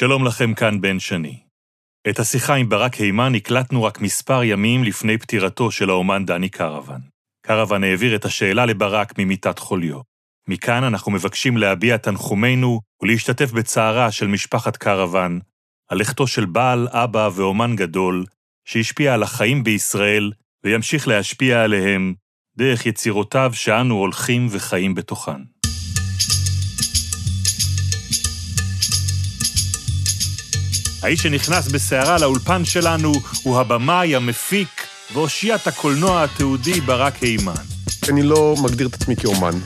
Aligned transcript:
שלום 0.00 0.26
לכם 0.26 0.54
כאן 0.54 0.80
בן 0.80 1.00
שני. 1.00 1.38
את 2.10 2.18
השיחה 2.18 2.54
עם 2.54 2.68
ברק 2.68 2.94
הימן 2.94 3.34
הקלטנו 3.34 3.82
רק 3.82 4.00
מספר 4.00 4.44
ימים 4.44 4.84
לפני 4.84 5.18
פטירתו 5.18 5.70
של 5.70 5.90
האומן 5.90 6.24
דני 6.26 6.48
קרוון. 6.48 7.00
קרוון 7.46 7.84
העביר 7.84 8.16
את 8.16 8.24
השאלה 8.24 8.66
לברק 8.66 9.18
ממיטת 9.18 9.58
חוליו. 9.58 10.00
מכאן 10.48 10.84
אנחנו 10.84 11.12
מבקשים 11.12 11.56
להביע 11.56 11.96
תנחומינו 11.96 12.80
ולהשתתף 13.02 13.52
בצערה 13.52 14.12
של 14.12 14.26
משפחת 14.26 14.76
קרוון, 14.76 15.40
על 15.88 15.98
לכתו 15.98 16.26
של 16.26 16.46
בעל, 16.46 16.88
אבא 16.90 17.28
ואומן 17.34 17.76
גדול, 17.76 18.24
שהשפיע 18.64 19.14
על 19.14 19.22
החיים 19.22 19.64
בישראל 19.64 20.32
וימשיך 20.64 21.08
להשפיע 21.08 21.62
עליהם 21.62 22.14
דרך 22.56 22.86
יצירותיו 22.86 23.50
שאנו 23.54 23.94
הולכים 23.94 24.46
וחיים 24.50 24.94
בתוכן. 24.94 25.59
האיש 31.02 31.22
שנכנס 31.22 31.68
בסערה 31.68 32.18
לאולפן 32.18 32.64
שלנו 32.64 33.12
הוא 33.42 33.60
הבמאי, 33.60 34.16
המפיק 34.16 34.86
ואושיית 35.12 35.66
הקולנוע 35.66 36.24
התיעודי 36.24 36.80
ברק 36.80 37.22
הימן. 37.22 37.52
אני 38.08 38.22
לא 38.22 38.54
מגדיר 38.62 38.86
את 38.86 38.94
עצמי 38.94 39.16
כאומן, 39.16 39.58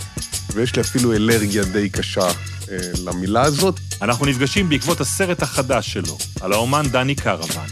ויש 0.55 0.77
לי 0.77 0.83
אפילו 0.83 1.13
אלרגיה 1.13 1.65
די 1.65 1.89
קשה 1.89 2.27
אה, 2.71 2.77
למילה 3.05 3.43
הזאת. 3.43 3.81
אנחנו 4.03 4.27
נפגשים 4.27 4.69
בעקבות 4.69 5.01
הסרט 5.01 5.43
החדש 5.43 5.93
שלו, 5.93 6.19
על 6.41 6.53
האומן 6.53 6.87
דני 6.91 7.15
קרוון. 7.15 7.67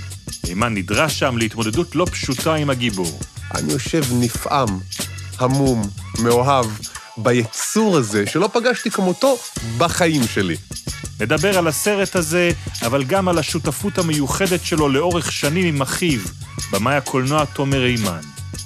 הימן 0.47 0.75
נדרש 0.75 1.19
שם 1.19 1.37
להתמודדות 1.39 1.97
לא 1.97 2.06
פשוטה 2.11 2.55
עם 2.55 2.70
הגיבור. 2.70 3.20
אני 3.55 3.73
יושב 3.73 4.05
נפעם, 4.12 4.79
המום, 5.39 5.83
מאוהב, 6.19 6.67
ביצור 7.16 7.97
הזה, 7.97 8.25
שלא 8.27 8.51
פגשתי 8.52 8.91
כמותו 8.91 9.39
בחיים 9.79 10.23
שלי. 10.27 10.57
נדבר 11.20 11.59
על 11.59 11.66
הסרט 11.66 12.16
הזה, 12.16 12.51
אבל 12.83 13.05
גם 13.05 13.29
על 13.29 13.39
השותפות 13.39 13.98
המיוחדת 13.98 14.65
שלו 14.65 14.89
לאורך 14.89 15.33
שנים 15.33 15.67
עם 15.67 15.83
אחיו, 15.83 16.20
במאי 16.73 16.95
הקולנוע 16.95 17.45
תומר 17.45 17.83
הימן. 17.83 18.20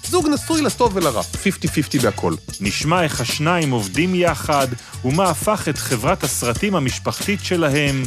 זוג 0.08 0.28
נשוי 0.28 0.62
לטוב 0.62 0.96
ולרע, 0.96 1.22
50-50 1.22 2.02
בהכל. 2.02 2.34
נשמע 2.60 3.02
איך 3.02 3.20
השניים 3.20 3.70
עובדים 3.70 4.14
יחד, 4.14 4.68
ומה 5.04 5.30
הפך 5.30 5.68
את 5.68 5.78
חברת 5.78 6.24
הסרטים 6.24 6.76
המשפחתית 6.76 7.40
שלהם 7.44 8.02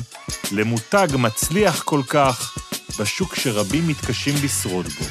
למותג 0.52 1.08
מצליח 1.14 1.84
כל 1.84 2.02
כך 2.08 2.58
בשוק 3.00 3.36
שרבים 3.36 3.88
מתקשים 3.88 4.36
לשרוד 4.44 4.86
בו. 4.88 5.06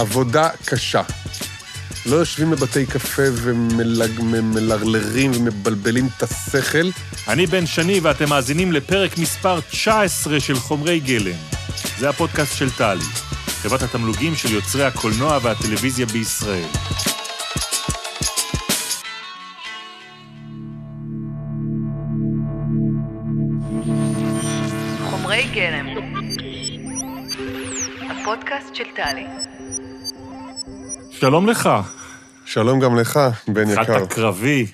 עבודה 0.00 0.48
קשה. 0.64 1.02
לא 2.06 2.16
יושבים 2.16 2.50
בבתי 2.50 2.86
קפה 2.86 3.22
ומלרלרים 3.32 5.30
ומבלבלים 5.34 6.08
את 6.16 6.22
השכל. 6.22 6.90
אני 7.28 7.46
בן 7.46 7.66
שני 7.66 8.00
ואתם 8.00 8.28
מאזינים 8.28 8.72
לפרק 8.72 9.18
מספר 9.18 9.60
19 9.60 10.40
של 10.40 10.54
חומרי 10.54 11.00
גלם. 11.00 11.36
זה 11.98 12.08
הפודקאסט 12.08 12.56
של 12.56 12.70
טלי, 12.70 13.04
חברת 13.62 13.82
התמלוגים 13.82 14.34
של 14.34 14.52
יוצרי 14.52 14.84
הקולנוע 14.84 15.38
והטלוויזיה 15.42 16.06
בישראל. 16.06 16.68
חומרי 25.10 25.44
גלם, 25.54 25.86
הפודקאסט 28.10 28.74
של 28.74 28.84
טלי. 28.96 29.53
שלום 31.20 31.46
לך. 31.46 31.70
שלום 32.44 32.80
גם 32.80 32.96
לך, 32.96 33.20
בן 33.48 33.70
יקר. 33.70 33.80
התחלת 33.80 34.12
קרבי. 34.12 34.66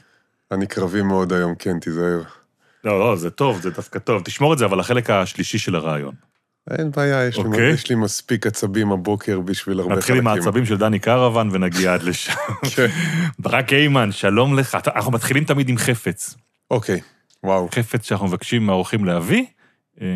אני 0.53 0.67
קרבי 0.67 1.03
מאוד 1.03 1.33
היום, 1.33 1.55
כן, 1.55 1.79
תיזהר. 1.79 2.23
לא, 2.85 3.01
לא, 3.01 3.17
זה 3.17 3.31
טוב, 3.31 3.61
זה 3.61 3.71
דווקא 3.71 3.99
טוב. 3.99 4.23
תשמור 4.23 4.53
את 4.53 4.59
זה, 4.59 4.65
אבל 4.65 4.81
החלק 4.81 5.11
השלישי 5.11 5.59
של 5.59 5.75
הרעיון. 5.75 6.15
אין 6.71 6.91
בעיה, 6.91 7.27
יש, 7.27 7.39
אוקיי. 7.39 7.67
לי, 7.67 7.73
יש 7.73 7.89
לי 7.91 7.97
מספיק 7.97 8.47
עצבים 8.47 8.93
הבוקר 8.93 9.41
בשביל 9.41 9.81
הרבה 9.81 9.95
נתחיל 9.97 10.17
עם 10.17 10.27
העצבים 10.27 10.67
של 10.67 10.77
דני 10.77 10.99
קרוון 10.99 11.49
ונגיע 11.53 11.95
עד 11.95 12.03
לשם. 12.09 12.33
כן. 12.77 12.87
ברק 13.39 13.69
הימן, 13.69 14.13
שלום 14.13 14.59
לך. 14.59 14.79
אנחנו 14.97 15.13
מתחילים 15.13 15.45
תמיד 15.45 15.69
עם 15.69 15.79
חפץ. 15.79 16.35
אוקיי, 16.71 17.01
וואו, 17.45 17.69
חפץ 17.75 18.07
שאנחנו 18.09 18.27
מבקשים 18.27 18.67
מהאורחים 18.67 19.05
להביא. 19.05 19.45
אה, 20.01 20.07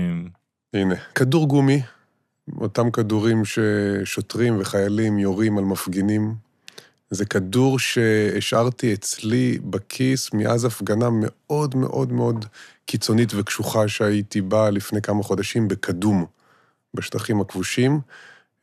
הנה. 0.75 0.95
כדור 1.15 1.49
גומי, 1.49 1.83
אותם 2.61 2.91
כדורים 2.91 3.43
ששוטרים 3.45 4.61
וחיילים 4.61 5.19
יורים 5.19 5.59
על 5.59 5.65
מפגינים. 5.65 6.35
זה 7.11 7.25
כדור 7.25 7.79
שהשארתי 7.79 8.95
אצלי 8.95 9.59
בכיס 9.65 10.33
מאז 10.33 10.65
הפגנה 10.65 11.09
מאוד 11.13 11.77
מאוד 11.77 12.13
מאוד 12.13 12.45
קיצונית 12.87 13.33
וקשוחה 13.37 13.89
שהייתי 13.89 14.41
בה 14.41 14.71
לפני 14.71 15.03
כמה 15.03 15.23
חודשים 15.23 15.69
בקדום, 15.69 16.27
בשטחים 16.95 17.41
הכבושים. 17.41 18.01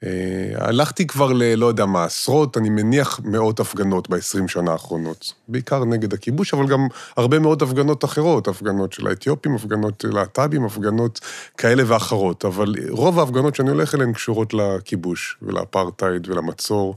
אה, 0.03 0.67
הלכתי 0.67 1.07
כבר 1.07 1.33
ל... 1.33 1.55
לא 1.55 1.65
יודע 1.65 1.85
מה, 1.85 2.03
עשרות, 2.03 2.57
אני 2.57 2.69
מניח 2.69 3.19
מאות 3.23 3.59
הפגנות 3.59 4.09
ב-20 4.09 4.47
שנה 4.47 4.71
האחרונות. 4.71 5.33
בעיקר 5.47 5.85
נגד 5.85 6.13
הכיבוש, 6.13 6.53
אבל 6.53 6.67
גם 6.67 6.87
הרבה 7.17 7.39
מאוד 7.39 7.61
הפגנות 7.61 8.05
אחרות, 8.05 8.47
הפגנות 8.47 8.93
של 8.93 9.07
האתיופים, 9.07 9.55
הפגנות 9.55 10.01
של 10.01 10.09
להט"בים, 10.13 10.65
הפגנות 10.65 11.19
כאלה 11.57 11.83
ואחרות. 11.87 12.45
אבל 12.45 12.75
רוב 12.89 13.19
ההפגנות 13.19 13.55
שאני 13.55 13.69
הולך 13.69 13.95
אליהן 13.95 14.13
קשורות 14.13 14.53
לכיבוש 14.53 15.37
ולאפרטהייד 15.41 16.29
ולמצור. 16.29 16.95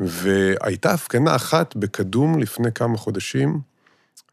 והייתה 0.00 0.90
הפגנה 0.90 1.36
אחת 1.36 1.76
בקדום 1.76 2.38
לפני 2.38 2.72
כמה 2.72 2.96
חודשים, 2.96 3.71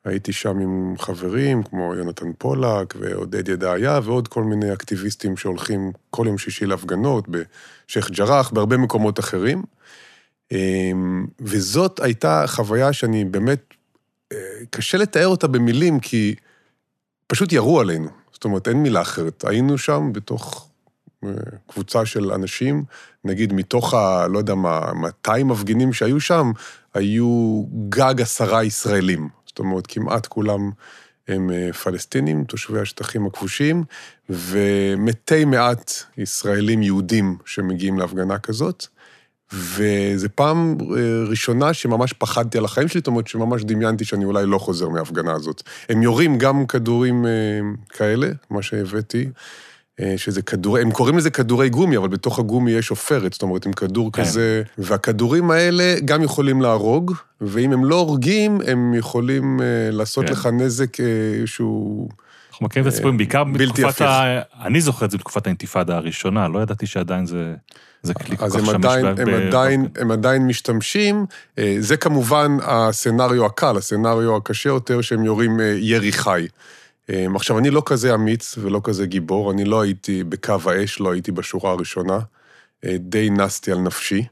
הייתי 0.05 0.33
שם 0.33 0.59
עם 0.59 0.95
חברים 0.97 1.63
כמו 1.63 1.95
יונתן 1.95 2.31
פולק 2.37 2.93
ועודד 2.99 3.49
ידעיה 3.49 3.99
ועוד 4.03 4.27
כל 4.27 4.43
מיני 4.43 4.73
אקטיביסטים 4.73 5.37
שהולכים 5.37 5.91
כל 6.09 6.27
יום 6.27 6.37
שישי 6.37 6.65
להפגנות 6.65 7.27
בשייח' 7.29 8.11
ג'ראח, 8.11 8.51
בהרבה 8.51 8.77
מקומות 8.77 9.19
אחרים. 9.19 9.63
אמ, 10.51 11.25
וזאת 11.39 11.99
הייתה 11.99 12.43
חוויה 12.47 12.93
שאני 12.93 13.25
באמת, 13.25 13.73
אה, 14.31 14.37
קשה 14.69 14.97
לתאר 14.97 15.27
אותה 15.27 15.47
במילים, 15.47 15.99
כי 15.99 16.35
פשוט 17.27 17.51
ירו 17.51 17.79
עלינו. 17.79 18.09
זאת 18.31 18.43
אומרת, 18.43 18.67
אין 18.67 18.83
מילה 18.83 19.01
אחרת. 19.01 19.45
היינו 19.47 19.77
שם 19.77 20.09
בתוך 20.13 20.69
אה, 21.23 21.29
קבוצה 21.67 22.05
של 22.05 22.31
אנשים, 22.31 22.83
נגיד 23.25 23.53
מתוך 23.53 23.93
ה... 23.93 24.27
לא 24.27 24.37
יודע 24.37 24.55
מה, 24.55 24.93
200 24.93 25.47
מפגינים 25.47 25.93
שהיו 25.93 26.19
שם, 26.19 26.51
היו 26.93 27.63
גג 27.89 28.21
עשרה 28.21 28.63
ישראלים. 28.63 29.29
אומרת, 29.59 29.87
כמעט 29.87 30.25
כולם 30.27 30.71
הם 31.27 31.51
אה, 31.51 31.73
פלסטינים, 31.73 32.43
תושבי 32.43 32.79
השטחים 32.79 33.25
הכבושים, 33.25 33.83
ומתי 34.29 35.45
מעט 35.45 35.91
ישראלים 36.17 36.81
יהודים 36.81 37.37
שמגיעים 37.45 37.99
להפגנה 37.99 38.39
כזאת. 38.39 38.85
וזו 39.53 40.27
פעם 40.35 40.77
אה, 40.81 41.23
ראשונה 41.29 41.73
שממש 41.73 42.13
פחדתי 42.13 42.57
על 42.57 42.65
החיים 42.65 42.87
שלי, 42.87 42.99
זאת 42.99 43.07
אומרת 43.07 43.27
שממש 43.27 43.63
דמיינתי 43.63 44.05
שאני 44.05 44.25
אולי 44.25 44.45
לא 44.45 44.57
חוזר 44.57 44.89
מההפגנה 44.89 45.33
הזאת. 45.33 45.63
הם 45.89 46.03
יורים 46.03 46.37
גם 46.37 46.65
כדורים 46.65 47.25
אה, 47.25 47.31
כאלה, 47.89 48.27
מה 48.49 48.61
שהבאתי, 48.61 49.29
שזה 50.17 50.41
כדורי, 50.41 50.81
הם 50.81 50.91
קוראים 50.91 51.17
לזה 51.17 51.29
כדורי 51.29 51.69
גומי, 51.69 51.97
אבל 51.97 52.07
בתוך 52.07 52.39
הגומי 52.39 52.71
יש 52.71 52.89
עופרת, 52.89 53.33
זאת 53.33 53.41
אומרת, 53.41 53.65
עם 53.65 53.73
כדור 53.73 54.11
כן. 54.11 54.23
כזה, 54.23 54.63
והכדורים 54.77 55.51
האלה 55.51 55.95
גם 56.05 56.23
יכולים 56.23 56.61
להרוג, 56.61 57.13
ואם 57.41 57.73
הם 57.73 57.85
לא 57.85 57.95
הורגים, 57.95 58.61
הם 58.67 58.93
יכולים 58.93 59.61
אה, 59.61 59.65
לעשות 59.91 60.25
כן. 60.25 60.31
לך 60.31 60.49
נזק 60.53 60.99
אה, 60.99 61.05
שהוא... 61.45 62.09
אנחנו 62.49 62.65
מכירים 62.65 62.87
את 62.87 62.93
הסיפורים, 62.93 63.17
בעיקר 63.17 63.43
בתקופת. 63.43 64.01
ה... 64.01 64.41
אני 64.65 64.81
זוכר 64.81 65.05
את 65.05 65.11
זה 65.11 65.17
בתקופת 65.17 65.45
האינתיפאדה 65.47 65.97
הראשונה, 65.97 66.47
לא 66.47 66.59
ידעתי 66.59 66.87
שעדיין 66.87 67.25
זה 67.25 67.53
זה 68.01 68.13
כלי 68.13 68.37
כל 68.37 68.45
אז 68.45 68.55
כך 68.55 68.69
הם 68.69 68.75
עדיין, 68.75 69.15
ב- 69.15 69.19
הם, 69.19 69.29
עדיין, 69.29 69.87
הם 69.95 70.11
עדיין 70.11 70.47
משתמשים. 70.47 71.25
אה, 71.59 71.75
זה 71.79 71.97
כמובן 71.97 72.57
הסצנריו 72.61 73.45
הקל, 73.45 73.77
הסצנריו 73.77 74.35
הקשה 74.35 74.69
יותר, 74.69 75.01
שהם 75.01 75.25
יורים 75.25 75.59
אה, 75.59 75.75
ירי 75.79 76.11
חי. 76.11 76.47
אה, 77.09 77.25
עכשיו, 77.35 77.59
אני 77.59 77.69
לא 77.69 77.83
כזה 77.85 78.13
אמיץ 78.15 78.57
ולא 78.57 78.81
כזה 78.83 79.05
גיבור, 79.05 79.51
אני 79.51 79.65
לא 79.65 79.81
הייתי 79.81 80.23
בקו 80.23 80.55
האש, 80.65 80.99
לא 80.99 81.11
הייתי 81.11 81.31
בשורה 81.31 81.71
הראשונה. 81.71 82.19
אה, 82.85 82.95
די 82.99 83.29
נסתי 83.29 83.71
על 83.71 83.79
נפשי, 83.79 84.25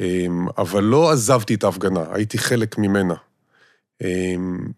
אה, 0.00 0.26
אבל 0.58 0.82
לא 0.84 1.10
עזבתי 1.10 1.54
את 1.54 1.64
ההפגנה, 1.64 2.04
הייתי 2.12 2.38
חלק 2.38 2.78
ממנה. 2.78 3.14
אה, 4.02 4.34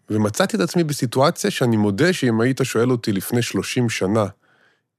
ומצאתי 0.09 0.57
את 0.57 0.61
עצמי 0.61 0.83
בסיטואציה 0.83 1.51
שאני 1.51 1.77
מודה 1.77 2.13
שאם 2.13 2.41
היית 2.41 2.61
שואל 2.63 2.91
אותי 2.91 3.11
לפני 3.11 3.41
30 3.41 3.89
שנה, 3.89 4.25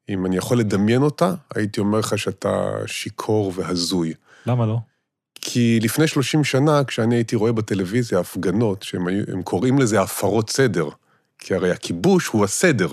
אם 0.09 0.27
אני 0.27 0.37
יכול 0.37 0.59
לדמיין 0.59 1.03
אותה, 1.03 1.35
הייתי 1.55 1.81
אומר 1.81 1.99
לך 1.99 2.19
שאתה 2.19 2.73
שיכור 2.87 3.53
והזוי. 3.57 4.15
למה 4.47 4.67
לא? 4.67 4.77
כי 5.35 5.79
לפני 5.83 6.07
30 6.09 6.45
שנה, 6.45 6.85
כשאני 6.85 7.15
הייתי 7.15 7.37
רואה 7.37 7.53
בטלוויזיה 7.53 8.19
הפגנות, 8.19 8.83
שהם 8.83 9.07
היו- 9.07 9.25
קוראים 9.45 9.79
לזה 9.79 10.01
הפרות 10.01 10.51
סדר, 10.51 10.89
כי 11.39 11.55
הרי 11.55 11.71
הכיבוש 11.71 12.27
הוא 12.27 12.45
הסדר. 12.45 12.89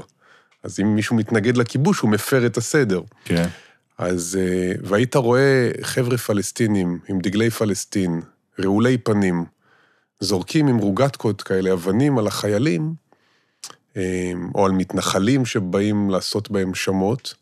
אז 0.63 0.79
אם 0.79 0.95
מישהו 0.95 1.15
מתנגד 1.15 1.57
לכיבוש, 1.57 1.99
הוא 1.99 2.09
מפר 2.09 2.45
את 2.45 2.57
הסדר. 2.57 3.01
כן. 3.25 3.47
אז, 3.97 4.39
אה, 4.41 4.73
והיית 4.83 5.15
רואה 5.15 5.71
חבר'ה 5.81 6.17
פלסטינים 6.17 6.99
עם 7.09 7.19
דגלי 7.19 7.49
פלסטין, 7.49 8.21
רעולי 8.59 8.97
פנים, 8.97 9.45
זורקים 10.19 10.67
עם 10.67 10.77
רוגטקות 10.77 11.41
כאלה 11.41 11.73
אבנים 11.73 12.17
על 12.17 12.27
החיילים, 12.27 12.93
או 14.55 14.65
על 14.65 14.71
מתנחלים 14.71 15.45
שבאים 15.45 16.09
לעשות 16.09 16.51
בהם 16.51 16.73
שמות, 16.73 17.35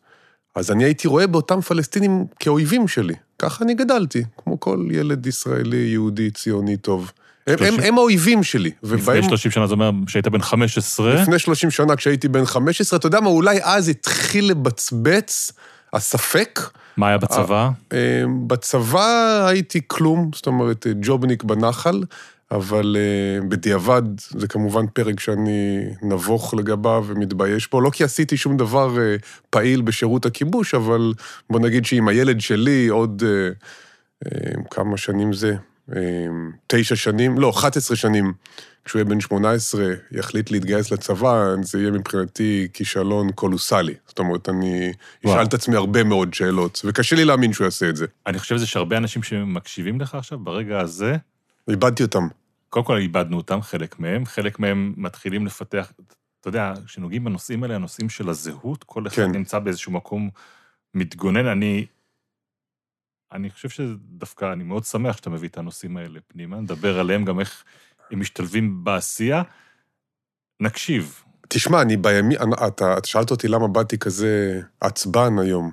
אז 0.55 0.71
אני 0.71 0.83
הייתי 0.83 1.07
רואה 1.07 1.27
באותם 1.27 1.61
פלסטינים 1.61 2.25
כאויבים 2.39 2.87
שלי. 2.87 3.13
ככה 3.39 3.63
אני 3.63 3.73
גדלתי, 3.73 4.23
כמו 4.37 4.59
כל 4.59 4.87
ילד 4.91 5.27
ישראלי, 5.27 5.77
יהודי, 5.77 6.31
ציוני 6.31 6.77
טוב. 6.77 7.11
הם, 7.47 7.55
הם, 7.59 7.73
הם 7.83 7.97
האויבים 7.97 8.43
שלי. 8.43 8.71
לפני 8.83 9.23
30 9.23 9.51
שנה, 9.51 9.67
זה 9.67 9.73
אומר 9.73 9.91
שהיית 10.07 10.27
בן 10.27 10.41
15? 10.41 11.13
לפני 11.13 11.39
30 11.39 11.71
שנה, 11.71 11.95
כשהייתי 11.95 12.27
בן 12.27 12.45
15, 12.45 12.99
אתה 12.99 13.07
יודע 13.07 13.19
מה, 13.19 13.29
אולי 13.29 13.59
אז 13.63 13.89
התחיל 13.89 14.49
לבצבץ 14.49 15.51
הספק. 15.93 16.59
מה 16.97 17.07
היה 17.07 17.17
בצבא? 17.17 17.69
אה, 17.93 18.23
בצבא 18.47 19.45
הייתי 19.47 19.81
כלום, 19.87 20.31
זאת 20.35 20.47
אומרת, 20.47 20.87
ג'ובניק 21.01 21.43
בנחל, 21.43 22.03
אבל 22.51 22.97
uh, 22.97 23.45
בדיעבד 23.47 24.01
זה 24.29 24.47
כמובן 24.47 24.87
פרק 24.93 25.19
שאני 25.19 25.83
נבוך 26.01 26.53
לגביו 26.53 27.03
ומתבייש 27.07 27.69
בו. 27.69 27.81
לא 27.81 27.89
כי 27.89 28.03
עשיתי 28.03 28.37
שום 28.37 28.57
דבר 28.57 28.97
פעיל 29.49 29.81
בשירות 29.81 30.25
הכיבוש, 30.25 30.73
אבל 30.73 31.13
בוא 31.49 31.59
נגיד 31.59 31.85
שעם 31.85 32.07
הילד 32.07 32.41
שלי 32.41 32.87
עוד 32.87 33.23
כמה 34.71 34.97
שנים 34.97 35.33
זה, 35.33 35.55
תשע 36.67 36.95
שנים, 36.95 37.39
לא, 37.39 37.49
11 37.49 37.97
שנים, 37.97 38.33
כשהוא 38.85 38.99
יהיה 38.99 39.09
בן 39.09 39.19
18, 39.19 39.85
יחליט 40.11 40.51
להתגייס 40.51 40.91
לצבא, 40.91 41.55
זה 41.61 41.79
יהיה 41.79 41.91
מבחינתי 41.91 42.67
כישלון 42.73 43.31
קולוסלי. 43.31 43.93
זאת 44.07 44.19
אומרת, 44.19 44.49
אני 44.49 44.91
אשאל 45.25 45.45
את 45.45 45.53
עצמי 45.53 45.75
הרבה 45.75 46.03
מאוד 46.03 46.33
שאלות, 46.33 46.81
וקשה 46.85 47.15
לי 47.15 47.25
להאמין 47.25 47.53
שהוא 47.53 47.65
יעשה 47.65 47.89
את 47.89 47.95
זה. 47.95 48.05
אני 48.27 48.39
חושב 48.39 48.57
שזה 48.57 48.67
שהרבה 48.67 48.97
אנשים 48.97 49.23
שמקשיבים 49.23 50.01
לך 50.01 50.15
עכשיו, 50.15 50.39
ברגע 50.39 50.79
הזה... 50.79 51.15
איבדתי 51.69 52.03
אותם. 52.03 52.27
קודם 52.69 52.85
כל 52.85 52.97
איבדנו 52.97 53.37
אותם, 53.37 53.61
חלק 53.61 53.99
מהם, 53.99 54.25
חלק 54.25 54.59
מהם 54.59 54.93
מתחילים 54.97 55.45
לפתח, 55.45 55.91
אתה 56.41 56.49
יודע, 56.49 56.73
כשנוגעים 56.85 57.23
בנושאים 57.23 57.63
האלה, 57.63 57.75
הנושאים 57.75 58.09
של 58.09 58.29
הזהות, 58.29 58.83
כל 58.83 59.07
אחד 59.07 59.15
כן. 59.15 59.31
נמצא 59.31 59.59
באיזשהו 59.59 59.91
מקום 59.91 60.29
מתגונן. 60.93 61.45
אני, 61.45 61.85
אני 63.33 63.49
חושב 63.49 63.69
שדווקא, 63.69 64.53
אני 64.53 64.63
מאוד 64.63 64.83
שמח 64.83 65.17
שאתה 65.17 65.29
מביא 65.29 65.49
את 65.49 65.57
הנושאים 65.57 65.97
האלה 65.97 66.19
פנימה, 66.27 66.61
נדבר 66.61 66.99
עליהם, 66.99 67.25
גם 67.25 67.39
איך 67.39 67.63
הם 68.11 68.19
משתלבים 68.19 68.83
בעשייה. 68.83 69.43
נקשיב. 70.59 71.23
תשמע, 71.47 71.81
אני 71.81 71.97
בימי, 71.97 72.35
אתה, 72.67 72.97
אתה 72.97 73.07
שאלת 73.07 73.31
אותי 73.31 73.47
למה 73.47 73.67
באתי 73.67 73.97
כזה 73.97 74.61
עצבן 74.81 75.39
היום. 75.39 75.71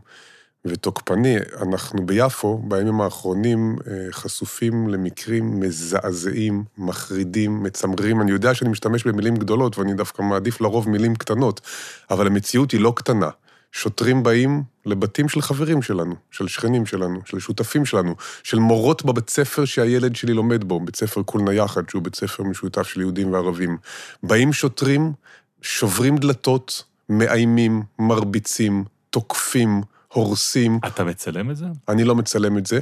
ותוקפני. 0.64 1.36
אנחנו 1.62 2.06
ביפו, 2.06 2.58
בימים 2.58 3.00
האחרונים, 3.00 3.76
אה, 3.86 4.12
חשופים 4.12 4.88
למקרים 4.88 5.60
מזעזעים, 5.60 6.64
מחרידים, 6.78 7.62
מצמררים. 7.62 8.20
אני 8.20 8.30
יודע 8.30 8.54
שאני 8.54 8.70
משתמש 8.70 9.04
במילים 9.04 9.36
גדולות, 9.36 9.78
ואני 9.78 9.94
דווקא 9.94 10.22
מעדיף 10.22 10.60
לרוב 10.60 10.88
מילים 10.88 11.16
קטנות, 11.16 11.60
אבל 12.10 12.26
המציאות 12.26 12.70
היא 12.70 12.80
לא 12.80 12.92
קטנה. 12.96 13.28
שוטרים 13.72 14.22
באים 14.22 14.62
לבתים 14.86 15.28
של 15.28 15.42
חברים 15.42 15.82
שלנו, 15.82 16.14
של 16.30 16.48
שכנים 16.48 16.86
שלנו, 16.86 17.20
של 17.24 17.38
שותפים 17.38 17.84
שלנו, 17.84 18.14
של 18.42 18.58
מורות 18.58 19.04
בבית 19.04 19.30
ספר 19.30 19.64
שהילד 19.64 20.16
שלי 20.16 20.34
לומד 20.34 20.64
בו, 20.64 20.80
בית 20.80 20.96
ספר 20.96 21.22
כולנא 21.22 21.52
יחד, 21.52 21.88
שהוא 21.88 22.02
בית 22.02 22.14
ספר 22.14 22.42
משותף 22.42 22.82
של 22.82 23.00
יהודים 23.00 23.32
וערבים. 23.32 23.76
באים 24.22 24.52
שוטרים, 24.52 25.12
שוברים 25.62 26.16
דלתות, 26.16 26.84
מאיימים, 27.08 27.82
מרביצים, 27.98 28.84
תוקפים, 29.10 29.82
הורסים. 30.12 30.78
אתה 30.86 31.04
מצלם 31.04 31.50
את 31.50 31.56
זה? 31.56 31.66
אני 31.88 32.04
לא 32.04 32.14
מצלם 32.14 32.58
את 32.58 32.66
זה. 32.66 32.80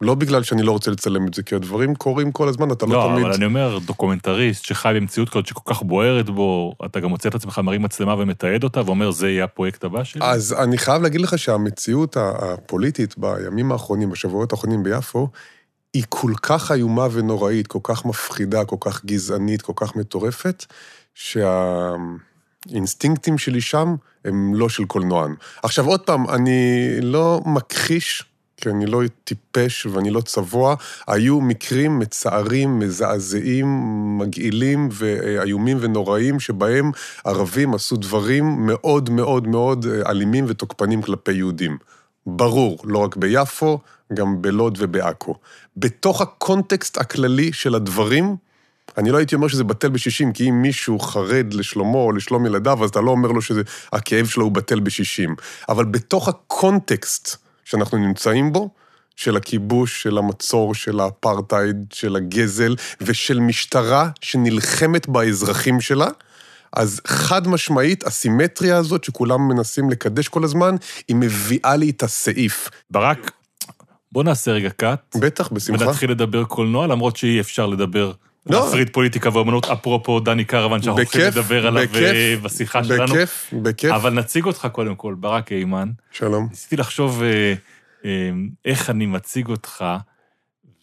לא 0.00 0.14
בגלל 0.14 0.42
שאני 0.42 0.62
לא 0.62 0.72
רוצה 0.72 0.90
לצלם 0.90 1.26
את 1.26 1.34
זה, 1.34 1.42
כי 1.42 1.54
הדברים 1.54 1.94
קורים 1.94 2.32
כל 2.32 2.48
הזמן, 2.48 2.70
אתה 2.70 2.86
לא, 2.86 2.92
לא 2.92 3.08
תמיד... 3.08 3.22
לא, 3.22 3.26
אבל 3.26 3.34
אני 3.34 3.44
אומר, 3.44 3.78
דוקומנטריסט 3.86 4.64
שחי 4.64 4.92
במציאות 4.96 5.28
כזאת 5.28 5.46
שכל 5.46 5.74
כך 5.74 5.82
בוערת 5.82 6.30
בו, 6.30 6.74
אתה 6.86 7.00
גם 7.00 7.08
מוצא 7.08 7.28
את 7.28 7.34
עצמך 7.34 7.58
מרים 7.58 7.82
מצלמה 7.82 8.14
ומתעד 8.18 8.64
אותה, 8.64 8.82
ואומר, 8.86 9.10
זה 9.10 9.28
יהיה 9.28 9.44
הפרויקט 9.44 9.84
הבא 9.84 10.04
שלי? 10.04 10.20
אז 10.24 10.52
אני 10.52 10.78
חייב 10.78 11.02
להגיד 11.02 11.20
לך 11.20 11.38
שהמציאות 11.38 12.16
הפוליטית 12.16 13.18
בימים 13.18 13.72
האחרונים, 13.72 14.10
בשבועות 14.10 14.52
האחרונים 14.52 14.82
ביפו, 14.82 15.28
היא 15.94 16.04
כל 16.08 16.32
כך 16.42 16.72
איומה 16.72 17.06
ונוראית, 17.12 17.66
כל 17.66 17.78
כך 17.82 18.04
מפחידה, 18.04 18.64
כל 18.64 18.76
כך 18.80 19.04
גזענית, 19.04 19.62
כל 19.62 19.72
כך 19.76 19.96
מטורפת, 19.96 20.64
שה... 21.14 21.90
האינסטינקטים 22.70 23.38
שלי 23.38 23.60
שם 23.60 23.94
הם 24.24 24.54
לא 24.54 24.68
של 24.68 24.84
קולנוען. 24.84 25.34
עכשיו, 25.62 25.86
עוד 25.86 26.00
פעם, 26.00 26.30
אני 26.30 26.88
לא 27.02 27.40
מכחיש, 27.46 28.24
כי 28.60 28.68
אני 28.68 28.86
לא 28.86 29.02
טיפש 29.24 29.86
ואני 29.86 30.10
לא 30.10 30.20
צבוע, 30.20 30.74
היו 31.06 31.40
מקרים 31.40 31.98
מצערים, 31.98 32.78
מזעזעים, 32.78 33.68
מגעילים 34.18 34.88
ואיומים 34.92 35.76
ונוראים, 35.80 36.40
שבהם 36.40 36.90
ערבים 37.24 37.74
עשו 37.74 37.96
דברים 37.96 38.66
מאוד 38.66 39.10
מאוד 39.10 39.48
מאוד 39.48 39.86
אלימים 40.06 40.44
ותוקפנים 40.48 41.02
כלפי 41.02 41.32
יהודים. 41.32 41.78
ברור, 42.26 42.78
לא 42.84 42.98
רק 42.98 43.16
ביפו, 43.16 43.78
גם 44.14 44.42
בלוד 44.42 44.78
ובעכו. 44.80 45.34
בתוך 45.76 46.20
הקונטקסט 46.20 46.98
הכללי 46.98 47.52
של 47.52 47.74
הדברים, 47.74 48.36
אני 48.98 49.10
לא 49.10 49.16
הייתי 49.16 49.34
אומר 49.34 49.48
שזה 49.48 49.64
בטל 49.64 49.88
בשישים, 49.88 50.32
כי 50.32 50.48
אם 50.48 50.62
מישהו 50.62 50.98
חרד 50.98 51.54
לשלומו 51.54 52.04
או 52.04 52.12
לשלום 52.12 52.46
ילדיו, 52.46 52.84
אז 52.84 52.90
אתה 52.90 53.00
לא 53.00 53.10
אומר 53.10 53.32
לו 53.32 53.42
שהכאב 53.42 54.26
שלו 54.26 54.44
הוא 54.44 54.52
בטל 54.52 54.80
בשישים. 54.80 55.34
אבל 55.68 55.84
בתוך 55.84 56.28
הקונטקסט 56.28 57.47
שאנחנו 57.68 57.98
נמצאים 57.98 58.52
בו, 58.52 58.70
של 59.16 59.36
הכיבוש, 59.36 60.02
של 60.02 60.18
המצור, 60.18 60.74
של 60.74 61.00
האפרטהייד, 61.00 61.76
של 61.92 62.16
הגזל, 62.16 62.76
ושל 63.00 63.40
משטרה 63.40 64.10
שנלחמת 64.20 65.08
באזרחים 65.08 65.80
שלה, 65.80 66.08
אז 66.72 67.00
חד 67.06 67.48
משמעית, 67.48 68.06
הסימטריה 68.06 68.76
הזאת 68.76 69.04
שכולם 69.04 69.48
מנסים 69.48 69.90
לקדש 69.90 70.28
כל 70.28 70.44
הזמן, 70.44 70.74
היא 71.08 71.16
מביאה 71.16 71.76
לי 71.76 71.90
את 71.90 72.02
הסעיף. 72.02 72.68
ברק, 72.90 73.30
בוא 74.12 74.24
נעשה 74.24 74.50
רגע 74.50 74.70
קאט. 74.70 75.16
בטח, 75.20 75.48
בשמחה. 75.52 75.86
ונתחיל 75.86 76.10
לדבר 76.10 76.44
קולנוע, 76.44 76.86
למרות 76.86 77.16
שאי 77.16 77.40
אפשר 77.40 77.66
לדבר 77.66 78.12
לא. 78.46 78.64
להפריד 78.64 78.90
פוליטיקה 78.90 79.30
ואומנות, 79.32 79.64
אפרופו 79.64 80.20
דני 80.20 80.44
קרוון, 80.44 80.82
שאנחנו 80.82 81.00
הולכים 81.02 81.20
לדבר 81.20 81.66
עליו 81.66 81.82
בכיף, 81.88 82.40
בשיחה 82.42 82.80
בכיף, 82.80 82.96
שלנו. 82.96 83.14
בכיף, 83.14 83.54
בכיף. 83.62 83.92
אבל 83.92 84.12
נציג 84.12 84.44
אותך 84.44 84.68
קודם 84.72 84.94
כל, 84.94 85.14
ברק 85.14 85.48
הימן. 85.48 85.90
שלום. 86.10 86.46
ניסיתי 86.50 86.76
לחשוב 86.76 87.22
אה, 87.22 87.54
אה, 88.04 88.30
איך 88.64 88.90
אני 88.90 89.06
מציג 89.06 89.48
אותך, 89.48 89.84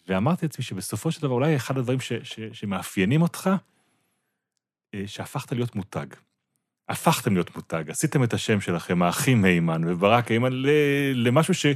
ואמרתי 0.08 0.46
לעצמי 0.46 0.64
שבסופו 0.64 1.10
של 1.10 1.22
דבר, 1.22 1.34
אולי 1.34 1.56
אחד 1.56 1.78
הדברים 1.78 2.00
ש, 2.00 2.12
ש, 2.22 2.40
שמאפיינים 2.52 3.22
אותך, 3.22 3.50
אה, 4.94 5.02
שהפכת 5.06 5.52
להיות 5.52 5.76
מותג. 5.76 6.06
הפכתם 6.88 7.34
להיות 7.34 7.56
מותג, 7.56 7.90
עשיתם 7.90 8.24
את 8.24 8.34
השם 8.34 8.60
שלכם, 8.60 9.02
האחים 9.02 9.44
הימן 9.44 9.82
וברק 9.86 10.30
הימן, 10.30 10.52
למשהו 11.14 11.54
ש... 11.54 11.66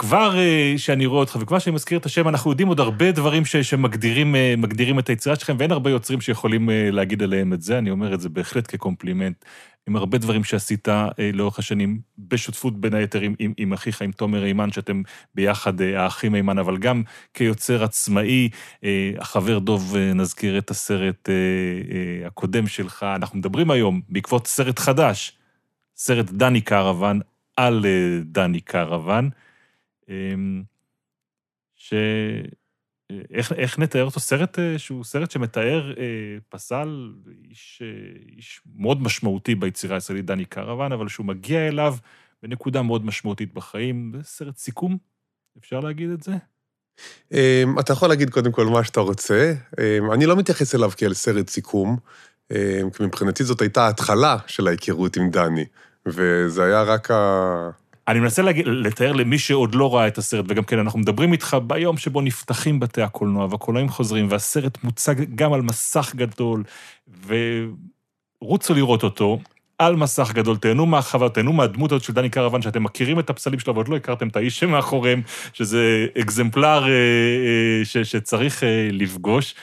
כבר 0.00 0.34
שאני 0.76 1.06
רואה 1.06 1.20
אותך, 1.20 1.38
וכבר 1.40 1.58
שאני 1.58 1.74
מזכיר 1.74 1.98
את 1.98 2.06
השם, 2.06 2.28
אנחנו 2.28 2.50
יודעים 2.50 2.68
עוד 2.68 2.80
הרבה 2.80 3.12
דברים 3.12 3.44
ש, 3.44 3.56
שמגדירים 3.56 4.98
את 4.98 5.08
היצירה 5.08 5.36
שלכם, 5.36 5.56
ואין 5.58 5.72
הרבה 5.72 5.90
יוצרים 5.90 6.20
שיכולים 6.20 6.68
להגיד 6.72 7.22
עליהם 7.22 7.52
את 7.52 7.62
זה, 7.62 7.78
אני 7.78 7.90
אומר 7.90 8.14
את 8.14 8.20
זה 8.20 8.28
בהחלט 8.28 8.74
כקומפלימנט, 8.74 9.44
עם 9.88 9.96
הרבה 9.96 10.18
דברים 10.18 10.44
שעשית 10.44 10.88
לאורך 11.32 11.58
השנים, 11.58 12.00
בשותפות 12.18 12.80
בין 12.80 12.94
היתר 12.94 13.20
עם, 13.20 13.34
עם, 13.38 13.52
עם 13.56 13.72
אחיך, 13.72 14.02
עם 14.02 14.12
תומר 14.12 14.42
הימן, 14.42 14.72
שאתם 14.72 15.02
ביחד 15.34 15.80
האחים 15.80 16.34
הימן, 16.34 16.58
אבל 16.58 16.76
גם 16.76 17.02
כיוצר 17.34 17.84
עצמאי, 17.84 18.48
החבר 19.18 19.58
דוב, 19.58 19.96
נזכיר 20.14 20.58
את 20.58 20.70
הסרט 20.70 21.28
הקודם 22.26 22.66
שלך, 22.66 23.06
אנחנו 23.16 23.38
מדברים 23.38 23.70
היום, 23.70 24.00
בעקבות 24.08 24.46
סרט 24.46 24.78
חדש, 24.78 25.38
סרט 25.96 26.30
דני 26.30 26.60
קרוון, 26.60 27.20
על 27.56 27.86
דני 28.24 28.60
קרוון. 28.60 29.30
אמ, 30.10 30.62
ש... 31.74 31.94
איך, 33.30 33.52
איך 33.52 33.78
נתאר 33.78 34.04
אותו? 34.04 34.20
סרט 34.20 34.58
אה, 34.58 34.78
שהוא 34.78 35.04
סרט 35.04 35.30
שמתאר 35.30 35.92
אה, 35.98 36.04
פסל, 36.48 37.12
איש, 37.50 37.82
אה, 37.84 38.32
איש 38.36 38.60
מאוד 38.76 39.02
משמעותי 39.02 39.54
ביצירה 39.54 39.94
הישראלית, 39.94 40.26
דני 40.26 40.44
קרוון, 40.44 40.92
אבל 40.92 41.08
שהוא 41.08 41.26
מגיע 41.26 41.68
אליו 41.68 41.96
בנקודה 42.42 42.82
מאוד 42.82 43.04
משמעותית 43.04 43.54
בחיים. 43.54 44.12
זה 44.16 44.22
סרט 44.22 44.56
סיכום, 44.56 44.98
אפשר 45.58 45.80
להגיד 45.80 46.10
את 46.10 46.22
זה? 46.22 46.32
אמ, 47.32 47.78
אתה 47.80 47.92
יכול 47.92 48.08
להגיד 48.08 48.30
קודם 48.30 48.52
כל 48.52 48.66
מה 48.66 48.84
שאתה 48.84 49.00
רוצה. 49.00 49.54
אמ, 49.80 50.12
אני 50.12 50.26
לא 50.26 50.36
מתייחס 50.36 50.74
אליו 50.74 50.90
כאל 50.96 51.14
סרט 51.14 51.48
סיכום, 51.48 51.96
כי 52.96 53.02
מבחינתי 53.04 53.44
זאת 53.44 53.60
הייתה 53.60 53.86
ההתחלה 53.86 54.36
של 54.46 54.68
ההיכרות 54.68 55.16
עם 55.16 55.30
דני, 55.30 55.64
וזה 56.06 56.64
היה 56.64 56.82
רק 56.82 57.10
ה... 57.10 57.70
אני 58.10 58.20
מנסה 58.20 58.42
להגיד, 58.42 58.66
לתאר 58.66 59.12
למי 59.12 59.38
שעוד 59.38 59.74
לא 59.74 59.94
ראה 59.94 60.06
את 60.06 60.18
הסרט, 60.18 60.44
וגם 60.48 60.64
כן, 60.64 60.78
אנחנו 60.78 60.98
מדברים 60.98 61.32
איתך 61.32 61.56
ביום 61.66 61.96
שבו 61.96 62.20
נפתחים 62.20 62.80
בתי 62.80 63.02
הקולנוע, 63.02 63.46
והקולנועים 63.50 63.88
חוזרים, 63.88 64.26
והסרט 64.30 64.84
מוצג 64.84 65.14
גם 65.34 65.52
על 65.52 65.62
מסך 65.62 66.12
גדול, 66.16 66.64
ורוצו 68.42 68.74
לראות 68.74 69.02
אותו. 69.02 69.38
על 69.78 69.96
מסך 69.96 70.32
גדול, 70.34 70.56
תהנו 70.56 70.86
מהחוויה, 70.86 71.30
תהנו 71.30 71.52
מהדמות 71.52 71.92
הזאת 71.92 72.04
של 72.04 72.12
דני 72.12 72.30
קרוון, 72.30 72.62
שאתם 72.62 72.82
מכירים 72.82 73.18
את 73.18 73.30
הפסלים 73.30 73.58
שלו 73.58 73.74
ועוד 73.74 73.88
לא 73.88 73.96
הכרתם 73.96 74.28
את 74.28 74.36
האיש 74.36 74.58
שמאחוריהם, 74.58 75.22
שזה 75.52 76.06
אקזמפלר 76.20 76.84
אה, 76.84 76.88
אה, 76.88 77.84
ש, 77.84 77.96
שצריך 77.96 78.64
אה, 78.64 78.88
לפגוש. 78.92 79.54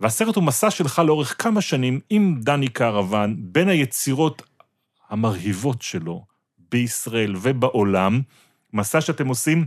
והסרט 0.00 0.36
הוא 0.36 0.44
מסע 0.44 0.70
שלך 0.70 1.02
לאורך 1.06 1.42
כמה 1.42 1.60
שנים 1.60 2.00
עם 2.10 2.40
דני 2.40 2.68
קרוון, 2.68 3.36
בין 3.38 3.68
היצירות 3.68 4.42
המרהיבות 5.10 5.82
שלו 5.82 6.33
בישראל 6.74 7.34
ובעולם, 7.40 8.20
מסע 8.72 9.00
שאתם 9.00 9.28
עושים 9.28 9.66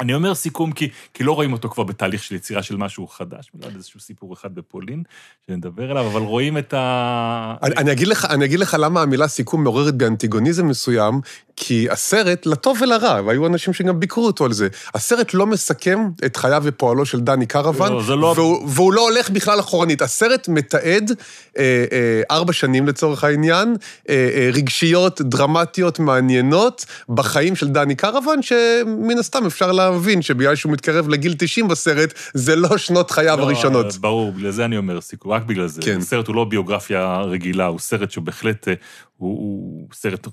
אני 0.00 0.14
אומר 0.14 0.34
סיכום 0.34 0.72
כי, 0.72 0.88
כי 1.14 1.24
לא 1.24 1.32
רואים 1.32 1.52
אותו 1.52 1.68
כבר 1.68 1.84
בתהליך 1.84 2.22
של 2.22 2.34
יצירה 2.34 2.62
של 2.62 2.76
משהו 2.76 3.06
חדש, 3.06 3.50
מלבד 3.54 3.74
איזשהו 3.74 4.00
סיפור 4.00 4.34
אחד 4.34 4.54
בפולין, 4.54 5.02
שנדבר 5.46 5.90
עליו, 5.90 6.06
אבל 6.06 6.20
רואים 6.20 6.58
את 6.58 6.74
ה... 6.74 7.54
אני, 7.62 7.74
אני, 7.76 7.92
אגיד 7.92 8.08
לך, 8.08 8.24
אני 8.24 8.44
אגיד 8.44 8.58
לך 8.58 8.76
למה 8.80 9.02
המילה 9.02 9.28
סיכום 9.28 9.64
מעוררת 9.64 9.94
באנטיגוניזם 9.94 10.68
מסוים, 10.68 11.20
כי 11.62 11.90
הסרט, 11.90 12.46
לטוב 12.46 12.78
ולרע, 12.82 13.20
והיו 13.26 13.46
אנשים 13.46 13.72
שגם 13.72 14.00
ביקרו 14.00 14.26
אותו 14.26 14.44
על 14.44 14.52
זה, 14.52 14.68
הסרט 14.94 15.34
לא 15.34 15.46
מסכם 15.46 15.98
את 16.24 16.36
חייו 16.36 16.62
ופועלו 16.64 17.06
של 17.06 17.20
דני 17.20 17.46
קרוון, 17.46 17.92
לא, 17.92 18.18
לא... 18.18 18.32
והוא, 18.36 18.68
והוא 18.68 18.92
לא 18.92 19.00
הולך 19.00 19.30
בכלל 19.30 19.60
אחורנית. 19.60 20.02
הסרט 20.02 20.48
מתעד 20.48 21.12
אה, 21.58 21.84
אה, 21.92 22.22
ארבע 22.30 22.52
שנים 22.52 22.86
לצורך 22.88 23.24
העניין, 23.24 23.76
אה, 24.08 24.14
אה, 24.34 24.50
רגשיות, 24.52 25.20
דרמטיות, 25.20 25.98
מעניינות, 25.98 26.86
בחיים 27.08 27.56
של 27.56 27.68
דני 27.68 27.94
קרוון, 27.94 28.42
שמן 28.42 29.18
הסתם 29.18 29.46
אפשר 29.46 29.72
להבין 29.72 30.22
שבגלל 30.22 30.54
שהוא 30.54 30.72
מתקרב 30.72 31.08
לגיל 31.08 31.34
90 31.38 31.68
בסרט, 31.68 32.14
זה 32.34 32.56
לא 32.56 32.78
שנות 32.78 33.10
חייו 33.10 33.38
לא, 33.38 33.42
הראשונות. 33.42 33.96
ברור, 33.96 34.32
בגלל 34.32 34.50
זה 34.50 34.64
אני 34.64 34.76
אומר 34.76 34.98
רק 35.26 35.42
בגלל 35.42 35.66
זה. 35.66 35.82
כן. 35.82 35.98
הסרט 35.98 36.26
הוא 36.26 36.36
לא 36.36 36.44
ביוגרפיה 36.44 37.20
רגילה, 37.20 37.66
הוא 37.66 37.78
סרט 37.78 38.10
שבהחלט, 38.10 38.68
אה, 38.68 38.74
הוא, 39.16 39.38
הוא 39.38 39.88
סרט 39.92 40.26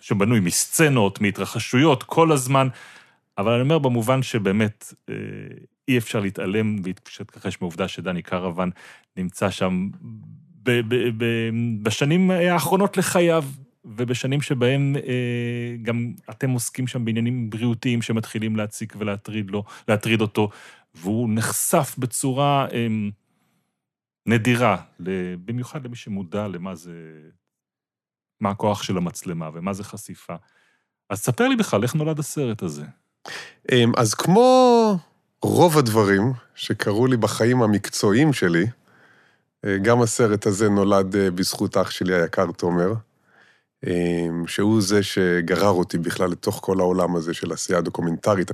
שבנוי 0.00 0.40
מסצנות, 0.40 1.20
מהתרחשויות 1.20 2.02
כל 2.02 2.32
הזמן, 2.32 2.68
אבל 3.38 3.52
אני 3.52 3.62
אומר 3.62 3.78
במובן 3.78 4.22
שבאמת 4.22 4.94
אה, 5.08 5.14
אי 5.88 5.98
אפשר 5.98 6.20
להתעלם 6.20 6.76
ולהתכחש 6.82 7.58
מהעובדה 7.60 7.88
שדני 7.88 8.22
קרוון 8.22 8.70
נמצא 9.16 9.50
שם 9.50 9.88
ב, 10.62 10.70
ב, 10.70 10.94
ב, 11.16 11.24
בשנים 11.82 12.30
האחרונות 12.30 12.96
לחייו. 12.96 13.44
ובשנים 13.84 14.40
שבהם 14.40 14.96
אה, 14.96 15.76
גם 15.82 16.12
אתם 16.30 16.50
עוסקים 16.50 16.86
שם 16.86 17.04
בעניינים 17.04 17.50
בריאותיים 17.50 18.02
שמתחילים 18.02 18.56
להציק 18.56 18.94
ולהטריד 18.98 19.50
לו, 19.50 19.64
להטריד 19.88 20.20
אותו, 20.20 20.50
והוא 20.94 21.28
נחשף 21.32 21.94
בצורה 21.98 22.66
אה, 22.72 22.86
נדירה, 24.26 24.76
במיוחד 25.44 25.84
למי 25.84 25.96
שמודע 25.96 26.48
למה 26.48 26.74
זה, 26.74 26.92
מה 28.40 28.50
הכוח 28.50 28.82
של 28.82 28.96
המצלמה 28.96 29.48
ומה 29.54 29.72
זה 29.72 29.84
חשיפה. 29.84 30.34
אז 31.10 31.18
ספר 31.18 31.48
לי 31.48 31.56
בכלל, 31.56 31.82
איך 31.82 31.94
נולד 31.94 32.18
הסרט 32.18 32.62
הזה? 32.62 32.82
אמ, 33.72 33.92
אז 33.96 34.14
כמו 34.14 34.98
רוב 35.42 35.78
הדברים 35.78 36.32
שקרו 36.54 37.06
לי 37.06 37.16
בחיים 37.16 37.62
המקצועיים 37.62 38.32
שלי, 38.32 38.66
אה, 39.64 39.76
גם 39.78 40.02
הסרט 40.02 40.46
הזה 40.46 40.68
נולד 40.68 41.16
אה, 41.16 41.30
בזכות 41.30 41.76
אח 41.76 41.90
שלי 41.90 42.14
היקר 42.14 42.46
תומר, 42.56 42.92
אמ, 43.86 44.46
שהוא 44.46 44.82
זה 44.82 45.02
שגרר 45.02 45.68
אותי 45.70 45.98
בכלל 45.98 46.30
לתוך 46.30 46.60
כל 46.62 46.80
העולם 46.80 47.16
הזה 47.16 47.34
של 47.34 47.52
עשייה 47.52 47.80
דוקומנטרית. 47.80 48.50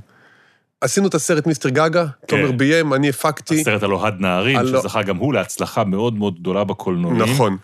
עשינו 0.81 1.07
את 1.07 1.13
הסרט 1.13 1.47
מיסטר 1.47 1.69
גאגא, 1.69 2.05
תומר 2.27 2.51
ביים, 2.51 2.93
אני 2.93 3.09
הפקתי. 3.09 3.61
הסרט 3.61 3.83
על 3.83 3.93
אוהד 3.93 4.19
נהרין, 4.19 4.57
על- 4.57 4.67
שזכה 4.67 5.03
גם 5.03 5.17
הוא 5.17 5.33
להצלחה 5.33 5.83
מאוד 5.83 6.13
מאוד 6.13 6.39
גדולה 6.39 6.63
בקולנועים. 6.63 7.21
נכון. 7.21 7.57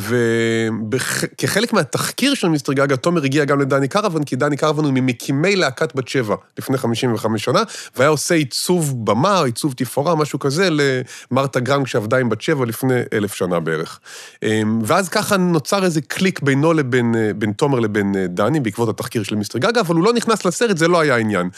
וכחלק 0.00 1.72
מהתחקיר 1.72 2.34
של 2.34 2.48
מיסטר 2.48 2.72
גאגא, 2.72 2.96
תומר 2.96 3.24
הגיע 3.24 3.44
גם 3.44 3.60
לדני 3.60 3.88
קרוון, 3.88 4.24
כי 4.24 4.36
דני 4.36 4.56
קרוון 4.56 4.84
הוא 4.84 4.92
ממקימי 4.92 5.56
להקת 5.56 5.94
בת 5.94 6.08
שבע 6.08 6.36
לפני 6.58 6.78
55 6.78 7.44
שנה, 7.44 7.62
והיה 7.96 8.10
עושה 8.10 8.34
עיצוב 8.34 9.04
במה, 9.04 9.44
עיצוב 9.44 9.74
תפאורה, 9.76 10.14
משהו 10.14 10.38
כזה, 10.38 10.68
למרתה 11.30 11.60
גרהם 11.60 11.86
שעבדה 11.86 12.18
עם 12.18 12.28
בת 12.28 12.40
שבע 12.40 12.64
לפני 12.66 13.00
אלף 13.12 13.34
שנה 13.34 13.60
בערך. 13.60 14.00
אמ, 14.42 14.78
ואז 14.84 15.08
ככה 15.08 15.36
נוצר 15.36 15.84
איזה 15.84 16.00
קליק 16.00 16.40
בינו 16.40 16.72
לבין 16.72 17.14
אה, 17.14 17.30
בין 17.36 17.52
תומר 17.52 17.80
לבין 17.80 18.16
אה, 18.16 18.26
דני, 18.26 18.60
בעקבות 18.60 18.88
התחקיר 18.88 19.22
של 19.22 19.36
מיסטר 19.36 19.58
גאגא, 19.58 19.80
אבל 19.80 19.94
הוא 19.94 20.04
לא 20.04 20.12
נכנס 20.12 20.44
לסרט, 20.44 20.78
זה 20.78 20.88
לא 20.88 21.00
היה 21.00 21.14
העניין. 21.14 21.48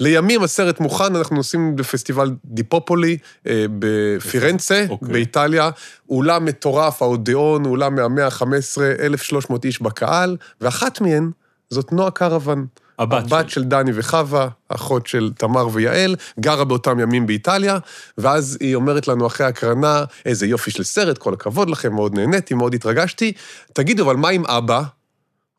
לימים 0.00 0.42
הסרט 0.42 0.80
מוכן, 0.80 1.16
אנחנו 1.16 1.36
נוסעים 1.36 1.76
בפסטיבל 1.76 2.30
דיפופולי 2.44 3.18
אה, 3.46 3.64
בפירנצה, 3.78 4.84
אוקיי. 4.88 5.12
באיטליה, 5.12 5.70
אולם 6.10 6.44
מטורף, 6.44 7.02
האודיאון, 7.28 7.66
אולם 7.66 7.94
מהמאה 7.94 8.26
ה-15, 8.26 8.80
1,300 9.00 9.64
איש 9.64 9.82
בקהל, 9.82 10.36
ואחת 10.60 11.00
מהן 11.00 11.30
זאת 11.70 11.92
נועה 11.92 12.10
קרוון. 12.10 12.66
הבת 12.98 13.32
הבת 13.32 13.50
של 13.50 13.64
דני 13.64 13.90
וחווה, 13.94 14.48
אחות 14.68 15.06
של 15.06 15.30
תמר 15.38 15.68
ויעל, 15.72 16.16
גרה 16.40 16.64
באותם 16.64 17.00
ימים 17.00 17.26
באיטליה, 17.26 17.78
ואז 18.18 18.58
היא 18.60 18.74
אומרת 18.74 19.08
לנו 19.08 19.26
אחרי 19.26 19.46
הקרנה, 19.46 20.04
איזה 20.26 20.46
יופי 20.46 20.70
של 20.70 20.82
סרט, 20.82 21.18
כל 21.18 21.34
הכבוד 21.34 21.70
לכם, 21.70 21.92
מאוד 21.92 22.14
נהניתי, 22.14 22.54
מאוד 22.54 22.74
התרגשתי. 22.74 23.32
תגידו, 23.72 24.04
אבל 24.04 24.16
מה 24.16 24.28
עם 24.28 24.46
אבא? 24.46 24.82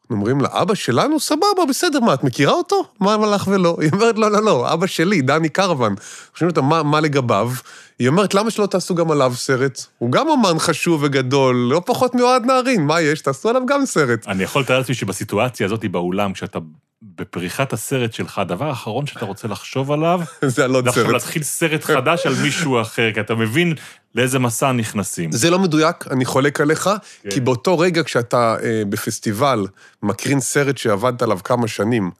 אומרים 0.09 0.41
לה, 0.41 0.47
אבא 0.51 0.75
שלנו? 0.75 1.19
סבבה, 1.19 1.65
בסדר, 1.69 1.99
מה, 1.99 2.13
את 2.13 2.23
מכירה 2.23 2.53
אותו? 2.53 2.83
מה 2.99 3.17
לך 3.35 3.47
ולא? 3.47 3.77
היא 3.81 3.89
אומרת, 3.93 4.17
לא, 4.17 4.31
לא, 4.31 4.43
לא, 4.43 4.73
אבא 4.73 4.87
שלי, 4.87 5.21
דני 5.21 5.49
קרוון. 5.49 5.95
חושבים 6.33 6.49
אותה, 6.49 6.61
מה, 6.61 6.83
מה 6.83 6.99
לגביו? 6.99 7.51
היא 7.99 8.07
אומרת, 8.07 8.33
למה 8.33 8.51
שלא 8.51 8.65
תעשו 8.65 8.95
גם 8.95 9.11
עליו 9.11 9.33
סרט? 9.35 9.85
הוא 9.97 10.11
גם 10.11 10.27
אומן 10.27 10.59
חשוב 10.59 11.03
וגדול, 11.03 11.55
לא 11.55 11.81
פחות 11.85 12.15
מאוהד 12.15 12.45
נהרין, 12.45 12.85
מה 12.85 13.01
יש? 13.01 13.21
תעשו 13.21 13.49
עליו 13.49 13.61
גם 13.65 13.85
סרט. 13.85 14.27
אני 14.27 14.43
יכול 14.43 14.61
לתאר 14.61 14.77
לעצמי 14.77 14.95
שבסיטואציה 14.95 15.65
הזאת 15.65 15.85
באולם, 15.85 16.33
כשאתה 16.33 16.59
בפריחת 17.01 17.73
הסרט 17.73 18.13
שלך, 18.13 18.39
הדבר 18.39 18.65
האחרון 18.65 19.07
שאתה 19.07 19.25
רוצה 19.25 19.47
לחשוב 19.47 19.91
עליו, 19.91 20.21
זה 20.45 20.63
על 20.63 20.75
עוד 20.75 20.83
זה 20.83 20.89
עכשיו 20.89 21.03
סרט. 21.03 21.13
להתחיל 21.13 21.43
סרט 21.43 21.83
חדש 21.83 22.25
על 22.25 22.33
מישהו 22.43 22.81
אחר, 22.81 23.13
כי 23.13 23.19
אתה 23.19 23.35
מבין 23.35 23.73
לאיזה 24.15 24.39
מסע 24.39 24.71
נכנסים. 24.71 25.31
זה 25.31 25.49
לא 25.49 25.59
מדויק, 25.59 26.07
אני 26.11 26.25
חולק 26.25 26.61
עליך, 26.61 26.89
כן. 27.21 27.29
כי 27.29 27.39
באותו 27.39 27.79
רגע 27.79 28.03
כשאתה 28.03 28.55
אה, 28.63 28.83
בפסטיבל 28.89 29.67
מקרין 30.03 30.39
סרט 30.39 30.77
שעבדת 30.77 31.21
עליו 31.21 31.39
כמה 31.43 31.67
שנים, 31.67 32.11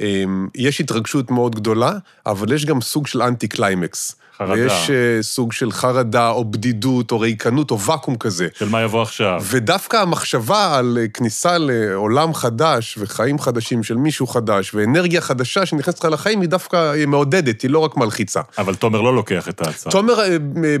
אה, 0.00 0.24
יש 0.54 0.80
התרגשות 0.80 1.30
מאוד 1.30 1.54
גדולה, 1.54 1.92
אבל 2.26 2.52
יש 2.52 2.64
גם 2.64 2.80
סוג 2.80 3.06
של 3.06 3.22
אנטי 3.22 3.48
קליימקס. 3.48 4.16
חרדה. 4.38 4.52
ויש 4.52 4.90
אה, 4.90 5.22
סוג 5.22 5.52
של 5.52 5.72
חרדה, 5.72 6.30
או 6.30 6.44
בדידות, 6.44 7.12
או 7.12 7.20
ריקנות, 7.20 7.70
או 7.70 7.80
ואקום 7.80 8.16
כזה. 8.16 8.48
של 8.58 8.68
מה 8.68 8.82
יבוא 8.82 9.02
עכשיו. 9.02 9.42
ודווקא 9.50 9.96
המחשבה 9.96 10.78
על 10.78 10.98
אה, 11.00 11.08
כניסה 11.08 11.58
לעולם 11.58 12.34
חדש 12.34 12.98
וחיים 12.98 13.38
חדשים 13.38 13.82
של 13.82 13.96
מישהו 13.96 14.26
חדש, 14.26 14.74
ואנרגיה 14.74 15.20
חדשה 15.20 15.66
שנכנסת 15.66 16.04
לך 16.04 16.12
לחיים, 16.12 16.40
היא 16.40 16.48
דווקא 16.48 16.94
אה, 16.94 17.06
מעודדת, 17.06 17.62
היא 17.62 17.70
לא 17.70 17.78
רק 17.78 17.96
מלחיצה. 17.96 18.40
אבל 18.58 18.74
תומר 18.74 19.00
לא 19.00 19.14
לוקח 19.14 19.48
את 19.48 19.66
ההצעה. 19.66 19.92
תומר 19.92 20.20
אה, 20.20 20.36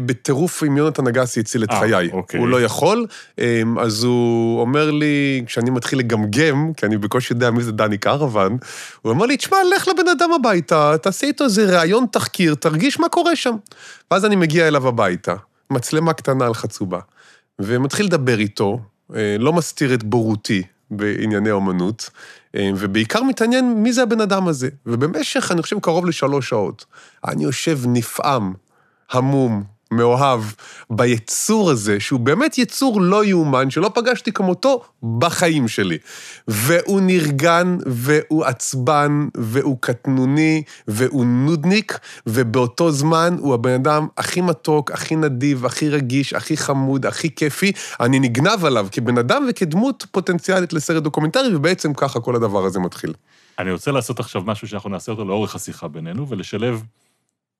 בטירוף 0.06 0.62
עם 0.62 0.76
יונתן 0.76 1.06
אגסי 1.06 1.40
הציל 1.40 1.64
את 1.64 1.70
אה, 1.70 1.80
חיי. 1.80 2.10
אוקיי. 2.12 2.40
הוא 2.40 2.48
לא 2.48 2.62
יכול, 2.62 3.06
אה, 3.38 3.62
אז 3.80 4.04
הוא 4.04 4.60
אומר 4.60 4.90
לי, 4.90 5.42
כשאני 5.46 5.70
מתחיל 5.70 5.98
לגמגם, 5.98 6.72
כי 6.76 6.86
אני 6.86 6.96
בקושי 6.98 7.34
יודע 7.34 7.50
מי 7.50 7.62
זה 7.62 7.72
דני 7.72 7.98
קרוון, 7.98 8.56
הוא 9.02 9.12
אומר 9.12 9.26
לי, 9.26 9.36
תשמע, 9.36 9.56
לך 9.76 9.88
לבן 9.88 10.08
אדם 10.08 10.32
הביתה, 10.32 10.94
תעשה 11.02 11.26
איתו 11.26 11.44
איזה 11.44 11.78
ראיון 11.78 12.06
תחקיר, 12.12 12.54
תרגיש 12.54 13.00
מה 13.00 13.08
קורה 13.08 13.36
שם. 13.36 13.47
ואז 14.10 14.24
אני 14.24 14.36
מגיע 14.36 14.68
אליו 14.68 14.88
הביתה, 14.88 15.34
מצלמה 15.70 16.12
קטנה 16.12 16.46
על 16.46 16.54
חצובה, 16.54 17.00
ומתחיל 17.58 18.06
לדבר 18.06 18.38
איתו, 18.38 18.80
אה, 19.14 19.36
לא 19.38 19.52
מסתיר 19.52 19.94
את 19.94 20.04
בורותי 20.04 20.62
בענייני 20.90 21.50
אומנות, 21.50 22.10
אה, 22.54 22.70
ובעיקר 22.76 23.22
מתעניין 23.22 23.82
מי 23.82 23.92
זה 23.92 24.02
הבן 24.02 24.20
אדם 24.20 24.48
הזה. 24.48 24.68
ובמשך, 24.86 25.52
אני 25.52 25.62
חושב, 25.62 25.78
קרוב 25.80 26.06
לשלוש 26.06 26.48
שעות, 26.48 26.84
אני 27.24 27.44
יושב 27.44 27.78
נפעם, 27.86 28.54
המום, 29.10 29.64
מאוהב, 29.90 30.40
ביצור 30.90 31.70
הזה, 31.70 32.00
שהוא 32.00 32.20
באמת 32.20 32.58
יצור 32.58 33.00
לא 33.00 33.24
יאומן, 33.24 33.70
שלא 33.70 33.90
פגשתי 33.94 34.32
כמותו 34.32 34.82
בחיים 35.18 35.68
שלי. 35.68 35.98
והוא 36.48 37.00
נרגן, 37.00 37.76
והוא 37.86 38.44
עצבן, 38.44 39.28
והוא 39.36 39.76
קטנוני, 39.80 40.62
והוא 40.88 41.26
נודניק, 41.26 41.98
ובאותו 42.26 42.92
זמן 42.92 43.36
הוא 43.40 43.54
הבן 43.54 43.72
אדם 43.72 44.06
הכי 44.16 44.40
מתוק, 44.40 44.90
הכי 44.90 45.16
נדיב, 45.16 45.66
הכי 45.66 45.88
רגיש, 45.88 46.32
הכי 46.32 46.56
חמוד, 46.56 47.06
הכי 47.06 47.34
כיפי. 47.34 47.72
אני 48.00 48.18
נגנב 48.18 48.64
עליו 48.64 48.86
כבן 48.92 49.18
אדם 49.18 49.46
וכדמות 49.50 50.06
פוטנציאלית 50.10 50.72
לסרט 50.72 51.02
דוקומנטרי, 51.02 51.56
ובעצם 51.56 51.94
ככה 51.94 52.20
כל 52.20 52.36
הדבר 52.36 52.64
הזה 52.64 52.80
מתחיל. 52.80 53.12
אני 53.58 53.72
רוצה 53.72 53.90
לעשות 53.92 54.20
עכשיו 54.20 54.42
משהו 54.44 54.68
שאנחנו 54.68 54.90
נעשה 54.90 55.12
אותו 55.12 55.24
לאורך 55.24 55.54
השיחה 55.54 55.88
בינינו, 55.88 56.28
ולשלב 56.28 56.82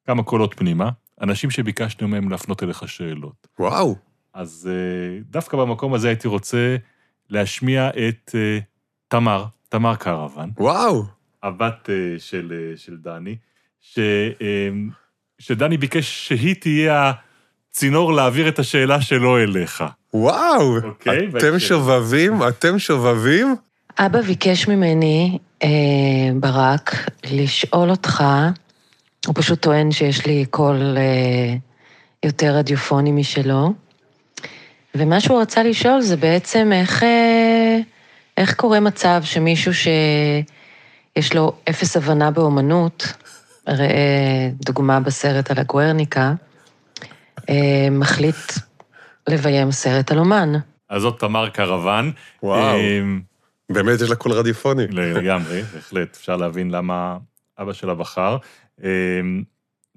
כמה 0.09 0.23
קולות 0.23 0.55
פנימה, 0.55 0.91
אנשים 1.21 1.51
שביקשנו 1.51 2.09
מהם 2.09 2.31
להפנות 2.31 2.63
אליך 2.63 2.89
שאלות. 2.89 3.47
וואו. 3.59 3.97
אז 4.35 4.71
אה, 4.73 5.21
דווקא 5.31 5.57
במקום 5.57 5.95
הזה 5.95 6.09
הייתי 6.09 6.29
רוצה 6.29 6.77
להשמיע 7.31 7.89
את 7.89 8.35
אה, 8.35 8.59
תמר, 9.09 9.45
תמר 9.69 9.97
קרוון, 9.97 10.51
וואו. 10.59 11.05
הבת 11.43 11.91
אה, 11.91 12.19
של, 12.19 12.73
של 12.77 12.97
דני, 12.97 13.37
ש, 13.81 13.99
שדני 15.39 15.77
ביקש 15.77 16.29
שהיא 16.29 16.55
תהיה 16.55 17.13
הצינור 17.71 18.13
להעביר 18.13 18.49
את 18.49 18.59
השאלה 18.59 19.01
שלו 19.01 19.39
אליך. 19.39 19.85
וואו. 20.15 20.77
אוקיי, 20.85 21.19
אתם 21.19 21.31
בהקשר. 21.33 21.59
שובבים? 21.59 22.49
אתם 22.49 22.79
שובבים? 22.79 23.57
אבא 23.99 24.21
ביקש 24.21 24.69
ממני, 24.69 25.39
אה, 25.63 25.69
ברק, 26.41 26.95
לשאול 27.31 27.91
אותך, 27.91 28.25
הוא 29.27 29.35
פשוט 29.35 29.61
טוען 29.63 29.91
שיש 29.91 30.27
לי 30.27 30.45
קול 30.51 30.97
אה, 30.97 31.55
יותר 32.25 32.57
רדיופוני 32.57 33.13
משלו. 33.13 33.73
ומה 34.95 35.21
שהוא 35.21 35.41
רצה 35.41 35.63
לשאול 35.63 36.01
זה 36.01 36.17
בעצם 36.17 36.71
איך, 36.73 37.03
אה, 37.03 37.79
איך 38.37 38.55
קורה 38.55 38.81
מצב 38.81 39.21
שמישהו 39.25 39.73
שיש 39.75 41.35
לו 41.35 41.53
אפס 41.71 41.97
הבנה 41.97 42.31
באומנות, 42.31 43.13
ראה 43.69 44.49
דוגמה 44.65 45.01
בסרט 45.01 45.51
על 45.51 45.59
הגוארניקה, 45.59 46.33
אה, 47.51 47.89
מחליט 47.91 48.53
לביים 49.29 49.73
סרט 49.73 50.13
על 50.13 50.19
אומן. 50.19 50.53
אז 50.91 51.03
זאת 51.03 51.21
תמר 51.21 51.49
קרוון. 51.49 52.13
וואו. 52.43 52.77
אמ, 52.77 53.21
באמת 53.71 54.01
יש 54.01 54.11
לה 54.11 54.17
קול 54.17 54.33
רדיופוני. 54.33 54.87
לגמרי, 54.87 55.63
בהחלט, 55.75 56.17
אפשר 56.17 56.37
להבין 56.37 56.71
למה 56.71 57.17
אבא 57.59 57.73
שלה 57.73 57.95
בחר. 57.95 58.37
אמ, 58.83 59.43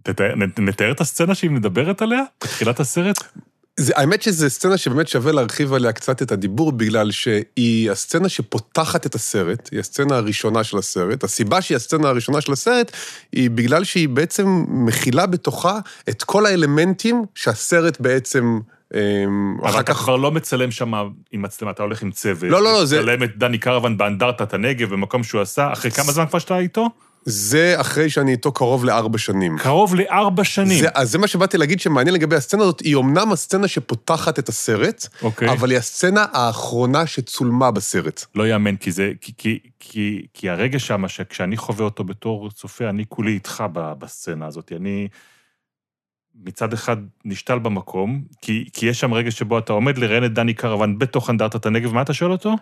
תתאר- 0.04 0.34
נתאר 0.58 0.92
את 0.92 1.02
הסצנה 1.02 1.36
שהיא 1.36 1.52
מדברת 1.52 2.02
עליה 2.02 2.22
בתחילת 2.44 2.80
הסרט? 2.80 3.16
זה, 3.80 3.94
האמת 3.96 4.22
שזו 4.22 4.50
סצנה 4.50 4.78
שבאמת 4.78 5.08
שווה 5.08 5.32
להרחיב 5.32 5.74
עליה 5.74 5.92
קצת 5.92 6.22
את 6.22 6.32
הדיבור, 6.32 6.72
בגלל 6.72 7.12
שהיא 7.12 7.92
הסצנה 7.92 8.30
שפותחת 8.30 9.06
את 9.06 9.16
הסרט, 9.16 9.70
היא 9.72 9.80
הסצנה 9.80 10.16
הראשונה 10.18 10.64
של 10.64 10.78
הסרט. 10.78 11.24
הסיבה 11.24 11.62
שהיא 11.62 11.76
הסצנה 11.76 12.10
הראשונה 12.10 12.42
של 12.42 12.52
הסרט, 12.54 12.92
היא 13.32 13.50
בגלל 13.50 13.84
שהיא 13.84 14.10
בעצם 14.10 14.48
מכילה 14.68 15.26
בתוכה 15.26 15.80
את 16.10 16.24
כל 16.24 16.46
האלמנטים 16.46 17.24
שהסרט 17.36 18.00
בעצם... 18.00 18.60
אמ, 18.94 19.58
אבל 19.64 19.80
אתה 19.80 19.94
כך... 19.94 20.00
כבר 20.00 20.16
לא 20.16 20.32
מצלם 20.32 20.72
שם 20.72 20.94
עם 21.32 21.42
מצלמה, 21.42 21.72
אתה 21.72 21.84
הולך 21.84 22.02
עם 22.02 22.12
צוות. 22.12 22.52
לא, 22.52 22.62
לא, 22.64 22.74
לא, 22.74 22.86
זה- 22.86 23.02
מצלם 23.02 23.24
את 23.24 23.38
דני 23.38 23.58
קרוון 23.58 23.98
באנדרטת 23.98 24.54
הנגב, 24.54 24.90
במקום 24.90 25.24
שהוא 25.24 25.42
עשה, 25.42 25.74
אחרי 25.74 25.92
כמה 25.92 26.12
זמן 26.12 26.26
כבר 26.28 26.40
שאתה 26.40 26.58
איתו? 26.60 26.90
זה 27.26 27.74
אחרי 27.82 28.10
שאני 28.10 28.32
איתו 28.32 28.52
קרוב 28.52 28.86
לארבע 28.86 29.18
שנים. 29.18 29.58
קרוב 29.58 29.96
לארבע 29.96 30.44
שנים. 30.44 30.80
זה, 30.80 30.88
אז 30.94 31.12
זה 31.12 31.18
מה 31.18 31.28
שבאתי 31.28 31.58
להגיד 31.58 31.80
שמעניין 31.80 32.16
לגבי 32.16 32.36
הסצנה 32.36 32.64
הזאת, 32.64 32.80
היא 32.80 32.98
אמנם 32.98 33.32
הסצנה 33.32 33.68
שפותחת 33.68 34.40
את 34.40 34.50
הסרט, 34.50 35.08
אוקיי. 35.22 35.52
אבל 35.52 35.70
היא 35.72 35.78
הסצנה 35.78 36.26
האחרונה 36.34 37.08
שצולמה 37.08 37.72
בסרט. 37.72 38.26
לא 38.36 38.48
יאמן, 38.48 38.76
כי 38.76 38.92
זה, 38.92 39.12
כי, 39.22 39.32
כי, 39.38 39.60
כי, 39.80 40.26
כי 40.34 40.50
הרגע 40.50 40.80
שם, 40.80 41.08
שכשאני 41.08 41.58
חווה 41.58 41.86
אותו 41.86 42.04
בתור 42.04 42.52
צופה, 42.52 42.90
אני 42.90 43.06
כולי 43.10 43.32
איתך 43.32 43.64
בסצנה 43.74 44.46
הזאת. 44.46 44.72
אני 44.76 45.08
מצד 46.46 46.74
אחד 46.74 46.98
נשתל 47.26 47.60
במקום, 47.60 48.22
כי, 48.42 48.66
כי 48.74 48.86
יש 48.86 49.00
שם 49.00 49.14
רגע 49.14 49.32
שבו 49.32 49.58
אתה 49.58 49.74
עומד 49.74 49.98
לראיין 49.98 50.26
את 50.26 50.34
דני 50.34 50.54
קרוון 50.54 51.00
בתוך 51.00 51.30
אנדרטת 51.30 51.66
הנגב, 51.66 51.94
מה 51.94 52.02
אתה 52.02 52.14
שואל 52.14 52.32
אותו? 52.32 52.56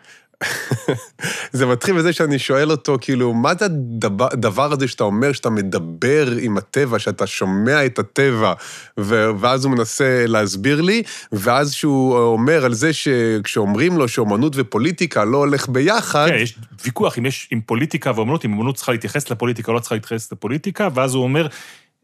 זה 1.51 1.65
מתחיל 1.65 1.95
בזה 1.95 2.13
שאני 2.13 2.39
שואל 2.39 2.71
אותו, 2.71 2.97
כאילו, 3.01 3.33
מה 3.33 3.53
זה 3.59 3.65
הדבר, 3.65 4.73
הזה 4.73 4.87
שאתה 4.87 5.03
אומר, 5.03 5.31
שאתה 5.31 5.49
מדבר 5.49 6.27
עם 6.41 6.57
הטבע, 6.57 6.99
שאתה 6.99 7.27
שומע 7.27 7.85
את 7.85 7.99
הטבע, 7.99 8.53
ו- 8.99 9.29
ואז 9.39 9.65
הוא 9.65 9.71
מנסה 9.71 10.25
להסביר 10.27 10.81
לי, 10.81 11.03
ואז 11.31 11.73
שהוא 11.73 12.17
אומר 12.17 12.65
על 12.65 12.73
זה 12.73 12.93
שכשאומרים 12.93 13.97
לו 13.97 14.07
שאומנות 14.07 14.53
ופוליטיקה 14.55 15.25
לא 15.25 15.37
הולך 15.37 15.69
ביחד, 15.69 16.27
כן, 16.29 16.35
יש 16.35 16.59
ויכוח 16.85 17.17
אם 17.17 17.25
יש, 17.25 17.47
עם 17.51 17.61
פוליטיקה 17.61 18.11
ואומנות, 18.15 18.45
אם 18.45 18.53
אמנות 18.53 18.75
צריכה 18.75 18.91
להתייחס 18.91 19.31
לפוליטיקה 19.31 19.71
או 19.71 19.75
לא 19.75 19.79
צריכה 19.79 19.95
להתייחס 19.95 20.31
לפוליטיקה, 20.31 20.87
ואז 20.93 21.13
הוא 21.13 21.23
אומר, 21.23 21.47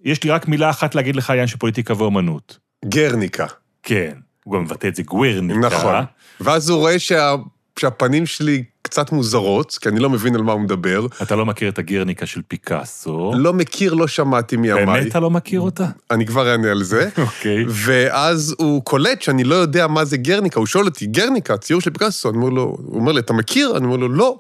יש 0.06 0.24
לי 0.24 0.30
רק 0.30 0.48
מילה 0.48 0.70
אחת 0.70 0.96
להגיד 0.96 1.16
לך, 1.16 1.30
עניין 1.30 1.48
של 1.48 1.58
פוליטיקה 1.58 1.94
ואומנות. 1.98 2.58
גרניקה. 2.86 3.46
כן, 3.84 4.14
הוא 4.44 4.54
גם 4.54 4.64
מבטא 4.64 4.88
את 4.88 4.96
זה 4.96 5.04
גווירניקה. 5.04 5.60
נכון. 5.60 6.04
ואז 6.40 6.70
הוא 6.70 6.80
רואה 6.80 7.00
שה, 7.00 7.36
שהפנים 7.80 8.26
שלי 8.26 8.64
קצת 8.82 9.12
מוזרות, 9.12 9.78
כי 9.82 9.90
אני 9.90 10.00
לא 10.00 10.10
מבין 10.10 10.36
על 10.36 10.42
מה 10.42 10.52
הוא 10.52 10.62
מדבר. 10.62 11.06
אתה 11.22 11.36
לא 11.36 11.46
מכיר 11.46 11.70
את 11.70 11.80
הגרניקה 11.80 12.26
של 12.26 12.42
פיקאסו. 12.48 13.34
לא 13.36 13.54
מכיר, 13.54 13.94
לא 13.94 14.08
שמעתי 14.08 14.58
מימיי. 14.58 14.86
באמת 14.86 15.08
אתה 15.08 15.20
לא 15.20 15.30
מכיר 15.30 15.62
אותה? 15.62 15.86
אני 16.12 16.26
כבר 16.26 16.52
אענה 16.52 16.72
על 16.72 16.84
זה. 16.84 17.10
אוקיי. 17.18 17.66
ואז 17.68 18.56
הוא 18.58 18.84
קולט 18.84 19.22
שאני 19.22 19.44
לא 19.44 19.56
יודע 19.56 19.88
מה 19.88 20.06
זה 20.06 20.18
גרניקה, 20.18 20.60
הוא 20.60 20.68
שואל 20.68 20.86
אותי, 20.86 21.06
גרניקה, 21.06 21.58
ציור 21.58 21.82
של 21.82 21.92
פיקאסו, 21.92 22.30
אני 22.30 22.38
אומר 22.38 22.50
לו, 22.50 22.78
הוא 22.86 23.00
אומר 23.00 23.12
לי, 23.12 23.20
אתה 23.20 23.34
מכיר? 23.34 23.78
אני 23.78 23.86
אומר 23.86 23.98
לו, 23.98 24.10
לא. 24.10 24.38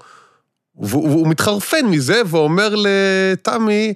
והוא 0.79 1.27
מתחרפן 1.27 1.86
מזה, 1.86 2.22
ואומר 2.25 2.75
לתמי, 2.75 3.94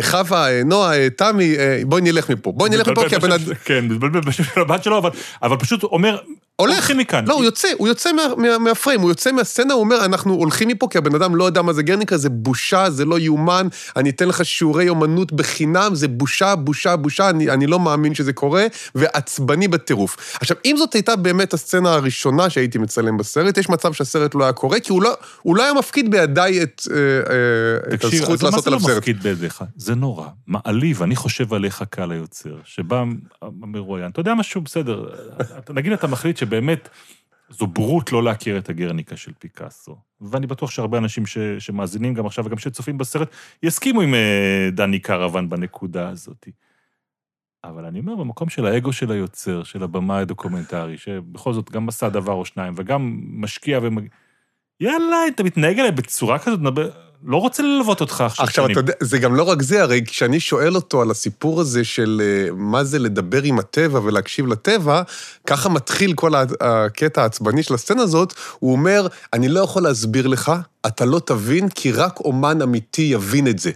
חווה, 0.00 0.50
אה, 0.50 0.62
נועה, 0.64 0.98
אה, 0.98 1.10
תמי, 1.10 1.56
אה, 1.58 1.82
בואי 1.86 2.02
נלך 2.02 2.30
מפה, 2.30 2.52
בואי 2.52 2.70
נלך 2.70 2.88
מפה, 2.88 3.08
כי 3.08 3.16
הבן 3.16 3.32
אדם... 3.32 3.54
כן, 3.64 3.84
מתבלבל 3.88 4.20
בשם 4.20 4.44
של 4.44 4.60
הבת 4.60 4.84
שלו, 4.84 5.02
אבל, 5.42 5.56
פשוט 5.56 5.82
אומר, 5.82 6.18
הולך. 6.56 6.74
הולכים 6.74 6.98
מכאן. 6.98 7.24
לא, 7.26 7.34
הוא 7.34 7.44
יוצא, 7.44 7.68
הוא 7.78 7.88
יוצא 7.88 8.12
מה, 8.12 8.22
מה, 8.36 8.58
מהפריים, 8.58 9.00
הוא 9.00 9.10
יוצא 9.10 9.32
מהסצנה, 9.32 9.74
הוא 9.74 9.80
אומר, 9.80 10.04
אנחנו 10.04 10.34
הולכים 10.34 10.68
מפה 10.68 10.88
כי 10.90 10.98
הבן 10.98 11.14
אדם 11.14 11.36
לא 11.36 11.44
יודע 11.44 11.62
מה 11.62 11.72
זה 11.72 11.82
גרניקה, 11.82 12.16
זה 12.16 12.28
בושה, 12.28 12.90
זה 12.90 13.04
לא 13.04 13.18
יאומן, 13.18 13.68
אני 13.96 14.10
אתן 14.10 14.28
לך 14.28 14.44
שיעורי 14.44 14.88
אומנות 14.88 15.32
בחינם, 15.32 15.94
זה 15.94 16.08
בושה, 16.08 16.56
בושה, 16.56 16.96
בושה, 16.96 17.30
אני, 17.30 17.50
אני 17.50 17.66
לא 17.66 17.80
מאמין 17.80 18.14
שזה 18.14 18.32
קורה, 18.32 18.66
ועצבני 18.94 19.68
בטירוף. 19.68 20.16
עכשיו, 20.40 20.56
אם 20.64 20.74
זאת 20.78 20.92
הייתה 20.92 21.16
באמת 21.16 21.54
הסצנה 21.54 21.94
הראשונה 21.94 22.50
שהייתי 22.50 22.78
מצלם 22.78 23.16
בסרט, 23.16 23.58
יש 23.58 23.68
מצב 23.68 23.92
שהסרט 23.92 24.34
לא 24.34 24.44
היה 24.44 24.52
קורה, 24.52 24.80
כי 24.80 24.92
הוא 24.92 25.02
לא, 25.02 25.14
הוא 25.42 25.56
לא 25.56 25.62
היה 25.62 25.74
מפקיד 25.74 26.10
בידיי 26.10 26.62
את, 26.62 26.82
אה, 26.90 26.96
אה, 27.92 28.08
הזכות 28.08 28.44
אז 28.44 28.54
מה 28.72 28.76
לעשות 28.76 28.86
זה 28.86 28.92
לא 28.92 28.94
עליו 28.94 28.94
סרט. 28.94 28.96
מפקיד 28.98 29.22
בידיך? 29.22 29.64
זה 29.76 29.94
נורא, 29.94 30.28
מעליב, 30.46 31.02
אני 31.02 31.16
חושב 31.16 31.54
עליך 31.54 31.84
קהל 31.90 32.10
היוצר, 32.12 32.56
שבא 32.64 33.04
המרואיין, 33.42 34.10
אתה 34.10 34.20
יודע 34.20 34.34
משהו, 34.34 34.60
בסדר, 34.60 35.04
נגיד 35.70 35.92
אתה 35.92 36.06
מחליט 36.06 36.36
שבאמת 36.36 36.88
זו 37.50 37.66
בורות 37.66 38.12
לא 38.12 38.22
להכיר 38.22 38.58
את 38.58 38.68
הגרניקה 38.68 39.16
של 39.16 39.32
פיקאסו, 39.38 39.96
ואני 40.20 40.46
בטוח 40.46 40.70
שהרבה 40.70 40.98
אנשים 40.98 41.26
ש, 41.26 41.38
שמאזינים 41.58 42.14
גם 42.14 42.26
עכשיו 42.26 42.44
וגם 42.46 42.58
שצופים 42.58 42.98
בסרט, 42.98 43.28
יסכימו 43.62 44.00
עם 44.00 44.14
אה, 44.14 44.68
דני 44.72 44.98
קרוון 44.98 45.48
בנקודה 45.48 46.08
הזאת. 46.08 46.48
אבל 47.64 47.84
אני 47.84 48.00
אומר, 48.00 48.14
במקום 48.14 48.48
של 48.48 48.66
האגו 48.66 48.92
של 48.92 49.10
היוצר, 49.10 49.62
של 49.62 49.82
הבמאי 49.82 50.20
הדוקומנטרי, 50.22 50.98
שבכל 50.98 51.52
זאת 51.52 51.70
גם 51.70 51.88
עשה 51.88 52.08
דבר 52.08 52.32
או 52.32 52.44
שניים, 52.44 52.74
וגם 52.76 53.20
משקיע 53.24 53.78
ומג... 53.82 54.06
יאללה, 54.80 55.16
אתה 55.34 55.42
מתנהג 55.42 55.78
אליי 55.78 55.90
בצורה 55.92 56.38
כזאת, 56.38 56.60
נדבר- 56.60 56.90
לא 57.24 57.36
רוצה 57.36 57.62
ללוות 57.62 58.00
אותך 58.00 58.20
עכשיו. 58.20 58.44
עכשיו, 58.44 58.64
שנים. 58.64 58.72
אתה 58.72 58.80
יודע, 58.80 58.92
זה 59.00 59.18
גם 59.18 59.34
לא 59.34 59.42
רק 59.42 59.62
זה, 59.62 59.82
הרי 59.82 60.02
כשאני 60.06 60.40
שואל 60.40 60.74
אותו 60.76 61.02
על 61.02 61.10
הסיפור 61.10 61.60
הזה 61.60 61.84
של 61.84 62.22
אה, 62.24 62.54
מה 62.54 62.84
זה 62.84 62.98
לדבר 62.98 63.42
עם 63.42 63.58
הטבע 63.58 64.00
ולהקשיב 64.04 64.46
לטבע, 64.46 65.02
ככה 65.46 65.68
מתחיל 65.68 66.14
כל 66.14 66.32
הקטע 66.60 67.22
העצבני 67.22 67.62
של 67.62 67.74
הסצנה 67.74 68.02
הזאת, 68.02 68.34
הוא 68.58 68.72
אומר, 68.72 69.06
אני 69.32 69.48
לא 69.48 69.60
יכול 69.60 69.82
להסביר 69.82 70.26
לך, 70.26 70.52
אתה 70.86 71.04
לא 71.04 71.20
תבין, 71.24 71.68
כי 71.68 71.92
רק 71.92 72.20
אומן 72.20 72.62
אמיתי 72.62 73.02
יבין 73.02 73.48
את 73.48 73.58
זה. 73.58 73.70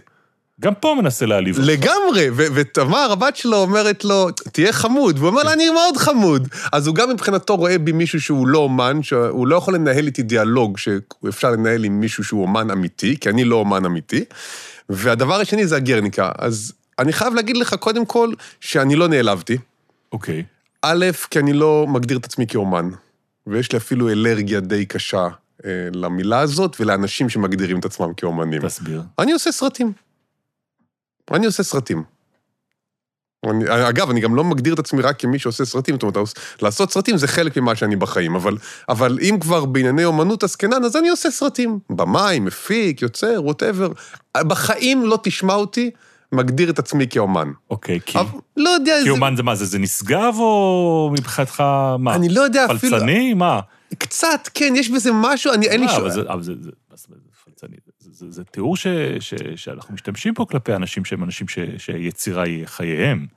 גם 0.61 0.73
פה 0.75 0.95
מנסה 1.01 1.25
להעליב 1.25 1.57
אותך. 1.57 1.67
לגמרי, 1.69 2.29
ותמר, 2.35 3.11
הבת 3.11 3.35
שלו, 3.35 3.57
אומרת 3.57 4.05
לו, 4.05 4.31
תהיה 4.31 4.73
חמוד, 4.73 5.17
והוא 5.17 5.29
אומר 5.29 5.43
לה, 5.43 5.53
אני 5.53 5.69
מאוד 5.69 5.97
חמוד. 5.97 6.47
אז 6.71 6.87
הוא 6.87 6.95
גם 6.95 7.09
מבחינתו 7.09 7.55
רואה 7.55 7.77
בי 7.77 7.91
מישהו 7.91 8.21
שהוא 8.21 8.47
לא 8.47 8.59
אומן, 8.59 9.03
שהוא 9.03 9.47
לא 9.47 9.55
יכול 9.55 9.75
לנהל 9.75 10.05
איתי 10.05 10.23
דיאלוג 10.23 10.77
שאפשר 10.77 11.51
לנהל 11.51 11.83
עם 11.83 11.99
מישהו 11.99 12.23
שהוא 12.23 12.41
אומן 12.41 12.71
אמיתי, 12.71 13.17
כי 13.19 13.29
אני 13.29 13.43
לא 13.43 13.55
אומן 13.55 13.85
אמיתי. 13.85 14.25
והדבר 14.89 15.39
השני 15.39 15.67
זה 15.67 15.75
הגרניקה. 15.75 16.31
אז 16.37 16.73
אני 16.99 17.13
חייב 17.13 17.33
להגיד 17.33 17.57
לך, 17.57 17.73
קודם 17.73 18.05
כל, 18.05 18.33
שאני 18.61 18.95
לא 18.95 19.07
נעלבתי. 19.07 19.57
אוקיי. 20.11 20.43
א', 20.81 21.05
כי 21.31 21.39
אני 21.39 21.53
לא 21.53 21.85
מגדיר 21.89 22.17
את 22.17 22.25
עצמי 22.25 22.47
כאומן, 22.47 22.89
ויש 23.47 23.71
לי 23.71 23.77
אפילו 23.77 24.09
אלרגיה 24.09 24.59
די 24.59 24.85
קשה 24.85 25.27
אה, 25.65 25.71
למילה 25.93 26.39
הזאת 26.39 26.77
ולאנשים 26.79 27.29
שמגדירים 27.29 27.79
את 27.79 27.85
עצמם 27.85 28.13
כאומנים. 28.17 28.61
תסביר. 28.67 29.01
אני 29.19 29.31
עושה 29.31 29.51
סרטים. 29.51 30.06
אני 31.31 31.45
עושה 31.45 31.63
סרטים. 31.63 32.03
אני, 33.45 33.89
אגב, 33.89 34.09
אני 34.09 34.19
גם 34.19 34.35
לא 34.35 34.43
מגדיר 34.43 34.73
את 34.73 34.79
עצמי 34.79 35.01
רק 35.01 35.19
כמי 35.19 35.39
שעושה 35.39 35.65
סרטים, 35.65 35.95
זאת 35.95 36.03
אומרת, 36.03 36.17
לעשות 36.61 36.91
סרטים 36.91 37.17
זה 37.17 37.27
חלק 37.27 37.57
ממה 37.57 37.75
שאני 37.75 37.95
בחיים, 37.95 38.35
אבל, 38.35 38.57
אבל 38.89 39.17
אם 39.21 39.37
כבר 39.41 39.65
בענייני 39.65 40.05
אומנות 40.05 40.43
עסקנן, 40.43 40.83
אז 40.83 40.95
אני 40.95 41.09
עושה 41.09 41.31
סרטים. 41.31 41.79
במאי, 41.89 42.39
מפיק, 42.39 43.01
יוצר, 43.01 43.41
ווטאבר. 43.43 43.91
בחיים 44.37 45.05
לא 45.05 45.19
תשמע 45.23 45.53
אותי 45.53 45.91
מגדיר 46.31 46.69
את 46.69 46.79
עצמי 46.79 47.07
כאומן. 47.09 47.51
אוקיי, 47.69 47.99
כי... 48.05 48.19
אבל, 48.19 48.39
לא 48.57 48.69
יודע, 48.69 48.97
כי 48.99 49.03
זה, 49.03 49.09
אומן 49.09 49.35
זה 49.35 49.43
מה, 49.43 49.55
זה, 49.55 49.65
זה 49.65 49.79
נשגב 49.79 50.33
או 50.37 51.09
מבחינתך 51.13 51.63
מה? 51.99 52.15
אני 52.15 52.29
לא 52.29 52.41
יודע 52.41 52.65
אפילו, 52.65 52.97
פלצני? 52.97 53.33
מה? 53.33 53.59
קצת, 53.97 54.49
כן, 54.53 54.73
יש 54.75 54.89
בזה 54.89 55.11
משהו, 55.13 55.53
אני, 55.53 55.67
אין 55.67 55.81
לי 55.81 55.87
שום... 55.87 55.97
אבל 55.97 56.11
זה, 56.11 56.21
אבל 56.21 56.43
זה, 56.43 56.53
זה, 56.61 56.71
זה, 58.17 58.25
זה, 58.31 58.43
תיאור 58.43 58.77
ש, 58.77 58.87
ש, 59.19 59.33
שאנחנו 59.55 59.93
משתמשים 59.93 60.33
פה 60.33 60.45
כלפי 60.49 60.75
אנשים 60.75 61.05
שהם 61.05 61.23
אנשים 61.23 61.47
ש, 61.47 61.59
שיצירה 61.77 62.43
היא 62.43 62.65
חייהם. 62.65 63.27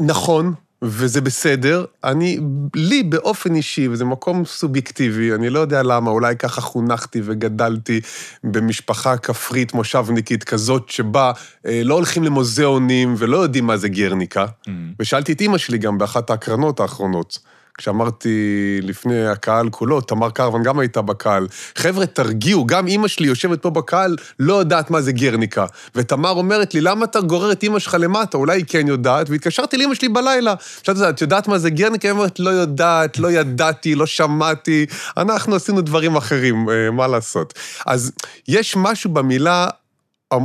נכון, 0.00 0.54
וזה 0.82 1.20
בסדר. 1.20 1.84
אני, 2.04 2.38
לי 2.74 3.02
באופן 3.02 3.54
אישי, 3.54 3.88
וזה 3.88 4.04
מקום 4.04 4.44
סובייקטיבי, 4.44 5.34
אני 5.34 5.50
לא 5.50 5.58
יודע 5.58 5.82
למה, 5.82 6.10
אולי 6.10 6.36
ככה 6.36 6.60
חונכתי 6.60 7.20
וגדלתי 7.24 8.00
במשפחה 8.44 9.16
כפרית 9.16 9.74
מושבניקית 9.74 10.44
כזאת, 10.44 10.88
שבה 10.88 11.32
אה, 11.66 11.80
לא 11.84 11.94
הולכים 11.94 12.24
למוזיאונים 12.24 13.14
ולא 13.18 13.36
יודעים 13.36 13.66
מה 13.66 13.76
זה 13.76 13.88
גרניקה. 13.88 14.46
Mm. 14.46 14.70
ושאלתי 15.00 15.32
את 15.32 15.40
אימא 15.40 15.58
שלי 15.58 15.78
גם 15.78 15.98
באחת 15.98 16.30
ההקרנות 16.30 16.80
האחרונות, 16.80 17.38
כשאמרתי 17.78 18.78
לפני 18.82 19.26
הקהל 19.26 19.70
כולו, 19.70 20.00
תמר 20.00 20.30
קרוון 20.30 20.62
גם 20.62 20.78
הייתה 20.78 21.02
בקהל, 21.02 21.46
חבר'ה, 21.76 22.06
תרגיעו, 22.06 22.66
גם 22.66 22.86
אימא 22.86 23.08
שלי 23.08 23.26
יושבת 23.26 23.62
פה 23.62 23.70
בקהל, 23.70 24.16
לא 24.38 24.54
יודעת 24.54 24.90
מה 24.90 25.00
זה 25.02 25.12
גרניקה. 25.12 25.66
ותמר 25.94 26.30
אומרת 26.30 26.74
לי, 26.74 26.80
למה 26.80 27.04
אתה 27.04 27.20
גורר 27.20 27.52
את 27.52 27.62
אימא 27.62 27.78
שלך 27.78 27.96
למטה? 28.00 28.36
אולי 28.36 28.56
היא 28.56 28.64
כן 28.68 28.88
יודעת, 28.88 29.30
והתקשרתי 29.30 29.76
לאימא 29.76 29.94
שלי 29.94 30.08
בלילה. 30.08 30.54
שאלתי 30.82 31.08
את 31.08 31.20
יודעת 31.20 31.48
מה 31.48 31.58
זה 31.58 31.70
גרניקה? 31.70 32.08
היא 32.08 32.12
אומרת, 32.12 32.38
לא 32.38 32.50
יודעת, 32.50 33.18
לא 33.18 33.30
ידעתי, 33.30 33.94
לא 33.94 34.06
שמעתי, 34.06 34.86
אנחנו 35.16 35.54
עשינו 35.54 35.80
דברים 35.80 36.16
אחרים, 36.16 36.70
אה, 36.70 36.90
מה 36.90 37.06
לעשות. 37.06 37.54
אז 37.86 38.12
יש 38.48 38.76
משהו 38.76 39.10
במילה 39.10 39.68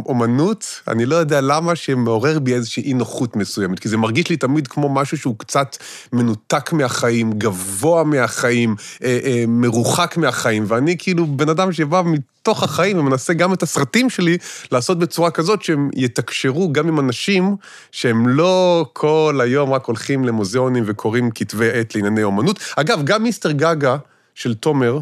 אומנות, 0.05 0.81
אני 0.87 1.05
לא 1.05 1.15
יודע 1.15 1.41
למה, 1.41 1.75
שמעורר 1.75 2.39
בי 2.39 2.53
איזושהי 2.53 2.83
אי 2.83 2.93
נוחות 2.93 3.35
מסוימת, 3.35 3.79
כי 3.79 3.89
זה 3.89 3.97
מרגיש 3.97 4.29
לי 4.29 4.37
תמיד 4.37 4.67
כמו 4.67 4.89
משהו 4.89 5.17
שהוא 5.17 5.35
קצת 5.37 5.77
מנותק 6.13 6.73
מהחיים, 6.73 7.33
גבוה 7.33 8.03
מהחיים, 8.03 8.75
אה, 9.03 9.19
אה, 9.23 9.43
מרוחק 9.47 10.17
מהחיים, 10.17 10.65
ואני 10.67 10.95
כאילו 10.97 11.25
בן 11.25 11.49
אדם 11.49 11.71
שבא 11.71 12.01
מתוך 12.05 12.63
החיים 12.63 12.99
ומנסה 12.99 13.33
גם 13.33 13.53
את 13.53 13.63
הסרטים 13.63 14.09
שלי 14.09 14.37
לעשות 14.71 14.99
בצורה 14.99 15.31
כזאת 15.31 15.61
שהם 15.61 15.89
יתקשרו 15.95 16.71
גם 16.71 16.87
עם 16.87 16.99
אנשים 16.99 17.55
שהם 17.91 18.27
לא 18.27 18.85
כל 18.93 19.39
היום 19.43 19.73
רק 19.73 19.85
הולכים 19.85 20.25
למוזיאונים 20.25 20.83
וקוראים 20.87 21.31
כתבי 21.31 21.69
עת 21.73 21.95
לענייני 21.95 22.23
אומנות. 22.23 22.59
אגב, 22.75 23.01
גם 23.03 23.23
מיסטר 23.23 23.51
גגה 23.51 23.97
של 24.35 24.53
תומר, 24.53 24.99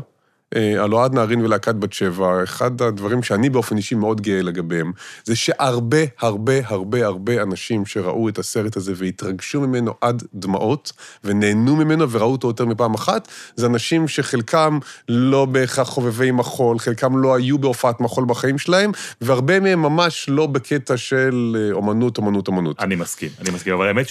אה, 0.55 0.83
על 0.83 0.93
אוהד 0.93 1.13
נהרין 1.13 1.41
ולהקת 1.41 1.75
בת 1.75 1.93
שבע, 1.93 2.43
אחד 2.43 2.81
הדברים 2.81 3.23
שאני 3.23 3.49
באופן 3.49 3.77
אישי 3.77 3.95
מאוד 3.95 4.21
גאה 4.21 4.41
לגביהם, 4.41 4.91
זה 5.23 5.35
שהרבה, 5.35 5.97
הרבה, 6.19 6.53
הרבה, 6.65 7.05
הרבה 7.05 7.43
אנשים 7.43 7.85
שראו 7.85 8.29
את 8.29 8.37
הסרט 8.37 8.77
הזה 8.77 8.93
והתרגשו 8.95 9.61
ממנו 9.61 9.93
עד 10.01 10.23
דמעות, 10.33 10.91
ונהנו 11.23 11.75
ממנו 11.75 12.11
וראו 12.11 12.31
אותו 12.31 12.47
יותר 12.47 12.65
מפעם 12.65 12.93
אחת, 12.93 13.27
זה 13.55 13.65
אנשים 13.65 14.07
שחלקם 14.07 14.79
לא 15.09 15.45
בהכרח 15.45 15.87
חובבי 15.87 16.31
מחול, 16.31 16.79
חלקם 16.79 17.17
לא 17.17 17.35
היו 17.35 17.57
בהופעת 17.57 18.01
מחול 18.01 18.25
בחיים 18.27 18.57
שלהם, 18.57 18.91
והרבה 19.21 19.59
מהם 19.59 19.81
ממש 19.81 20.25
לא 20.29 20.47
בקטע 20.47 20.97
של 20.97 21.57
אה, 21.59 21.73
אומנות, 21.73 22.17
אומנות, 22.17 22.47
אומנות. 22.47 22.79
אני 22.79 22.95
מסכים, 22.95 23.29
אני 23.41 23.49
מסכים, 23.49 23.73
אבל 23.73 23.87
האמת 23.87 24.05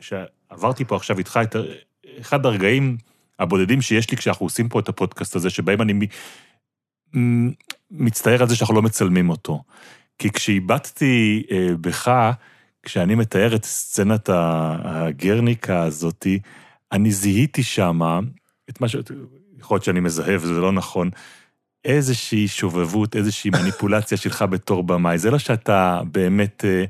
שעברתי 0.00 0.84
פה 0.84 0.96
עכשיו 0.96 1.18
איתך 1.18 1.40
את 1.42 1.56
אחד 2.20 2.46
הרגעים... 2.46 2.96
הבודדים 3.38 3.82
שיש 3.82 4.10
לי 4.10 4.16
כשאנחנו 4.16 4.46
עושים 4.46 4.68
פה 4.68 4.80
את 4.80 4.88
הפודקאסט 4.88 5.36
הזה, 5.36 5.50
שבהם 5.50 5.82
אני 5.82 6.06
מצטער 7.90 8.42
על 8.42 8.48
זה 8.48 8.56
שאנחנו 8.56 8.74
לא 8.74 8.82
מצלמים 8.82 9.30
אותו. 9.30 9.62
כי 10.18 10.30
כשאיבדתי 10.30 11.42
אה, 11.50 11.68
בך, 11.80 12.32
כשאני 12.82 13.14
מתאר 13.14 13.56
את 13.56 13.64
סצנת 13.64 14.28
הגרניקה 14.32 15.82
הזאתי, 15.82 16.38
אני 16.92 17.10
זיהיתי 17.10 17.62
שמה 17.62 18.20
את 18.70 18.80
מה 18.80 18.88
ש... 18.88 18.96
יכול 19.58 19.74
להיות 19.74 19.84
שאני 19.84 20.00
מזהה 20.00 20.36
וזה 20.36 20.60
לא 20.60 20.72
נכון, 20.72 21.10
איזושהי 21.84 22.48
שובבות, 22.48 23.16
איזושהי 23.16 23.50
מניפולציה 23.50 24.18
שלך 24.18 24.42
בתור 24.52 24.82
במאי. 24.82 25.18
זה 25.18 25.30
לא 25.30 25.38
שאתה 25.38 26.00
באמת... 26.12 26.64
אה, 26.64 26.84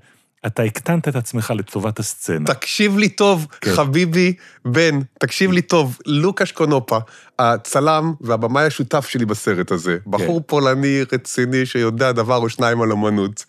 אתה 0.47 0.63
הקטנת 0.63 1.09
את 1.09 1.17
עצמך 1.17 1.53
לטובת 1.57 1.99
הסצנה. 1.99 2.47
תקשיב 2.47 2.99
לי 2.99 3.09
טוב, 3.09 3.47
כן. 3.61 3.75
חביבי 3.75 4.35
בן, 4.65 5.01
תקשיב 5.19 5.53
לי 5.53 5.63
טוב, 5.63 5.99
לוקאש 6.07 6.53
קונופה, 6.53 6.99
הצלם 7.39 8.15
והבמאי 8.21 8.65
השותף 8.65 9.07
שלי 9.07 9.25
בסרט 9.25 9.73
הזה, 9.73 9.97
בחור 10.07 10.41
כן. 10.41 10.47
פולני 10.47 11.03
רציני 11.13 11.67
שיודע 11.67 12.13
דבר 12.13 12.37
או 12.37 12.49
שניים 12.49 12.83
על 12.83 12.93
אמנות, 12.93 13.45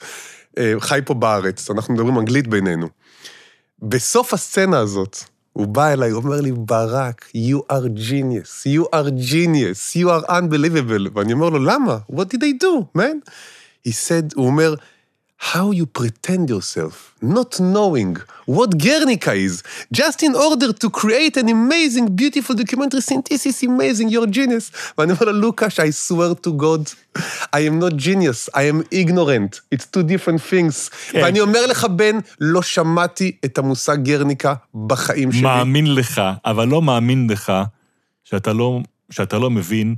אה, 0.58 0.74
חי 0.80 1.00
פה 1.06 1.14
בארץ, 1.14 1.70
אנחנו 1.70 1.94
מדברים 1.94 2.20
אנגלית 2.20 2.48
בינינו. 2.48 2.88
בסוף 3.82 4.34
הסצנה 4.34 4.80
הזאת, 4.80 5.18
הוא 5.54 5.68
בא 5.68 5.94
אליי, 5.94 6.10
הוא 6.10 6.24
אומר 6.24 6.42
לי, 6.42 6.52
ברק, 6.52 7.26
you 7.36 7.74
are 7.74 8.00
genius, 8.10 8.68
you 8.68 8.84
are 8.96 9.10
genius, 9.32 9.96
you 9.96 10.08
are 10.08 10.30
unbelievable. 10.30 11.10
ואני 11.14 11.34
אומר 11.34 11.50
לו, 11.50 11.60
למה? 11.60 11.98
What 12.12 12.26
did 12.34 12.42
I 12.42 12.64
do, 12.64 12.98
man? 12.98 13.32
He 13.88 13.92
said, 13.92 14.34
הוא 14.36 14.48
אומר, 14.48 14.74
how 15.38 15.72
you 15.72 15.86
pretend 15.86 16.50
yourself, 16.50 17.14
not 17.22 17.60
knowing 17.60 18.18
what 18.46 18.78
Guernica 18.78 19.34
is, 19.34 19.62
just 19.92 20.24
in 20.24 20.36
order 20.36 20.74
to 20.74 20.90
create 20.90 21.38
an 21.38 21.48
amazing, 21.50 22.16
beautiful 22.16 22.56
documentary 22.56 23.02
this 23.30 23.46
is 23.46 23.64
amazing, 23.64 24.10
you're 24.10 24.24
a 24.24 24.32
genius. 24.32 24.72
ואני 24.98 25.12
אומר 25.12 25.26
לו, 25.26 25.32
לוקאש, 25.32 25.80
I 25.80 25.92
swear 25.92 26.34
to 26.34 26.52
God, 26.52 26.94
I 27.54 27.60
am 27.60 27.80
not 27.80 27.96
genius, 27.96 28.50
I 28.54 28.64
am 28.64 28.82
ignorant, 28.92 29.62
it's 29.72 29.86
two 29.86 30.04
different 30.04 30.42
things. 30.50 30.90
כן. 31.12 31.22
ואני 31.24 31.40
אומר 31.40 31.66
לך, 31.68 31.86
בן, 31.86 32.18
לא 32.40 32.62
שמעתי 32.62 33.32
את 33.46 33.58
המושג 33.58 33.98
גרניקה 34.04 34.54
בחיים 34.88 35.32
שלי. 35.32 35.42
מאמין 35.42 35.96
לך, 35.96 36.22
אבל 36.46 36.68
לא 36.68 36.82
מאמין 36.82 37.28
לך 37.30 37.54
שאתה 38.24 38.54
לא, 38.54 38.80
שאתה 39.10 39.38
לא 39.40 39.50
מבין 39.50 39.96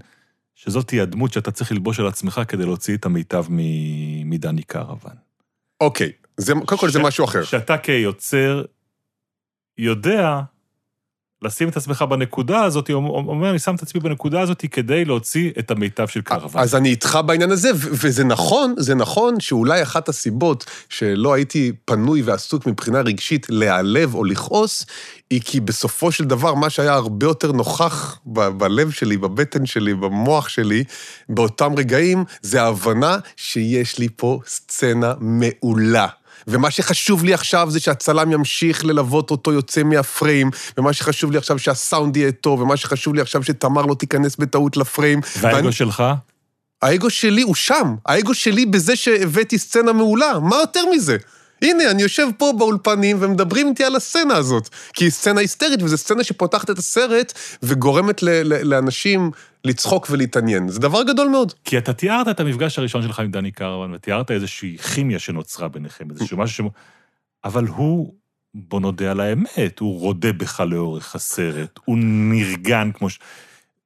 שזאת 0.55 0.87
תהיה 0.87 1.03
הדמות 1.03 1.33
שאתה 1.33 1.51
צריך 1.51 1.71
ללבוש 1.71 1.99
על 1.99 2.07
עצמך 2.07 2.41
כדי 2.47 2.65
להוציא 2.65 2.95
את 2.95 3.05
המיטב 3.05 3.45
מדני 4.25 4.63
קרוון. 4.63 5.28
אוקיי, 5.81 6.11
זה, 6.37 6.53
קודם 6.65 6.81
כל 6.81 6.89
זה 6.89 6.99
משהו 6.99 7.25
אחר. 7.25 7.43
שאתה 7.43 7.77
כיוצר 7.77 8.63
יודע 9.77 10.39
לשים 11.41 11.69
את 11.69 11.77
עצמך 11.77 12.01
בנקודה 12.01 12.63
הזאת, 12.63 12.89
אומר, 12.89 13.49
אני 13.49 13.59
שם 13.59 13.75
את 13.75 13.81
עצמי 13.81 14.01
בנקודה 14.01 14.41
הזאת 14.41 14.65
כדי 14.71 15.05
להוציא 15.05 15.51
את 15.59 15.71
המיטב 15.71 16.07
של 16.07 16.21
קרוון. 16.21 16.61
אז 16.61 16.75
אני 16.75 16.89
איתך 16.89 17.19
בעניין 17.25 17.51
הזה, 17.51 17.69
וזה 17.75 18.23
נכון, 18.23 18.75
זה 18.77 18.95
נכון 18.95 19.39
שאולי 19.39 19.83
אחת 19.83 20.09
הסיבות 20.09 20.65
שלא 20.89 21.33
הייתי 21.33 21.71
פנוי 21.85 22.21
ועסוק 22.21 22.65
מבחינה 22.67 23.01
רגשית 23.01 23.47
להיעלב 23.49 24.15
או 24.15 24.23
לכעוס, 24.23 24.85
היא 25.29 25.41
כי 25.45 25.59
בסופו 25.59 26.11
של 26.11 26.23
דבר, 26.25 26.53
מה 26.53 26.69
שהיה 26.69 26.93
הרבה 26.93 27.25
יותר 27.25 27.51
נוכח 27.51 28.19
ב- 28.25 28.47
בלב 28.47 28.91
שלי, 28.91 29.17
בבטן 29.17 29.65
שלי, 29.65 29.93
במוח 29.93 30.49
שלי, 30.49 30.83
באותם 31.29 31.73
רגעים, 31.77 32.23
זה 32.41 32.61
ההבנה 32.61 33.17
שיש 33.35 33.97
לי 33.99 34.07
פה 34.15 34.39
סצנה 34.45 35.13
מעולה. 35.19 36.07
ומה 36.47 36.71
שחשוב 36.71 37.23
לי 37.23 37.33
עכשיו 37.33 37.71
זה 37.71 37.79
שהצלם 37.79 38.31
ימשיך 38.31 38.85
ללוות 38.85 39.31
אותו 39.31 39.53
יוצא 39.53 39.83
מהפריים, 39.83 40.51
ומה 40.77 40.93
שחשוב 40.93 41.31
לי 41.31 41.37
עכשיו 41.37 41.59
שהסאונד 41.59 42.17
יהיה 42.17 42.31
טוב, 42.31 42.61
ומה 42.61 42.77
שחשוב 42.77 43.15
לי 43.15 43.21
עכשיו 43.21 43.43
שתמר 43.43 43.85
לא 43.85 43.93
תיכנס 43.93 44.35
בטעות 44.35 44.77
לפריים. 44.77 45.21
והאגו 45.41 45.57
ואני... 45.57 45.71
שלך? 45.71 46.03
האגו 46.81 47.09
שלי 47.09 47.41
הוא 47.41 47.55
שם. 47.55 47.95
האגו 48.05 48.33
שלי 48.33 48.65
בזה 48.65 48.95
שהבאתי 48.95 49.57
סצנה 49.57 49.93
מעולה. 49.93 50.39
מה 50.39 50.55
יותר 50.55 50.85
מזה? 50.95 51.17
הנה, 51.61 51.91
אני 51.91 52.01
יושב 52.01 52.27
פה 52.37 52.53
באולפנים 52.57 53.17
ומדברים 53.19 53.67
איתי 53.67 53.83
על 53.83 53.95
הסצנה 53.95 54.35
הזאת. 54.35 54.69
כי 54.93 55.05
היא 55.05 55.11
סצנה 55.11 55.41
היסטרית, 55.41 55.81
וזו 55.83 55.97
סצנה 55.97 56.23
שפותחת 56.23 56.69
את 56.69 56.77
הסרט 56.77 57.33
וגורמת 57.63 58.23
ל- 58.23 58.29
ל- 58.29 58.73
לאנשים 58.73 59.31
לצחוק 59.65 60.07
ולהתעניין. 60.09 60.69
זה 60.69 60.79
דבר 60.79 61.03
גדול 61.03 61.27
מאוד. 61.27 61.53
כי 61.63 61.77
אתה 61.77 61.93
תיארת 61.93 62.27
את 62.27 62.39
המפגש 62.39 62.79
הראשון 62.79 63.01
שלך 63.01 63.19
עם 63.19 63.31
דני 63.31 63.51
קרוון, 63.51 63.93
ותיארת 63.93 64.31
איזושהי 64.31 64.77
כימיה 64.77 65.19
שנוצרה 65.19 65.67
ביניכם, 65.67 66.11
איזשהו 66.11 66.37
משהו 66.37 66.65
ש... 66.65 66.69
אבל 67.43 67.67
הוא, 67.67 68.13
בוא 68.53 68.79
נודה 68.79 69.11
על 69.11 69.19
האמת, 69.19 69.79
הוא 69.79 69.99
רודה 69.99 70.33
בך 70.33 70.59
לאורך 70.59 71.15
הסרט, 71.15 71.79
הוא 71.85 71.97
נרגן 72.01 72.91
כמו 72.93 73.09
ש... 73.09 73.19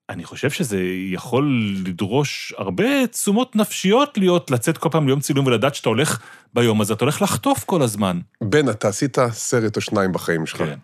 אני 0.10 0.24
חושב 0.24 0.50
שזה 0.50 0.78
יכול 1.12 1.74
לדרוש 1.86 2.54
הרבה 2.58 3.08
תשומות 3.08 3.56
נפשיות 3.56 4.18
להיות, 4.18 4.52
לצאת 4.52 4.78
כל 4.78 4.90
פעם 4.90 5.08
ליום 5.08 5.20
צילום 5.20 5.48
ולדעת 5.48 5.76
שאתה 5.76 5.90
הולך 5.90 6.20
ביום 6.54 6.82
הזה, 6.82 6.94
אתה 6.94 7.06
הולך 7.06 7.22
לחטוף 7.22 7.64
כל 7.64 7.82
הזמן. 7.82 8.20
בן, 8.42 8.70
אתה 8.70 8.88
עשית 8.88 9.18
סרט 9.32 9.76
או 9.76 9.82
שניים 9.82 10.12
בחיים 10.12 10.46
שלך. 10.46 10.58
כן. 10.58 10.78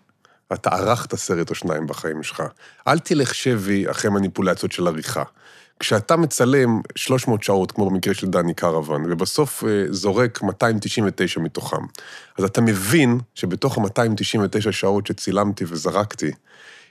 אתה 0.52 0.70
ערכת 0.70 1.14
סרט 1.14 1.50
או 1.50 1.54
שניים 1.54 1.86
בחיים 1.86 2.22
שלך. 2.22 2.42
אל 2.88 2.98
תלך 2.98 3.34
שבי 3.34 3.90
אחרי 3.90 4.10
מניפולציות 4.10 4.72
של 4.72 4.86
עריכה. 4.86 5.22
כשאתה 5.80 6.16
מצלם 6.16 6.80
300 6.96 7.42
שעות, 7.42 7.72
כמו 7.72 7.90
במקרה 7.90 8.14
של 8.14 8.26
דני 8.26 8.54
קרוון, 8.54 9.12
ובסוף 9.12 9.64
אה, 9.64 9.84
זורק 9.90 10.42
299 10.42 11.40
מתוכם, 11.40 11.82
אז 12.38 12.44
אתה 12.44 12.60
מבין 12.60 13.18
שבתוך 13.34 13.78
ה-299 13.78 14.72
שעות 14.72 15.06
שצילמתי 15.06 15.64
וזרקתי, 15.68 16.30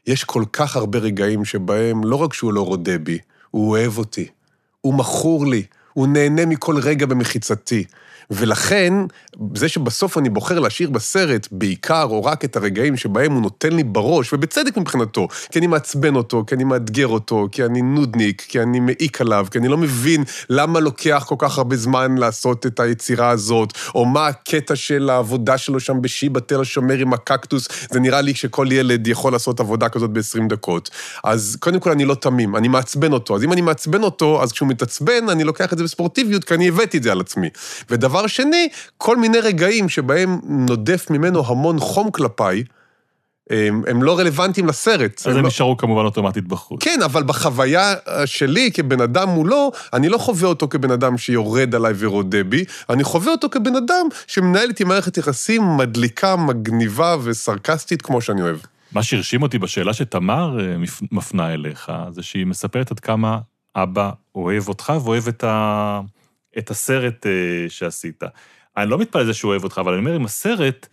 יש 0.07 0.23
כל 0.23 0.43
כך 0.53 0.75
הרבה 0.75 0.99
רגעים 0.99 1.45
שבהם 1.45 2.03
לא 2.03 2.15
רק 2.15 2.33
שהוא 2.33 2.53
לא 2.53 2.65
רודה 2.65 2.97
בי, 2.97 3.17
הוא 3.51 3.69
אוהב 3.69 3.97
אותי, 3.97 4.27
הוא 4.81 4.93
מכור 4.93 5.45
לי, 5.45 5.63
הוא 5.93 6.07
נהנה 6.07 6.45
מכל 6.45 6.77
רגע 6.77 7.05
במחיצתי. 7.05 7.83
ולכן, 8.31 8.93
זה 9.55 9.69
שבסוף 9.69 10.17
אני 10.17 10.29
בוחר 10.29 10.59
להשאיר 10.59 10.89
בסרט 10.89 11.47
בעיקר 11.51 12.03
או 12.03 12.23
רק 12.23 12.45
את 12.45 12.55
הרגעים 12.55 12.97
שבהם 12.97 13.31
הוא 13.31 13.41
נותן 13.41 13.73
לי 13.73 13.83
בראש, 13.83 14.33
ובצדק 14.33 14.77
מבחינתו, 14.77 15.27
כי 15.51 15.59
אני 15.59 15.67
מעצבן 15.67 16.15
אותו, 16.15 16.43
כי 16.47 16.55
אני 16.55 16.63
מאתגר 16.63 17.07
אותו, 17.07 17.47
כי 17.51 17.65
אני 17.65 17.81
נודניק, 17.81 18.45
כי 18.47 18.61
אני 18.61 18.79
מעיק 18.79 19.21
עליו, 19.21 19.47
כי 19.51 19.57
אני 19.57 19.67
לא 19.67 19.77
מבין 19.77 20.23
למה 20.49 20.79
לוקח 20.79 21.25
כל 21.27 21.35
כך 21.37 21.57
הרבה 21.57 21.75
זמן 21.75 22.17
לעשות 22.17 22.65
את 22.65 22.79
היצירה 22.79 23.29
הזאת, 23.29 23.73
או 23.95 24.05
מה 24.05 24.27
הקטע 24.27 24.75
של 24.75 25.09
העבודה 25.09 25.57
שלו 25.57 25.79
שם 25.79 26.01
בשיבא 26.01 26.39
תל 26.39 26.61
השומר 26.61 26.97
עם 26.97 27.13
הקקטוס, 27.13 27.67
זה 27.91 27.99
נראה 27.99 28.21
לי 28.21 28.33
שכל 28.33 28.67
ילד 28.71 29.07
יכול 29.07 29.31
לעשות 29.31 29.59
עבודה 29.59 29.89
כזאת 29.89 30.09
ב-20 30.09 30.49
דקות. 30.49 30.89
אז 31.23 31.57
קודם 31.59 31.79
כל 31.79 31.91
אני 31.91 32.05
לא 32.05 32.15
תמים, 32.15 32.55
אני 32.55 32.67
מעצבן 32.67 33.13
אותו. 33.13 33.35
אז 33.35 33.43
אם 33.43 33.53
אני 33.53 33.61
מעצבן 33.61 34.03
אותו, 34.03 34.43
אז 34.43 34.51
כשהוא 34.51 34.69
מתעצבן, 34.69 35.29
אני 35.29 35.43
לוקח 35.43 35.73
את 35.73 35.77
זה 35.77 35.83
בספורטיביות, 35.83 36.43
כי 36.43 36.53
אני 36.53 36.67
הבאתי 36.67 36.97
את 36.97 37.03
זה 37.03 37.11
על 37.11 37.19
עצמי. 37.19 37.49
ודבר 37.89 38.18
דבר 38.19 38.27
שני, 38.27 38.67
כל 38.97 39.17
מיני 39.17 39.39
רגעים 39.39 39.89
שבהם 39.89 40.39
נודף 40.43 41.07
ממנו 41.09 41.43
המון 41.47 41.79
חום 41.79 42.11
כלפיי, 42.11 42.63
הם, 43.49 43.83
הם 43.87 44.03
לא 44.03 44.19
רלוונטיים 44.19 44.67
לסרט. 44.67 45.21
אז 45.25 45.35
הם 45.35 45.41
לא... 45.41 45.47
נשארו 45.47 45.77
כמובן 45.77 46.05
אוטומטית 46.05 46.47
בחוץ. 46.47 46.83
כן, 46.83 46.99
אבל 47.05 47.23
בחוויה 47.23 47.93
אה, 48.07 48.27
שלי 48.27 48.71
כבן 48.71 49.01
אדם 49.01 49.29
מולו, 49.29 49.71
אני 49.93 50.09
לא 50.09 50.17
חווה 50.17 50.49
אותו 50.49 50.67
כבן 50.67 50.91
אדם 50.91 51.17
שיורד 51.17 51.75
עליי 51.75 51.93
ורודה 51.97 52.43
בי, 52.43 52.63
אני 52.89 53.03
חווה 53.03 53.31
אותו 53.31 53.49
כבן 53.49 53.75
אדם 53.75 54.07
שמנהל 54.27 54.69
איתי 54.69 54.83
מערכת 54.83 55.17
יחסים 55.17 55.77
מדליקה, 55.77 56.35
מגניבה 56.35 57.15
וסרקסטית 57.23 58.01
כמו 58.01 58.21
שאני 58.21 58.41
אוהב. 58.41 58.57
מה 58.91 59.03
שהרשים 59.03 59.41
אותי 59.41 59.57
בשאלה 59.59 59.93
שתמר 59.93 60.59
אה, 60.59 60.77
מפ- 60.77 61.01
מפנה 61.11 61.53
אליך, 61.53 61.91
זה 62.11 62.23
שהיא 62.23 62.45
מספרת 62.45 62.91
עד 62.91 62.99
כמה 62.99 63.39
אבא 63.75 64.11
אוהב 64.35 64.67
אותך 64.67 64.93
ואוהב 65.03 65.27
את, 65.27 65.43
ה... 65.43 65.99
את 66.59 66.69
הסרט 66.69 67.25
אה, 67.25 67.69
שעשית. 67.69 68.23
אני 68.77 68.89
לא 68.89 68.97
מתפלא 68.97 69.21
לזה 69.21 69.33
שהוא 69.33 69.51
אוהב 69.51 69.63
אותך, 69.63 69.77
אבל 69.77 69.93
אני 69.93 69.99
אומר, 69.99 70.13
עם 70.13 70.25
הסרט, 70.25 70.87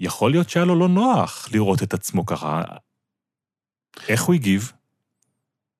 יכול 0.00 0.30
להיות 0.30 0.50
שהיה 0.50 0.66
לו 0.66 0.78
לא 0.78 0.88
נוח 0.88 1.48
לראות 1.52 1.82
את 1.82 1.94
עצמו 1.94 2.26
ככה. 2.26 2.62
איך 4.08 4.22
הוא 4.22 4.34
הגיב? 4.34 4.72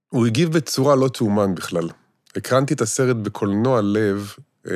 הוא 0.08 0.26
הגיב 0.26 0.52
בצורה 0.52 0.96
לא 0.96 1.08
תאומן 1.08 1.54
בכלל. 1.54 1.88
הקרנתי 2.36 2.74
את 2.74 2.80
הסרט 2.80 3.16
בקולנוע 3.16 3.80
לב 3.82 4.34
אה, 4.66 4.72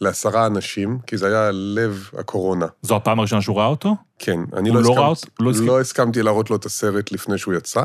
לעשרה 0.00 0.46
אנשים, 0.46 0.98
כי 1.06 1.16
זה 1.16 1.26
היה 1.26 1.50
לב 1.52 2.10
הקורונה. 2.18 2.66
זו 2.82 2.96
הפעם 2.96 3.18
הראשונה 3.18 3.42
שהוא 3.42 3.56
ראה 3.56 3.66
אותו? 3.66 3.96
כן, 4.18 4.40
אני 4.56 4.70
לא, 4.70 4.82
לא 4.82 5.12
הסכמת? 5.12 5.30
הוא 5.38 5.44
לא 5.46 5.50
הסכים? 5.50 5.66
לא 5.66 5.80
הסכמתי 5.80 6.22
להראות 6.22 6.50
לו 6.50 6.56
את 6.56 6.64
הסרט 6.64 7.12
לפני 7.12 7.38
שהוא 7.38 7.54
יצא. 7.54 7.84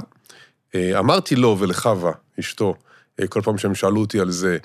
אה, 0.76 1.00
אמרתי 1.00 1.36
לו 1.36 1.56
ולחווה, 1.60 2.12
אשתו, 2.40 2.76
אה, 3.20 3.28
כל 3.28 3.42
פעם 3.42 3.58
שהם 3.58 3.76
שאלו 3.76 4.02
אותי 4.02 4.20
על 4.20 4.32
זה, 4.32 4.58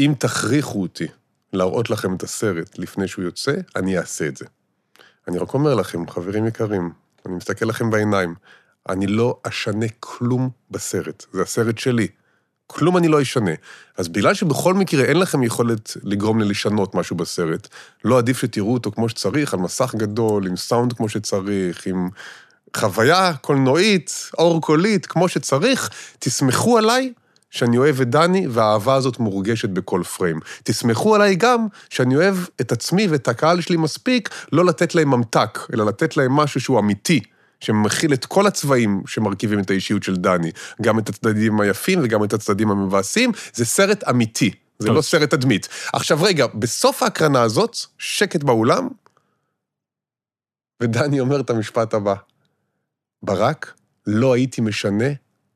אם 0.00 0.14
תכריחו 0.18 0.82
אותי 0.82 1.06
להראות 1.52 1.90
לכם 1.90 2.14
את 2.14 2.22
הסרט 2.22 2.78
לפני 2.78 3.08
שהוא 3.08 3.24
יוצא, 3.24 3.52
אני 3.76 3.98
אעשה 3.98 4.28
את 4.28 4.36
זה. 4.36 4.44
אני 5.28 5.38
רק 5.38 5.54
אומר 5.54 5.74
לכם, 5.74 6.10
חברים 6.10 6.46
יקרים, 6.46 6.90
אני 7.26 7.34
מסתכל 7.34 7.66
לכם 7.66 7.90
בעיניים, 7.90 8.34
אני 8.88 9.06
לא 9.06 9.40
אשנה 9.42 9.86
כלום 10.00 10.50
בסרט, 10.70 11.26
זה 11.32 11.42
הסרט 11.42 11.78
שלי. 11.78 12.08
כלום 12.70 12.96
אני 12.96 13.08
לא 13.08 13.22
אשנה. 13.22 13.50
אז 13.96 14.08
בגלל 14.08 14.34
שבכל 14.34 14.74
מקרה 14.74 15.04
אין 15.04 15.16
לכם 15.16 15.42
יכולת 15.42 15.96
לגרום 16.02 16.40
לי 16.40 16.48
לשנות 16.48 16.94
משהו 16.94 17.16
בסרט, 17.16 17.68
לא 18.04 18.18
עדיף 18.18 18.38
שתראו 18.38 18.74
אותו 18.74 18.92
כמו 18.92 19.08
שצריך, 19.08 19.54
על 19.54 19.60
מסך 19.60 19.94
גדול, 19.94 20.46
עם 20.46 20.56
סאונד 20.56 20.92
כמו 20.92 21.08
שצריך, 21.08 21.86
עם 21.86 22.08
חוויה 22.76 23.34
קולנועית, 23.40 24.30
אור 24.38 24.60
קולית, 24.60 25.06
כמו 25.06 25.28
שצריך, 25.28 25.90
תסמכו 26.18 26.78
עליי 26.78 27.12
שאני 27.50 27.78
אוהב 27.78 28.00
את 28.00 28.10
דני, 28.10 28.46
והאהבה 28.48 28.94
הזאת 28.94 29.18
מורגשת 29.18 29.68
בכל 29.68 30.02
פריים. 30.16 30.40
תסמכו 30.62 31.14
עליי 31.14 31.36
גם 31.36 31.66
שאני 31.90 32.16
אוהב 32.16 32.36
את 32.60 32.72
עצמי 32.72 33.08
ואת 33.08 33.28
הקהל 33.28 33.60
שלי 33.60 33.76
מספיק, 33.76 34.28
לא 34.52 34.64
לתת 34.64 34.94
להם 34.94 35.10
ממתק, 35.10 35.58
אלא 35.72 35.86
לתת 35.86 36.16
להם 36.16 36.32
משהו 36.32 36.60
שהוא 36.60 36.78
אמיתי. 36.78 37.20
שמכיל 37.60 38.12
את 38.12 38.26
כל 38.26 38.46
הצבעים 38.46 39.02
שמרכיבים 39.06 39.60
את 39.60 39.70
האישיות 39.70 40.02
של 40.02 40.16
דני, 40.16 40.50
גם 40.82 40.98
את 40.98 41.08
הצדדים 41.08 41.60
היפים 41.60 42.00
וגם 42.02 42.24
את 42.24 42.32
הצדדים 42.32 42.70
המבאסים, 42.70 43.32
זה 43.54 43.64
סרט 43.64 44.04
אמיתי, 44.08 44.50
זה 44.78 44.86
טוב. 44.86 44.96
לא 44.96 45.02
סרט 45.02 45.30
תדמית. 45.30 45.68
עכשיו 45.92 46.18
רגע, 46.22 46.46
בסוף 46.46 47.02
ההקרנה 47.02 47.42
הזאת, 47.42 47.76
שקט 47.98 48.42
באולם, 48.42 48.88
ודני 50.82 51.20
אומר 51.20 51.40
את 51.40 51.50
המשפט 51.50 51.94
הבא, 51.94 52.14
ברק, 53.22 53.74
לא 54.06 54.34
הייתי 54.34 54.60
משנה 54.60 55.08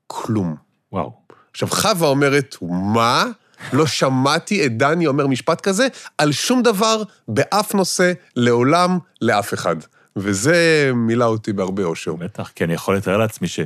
כלום. 0.07 0.57
וואו. 0.92 1.21
עכשיו, 1.52 1.68
חווה 1.68 2.08
אומרת, 2.08 2.56
מה? 2.92 3.26
לא 3.72 3.86
שמעתי 3.86 4.66
את 4.66 4.76
דני 4.76 5.06
אומר 5.06 5.26
משפט 5.26 5.60
כזה 5.60 5.88
על 6.18 6.32
שום 6.32 6.62
דבר, 6.62 7.02
באף 7.28 7.74
נושא, 7.74 8.12
לעולם, 8.36 8.98
לאף 9.20 9.54
אחד. 9.54 9.76
וזה 10.16 10.90
מילא 10.94 11.24
אותי 11.24 11.52
בהרבה 11.52 11.84
אושר. 11.84 12.14
בטח, 12.14 12.52
כי 12.54 12.64
אני 12.64 12.74
יכול 12.74 12.96
לתאר 12.96 13.16
לעצמי 13.16 13.48
ש... 13.48 13.60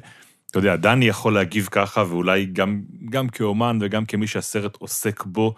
אתה 0.51 0.59
יודע, 0.59 0.77
דני 0.77 1.05
יכול 1.05 1.35
להגיב 1.35 1.68
ככה, 1.70 2.05
ואולי 2.09 2.46
גם, 2.46 2.83
גם 3.11 3.29
כאומן 3.29 3.79
וגם 3.81 4.05
כמי 4.05 4.27
שהסרט 4.27 4.77
עוסק 4.77 5.25
בו, 5.25 5.55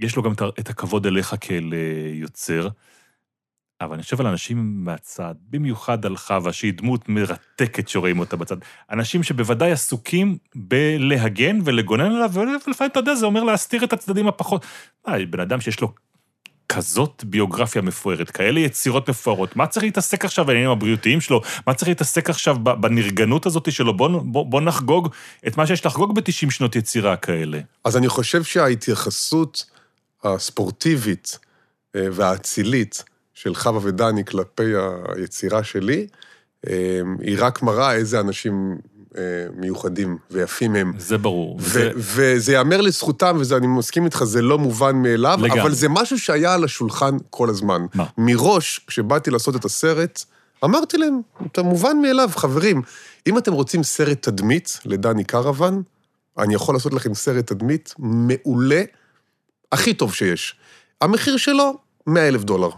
יש 0.00 0.16
לו 0.16 0.22
גם 0.22 0.32
את 0.58 0.70
הכבוד 0.70 1.06
אליך 1.06 1.34
כאל 1.40 1.74
אה, 1.74 2.10
יוצר. 2.14 2.68
אבל 3.80 3.94
אני 3.94 4.02
חושב 4.02 4.20
על 4.20 4.26
אנשים 4.26 4.84
מהצד, 4.84 5.34
במיוחד 5.50 6.06
על 6.06 6.16
חווה, 6.16 6.52
שהיא 6.52 6.72
דמות 6.74 7.08
מרתקת 7.08 7.88
שרואים 7.88 8.18
אותה 8.18 8.36
בצד. 8.36 8.56
אנשים 8.90 9.22
שבוודאי 9.22 9.72
עסוקים 9.72 10.38
בלהגן 10.54 11.58
ולגונן 11.64 12.12
עליו, 12.12 12.30
ולפעמים, 12.32 12.90
אתה 12.90 13.00
יודע, 13.00 13.14
זה 13.14 13.26
אומר 13.26 13.42
להסתיר 13.42 13.84
את 13.84 13.92
הצדדים 13.92 14.28
הפחות... 14.28 14.66
אה, 15.08 15.26
בן 15.30 15.40
אדם 15.40 15.60
שיש 15.60 15.80
לו 15.80 15.92
כזאת 16.72 17.24
ביוגרפיה 17.24 17.82
מפוארת, 17.82 18.30
כאלה 18.30 18.60
יצירות 18.60 19.10
מפוארות, 19.10 19.56
מה 19.56 19.66
צריך 19.66 19.84
להתעסק 19.84 20.24
עכשיו 20.24 20.44
בעניינים 20.44 20.70
הבריאותיים 20.70 21.20
שלו? 21.20 21.40
מה 21.66 21.74
צריך 21.74 21.88
להתעסק 21.88 22.30
עכשיו 22.30 22.56
בנרגנות 22.58 23.46
הזאת 23.46 23.72
שלו? 23.72 23.96
בוא, 23.96 24.08
בוא, 24.24 24.46
בוא 24.46 24.60
נחגוג 24.60 25.08
את 25.46 25.56
מה 25.56 25.66
שיש 25.66 25.86
לחגוג 25.86 26.14
ב-90 26.14 26.50
שנות 26.50 26.76
יצירה 26.76 27.16
כאלה. 27.16 27.60
אז 27.84 27.96
אני 27.96 28.08
חושב 28.08 28.42
שההתייחסות 28.42 29.64
הספורטיבית 30.24 31.38
אה, 31.96 32.06
והאצילית 32.12 33.04
של 33.42 33.54
חווה 33.54 33.80
ודני 33.82 34.24
כלפי 34.24 34.72
היצירה 35.08 35.64
שלי, 35.64 36.06
אה, 36.68 37.00
היא 37.20 37.36
רק 37.40 37.62
מראה 37.62 37.94
איזה 37.94 38.20
אנשים 38.20 38.78
אה, 39.16 39.22
מיוחדים 39.54 40.18
ויפים 40.30 40.76
הם. 40.76 40.92
זה 40.98 41.18
ברור. 41.18 41.56
ו- 41.56 41.60
וזה, 41.60 41.90
וזה 41.96 42.52
ייאמר 42.52 42.80
לזכותם, 42.80 43.38
ואני 43.48 43.66
מסכים 43.66 44.04
איתך, 44.04 44.24
זה 44.24 44.42
לא 44.42 44.58
מובן 44.58 44.96
מאליו, 44.96 45.38
לגמרי. 45.42 45.62
אבל 45.62 45.74
זה 45.74 45.88
משהו 45.88 46.18
שהיה 46.18 46.54
על 46.54 46.64
השולחן 46.64 47.16
כל 47.30 47.50
הזמן. 47.50 47.86
מה? 47.94 48.04
מראש, 48.18 48.80
כשבאתי 48.86 49.30
לעשות 49.30 49.56
את 49.56 49.64
הסרט, 49.64 50.24
אמרתי 50.64 50.98
להם, 50.98 51.20
זה 51.56 51.62
מובן 51.62 51.96
מאליו, 52.02 52.30
חברים, 52.36 52.82
אם 53.26 53.38
אתם 53.38 53.52
רוצים 53.52 53.82
סרט 53.82 54.22
תדמית 54.22 54.78
לדני 54.84 55.24
קרוון, 55.24 55.82
אני 56.38 56.54
יכול 56.54 56.74
לעשות 56.74 56.94
לכם 56.94 57.14
סרט 57.14 57.46
תדמית 57.46 57.94
מעולה, 57.98 58.82
הכי 59.72 59.94
טוב 59.94 60.14
שיש. 60.14 60.54
המחיר 61.00 61.36
שלו, 61.36 61.89
100 62.06 62.28
אלף 62.28 62.44
דולר. 62.44 62.70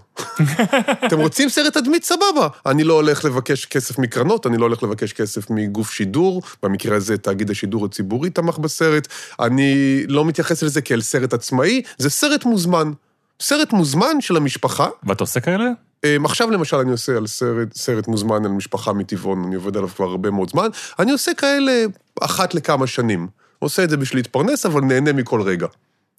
אתם 1.06 1.20
רוצים 1.20 1.48
סרט 1.48 1.76
תדמית? 1.76 2.04
סבבה. 2.04 2.48
אני 2.66 2.84
לא 2.84 2.94
הולך 2.94 3.24
לבקש 3.24 3.64
כסף 3.64 3.98
מקרנות, 3.98 4.46
אני 4.46 4.56
לא 4.56 4.62
הולך 4.62 4.82
לבקש 4.82 5.12
כסף 5.12 5.50
מגוף 5.50 5.92
שידור, 5.92 6.42
במקרה 6.62 6.96
הזה 6.96 7.18
תאגיד 7.18 7.50
השידור 7.50 7.84
הציבורי 7.84 8.30
תמך 8.30 8.58
בסרט, 8.58 9.08
אני 9.40 10.02
לא 10.08 10.24
מתייחס 10.24 10.62
לזה 10.62 10.80
כאל 10.82 11.00
סרט 11.00 11.32
עצמאי, 11.32 11.82
זה 11.98 12.10
סרט 12.10 12.44
מוזמן. 12.44 12.92
סרט 13.40 13.72
מוזמן 13.72 14.20
של 14.20 14.36
המשפחה. 14.36 14.88
ואתה 15.04 15.24
עושה 15.24 15.40
כאלה? 15.40 15.64
אמ, 16.04 16.24
עכשיו 16.24 16.50
למשל 16.50 16.76
אני 16.76 16.90
עושה 16.90 17.16
על 17.16 17.26
סרט, 17.26 17.74
סרט 17.74 18.08
מוזמן 18.08 18.44
על 18.44 18.50
משפחה 18.50 18.92
מטבעון, 18.92 19.44
אני 19.44 19.54
עובד 19.54 19.76
עליו 19.76 19.88
כבר 19.88 20.04
הרבה 20.04 20.30
מאוד 20.30 20.50
זמן, 20.50 20.68
אני 20.98 21.12
עושה 21.12 21.34
כאלה 21.34 21.84
אחת 22.20 22.54
לכמה 22.54 22.86
שנים. 22.86 23.28
עושה 23.58 23.84
את 23.84 23.90
זה 23.90 23.96
בשביל 23.96 24.18
להתפרנס, 24.18 24.66
אבל 24.66 24.80
נהנה 24.80 25.12
מכל 25.12 25.42
רגע. 25.42 25.66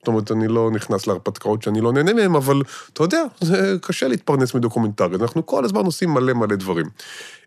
זאת 0.03 0.07
אומרת, 0.07 0.31
אני 0.31 0.47
לא 0.47 0.71
נכנס 0.71 1.07
להרפתקאות 1.07 1.63
שאני 1.63 1.81
לא 1.81 1.93
נהנה 1.93 2.13
מהן, 2.13 2.35
אבל 2.35 2.61
אתה 2.93 3.03
יודע, 3.03 3.23
זה 3.41 3.75
קשה 3.81 4.07
להתפרנס 4.07 4.53
מדוקומנטרי, 4.53 5.15
אנחנו 5.21 5.45
כל 5.45 5.65
הזמן 5.65 5.85
עושים 5.85 6.09
מלא 6.09 6.33
מלא 6.33 6.55
דברים. 6.55 6.85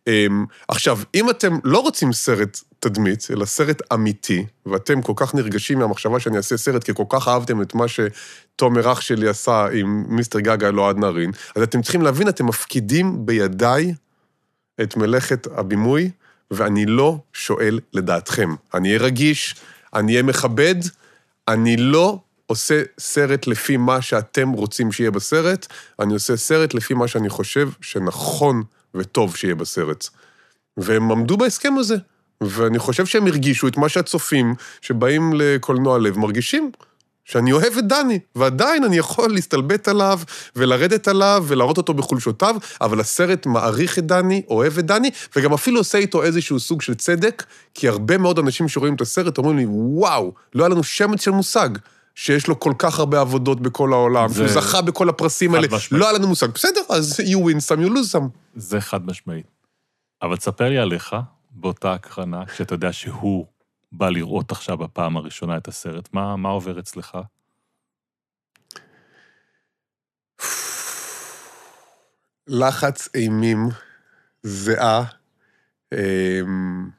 אמ, 0.06 0.44
עכשיו, 0.68 0.98
אם 1.14 1.30
אתם 1.30 1.58
לא 1.64 1.78
רוצים 1.78 2.12
סרט 2.12 2.60
תדמית, 2.80 3.28
אלא 3.30 3.44
סרט 3.44 3.82
אמיתי, 3.92 4.46
ואתם 4.66 5.02
כל 5.02 5.12
כך 5.16 5.34
נרגשים 5.34 5.78
מהמחשבה 5.78 6.20
שאני 6.20 6.36
אעשה 6.36 6.56
סרט, 6.56 6.84
כי 6.84 6.92
כל 6.94 7.04
כך 7.08 7.28
אהבתם 7.28 7.62
את 7.62 7.74
מה 7.74 7.84
שתומר 7.88 8.92
אח 8.92 9.00
שלי 9.00 9.28
עשה 9.28 9.66
עם 9.72 10.04
מיסטר 10.08 10.40
גגה 10.40 10.68
אלוהד 10.68 10.98
נהרין, 10.98 11.30
אז 11.56 11.62
אתם 11.62 11.82
צריכים 11.82 12.02
להבין, 12.02 12.28
אתם 12.28 12.46
מפקידים 12.46 13.26
בידיי 13.26 13.94
את 14.82 14.96
מלאכת 14.96 15.46
הבימוי, 15.54 16.10
ואני 16.50 16.86
לא 16.86 17.18
שואל 17.32 17.80
לדעתכם. 17.92 18.54
אני 18.74 18.88
אהיה 18.88 19.00
רגיש, 19.00 19.54
אני 19.94 20.12
אהיה 20.12 20.22
מכבד, 20.22 20.74
אני 21.48 21.76
לא 21.76 22.18
עושה 22.46 22.82
סרט 22.98 23.46
לפי 23.46 23.76
מה 23.76 24.02
שאתם 24.02 24.48
רוצים 24.48 24.92
שיהיה 24.92 25.11
בסרט, 25.11 25.66
אני 26.00 26.14
עושה 26.14 26.37
סרט 26.37 26.74
לפי 26.74 26.94
מה 26.94 27.09
שאני 27.09 27.28
חושב 27.28 27.68
שנכון 27.80 28.62
וטוב 28.94 29.37
שיהיה 29.37 29.54
בסרט. 29.54 30.09
והם 30.76 31.12
עמדו 31.12 31.37
בהסכם 31.37 31.78
הזה, 31.78 31.96
ואני 32.40 32.78
חושב 32.78 33.06
שהם 33.06 33.26
הרגישו 33.26 33.68
את 33.68 33.76
מה 33.76 33.88
שהצופים 33.88 34.54
שבאים 34.80 35.32
לקולנוע 35.35 35.98
לב 35.98 36.18
מרגישים. 36.18 36.70
שאני 37.26 37.52
אוהב 37.52 37.78
את 37.78 37.88
דני, 37.88 38.18
ועדיין 38.35 38.85
אני 38.85 38.96
יכול 38.96 39.32
להסתלבט 39.32 39.88
עליו, 39.88 40.20
ולרדת 40.56 41.09
עליו, 41.09 41.44
ולהראות 41.48 41.76
אותו 41.76 41.94
בחולשותיו, 41.94 42.56
אבל 42.80 43.00
הסרט 43.00 43.46
מעריך 43.46 43.98
את 43.98 44.06
דני, 44.06 44.42
אוהב 44.48 44.78
את 44.78 44.87
דני, 44.87 45.11
וגם 45.37 45.52
אפילו 45.52 45.80
עושה 45.80 45.98
איתו 45.98 46.22
איזשהו 46.22 46.61
סוג 46.61 46.82
של 46.82 46.94
צדק, 46.94 47.44
כי 47.74 47.88
הרבה 47.88 48.18
מאוד 48.18 48.38
אנשים 48.38 48.68
שרואים 48.68 48.94
את 48.94 49.00
הסרט 49.00 49.38
אומרים 49.38 49.56
לי, 49.56 49.64
וואו, 49.68 50.32
לא 50.54 50.64
היה 50.64 50.68
לנו 50.68 50.85
שמץ 50.85 51.24
של 51.24 51.30
מושג. 51.30 51.68
שיש 52.18 52.46
לו 52.46 52.61
כל 52.61 52.72
כך 52.79 52.98
הרבה 52.98 53.20
עבודות 53.20 53.61
בכל 53.61 53.92
העולם, 53.92 54.29
זה- 54.29 54.35
שהוא 54.35 54.62
זכה 54.62 54.83
בכל 54.83 55.09
הפרסים 55.09 55.55
האלה, 55.55 55.66
משמעית. 55.72 56.00
לא 56.02 56.09
היה 56.09 56.18
לנו 56.18 56.29
מושג. 56.29 56.46
בסדר, 56.50 56.81
אז 56.88 57.20
you 57.20 57.37
win 57.37 57.57
some, 57.59 57.81
you 57.87 57.90
lose 57.90 58.16
some. 58.18 58.29
זה 58.55 58.81
חד 58.81 59.07
משמעית. 59.07 59.46
אבל 60.22 60.37
תספר 60.37 60.68
לי 60.68 60.79
עליך, 60.79 61.16
באותה 61.50 61.92
הקרנה, 61.92 62.46
כשאתה 62.46 62.74
יודע 62.74 62.92
שהוא 62.92 63.46
בא 63.92 64.09
לראות 64.09 64.52
עכשיו 64.52 64.76
בפעם 64.79 65.16
הראשונה 65.16 65.57
את 65.57 65.68
הסרט, 65.68 66.09
מה, 66.12 66.37
מה 66.37 66.48
עובר 66.48 66.79
אצלך? 66.79 67.18
לחץ 72.48 73.09
אימים, 73.14 73.68
זיעה, 74.42 75.05
אמ, 75.94 76.90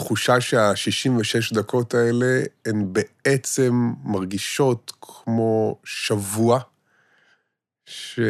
תחושה 0.00 0.40
שה-66 0.40 1.54
דקות 1.54 1.94
האלה 1.94 2.42
הן 2.66 2.92
בעצם 2.92 3.92
מרגישות 4.04 4.92
כמו 5.00 5.78
שבוע, 5.84 6.60
שכל 7.86 8.22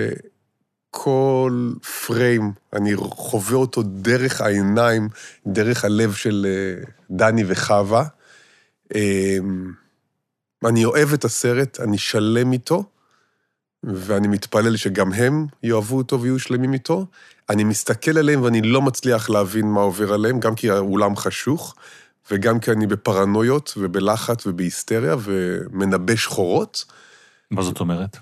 פריים, 2.07 2.53
אני 2.73 2.97
חווה 2.97 3.57
אותו 3.57 3.83
דרך 3.83 4.41
העיניים, 4.41 5.09
דרך 5.47 5.85
הלב 5.85 6.13
של 6.13 6.47
אה, 6.49 6.85
דני 7.11 7.45
וחווה. 7.47 8.05
אמ, 8.95 9.73
אני 10.65 10.85
אוהב 10.85 11.13
את 11.13 11.25
הסרט, 11.25 11.81
אני 11.81 11.99
שלם 11.99 12.53
איתו, 12.53 12.85
ואני 13.85 14.29
מתפלל 14.29 14.77
שגם 14.77 15.13
הם 15.13 15.47
יאהבו 15.63 15.97
אותו 15.97 16.21
ויהיו 16.21 16.39
שלמים 16.39 16.73
איתו. 16.73 17.07
אני 17.51 17.65
מסתכל 17.65 18.19
עליהם 18.19 18.43
ואני 18.43 18.63
לא 18.63 18.83
מצליח 18.83 19.31
להבין 19.31 19.67
מה 19.67 19.81
עובר 19.81 20.13
עליהם, 20.13 20.41
גם 20.41 20.55
כי 20.55 20.71
האולם 20.71 21.17
חשוך, 21.17 21.75
וגם 22.31 22.61
כי 22.61 22.71
אני 22.71 22.87
בפרנויות 22.87 23.75
ובלחץ 23.77 24.47
ובהיסטריה 24.47 25.17
ומנבא 25.21 26.17
שחורות. 26.17 26.85
מה 27.51 27.63
זאת 27.63 27.81
אומרת? 27.81 28.17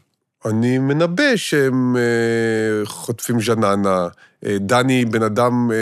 אני 0.44 0.79
מנבא 0.79 1.37
שהם 1.37 1.97
אה, 1.97 2.87
חוטפים 2.87 3.40
ז'ננה. 3.40 4.09
אה, 4.46 4.57
דני 4.61 5.05
בן 5.05 5.22
אדם 5.22 5.70
אה, 5.72 5.77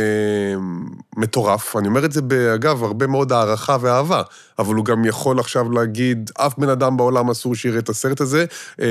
מטורף, 1.17 1.77
אני 1.77 1.89
אומר 1.89 2.05
את 2.05 2.13
זה, 2.13 2.21
אגב, 2.55 2.85
הרבה 2.85 3.07
מאוד 3.07 3.33
הערכה 3.33 3.77
ואהבה, 3.81 4.23
אבל 4.59 4.75
הוא 4.75 4.85
גם 4.85 5.05
יכול 5.05 5.39
עכשיו 5.41 5.73
להגיד, 5.73 6.31
אף 6.39 6.59
בן 6.59 6.69
אדם 6.69 6.97
בעולם 6.97 7.31
אסור 7.31 7.55
שיראה 7.55 7.79
את 7.79 7.89
הסרט 7.89 8.21
הזה, 8.21 8.45
אה, 8.81 8.87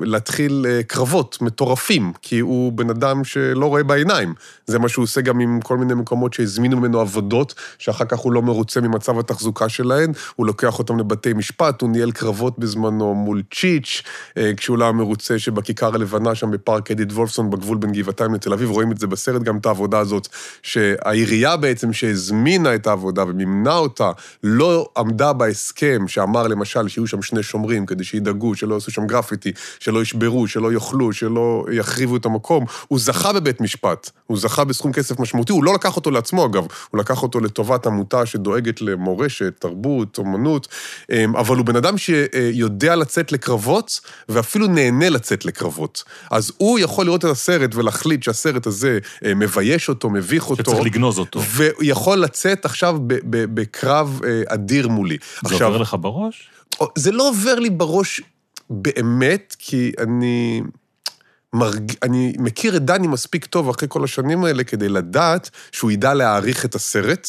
להתחיל 0.00 0.66
אה, 0.68 0.82
קרבות 0.82 1.38
מטורפים, 1.42 2.12
כי 2.22 2.38
הוא 2.38 2.72
בן 2.72 2.90
אדם 2.90 3.24
שלא 3.24 3.66
רואה 3.66 3.82
בעיניים. 3.82 4.34
זה 4.66 4.78
מה 4.78 4.88
שהוא 4.88 5.02
עושה 5.02 5.20
גם 5.20 5.40
עם 5.40 5.60
כל 5.60 5.78
מיני 5.78 5.94
מקומות 5.94 6.34
שהזמינו 6.34 6.76
ממנו 6.76 7.00
עבודות, 7.00 7.54
שאחר 7.78 8.04
כך 8.04 8.18
הוא 8.18 8.32
לא 8.32 8.42
מרוצה 8.42 8.80
ממצב 8.80 9.18
התחזוקה 9.18 9.68
שלהן, 9.68 10.12
הוא 10.36 10.46
לוקח 10.46 10.78
אותם 10.78 10.98
לבתי 10.98 11.32
משפט, 11.32 11.82
הוא 11.82 11.90
ניהל 11.90 12.10
קרבות 12.10 12.58
בזמנו 12.58 13.14
מול 13.14 13.42
צ'יץ', 13.54 14.02
אה, 14.36 14.50
כשהוא 14.56 14.78
לא 14.78 14.92
מרוצה 14.92 15.38
שבכיכר 15.38 15.94
הלבנה 15.94 16.34
שם 16.34 16.50
בפארק 16.50 16.90
אדיט 16.90 17.12
וולפסון, 17.12 17.50
בגבול 17.50 17.78
בין 17.78 17.92
גבעתיים 17.92 18.34
לתל 18.34 18.52
אביב, 18.52 18.70
רואים 18.70 18.92
את 18.92 18.98
זה 18.98 19.06
בסרט 19.08 19.42
גם 19.42 19.56
את 19.56 19.66
העבודה 19.66 19.98
הזאת, 19.98 20.28
שהעירייה 20.62 21.56
בעצם 21.56 21.92
שהזמינה 21.92 22.74
את 22.74 22.86
העבודה 22.86 23.24
ומימנה 23.24 23.76
אותה, 23.76 24.10
לא 24.42 24.88
עמדה 24.96 25.32
בהסכם 25.32 26.08
שאמר 26.08 26.48
למשל 26.48 26.88
שיהיו 26.88 27.06
שם 27.06 27.22
שני 27.22 27.42
שומרים 27.42 27.86
כדי 27.86 28.04
שידאגו, 28.04 28.54
שלא 28.54 28.74
יעשו 28.74 28.90
שם 28.90 29.06
גרפיטי, 29.06 29.52
שלא 29.80 30.02
ישברו, 30.02 30.48
שלא 30.48 30.72
יאכלו, 30.72 31.12
שלא 31.12 31.64
יחריבו 31.72 32.16
את 32.16 32.26
המקום. 32.26 32.64
הוא 32.88 32.98
זכה 32.98 33.32
בבית 33.32 33.60
משפט, 33.60 34.10
הוא 34.26 34.38
זכה 34.38 34.64
בסכום 34.64 34.92
כסף 34.92 35.20
משמעותי, 35.20 35.52
הוא 35.52 35.64
לא 35.64 35.74
לקח 35.74 35.96
אותו 35.96 36.10
לעצמו 36.10 36.46
אגב, 36.46 36.66
הוא 36.90 37.00
לקח 37.00 37.22
אותו 37.22 37.40
לטובת 37.40 37.86
עמותה 37.86 38.26
שדואגת 38.26 38.80
למורשת, 38.80 39.52
תרבות, 39.58 40.18
אומנות, 40.18 40.68
אמ, 41.12 41.36
אבל 41.36 41.56
הוא 41.56 41.66
בן 41.66 41.76
אדם 41.76 41.98
שיודע 41.98 42.96
לצאת 42.96 43.32
לקרבות, 43.32 44.00
ואפילו 44.28 44.66
נהנה 44.66 45.08
לצאת 45.08 45.44
לקרבות. 45.44 46.04
אז 46.30 46.52
הוא 46.56 46.78
יכול 46.78 47.06
לראות 47.06 47.24
את 47.24 47.30
הסרט 47.30 47.74
ולהחליט 47.74 48.22
שהסרט 48.22 48.66
הזה 48.66 48.97
מבייש 49.36 49.88
אותו, 49.88 50.10
מביך 50.10 50.50
אותו. 50.50 50.62
שצריך 50.62 50.80
לגנוז 50.86 51.18
אותו. 51.18 51.42
ויכול 51.42 52.18
לצאת 52.18 52.64
עכשיו 52.64 52.98
בקרב 53.28 54.20
אה, 54.24 54.42
אדיר 54.46 54.88
מולי. 54.88 55.16
זה 55.20 55.54
עכשיו, 55.54 55.68
עובר 55.68 55.82
לך 55.82 55.96
בראש? 56.00 56.50
זה 56.94 57.12
לא 57.12 57.28
עובר 57.28 57.58
לי 57.58 57.70
בראש 57.70 58.20
באמת, 58.70 59.56
כי 59.58 59.92
אני... 59.98 60.62
מרג... 61.52 61.92
אני 62.02 62.32
מכיר 62.38 62.76
את 62.76 62.84
דני 62.84 63.06
מספיק 63.06 63.44
טוב 63.44 63.68
אחרי 63.68 63.88
כל 63.88 64.04
השנים 64.04 64.44
האלה 64.44 64.64
כדי 64.64 64.88
לדעת 64.88 65.50
שהוא 65.72 65.90
ידע 65.90 66.14
להעריך 66.14 66.64
את 66.64 66.74
הסרט, 66.74 67.28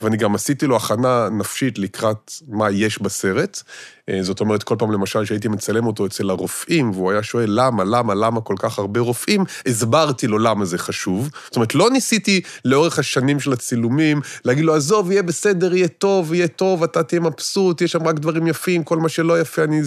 ואני 0.00 0.16
גם 0.16 0.34
עשיתי 0.34 0.66
לו 0.66 0.76
הכנה 0.76 1.28
נפשית 1.32 1.78
לקראת 1.78 2.32
מה 2.48 2.70
יש 2.70 3.02
בסרט. 3.02 3.62
אה, 4.08 4.18
זאת 4.22 4.40
אומרת, 4.40 4.62
כל 4.62 4.76
פעם 4.78 4.92
למשל 4.92 5.24
שהייתי 5.24 5.48
מצלם 5.48 5.86
אותו 5.86 6.06
אצל 6.06 6.30
הרופאים, 6.30 6.90
והוא 6.90 7.10
היה 7.10 7.22
שואל 7.22 7.46
למה, 7.48 7.84
למה, 7.84 8.14
למה 8.14 8.40
כל 8.40 8.54
כך 8.58 8.78
הרבה 8.78 9.00
רופאים, 9.00 9.44
הסברתי 9.66 10.26
לו 10.26 10.38
למה 10.38 10.64
זה 10.64 10.78
חשוב. 10.78 11.30
זאת 11.44 11.56
אומרת, 11.56 11.74
לא 11.74 11.90
ניסיתי 11.90 12.40
לאורך 12.64 12.98
השנים 12.98 13.40
של 13.40 13.52
הצילומים 13.52 14.20
להגיד 14.44 14.64
לו, 14.64 14.74
עזוב, 14.74 15.10
יהיה 15.10 15.22
בסדר, 15.22 15.74
יהיה 15.74 15.88
טוב, 15.88 16.34
יהיה 16.34 16.48
טוב, 16.48 16.82
אתה 16.82 17.02
תהיה 17.02 17.20
מבסוט, 17.20 17.80
יש 17.80 17.92
שם 17.92 18.06
רק 18.06 18.18
דברים 18.18 18.46
יפים, 18.46 18.84
כל 18.84 18.98
מה 18.98 19.08
שלא 19.08 19.40
יפה 19.40 19.64
אני 19.64 19.80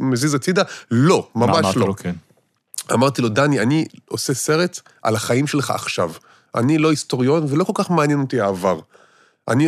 מזיז 0.00 0.34
הצידה. 0.34 0.62
לא, 0.90 1.28
ממש 1.34 1.76
לא. 1.76 1.86
לו, 1.86 1.96
כן. 1.96 2.14
אמרתי 2.92 3.22
לו, 3.22 3.28
דני, 3.28 3.60
אני 3.60 3.84
עושה 4.08 4.34
סרט 4.34 4.80
על 5.02 5.16
החיים 5.16 5.46
שלך 5.46 5.70
עכשיו. 5.70 6.12
אני 6.54 6.78
לא 6.78 6.90
היסטוריון 6.90 7.46
ולא 7.48 7.64
כל 7.64 7.72
כך 7.74 7.90
מעניין 7.90 8.20
אותי 8.20 8.40
העבר. 8.40 8.80
אני, 9.50 9.66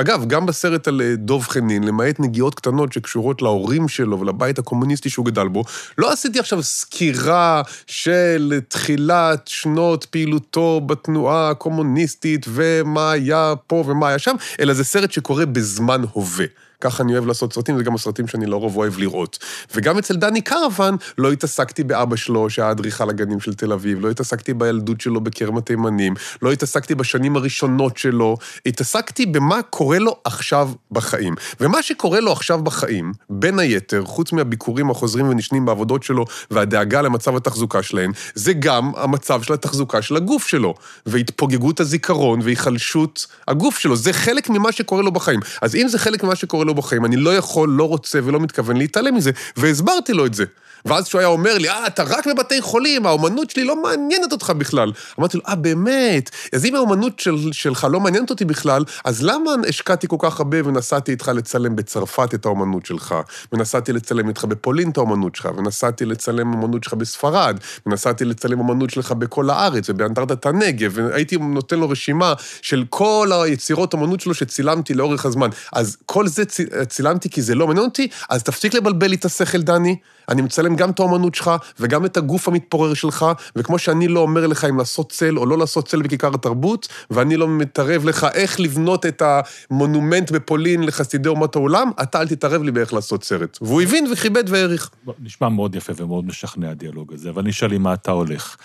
אגב, 0.00 0.24
גם 0.26 0.46
בסרט 0.46 0.88
על 0.88 1.02
אה, 1.02 1.16
דוב 1.16 1.46
חנין, 1.48 1.84
למעט 1.84 2.20
נגיעות 2.20 2.54
קטנות 2.54 2.92
שקשורות 2.92 3.42
להורים 3.42 3.88
שלו 3.88 4.20
ולבית 4.20 4.58
הקומוניסטי 4.58 5.10
שהוא 5.10 5.26
גדל 5.26 5.48
בו, 5.48 5.64
לא 5.98 6.12
עשיתי 6.12 6.38
עכשיו 6.38 6.62
סקירה 6.62 7.62
של 7.86 8.60
תחילת 8.68 9.48
שנות 9.48 10.04
פעילותו 10.04 10.80
בתנועה 10.86 11.50
הקומוניסטית 11.50 12.46
ומה 12.48 13.10
היה 13.10 13.54
פה 13.66 13.84
ומה 13.86 14.08
היה 14.08 14.18
שם, 14.18 14.36
אלא 14.60 14.74
זה 14.74 14.84
סרט 14.84 15.12
שקורה 15.12 15.46
בזמן 15.46 16.02
הווה. 16.12 16.46
ככה 16.80 17.02
אני 17.02 17.12
אוהב 17.12 17.26
לעשות 17.26 17.52
סרטים, 17.52 17.76
זה 17.76 17.82
גם 17.82 17.94
הסרטים 17.94 18.26
שאני 18.26 18.46
לרוב 18.46 18.76
אוהב 18.76 18.98
לראות. 18.98 19.38
וגם 19.74 19.98
אצל 19.98 20.16
דני 20.16 20.40
קרוון 20.40 20.96
לא 21.18 21.32
התעסקתי 21.32 21.84
באבא 21.84 22.16
שלו, 22.16 22.50
שהיה 22.50 22.70
אדריכל 22.70 23.10
הגנים 23.10 23.40
של 23.40 23.54
תל 23.54 23.72
אביב, 23.72 24.00
לא 24.00 24.10
התעסקתי 24.10 24.54
בילדות 24.54 25.00
שלו 25.00 25.20
בכרם 25.20 25.56
התימנים, 25.56 26.14
לא 26.42 26.52
התעסקתי 26.52 26.94
בשנים 26.94 27.36
הראשונות 27.36 27.96
שלו, 27.96 28.36
התעסקתי 28.66 29.26
במה 29.26 29.62
קורה 29.62 29.98
לו 29.98 30.16
עכשיו 30.24 30.70
בחיים. 30.90 31.34
ומה 31.60 31.82
שקורה 31.82 32.20
לו 32.20 32.32
עכשיו 32.32 32.62
בחיים, 32.62 33.12
בין 33.30 33.58
היתר, 33.58 34.04
חוץ 34.04 34.32
מהביקורים 34.32 34.90
החוזרים 34.90 35.28
ונשנים 35.28 35.64
בעבודות 35.66 36.02
שלו 36.02 36.24
והדאגה 36.50 37.02
למצב 37.02 37.36
התחזוקה 37.36 37.82
שלהן, 37.82 38.12
זה 38.34 38.52
גם 38.52 38.92
המצב 38.96 39.42
של 39.42 39.52
התחזוקה 39.52 40.02
של 40.02 40.16
הגוף 40.16 40.46
שלו, 40.46 40.74
והתפוגגות 41.06 41.80
הזיכרון 41.80 42.40
והיחלשות 42.42 43.26
הגוף 43.48 43.78
שלו. 43.78 43.96
זה 43.96 44.12
חלק 44.12 44.50
ממה 44.50 44.72
שקורה 44.72 45.02
לו 45.02 45.12
בחיים. 45.12 45.40
אז 45.62 45.74
אם 45.74 45.88
זה 45.88 45.98
חלק 45.98 46.24
ממה 46.24 46.36
שקורה 46.36 46.64
לו 46.66 46.74
בחיים, 46.74 47.04
אני 47.04 47.16
לא 47.16 47.36
יכול, 47.36 47.68
לא 47.68 47.88
רוצה 47.88 48.18
ולא 48.24 48.40
מתכוון 48.40 48.76
להתעלם 48.76 49.14
מזה, 49.14 49.30
והסברתי 49.56 50.12
לו 50.12 50.26
את 50.26 50.34
זה. 50.34 50.44
ואז 50.86 51.04
כשהוא 51.04 51.18
היה 51.18 51.28
אומר 51.28 51.58
לי, 51.58 51.68
אה, 51.68 51.86
אתה 51.86 52.02
רק 52.02 52.26
בבתי 52.26 52.60
חולים, 52.60 53.06
האומנות 53.06 53.50
שלי 53.50 53.64
לא 53.64 53.82
מעניינת 53.82 54.32
אותך 54.32 54.50
בכלל. 54.50 54.92
אמרתי 55.18 55.36
לו, 55.36 55.42
אה, 55.48 55.54
באמת? 55.54 56.30
אז 56.52 56.64
אם 56.64 56.74
האומנות 56.74 57.20
של, 57.20 57.52
שלך 57.52 57.86
לא 57.90 58.00
מעניינת 58.00 58.30
אותי 58.30 58.44
בכלל, 58.44 58.84
אז 59.04 59.22
למה 59.22 59.50
השקעתי 59.68 60.08
כל 60.08 60.16
כך 60.18 60.38
הרבה 60.38 60.56
ונסעתי 60.64 61.12
איתך 61.12 61.28
לצלם 61.28 61.76
בצרפת 61.76 62.34
את 62.34 62.46
האומנות 62.46 62.86
שלך, 62.86 63.14
ונסעתי 63.52 63.92
לצלם 63.92 64.28
איתך 64.28 64.44
בפולין 64.44 64.90
את 64.90 64.96
האומנות 64.96 65.36
שלך, 65.36 65.48
ונסעתי 65.56 66.04
לצלם 66.04 66.54
אומנות 66.54 66.84
שלך 66.84 66.94
בספרד, 66.94 67.58
ונסעתי 67.86 68.24
לצלם 68.24 68.58
אומנות 68.58 68.90
שלך 68.90 69.12
בכל 69.12 69.50
הארץ 69.50 69.90
ובאנדרטת 69.90 70.46
הנגב, 70.46 70.92
והייתי 70.94 71.36
נותן 71.36 71.78
לו 71.78 71.88
רשימה 71.88 72.32
של 72.62 72.84
כל 72.90 73.30
היצירות 73.32 73.92
אומנות 73.92 74.20
שלו 74.20 74.34
שצילמתי 74.34 74.94
לאורך 74.94 75.26
הזמן. 75.26 75.48
אז 75.72 75.96
כל 76.06 76.26
זה 76.26 76.42
צילמתי 76.88 77.30
כי 77.30 77.42
זה 77.42 77.54
לא 77.54 77.66
מעניין 77.66 77.86
אותי, 77.86 78.08
אז 78.30 78.42
תפסיק 78.42 78.74
לבלבל 78.74 79.06
לי 79.06 79.16
את 79.16 79.24
השכל, 79.24 79.62
דני. 79.62 79.96
אני 80.28 80.42
מצלם 80.42 80.75
גם 80.76 80.90
את 80.90 80.98
האומנות 80.98 81.34
שלך 81.34 81.50
וגם 81.80 82.04
את 82.04 82.16
הגוף 82.16 82.48
המתפורר 82.48 82.94
שלך, 82.94 83.26
וכמו 83.56 83.78
שאני 83.78 84.08
לא 84.08 84.20
אומר 84.20 84.46
לך 84.46 84.64
אם 84.64 84.78
לעשות 84.78 85.12
צל 85.12 85.38
או 85.38 85.46
לא 85.46 85.58
לעשות 85.58 85.88
צל 85.88 86.02
בכיכר 86.02 86.34
התרבות, 86.34 86.88
ואני 87.10 87.36
לא 87.36 87.48
מתערב 87.48 88.04
לך 88.04 88.26
איך 88.34 88.60
לבנות 88.60 89.06
את 89.06 89.22
המונומנט 89.70 90.30
בפולין 90.30 90.82
לחסידי 90.82 91.28
אומות 91.28 91.56
העולם, 91.56 91.90
אתה 92.02 92.20
אל 92.20 92.28
תתערב 92.28 92.62
לי 92.62 92.70
באיך 92.70 92.94
לעשות 92.94 93.24
סרט. 93.24 93.58
והוא 93.60 93.82
הבין 93.82 94.06
וכיבד 94.12 94.44
והעריך. 94.48 94.90
נשמע 95.18 95.48
מאוד 95.48 95.74
יפה 95.74 95.92
ומאוד 95.96 96.26
משכנע 96.26 96.70
הדיאלוג 96.70 97.12
הזה, 97.12 97.30
אבל 97.30 97.42
אני 97.42 97.50
אשאל 97.50 97.70
לי 97.70 97.78
מה 97.78 97.94
אתה 97.94 98.10
הולך. 98.10 98.56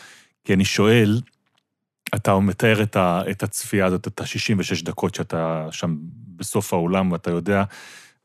כי 0.43 0.53
אני 0.53 0.65
שואל, 0.65 1.21
אתה 2.15 2.39
מתאר 2.39 2.83
את, 2.83 2.95
ה, 2.95 3.21
את 3.31 3.43
הצפייה 3.43 3.85
הזאת, 3.85 4.07
את 4.07 4.21
ה-66 4.21 4.85
דקות 4.85 5.15
שאתה 5.15 5.67
שם 5.71 5.95
בסוף 6.35 6.73
האולם, 6.73 7.11
ואתה 7.11 7.31
יודע 7.31 7.63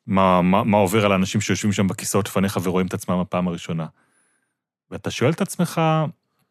מה, 0.06 0.42
מה, 0.42 0.64
מה 0.64 0.76
עובר 0.76 1.04
על 1.04 1.12
האנשים 1.12 1.40
שיושבים 1.40 1.72
שם 1.72 1.88
בכיסאות 1.88 2.28
לפניך 2.28 2.58
ורואים 2.62 2.86
את 2.86 2.94
עצמם 2.94 3.18
הפעם 3.18 3.48
הראשונה. 3.48 3.86
ואתה 4.90 5.10
שואל 5.10 5.30
את 5.30 5.40
עצמך, 5.40 5.80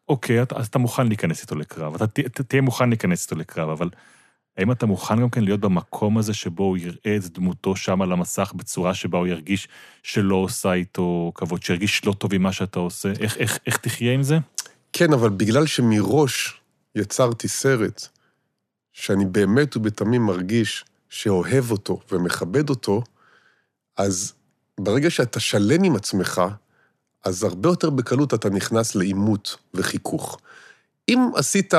אוקיי, 0.08 0.40
אז 0.54 0.66
אתה 0.66 0.78
מוכן 0.78 1.06
להיכנס 1.06 1.42
איתו 1.42 1.54
לקרב, 1.54 1.94
אתה 1.94 2.06
ת, 2.06 2.40
תהיה 2.40 2.62
מוכן 2.62 2.88
להיכנס 2.88 3.24
איתו 3.24 3.36
לקרב, 3.36 3.68
אבל 3.68 3.90
האם 4.56 4.72
אתה 4.72 4.86
מוכן 4.86 5.20
גם 5.20 5.30
כן 5.30 5.44
להיות 5.44 5.60
במקום 5.60 6.18
הזה 6.18 6.34
שבו 6.34 6.64
הוא 6.64 6.76
יראה 6.76 7.16
את 7.16 7.24
דמותו 7.24 7.76
שם 7.76 8.02
על 8.02 8.12
המסך 8.12 8.52
בצורה 8.56 8.94
שבה 8.94 9.18
הוא 9.18 9.26
ירגיש 9.26 9.68
שלא 10.02 10.34
עושה 10.34 10.72
איתו 10.72 11.32
כבוד, 11.34 11.62
שירגיש 11.62 12.04
לא 12.04 12.12
טוב 12.12 12.34
עם 12.34 12.42
מה 12.42 12.52
שאתה 12.52 12.78
עושה? 12.78 13.12
איך, 13.20 13.36
איך, 13.36 13.58
איך 13.66 13.76
תחיה 13.76 14.12
עם 14.12 14.22
זה? 14.22 14.38
כן, 14.92 15.12
אבל 15.12 15.28
בגלל 15.28 15.66
שמראש 15.66 16.60
יצרתי 16.94 17.48
סרט 17.48 18.08
שאני 18.92 19.24
באמת 19.24 19.76
ובתמים 19.76 20.22
מרגיש 20.22 20.84
שאוהב 21.08 21.70
אותו 21.70 22.00
ומכבד 22.12 22.70
אותו, 22.70 23.02
אז 23.96 24.32
ברגע 24.80 25.10
שאתה 25.10 25.40
שלם 25.40 25.82
עם 25.82 25.96
עצמך, 25.96 26.42
אז 27.24 27.42
הרבה 27.42 27.68
יותר 27.68 27.90
בקלות 27.90 28.34
אתה 28.34 28.50
נכנס 28.50 28.94
לעימות 28.94 29.56
וחיכוך. 29.74 30.38
אם 31.08 31.30
עשית 31.34 31.74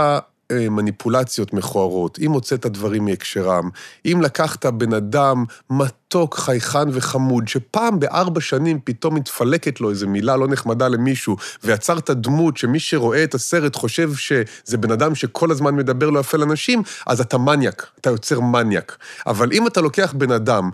אה, 0.51 0.69
מניפולציות 0.69 1.53
מכוערות, 1.53 2.19
אם 2.19 2.31
הוצאת 2.31 2.65
דברים 2.65 3.05
מהקשרם, 3.05 3.69
אם 4.05 4.21
לקחת 4.21 4.65
בן 4.65 4.93
אדם 4.93 5.45
מתוק, 5.69 6.35
חייכן 6.35 6.89
וחמוד, 6.93 7.47
שפעם 7.47 7.99
בארבע 7.99 8.41
שנים 8.41 8.79
פתאום 8.83 9.15
מתפלקת 9.15 9.81
לו 9.81 9.89
איזו 9.89 10.07
מילה 10.07 10.37
לא 10.37 10.47
נחמדה 10.47 10.87
למישהו, 10.87 11.37
ויצרת 11.63 12.09
דמות 12.09 12.57
שמי 12.57 12.79
שרואה 12.79 13.23
את 13.23 13.35
הסרט 13.35 13.75
חושב 13.75 14.13
שזה 14.13 14.77
בן 14.77 14.91
אדם 14.91 15.15
שכל 15.15 15.51
הזמן 15.51 15.75
מדבר 15.75 16.09
לא 16.09 16.19
יפה 16.19 16.37
לאנשים, 16.37 16.81
אז 17.07 17.21
אתה 17.21 17.37
מניאק, 17.37 17.87
אתה 18.01 18.09
יוצר 18.09 18.39
מניאק. 18.39 18.97
אבל 19.27 19.51
אם 19.51 19.67
אתה 19.67 19.81
לוקח 19.81 20.13
בן 20.17 20.31
אדם 20.31 20.69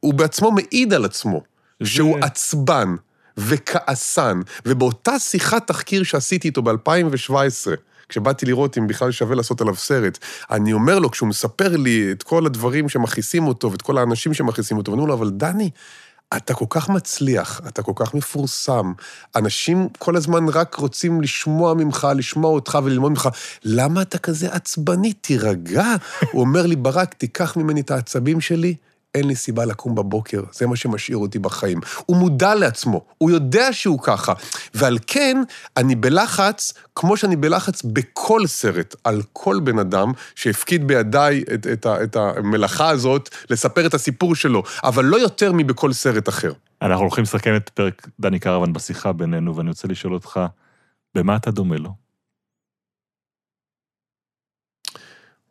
שהוא 0.00 0.14
בעצמו 0.14 0.50
מעיד 0.50 0.92
על 0.92 1.04
עצמו, 1.04 1.42
שהוא 1.82 2.18
עצבן 2.22 2.94
וכעסן, 3.36 4.40
ובאותה 4.66 5.18
שיחת 5.18 5.66
תחקיר 5.66 6.02
שעשיתי 6.02 6.48
איתו 6.48 6.62
ב-2017, 6.62 7.32
כשבאתי 8.08 8.46
לראות 8.46 8.78
אם 8.78 8.86
בכלל 8.86 9.10
שווה 9.10 9.36
לעשות 9.36 9.60
עליו 9.60 9.76
סרט, 9.76 10.18
אני 10.50 10.72
אומר 10.72 10.98
לו, 10.98 11.10
כשהוא 11.10 11.28
מספר 11.28 11.76
לי 11.76 12.12
את 12.12 12.22
כל 12.22 12.46
הדברים 12.46 12.88
שמכעיסים 12.88 13.46
אותו, 13.46 13.72
ואת 13.72 13.82
כל 13.82 13.98
האנשים 13.98 14.34
שמכעיסים 14.34 14.76
אותו, 14.76 14.92
ואני 14.92 15.02
אומר 15.02 15.14
לו, 15.14 15.18
אבל 15.18 15.30
דני, 15.30 15.70
אתה 16.36 16.54
כל 16.54 16.64
כך 16.70 16.88
מצליח, 16.88 17.60
אתה 17.68 17.82
כל 17.82 17.92
כך 17.96 18.14
מפורסם, 18.14 18.92
אנשים 19.36 19.88
כל 19.98 20.16
הזמן 20.16 20.48
רק 20.48 20.74
רוצים 20.74 21.20
לשמוע 21.20 21.74
ממך, 21.74 22.08
לשמוע 22.16 22.50
אותך 22.50 22.78
וללמוד 22.84 23.10
ממך, 23.10 23.28
למה 23.64 24.02
אתה 24.02 24.18
כזה 24.18 24.52
עצבני? 24.52 25.12
תירגע. 25.12 25.94
הוא 26.32 26.40
אומר 26.40 26.66
לי, 26.66 26.76
ברק, 26.76 27.14
תיקח 27.14 27.56
ממני 27.56 27.80
את 27.80 27.90
העצבים 27.90 28.40
שלי, 28.40 28.74
אין 29.14 29.28
לי 29.28 29.34
סיבה 29.34 29.64
לקום 29.64 29.94
בבוקר, 29.94 30.42
זה 30.52 30.66
מה 30.66 30.76
שמשאיר 30.76 31.16
אותי 31.16 31.38
בחיים. 31.38 31.80
הוא 32.06 32.16
מודע 32.16 32.54
לעצמו, 32.54 33.04
הוא 33.18 33.30
יודע 33.30 33.72
שהוא 33.72 34.00
ככה. 34.02 34.32
ועל 34.74 34.98
כן, 35.06 35.42
אני 35.76 35.94
בלחץ, 35.94 36.72
כמו 36.94 37.16
שאני 37.16 37.36
בלחץ 37.36 37.82
בכל 37.82 38.46
סרט, 38.46 38.94
על 39.04 39.22
כל 39.32 39.60
בן 39.64 39.78
אדם 39.78 40.12
שהפקיד 40.34 40.86
בידיי 40.86 41.44
את, 41.54 41.66
את, 41.66 41.86
את 41.86 42.16
המלאכה 42.16 42.88
הזאת, 42.88 43.28
לספר 43.50 43.86
את 43.86 43.94
הסיפור 43.94 44.34
שלו, 44.34 44.62
אבל 44.84 45.04
לא 45.04 45.16
יותר 45.16 45.52
מבכל 45.52 45.92
סרט 45.92 46.28
אחר. 46.28 46.52
אנחנו 46.82 47.02
הולכים 47.02 47.24
לסכם 47.24 47.56
את 47.56 47.68
פרק 47.68 48.08
דני 48.20 48.38
קרוון 48.38 48.72
בשיחה 48.72 49.12
בינינו, 49.12 49.56
ואני 49.56 49.68
רוצה 49.68 49.88
לשאול 49.88 50.14
אותך, 50.14 50.40
במה 51.14 51.36
אתה 51.36 51.50
דומה 51.50 51.76
לו? 51.76 51.90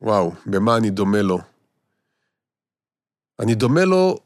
וואו, 0.01 0.33
במה 0.45 0.77
אני 0.77 0.89
דומה 0.89 1.21
לו? 1.21 1.39
אני 3.39 3.55
דומה 3.55 3.85
לו 3.85 4.17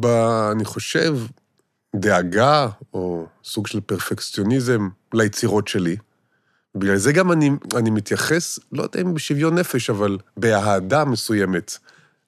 ב... 0.00 0.06
אני 0.52 0.64
חושב, 0.64 1.18
דאגה, 1.96 2.68
או 2.94 3.26
סוג 3.44 3.66
של 3.66 3.80
פרפקציוניזם 3.80 4.88
ליצירות 5.14 5.68
שלי. 5.68 5.96
בגלל 6.74 6.96
זה 6.96 7.12
גם 7.12 7.32
אני, 7.32 7.50
אני 7.76 7.90
מתייחס, 7.90 8.58
לא 8.72 8.82
יודע 8.82 9.00
אם 9.00 9.14
בשוויון 9.14 9.58
נפש, 9.58 9.90
אבל 9.90 10.18
באהדה 10.36 11.04
מסוימת 11.04 11.78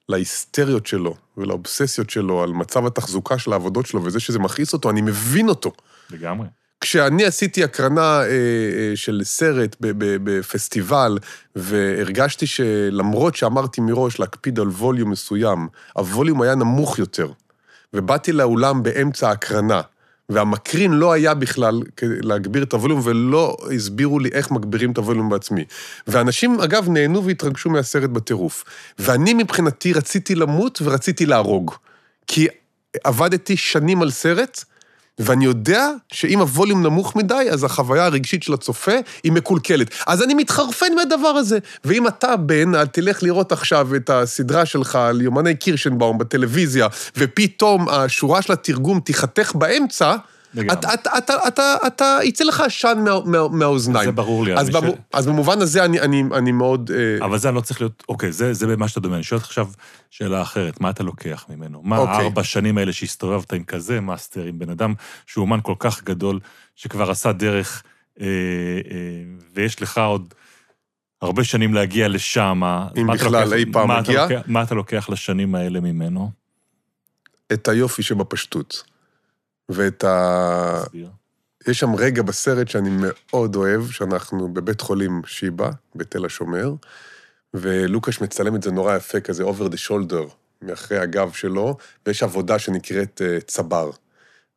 להיסטריות 0.09 0.87
שלו 0.87 1.15
ולאובססיות 1.37 2.09
שלו 2.09 2.43
על 2.43 2.49
מצב 2.49 2.85
התחזוקה 2.85 3.37
של 3.37 3.53
העבודות 3.53 3.85
שלו 3.85 4.03
וזה 4.03 4.19
שזה 4.19 4.39
מכעיס 4.39 4.73
אותו, 4.73 4.89
אני 4.89 5.01
מבין 5.01 5.49
אותו. 5.49 5.71
לגמרי. 6.09 6.47
כשאני 6.81 7.25
עשיתי 7.25 7.63
הקרנה 7.63 8.21
אה, 8.21 8.25
אה, 8.25 8.91
של 8.95 9.21
סרט 9.23 9.75
בפסטיבל, 9.99 11.17
והרגשתי 11.55 12.47
שלמרות 12.47 13.35
שאמרתי 13.35 13.81
מראש 13.81 14.19
להקפיד 14.19 14.59
על 14.59 14.67
ווליום 14.67 15.09
מסוים, 15.09 15.67
הווליום 15.93 16.41
היה 16.41 16.55
נמוך 16.55 16.99
יותר, 16.99 17.31
ובאתי 17.93 18.31
לאולם 18.31 18.83
באמצע 18.83 19.29
ההקרנה, 19.29 19.81
והמקרין 20.29 20.91
לא 20.91 21.11
היה 21.11 21.33
בכלל 21.33 21.81
להגביר 22.01 22.63
את 22.63 22.73
הווליום, 22.73 23.01
ולא 23.03 23.57
הסבירו 23.75 24.19
לי 24.19 24.29
איך 24.33 24.51
מגבירים 24.51 24.91
את 24.91 24.97
הווליום 24.97 25.29
בעצמי. 25.29 25.65
ואנשים, 26.07 26.59
אגב, 26.59 26.89
נהנו 26.89 27.25
והתרגשו 27.25 27.69
מהסרט 27.69 28.09
בטירוף. 28.09 28.63
ואני 28.99 29.33
מבחינתי 29.33 29.93
רציתי 29.93 30.35
למות 30.35 30.81
ורציתי 30.81 31.25
להרוג. 31.25 31.71
כי 32.27 32.47
עבדתי 33.03 33.57
שנים 33.57 34.01
על 34.01 34.11
סרט, 34.11 34.63
ואני 35.19 35.45
יודע 35.45 35.87
שאם 36.13 36.39
הווליום 36.39 36.83
נמוך 36.83 37.15
מדי, 37.15 37.47
אז 37.51 37.63
החוויה 37.63 38.05
הרגשית 38.05 38.43
של 38.43 38.53
הצופה 38.53 38.95
היא 39.23 39.31
מקולקלת. 39.31 39.91
אז 40.07 40.23
אני 40.23 40.33
מתחרפן 40.33 40.95
מהדבר 40.95 41.27
הזה. 41.27 41.59
ואם 41.85 42.07
אתה, 42.07 42.35
בן, 42.35 42.85
תלך 42.85 43.23
לראות 43.23 43.51
עכשיו 43.51 43.95
את 43.95 44.09
הסדרה 44.09 44.65
שלך 44.65 44.95
על 44.95 45.21
יומני 45.21 45.55
קירשנבאום 45.55 46.17
בטלוויזיה, 46.17 46.87
ופתאום 47.17 47.89
השורה 47.89 48.41
של 48.41 48.53
התרגום 48.53 48.99
תיחתך 48.99 49.55
באמצע, 49.55 50.15
אתה, 51.87 52.19
יצא 52.23 52.43
לך 52.43 52.61
עשן 52.61 53.03
מה, 53.03 53.19
מה, 53.25 53.47
מהאוזניים. 53.47 54.05
זה 54.05 54.11
ברור 54.11 54.45
לי. 54.45 54.53
אז, 55.13 55.27
במובן 55.27 55.61
הזה 55.61 55.85
אני, 55.85 55.99
אני, 55.99 56.23
אני 56.33 56.51
מאוד... 56.51 56.91
אה, 56.91 57.25
אבל 57.25 57.37
זה 57.37 57.51
לא 57.51 57.61
צריך 57.61 57.81
להיות, 57.81 58.03
אוקיי, 58.09 58.31
זה, 58.31 58.67
במה 58.67 58.87
שאתה 58.87 58.99
דומה. 58.99 59.15
אני 59.15 59.23
שואל 59.23 59.37
אותך 59.37 59.47
עכשיו 59.47 59.67
שאלה 60.09 60.41
אחרת, 60.41 60.81
מה 60.81 60.89
אתה 60.89 61.03
לוקח 61.03 61.45
ממנו? 61.49 61.81
מה 61.83 61.97
אוקיי. 61.97 62.15
ארבע 62.15 62.43
שנים 62.43 62.77
האלה 62.77 62.93
שהסתובבת 62.93 63.53
עם 63.53 63.63
כזה 63.63 63.99
מאסטר, 63.99 64.43
עם 64.43 64.59
בן 64.59 64.69
אדם 64.69 64.93
שהוא 65.27 65.41
אומן 65.41 65.59
כל 65.63 65.75
כך 65.79 66.03
גדול, 66.03 66.39
שכבר 66.75 67.11
עשה 67.11 67.31
דרך, 67.31 67.83
אה, 68.21 68.25
אה, 68.25 68.31
ויש 69.53 69.81
לך 69.81 69.97
עוד... 69.97 70.33
הרבה 71.21 71.43
שנים 71.43 71.73
להגיע 71.73 72.07
לשם. 72.07 72.61
אם 72.97 73.07
בכלל 73.07 73.43
לוקח, 73.43 73.53
אי 73.53 73.71
פעם 73.71 73.99
מגיע. 73.99 74.27
מה 74.47 74.63
אתה 74.63 74.75
לוקח 74.75 75.09
לשנים 75.09 75.55
האלה 75.55 75.79
ממנו? 75.79 76.31
את 77.53 77.67
היופי 77.67 78.03
שבפשטות. 78.03 78.90
ואת 79.73 80.03
ה... 80.03 80.83
יש 81.67 81.79
שם 81.79 81.95
רגע 81.95 82.21
בסרט 82.21 82.67
שאני 82.67 82.89
מאוד 82.97 83.55
אוהב, 83.55 83.91
שאנחנו 83.91 84.53
בבית 84.53 84.81
חולים 84.81 85.21
שיבא, 85.25 85.69
בתל 85.95 86.25
השומר, 86.25 86.73
ולוקאש 87.53 88.21
מצלם 88.21 88.55
את 88.55 88.63
זה 88.63 88.71
נורא 88.71 88.95
יפה, 88.95 89.19
כזה 89.19 89.43
over 89.43 89.71
the 89.71 89.87
shoulder, 89.87 90.33
מאחרי 90.61 90.97
הגב 90.97 91.31
שלו, 91.33 91.77
ויש 92.05 92.23
עבודה 92.23 92.59
שנקראת 92.59 93.21
uh, 93.21 93.43
צבר. 93.45 93.89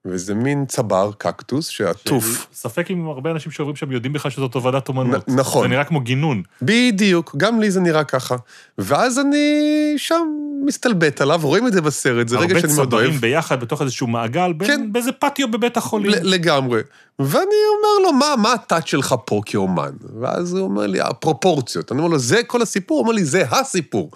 וזה 0.06 0.34
מין 0.34 0.64
צבר, 0.66 1.10
קקטוס, 1.18 1.66
שעטוף. 1.68 2.46
ספק 2.54 2.90
אם 2.90 3.06
הרבה 3.08 3.30
אנשים 3.30 3.52
שעוברים 3.52 3.76
שם 3.76 3.92
יודעים 3.92 4.12
בכלל 4.12 4.30
שזאת 4.30 4.54
הובדת 4.54 4.88
אומנות. 4.88 5.28
נ- 5.28 5.36
נכון. 5.38 5.62
זה 5.62 5.68
נראה 5.68 5.84
כמו 5.84 6.00
גינון. 6.00 6.42
בדיוק, 6.62 7.34
גם 7.36 7.60
לי 7.60 7.70
זה 7.70 7.80
נראה 7.80 8.04
ככה. 8.04 8.36
ואז 8.78 9.18
אני 9.18 9.62
שם 9.96 10.26
מסתלבט 10.64 11.20
עליו, 11.20 11.40
רואים 11.42 11.66
את 11.66 11.72
זה 11.72 11.80
בסרט, 11.80 12.28
זה 12.28 12.38
רגע 12.38 12.60
שאני 12.60 12.72
מאוד 12.74 12.92
אוהב. 12.92 13.04
הרבה 13.04 13.14
צברים 13.16 13.20
ביחד 13.20 13.60
בתוך 13.60 13.82
איזשהו 13.82 14.06
מעגל, 14.06 14.52
כן. 14.66 14.92
באיזה 14.92 15.12
פטיו 15.12 15.50
בבית 15.50 15.76
החולים. 15.76 16.10
לגמרי. 16.22 16.80
ואני 17.18 17.34
אומר 17.38 18.06
לו, 18.06 18.12
מה, 18.12 18.34
מה 18.38 18.52
ה 18.52 18.58
touch 18.58 18.86
שלך 18.86 19.14
פה 19.26 19.40
כאומן? 19.46 19.90
ואז 20.20 20.52
הוא 20.54 20.60
אומר 20.60 20.86
לי, 20.86 21.00
הפרופורציות. 21.00 21.92
אני 21.92 21.98
אומר 21.98 22.10
לו, 22.10 22.18
זה 22.18 22.40
כל 22.46 22.62
הסיפור? 22.62 22.98
הוא 22.98 23.02
אומר 23.04 23.14
לי, 23.14 23.24
זה 23.24 23.44
הסיפור. 23.50 24.10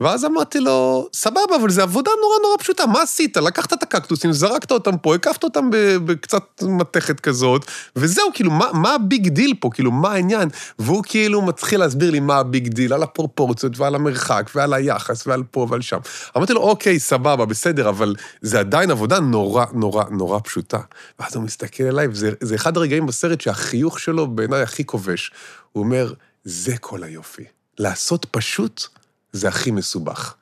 ואז 0.00 0.24
אמרתי 0.24 0.60
לו, 0.60 1.08
סבבה, 1.14 1.56
אבל 1.60 1.70
זו 1.70 1.82
עבודה 1.82 2.10
נורא 2.20 2.36
נורא 2.42 2.56
פשוטה, 2.58 2.86
מה 2.86 3.02
עשית? 3.02 3.36
לקחת 3.36 3.72
את 3.72 3.82
הקקטוסים, 3.82 4.32
זרקת 4.32 4.70
אותם 4.70 4.96
פה, 4.96 5.14
הקפת 5.14 5.44
אותם 5.44 5.70
בקצת 6.04 6.62
מתכת 6.62 7.20
כזאת, 7.20 7.64
וזהו, 7.96 8.26
כאילו, 8.34 8.50
מה, 8.50 8.66
מה 8.72 8.94
ה 8.94 9.02
big 9.02 9.28
deal 9.28 9.54
פה? 9.60 9.70
כאילו, 9.72 9.90
מה 9.92 10.12
העניין? 10.12 10.48
והוא 10.78 11.02
כאילו 11.06 11.42
מתחיל 11.42 11.80
להסביר 11.80 12.10
לי 12.10 12.20
מה 12.20 12.36
ה 12.36 12.44
big 12.44 12.68
deal, 12.68 12.92
על 12.92 13.02
הפרופורציות 13.02 13.78
ועל 13.78 13.94
המרחק 13.94 14.50
ועל 14.54 14.74
היחס 14.74 15.26
ועל 15.26 15.42
פה 15.50 15.66
ועל 15.70 15.80
שם. 15.80 15.98
אמרתי 16.36 16.52
לו, 16.52 16.60
אוקיי, 16.60 16.98
סבבה, 16.98 17.44
בסדר, 17.44 17.88
אבל 17.88 18.14
זה 18.40 18.60
עדיין 18.60 18.90
עבודה 18.90 19.20
נורא 19.20 19.64
נורא 19.72 20.04
נורא 20.10 20.38
פשוטה. 20.44 20.78
ואז 21.18 21.36
הוא 21.36 21.44
מסתכל 21.44 21.84
עליי, 21.84 22.08
וזה 22.10 22.54
אחד 22.54 22.76
הרגעים 22.76 23.06
בסרט 23.06 23.40
שהחיוך 23.40 24.00
שלו 24.00 24.26
בעיניי 24.26 24.62
הכי 24.62 24.86
כובש. 24.86 25.32
הוא 25.72 25.84
אומר, 25.84 26.12
זה 26.44 26.76
כל 26.80 27.02
היופי. 27.02 27.44
לעשות 27.78 28.26
פשוט 28.30 28.82
זה 29.34 29.48
הכי 29.48 29.70
מסובך. 29.70 30.34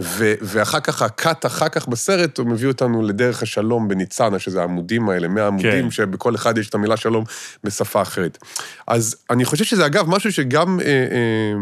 ו- 0.00 0.34
ואחר 0.40 0.80
כך, 0.80 1.02
הקאט 1.02 1.46
אחר 1.46 1.68
כך 1.68 1.88
בסרט, 1.88 2.38
הוא 2.38 2.46
מביא 2.46 2.68
אותנו 2.68 3.02
לדרך 3.02 3.42
השלום 3.42 3.88
בניצנה, 3.88 4.38
שזה 4.38 4.60
העמודים 4.60 5.08
האלה, 5.08 5.28
100 5.28 5.46
עמודים, 5.46 5.84
כן. 5.84 5.90
שבכל 5.90 6.34
אחד 6.34 6.58
יש 6.58 6.68
את 6.68 6.74
המילה 6.74 6.96
שלום 6.96 7.24
בשפה 7.64 8.02
אחרת. 8.02 8.38
אז 8.86 9.16
אני 9.30 9.44
חושב 9.44 9.64
שזה, 9.64 9.86
אגב, 9.86 10.08
משהו 10.08 10.32
שגם 10.32 10.80
אה, 10.80 10.86
אה, 10.86 11.52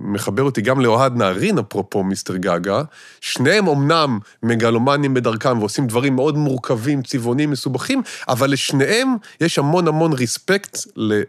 מחבר 0.00 0.42
אותי 0.42 0.60
גם 0.60 0.80
לאוהד 0.80 1.16
נהרין, 1.16 1.58
אפרופו 1.58 2.04
מיסטר 2.04 2.36
גגה. 2.36 2.82
שניהם 3.20 3.68
אמנם 3.68 4.18
מגלומנים 4.42 5.14
בדרכם 5.14 5.58
ועושים 5.58 5.86
דברים 5.86 6.16
מאוד 6.16 6.36
מורכבים, 6.36 7.02
צבעוניים, 7.02 7.50
מסובכים, 7.50 8.02
אבל 8.28 8.50
לשניהם 8.50 9.16
יש 9.40 9.58
המון 9.58 9.88
המון 9.88 10.12
ריספקט 10.12 10.78
ל... 10.96 11.22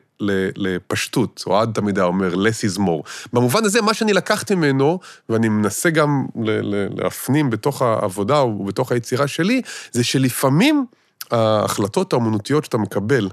לפשטות, 0.55 1.43
אוהד 1.47 1.72
תמיד 1.74 1.97
היה 1.97 2.07
אומר, 2.07 2.34
less 2.34 2.76
is 2.76 2.80
more. 2.80 3.09
במובן 3.34 3.65
הזה, 3.65 3.82
מה 3.82 3.93
שאני 3.93 4.13
לקחתי 4.13 4.55
ממנו, 4.55 4.99
ואני 5.30 5.49
מנסה 5.49 5.89
גם 5.89 6.26
להפנים 6.97 7.49
בתוך 7.49 7.82
העבודה 7.82 8.43
ובתוך 8.43 8.91
היצירה 8.91 9.28
שלי, 9.28 9.61
זה 9.91 10.03
שלפעמים 10.03 10.86
ההחלטות 11.32 12.13
האומנותיות 12.13 12.65
שאתה 12.65 12.78
מקבל, 12.78 13.30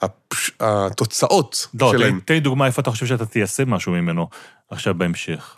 הפש... 0.00 0.50
התוצאות 0.60 1.66
לא, 1.80 1.92
שלהם... 1.92 2.14
לא, 2.14 2.20
תן 2.24 2.34
לי 2.34 2.40
דוגמה 2.40 2.66
איפה 2.66 2.82
אתה 2.82 2.90
חושב 2.90 3.06
שאתה 3.06 3.26
תיישם 3.26 3.70
משהו 3.70 3.92
ממנו 3.92 4.28
עכשיו 4.70 4.94
בהמשך. 4.94 5.56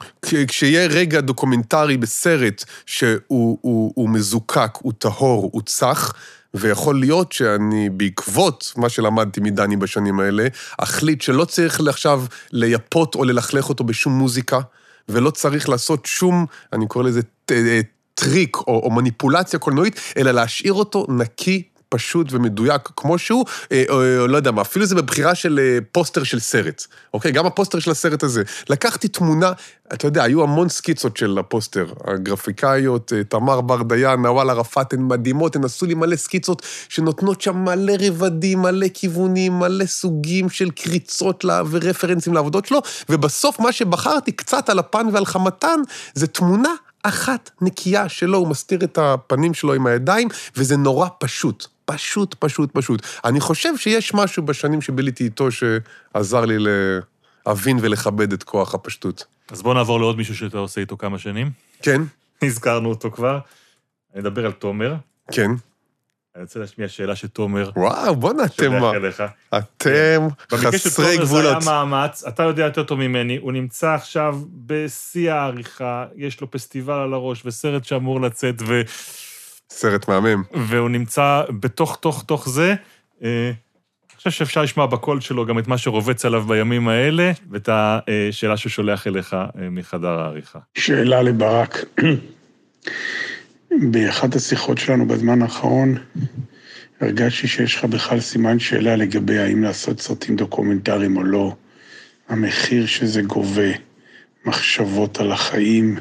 כשיהיה 0.48 0.86
רגע 0.86 1.20
דוקומנטרי 1.20 1.96
בסרט 1.96 2.64
שהוא 2.86 3.18
הוא, 3.28 3.92
הוא 3.94 4.08
מזוקק, 4.08 4.70
הוא 4.82 4.92
טהור, 4.98 5.50
הוא 5.52 5.62
צח, 5.62 6.12
ויכול 6.54 7.00
להיות 7.00 7.32
שאני, 7.32 7.90
בעקבות 7.90 8.72
מה 8.76 8.88
שלמדתי 8.88 9.40
מדני 9.40 9.76
בשנים 9.76 10.20
האלה, 10.20 10.46
אחליט 10.78 11.20
שלא 11.20 11.44
צריך 11.44 11.80
עכשיו 11.88 12.24
לייפות 12.52 13.14
או 13.14 13.24
ללכלך 13.24 13.68
אותו 13.68 13.84
בשום 13.84 14.12
מוזיקה, 14.12 14.60
ולא 15.08 15.30
צריך 15.30 15.68
לעשות 15.68 16.06
שום, 16.06 16.46
אני 16.72 16.86
קורא 16.86 17.04
לזה 17.04 17.20
אה, 17.50 17.80
טריק 18.14 18.56
או, 18.56 18.80
או 18.84 18.90
מניפולציה 18.90 19.58
קולנועית, 19.58 20.00
אלא 20.16 20.30
להשאיר 20.30 20.72
אותו 20.72 21.06
נקי, 21.08 21.62
פשוט 21.88 22.32
ומדויק 22.32 22.82
כמו 22.96 23.18
שהוא, 23.18 23.44
אה, 23.72 23.84
אה, 23.90 24.26
לא 24.26 24.36
יודע 24.36 24.50
מה, 24.50 24.62
אפילו 24.62 24.86
זה 24.86 24.94
בבחירה 24.94 25.34
של 25.34 25.60
אה, 25.62 25.78
פוסטר 25.92 26.22
של 26.22 26.40
סרט, 26.40 26.86
אוקיי? 27.14 27.32
גם 27.32 27.46
הפוסטר 27.46 27.78
של 27.78 27.90
הסרט 27.90 28.22
הזה. 28.22 28.42
לקחתי 28.70 29.08
תמונה, 29.08 29.52
אתה 29.92 30.06
יודע, 30.06 30.22
היו 30.22 30.42
המון 30.42 30.68
סקיצות 30.68 31.16
של 31.16 31.38
הפוסטר. 31.38 31.86
הגרפיקאיות, 32.04 33.12
אה, 33.12 33.24
תמר 33.24 33.60
בר 33.60 33.82
דיין, 33.82 34.22
נוואל 34.22 34.50
ערפאת, 34.50 34.92
הן 34.92 35.02
מדהימות, 35.02 35.56
הן 35.56 35.64
עשו 35.64 35.86
לי 35.86 35.94
מלא 35.94 36.16
סקיצות 36.16 36.62
שנותנות 36.88 37.40
שם 37.40 37.56
מלא 37.56 37.92
רבדים, 38.00 38.62
מלא 38.62 38.86
כיוונים, 38.94 39.58
מלא 39.58 39.86
סוגים 39.86 40.50
של 40.50 40.70
קריצות 40.70 41.44
לה 41.44 41.62
ורפרנסים 41.70 42.34
לעבודות 42.34 42.66
שלו, 42.66 42.82
ובסוף 43.08 43.60
מה 43.60 43.72
שבחרתי 43.72 44.32
קצת 44.32 44.68
על 44.68 44.78
אפן 44.78 45.06
ועל 45.12 45.26
חמתן, 45.26 45.80
זה 46.14 46.26
תמונה 46.26 46.72
אחת 47.02 47.50
נקייה 47.60 48.08
שלו, 48.08 48.38
הוא 48.38 48.48
מסתיר 48.48 48.84
את 48.84 48.98
הפנים 48.98 49.54
שלו 49.54 49.74
עם 49.74 49.86
הידיים, 49.86 50.28
וזה 50.56 50.76
נורא 50.76 51.08
פשוט. 51.18 51.77
פשוט, 51.88 52.34
פשוט, 52.34 52.70
פשוט. 52.72 53.06
אני 53.24 53.40
חושב 53.40 53.76
שיש 53.76 54.14
משהו 54.14 54.42
בשנים 54.42 54.80
שביליתי 54.80 55.24
איתו 55.24 55.48
שעזר 55.50 56.44
לי 56.44 56.56
להבין 57.46 57.78
ולכבד 57.80 58.32
את 58.32 58.42
כוח 58.42 58.74
הפשטות. 58.74 59.24
אז 59.50 59.62
בוא 59.62 59.74
נעבור 59.74 60.00
לעוד 60.00 60.16
מישהו 60.16 60.36
שאתה 60.36 60.58
עושה 60.58 60.80
איתו 60.80 60.96
כמה 60.96 61.18
שנים. 61.18 61.50
כן, 61.82 62.02
הזכרנו 62.42 62.88
אותו 62.88 63.10
כבר. 63.10 63.38
אני 64.14 64.22
אדבר 64.22 64.46
על 64.46 64.52
תומר. 64.52 64.94
כן. 65.32 65.50
אני 66.36 66.42
רוצה 66.42 66.60
להשמיע 66.60 66.88
שאלה 66.88 67.16
שתומר 67.16 67.70
וואו, 67.76 68.16
בואנה, 68.16 68.44
אתם 68.44 68.80
מה? 68.80 68.90
אליך. 68.90 69.22
אתם 69.58 70.28
במקרה 70.52 70.72
של 70.72 70.78
חסרי 70.78 71.04
תומר 71.04 71.16
זה 71.16 71.22
גבולות. 71.22 71.62
היה 71.62 71.72
מאמץ, 71.72 72.24
אתה 72.24 72.42
יודע 72.42 72.64
יותר 72.64 72.82
טוב 72.82 72.98
ממני, 72.98 73.36
הוא 73.36 73.52
נמצא 73.52 73.94
עכשיו 73.94 74.40
בשיא 74.66 75.32
העריכה, 75.32 76.06
יש 76.16 76.40
לו 76.40 76.50
פסטיבל 76.50 76.94
על 76.94 77.12
הראש 77.12 77.42
וסרט 77.46 77.84
שאמור 77.84 78.20
לצאת, 78.20 78.54
ו... 78.66 78.82
סרט 79.70 80.08
מהמם. 80.08 80.42
והוא 80.68 80.88
נמצא 80.88 81.42
בתוך 81.60 81.96
תוך 82.00 82.24
תוך 82.26 82.48
זה. 82.48 82.74
אה, 83.22 83.50
אני 84.10 84.16
חושב 84.16 84.30
שאפשר 84.30 84.62
לשמוע 84.62 84.86
בקול 84.86 85.20
שלו 85.20 85.46
גם 85.46 85.58
את 85.58 85.68
מה 85.68 85.78
שרובץ 85.78 86.24
עליו 86.24 86.42
בימים 86.42 86.88
האלה, 86.88 87.32
ואת 87.50 87.68
השאלה 87.72 88.56
שהוא 88.56 88.70
שולח 88.70 89.06
אליך 89.06 89.34
אה, 89.34 89.70
מחדר 89.70 90.08
העריכה. 90.08 90.58
שאלה 90.74 91.22
לברק. 91.22 91.84
באחת 93.90 94.34
השיחות 94.34 94.78
שלנו 94.78 95.08
בזמן 95.08 95.42
האחרון, 95.42 95.94
הרגשתי 97.00 97.48
שיש 97.48 97.76
לך 97.76 97.84
בכלל 97.84 98.20
סימן 98.20 98.58
שאלה 98.58 98.96
לגבי 98.96 99.38
האם 99.38 99.62
לעשות 99.62 100.00
סרטים 100.00 100.36
דוקומנטריים 100.36 101.16
או 101.16 101.24
לא, 101.24 101.54
המחיר 102.28 102.86
שזה 102.86 103.22
גובה, 103.22 103.70
מחשבות 104.44 105.20
על 105.20 105.32
החיים, 105.32 105.96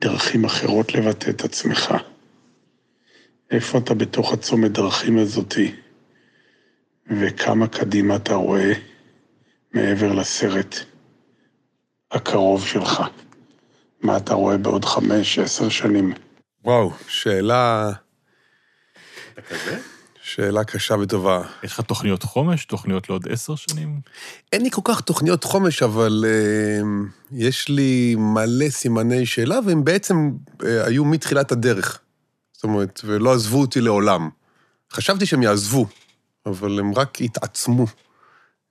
דרכים 0.00 0.44
אחרות 0.44 0.94
לבטא 0.94 1.30
את 1.30 1.44
עצמך. 1.44 1.94
איפה 3.50 3.78
אתה 3.78 3.94
בתוך 3.94 4.32
הצומת 4.32 4.72
דרכים 4.72 5.18
הזאתי, 5.18 5.74
וכמה 7.20 7.68
קדימה 7.68 8.16
אתה 8.16 8.34
רואה 8.34 8.72
מעבר 9.74 10.12
לסרט 10.12 10.76
הקרוב 12.12 12.66
שלך? 12.66 13.02
מה 14.00 14.16
אתה 14.16 14.34
רואה 14.34 14.56
בעוד 14.56 14.84
חמש, 14.84 15.38
עשר 15.38 15.68
שנים? 15.68 16.12
וואו, 16.64 16.92
שאלה, 17.08 17.90
אתה 19.32 19.42
כזה? 19.42 19.78
שאלה 20.22 20.64
קשה 20.64 20.94
וטובה. 20.94 21.42
יש 21.62 21.72
לך 21.72 21.80
תוכניות 21.80 22.22
חומש, 22.22 22.64
תוכניות 22.64 23.08
לעוד 23.08 23.26
עשר 23.30 23.54
שנים? 23.54 24.00
אין 24.52 24.62
לי 24.62 24.70
כל 24.70 24.80
כך 24.84 25.00
תוכניות 25.00 25.44
חומש, 25.44 25.82
אבל 25.82 26.24
אה, 26.26 26.80
יש 27.32 27.68
לי 27.68 28.14
מלא 28.18 28.68
סימני 28.68 29.26
שאלה, 29.26 29.58
והם 29.66 29.84
בעצם 29.84 30.30
אה, 30.64 30.86
היו 30.86 31.04
מתחילת 31.04 31.52
הדרך. 31.52 32.00
זאת 32.56 32.64
אומרת, 32.64 33.00
ולא 33.04 33.32
עזבו 33.32 33.60
אותי 33.60 33.80
לעולם. 33.80 34.28
חשבתי 34.92 35.26
שהם 35.26 35.42
יעזבו, 35.42 35.86
אבל 36.46 36.80
הם 36.80 36.94
רק 36.94 37.20
התעצמו. 37.20 37.86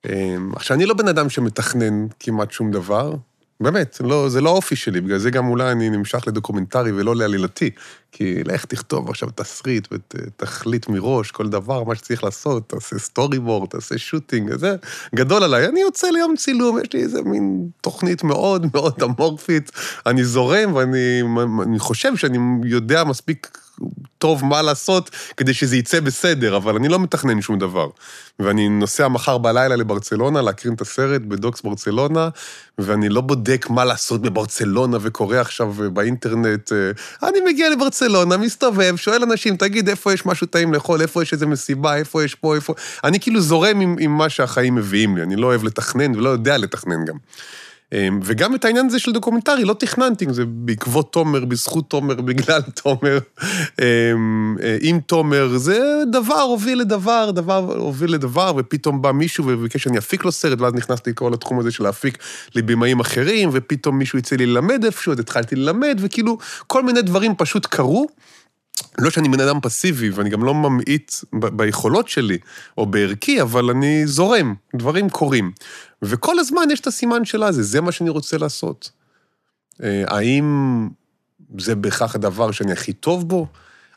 אה, 0.06 0.36
עכשיו, 0.56 0.78
אני 0.78 0.86
לא 0.86 0.94
בן 0.94 1.08
אדם 1.08 1.30
שמתכנן 1.30 2.08
כמעט 2.20 2.52
שום 2.52 2.72
דבר, 2.72 3.16
באמת, 3.60 3.98
לא, 4.04 4.30
זה 4.30 4.42
לא 4.42 4.50
האופי 4.50 4.76
שלי, 4.76 5.02
בגלל 5.02 5.18
זה 5.18 5.32
גם 5.32 5.48
אולי 5.48 5.72
אני 5.72 5.90
נמשך 5.90 6.28
לדוקומנטרי 6.28 6.92
ולא 6.92 7.16
לעלילתי. 7.16 7.70
כי 8.12 8.44
לך 8.44 8.66
תכתוב 8.66 9.10
עכשיו 9.10 9.30
תסריט 9.36 9.88
ותחליט 9.92 10.88
מראש 10.88 11.32
כל 11.32 11.50
דבר, 11.50 11.84
מה 11.84 11.96
שצריך 11.96 12.24
לעשות, 12.24 12.70
תעשה 12.70 13.00
storyboard, 13.00 13.70
תעשה 13.70 13.98
shooting, 13.98 14.56
זה 14.56 14.76
גדול 15.16 15.44
עליי. 15.44 15.68
אני 15.68 15.80
יוצא 15.80 16.08
ליום 16.10 16.36
צילום, 16.36 16.80
יש 16.80 16.94
לי 16.94 17.04
איזה 17.04 17.22
מין 17.22 17.70
תוכנית 17.82 18.24
מאוד 18.24 18.66
מאוד 18.74 19.04
אמורפית, 19.04 19.72
אני 20.06 20.24
זורם 20.24 20.76
ואני 20.76 21.22
אני 21.64 21.80
חושב 21.80 22.16
שאני 22.16 22.38
יודע 22.64 23.04
מספיק 23.04 23.65
טוב 24.18 24.46
מה 24.46 24.62
לעשות 24.62 25.10
כדי 25.38 25.54
שזה 25.54 25.78
יצא 25.78 26.00
בסדר, 26.00 26.58
אבל 26.58 26.76
אני 26.76 26.88
לא 26.88 27.00
מתכנן 27.00 27.42
שום 27.42 27.60
דבר. 27.60 27.88
ואני 28.40 28.70
נוסע 28.70 29.08
מחר 29.08 29.38
בלילה 29.38 29.76
לברצלונה, 29.76 30.42
להקרין 30.42 30.74
את 30.74 30.82
הסרט 30.82 31.22
בדוקס 31.22 31.62
ברצלונה, 31.62 32.30
ואני 32.78 33.10
לא 33.10 33.22
בודק 33.22 33.66
מה 33.70 33.86
לעשות 33.86 34.22
בברצלונה 34.22 34.98
וקורא 35.02 35.38
עכשיו 35.38 35.74
באינטרנט. 35.94 36.72
אה, 36.72 37.30
אני 37.30 37.40
מגיע 37.46 37.70
לברצלונה, 37.70 38.38
מסתובב, 38.38 38.96
שואל 38.96 39.24
אנשים, 39.24 39.58
תגיד, 39.58 39.90
איפה 39.90 40.14
יש 40.14 40.26
משהו 40.26 40.48
טעים 40.48 40.74
לאכול, 40.74 41.02
איפה 41.02 41.22
יש 41.22 41.34
איזה 41.34 41.46
מסיבה, 41.46 41.96
איפה 41.96 42.24
יש 42.24 42.36
פה, 42.36 42.56
איפה... 42.56 42.74
אני 43.04 43.20
כאילו 43.20 43.42
זורם 43.42 43.82
עם, 43.82 43.96
עם 44.00 44.18
מה 44.18 44.30
שהחיים 44.30 44.76
מביאים 44.76 45.18
לי, 45.18 45.24
אני 45.24 45.36
לא 45.36 45.48
אוהב 45.48 45.64
לתכנן 45.64 46.16
ולא 46.16 46.30
יודע 46.30 46.58
לתכנן 46.58 47.06
גם. 47.06 47.16
אמ, 47.96 48.20
וגם 48.24 48.56
את 48.56 48.66
העניין 48.66 48.86
הזה 48.86 49.00
של 49.00 49.12
דוקומנטרי, 49.12 49.64
לא 49.64 49.74
תכננתי, 49.74 50.26
זה 50.30 50.44
בעקבות 50.46 51.14
תומר, 51.14 51.46
בזכות 51.46 51.90
תומר, 51.90 52.22
בגלל 52.28 52.62
תומר, 52.62 53.20
אמ, 53.82 54.56
אה, 54.64 54.78
עם 54.82 55.00
תומר, 55.00 55.58
זה 55.58 55.80
דבר 56.12 56.42
הוביל 56.42 56.80
לדבר, 56.80 57.32
דבר 57.32 57.76
הוביל 57.78 58.14
לדבר, 58.14 58.54
ופתאום 58.58 59.02
בא 59.02 59.12
מישהו 59.12 59.48
וביקש 59.48 59.84
שאני 59.84 59.98
אפיק 59.98 60.26
לו 60.26 60.32
סרט, 60.32 60.62
ואז 60.62 60.74
נכנסתי 60.74 61.10
לכל 61.10 61.34
התחום 61.34 61.60
הזה 61.60 61.72
של 61.72 61.84
להפיק 61.84 62.18
לבמאים 62.56 63.00
אחרים, 63.00 63.50
ופתאום 63.54 63.98
מישהו 63.98 64.20
יצא 64.20 64.36
לי 64.36 64.46
ללמד 64.46 64.86
איפשהו, 64.86 65.14
אז 65.14 65.20
התחלתי 65.20 65.56
ללמד, 65.56 65.98
וכאילו, 66.02 66.38
כל 66.68 66.84
מיני 66.84 67.02
דברים 67.02 67.36
פשוט 67.38 67.66
קרו. 67.66 68.08
לא 69.00 69.10
שאני 69.10 69.30
בן 69.30 69.40
אדם 69.40 69.60
פסיבי, 69.62 70.10
ואני 70.10 70.30
גם 70.30 70.44
לא 70.44 70.54
ממעיט 70.54 71.12
ביכולות 71.34 72.10
שלי, 72.10 72.38
או 72.78 72.86
בערכי, 72.86 73.42
אבל 73.42 73.70
אני 73.70 74.08
זורם, 74.08 74.54
דברים 74.76 75.10
קורים. 75.10 75.52
וכל 76.08 76.40
הזמן 76.40 76.62
יש 76.72 76.80
את 76.80 76.88
הסימן 76.88 77.26
של 77.26 77.44
הזה, 77.44 77.64
זה 77.64 77.82
מה 77.82 77.92
שאני 77.92 78.10
רוצה 78.10 78.38
לעשות. 78.38 78.92
אה, 79.84 80.04
האם 80.08 80.90
זה 81.58 81.76
בהכרח 81.76 82.16
הדבר 82.16 82.52
שאני 82.52 82.72
הכי 82.72 82.94
טוב 82.94 83.30
בו? 83.30 83.48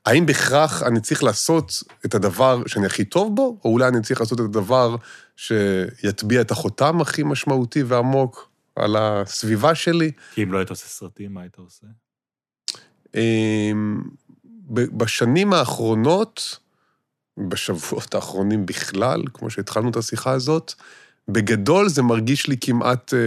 האם 0.07 0.27
בהכרח 0.27 0.83
אני 0.83 1.01
צריך 1.01 1.23
לעשות 1.23 1.83
את 2.05 2.15
הדבר 2.15 2.63
שאני 2.67 2.87
הכי 2.87 3.05
טוב 3.05 3.37
בו, 3.37 3.59
או 3.65 3.71
אולי 3.73 3.89
אני 3.89 4.03
צריך 4.03 4.21
לעשות 4.21 4.41
את 4.41 4.45
הדבר 4.45 4.97
שיטביע 5.37 6.41
את 6.41 6.51
החותם 6.51 7.01
הכי 7.01 7.23
משמעותי 7.23 7.83
ועמוק 7.83 8.51
על 8.77 8.97
הסביבה 8.99 9.75
שלי? 9.75 10.13
כי 10.35 10.43
אם 10.43 10.53
לא 10.53 10.59
היית 10.59 10.71
עושה 10.71 10.87
סרטים, 10.87 11.35
מה 11.35 11.41
היית 11.41 11.57
עושה? 11.57 11.87
אמ, 13.15 14.03
בשנים 14.71 15.53
האחרונות, 15.53 16.59
בשבועות 17.49 18.15
האחרונים 18.15 18.67
בכלל, 18.67 19.23
כמו 19.35 19.51
שהתחלנו 19.51 19.91
את 19.91 19.97
השיחה 19.97 20.31
הזאת, 20.31 20.75
בגדול 21.29 21.89
זה 21.89 22.03
מרגיש 22.03 22.47
לי 22.47 22.57
כמעט 22.61 23.15
אה, 23.15 23.19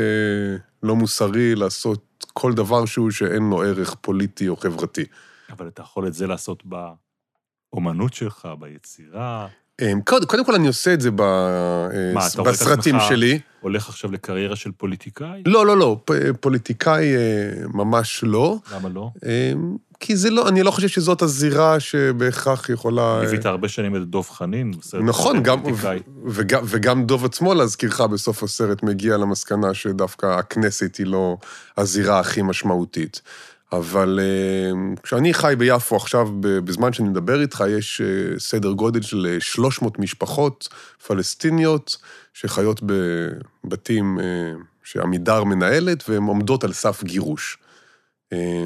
לא 0.83 0.95
מוסרי 0.95 1.55
לעשות 1.55 2.25
כל 2.33 2.53
דבר 2.53 2.85
שהוא 2.85 3.11
שאין 3.11 3.49
לו 3.49 3.61
ערך 3.63 3.95
פוליטי 4.01 4.47
או 4.47 4.55
חברתי. 4.57 5.03
אבל 5.51 5.67
אתה 5.67 5.81
יכול 5.81 6.07
את 6.07 6.13
זה 6.13 6.27
לעשות 6.27 6.63
באומנות 7.73 8.13
שלך, 8.13 8.47
ביצירה. 8.59 9.47
אמ, 9.81 10.01
קודם, 10.01 10.25
קודם 10.25 10.45
כל 10.45 10.55
אני 10.55 10.67
עושה 10.67 10.93
את 10.93 11.01
זה 11.01 11.11
ב, 11.11 11.21
אה, 11.21 12.11
מה, 12.13 12.27
אתה 12.27 12.41
רואה 12.41 12.51
את 12.51 12.55
בסרטים 12.55 12.95
שלי. 13.07 13.39
הולך 13.61 13.89
עכשיו 13.89 14.11
לקריירה 14.11 14.55
של 14.55 14.71
פוליטיקאי? 14.71 15.43
לא, 15.45 15.65
לא, 15.65 15.77
לא, 15.77 15.97
פ- 16.05 16.11
פוליטיקאי 16.39 17.15
אה, 17.15 17.19
ממש 17.73 18.23
לא. 18.23 18.57
למה 18.75 18.89
לא? 18.89 19.11
אמ, 19.25 19.75
כי 20.01 20.15
זה 20.15 20.29
לא, 20.29 20.47
אני 20.49 20.63
לא 20.63 20.71
חושב 20.71 20.87
שזאת 20.87 21.21
הזירה 21.21 21.79
שבהכרח 21.79 22.69
יכולה... 22.69 23.01
אה, 23.01 23.21
ליווית 23.21 23.45
הרבה 23.45 23.67
שנים 23.67 23.95
את 23.95 24.09
דב 24.09 24.21
חנין. 24.21 24.71
בסרט 24.71 25.01
נכון, 25.05 25.43
גם, 25.43 25.61
פוליטיקאי. 25.61 25.99
וגם, 26.25 26.61
וגם 26.65 27.05
דוב 27.05 27.25
עצמו, 27.25 27.53
להזכירך, 27.53 28.01
בסוף 28.01 28.43
הסרט 28.43 28.83
מגיע 28.83 29.17
למסקנה 29.17 29.73
שדווקא 29.73 30.25
הכנסת 30.25 30.95
היא 30.95 31.05
לא 31.05 31.37
הזירה 31.77 32.19
הכי 32.19 32.41
משמעותית. 32.41 33.21
אבל 33.71 34.19
אה, 34.21 34.95
כשאני 35.03 35.33
חי 35.33 35.53
ביפו 35.57 35.95
עכשיו, 35.95 36.27
בזמן 36.39 36.93
שאני 36.93 37.09
מדבר 37.09 37.41
איתך, 37.41 37.63
יש 37.69 38.01
אה, 38.01 38.39
סדר 38.39 38.71
גודל 38.71 39.01
של 39.01 39.27
אה, 39.29 39.37
300 39.39 39.99
משפחות 39.99 40.67
פלסטיניות 41.07 41.97
שחיות 42.33 42.81
בבתים 42.85 44.19
שעמידר 44.83 45.43
מנהלת, 45.43 46.09
והן 46.09 46.23
עומדות 46.23 46.63
על 46.63 46.73
סף 46.73 47.03
גירוש. 47.03 47.57
אה, 48.33 48.65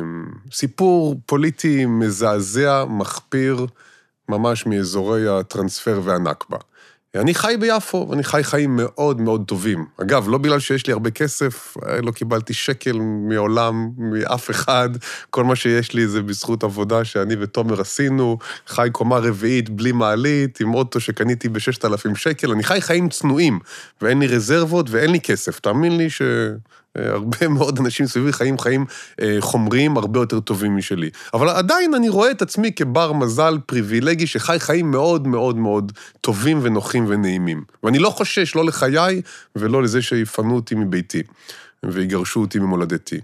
סיפור 0.51 1.15
פוליטי 1.25 1.85
מזעזע, 1.85 2.85
מחפיר, 2.89 3.65
ממש 4.29 4.65
מאזורי 4.65 5.39
הטרנספר 5.39 6.01
והנכבה. 6.03 6.57
אני 7.15 7.33
חי 7.33 7.55
ביפו, 7.59 8.07
ואני 8.09 8.23
חי 8.23 8.43
חיים 8.43 8.75
מאוד 8.75 9.21
מאוד 9.21 9.43
טובים. 9.47 9.85
אגב, 10.01 10.29
לא 10.29 10.37
בגלל 10.37 10.59
שיש 10.59 10.87
לי 10.87 10.93
הרבה 10.93 11.11
כסף, 11.11 11.77
אה, 11.87 12.01
לא 12.01 12.11
קיבלתי 12.11 12.53
שקל 12.53 12.99
מעולם, 13.01 13.89
מאף 13.97 14.49
אחד. 14.49 14.89
כל 15.29 15.43
מה 15.43 15.55
שיש 15.55 15.93
לי 15.93 16.07
זה 16.07 16.21
בזכות 16.21 16.63
עבודה 16.63 17.05
שאני 17.05 17.35
ותומר 17.39 17.81
עשינו. 17.81 18.37
חי 18.67 18.89
קומה 18.91 19.17
רביעית 19.17 19.69
בלי 19.69 19.91
מעלית, 19.91 20.59
עם 20.59 20.73
אוטו 20.73 20.99
שקניתי 20.99 21.49
ב-6,000 21.49 22.15
שקל. 22.15 22.51
אני 22.51 22.63
חי 22.63 22.81
חיים 22.81 23.09
צנועים, 23.09 23.59
ואין 24.01 24.19
לי 24.19 24.27
רזרבות 24.27 24.89
ואין 24.89 25.11
לי 25.11 25.19
כסף. 25.19 25.59
תאמין 25.59 25.97
לי 25.97 26.09
ש... 26.09 26.21
הרבה 26.95 27.47
מאוד 27.57 27.79
אנשים 27.79 28.05
סביבי 28.05 28.33
חיים 28.33 28.59
חיים 28.59 28.85
אה, 29.21 29.37
חומריים 29.39 29.97
הרבה 29.97 30.19
יותר 30.19 30.39
טובים 30.39 30.77
משלי. 30.77 31.09
אבל 31.33 31.49
עדיין 31.49 31.93
אני 31.93 32.09
רואה 32.09 32.31
את 32.31 32.41
עצמי 32.41 32.71
כבר 32.71 33.13
מזל 33.13 33.57
פריבילגי 33.65 34.27
שחי 34.27 34.57
חיים 34.59 34.91
מאוד 34.91 35.27
מאוד 35.27 35.57
מאוד 35.57 35.91
טובים 36.21 36.59
ונוחים 36.61 37.05
ונעימים. 37.07 37.63
ואני 37.83 37.99
לא 37.99 38.09
חושש 38.09 38.55
לא 38.55 38.65
לחיי 38.65 39.21
ולא 39.55 39.83
לזה 39.83 40.01
שיפנו 40.01 40.55
אותי 40.55 40.75
מביתי 40.75 41.23
ויגרשו 41.83 42.41
אותי 42.41 42.59
ממולדתי. 42.59 43.19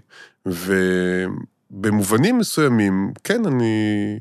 ובמובנים 0.46 2.38
מסוימים, 2.38 3.12
כן, 3.24 3.46
אני 3.46 4.18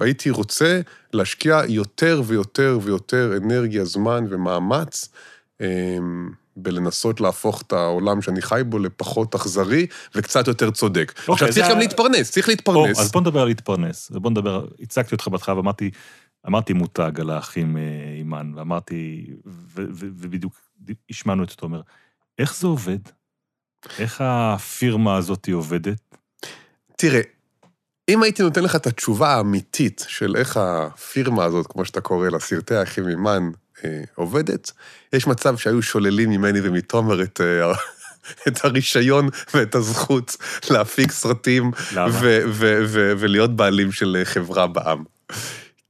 הייתי 0.00 0.30
רוצה 0.30 0.80
להשקיע 1.12 1.60
יותר 1.68 2.22
ויותר 2.26 2.78
ויותר 2.82 3.36
אנרגיה, 3.36 3.84
זמן 3.84 4.24
ומאמץ. 4.30 5.08
בלנסות 6.56 7.20
להפוך 7.20 7.62
את 7.62 7.72
העולם 7.72 8.22
שאני 8.22 8.42
חי 8.42 8.60
בו 8.66 8.78
לפחות 8.78 9.34
אכזרי 9.34 9.86
וקצת 10.14 10.48
יותר 10.48 10.70
צודק. 10.70 11.12
Okay, 11.16 11.32
עכשיו, 11.32 11.48
צריך 11.52 11.66
זה... 11.66 11.72
גם 11.72 11.78
להתפרנס, 11.78 12.30
צריך 12.30 12.48
להתפרנס. 12.48 12.98
Oh, 12.98 13.00
אז 13.00 13.12
בוא 13.12 13.20
נדבר 13.20 13.40
על 13.40 13.48
להתפרנס, 13.48 14.10
ובוא 14.14 14.30
נדבר, 14.30 14.66
הצגתי 14.80 15.14
אותך 15.14 15.28
בהתחלה 15.28 15.56
ואמרתי, 15.56 15.90
אמרתי 16.46 16.72
מותג 16.72 17.20
על 17.20 17.30
האחים 17.30 17.76
אה, 17.76 17.82
אימן, 18.16 18.52
ואמרתי, 18.56 19.26
ובדיוק 19.74 20.52
השמענו 21.10 21.44
את 21.44 21.50
תומר, 21.50 21.80
איך 22.38 22.56
זה 22.56 22.66
עובד? 22.66 22.98
איך 23.98 24.20
הפירמה 24.24 25.16
הזאת 25.16 25.48
עובדת? 25.52 26.16
תראה, 26.96 27.20
אם 28.08 28.22
הייתי 28.22 28.42
נותן 28.42 28.62
לך 28.62 28.76
את 28.76 28.86
התשובה 28.86 29.28
האמיתית 29.28 30.04
של 30.08 30.36
איך 30.36 30.56
הפירמה 30.56 31.44
הזאת, 31.44 31.66
כמו 31.66 31.84
שאתה 31.84 32.00
קורא 32.00 32.28
לה, 32.28 32.38
סרטי 32.38 32.74
האחים 32.74 33.08
אימן, 33.08 33.50
עובדת, 34.14 34.70
יש 35.12 35.26
מצב 35.26 35.56
שהיו 35.56 35.82
שוללים 35.82 36.30
ממני 36.30 36.60
ומתומר 36.62 37.22
את... 37.22 37.40
אה, 37.40 37.72
את 38.48 38.64
הרישיון 38.64 39.28
ואת 39.54 39.74
הזכות 39.74 40.36
להפיק 40.70 41.12
סרטים 41.12 41.70
ולהיות 43.18 43.56
בעלים 43.56 43.92
של 43.92 44.20
חברה 44.24 44.66
בע"מ. 44.66 45.04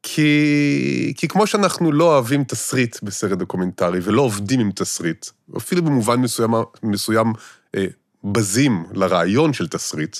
כי, 0.02 1.14
כי 1.16 1.28
כמו 1.28 1.46
שאנחנו 1.46 1.92
לא 1.92 2.04
אוהבים 2.04 2.44
תסריט 2.44 3.02
בסרט 3.02 3.38
דוקומנטרי 3.38 4.00
ולא 4.02 4.22
עובדים 4.22 4.60
עם 4.60 4.70
תסריט, 4.72 5.26
אפילו 5.56 5.82
במובן 5.82 6.20
מסוים, 6.20 6.50
מסוים 6.82 7.32
אה, 7.76 7.86
בזים 8.24 8.84
לרעיון 8.92 9.52
של 9.52 9.68
תסריט, 9.68 10.16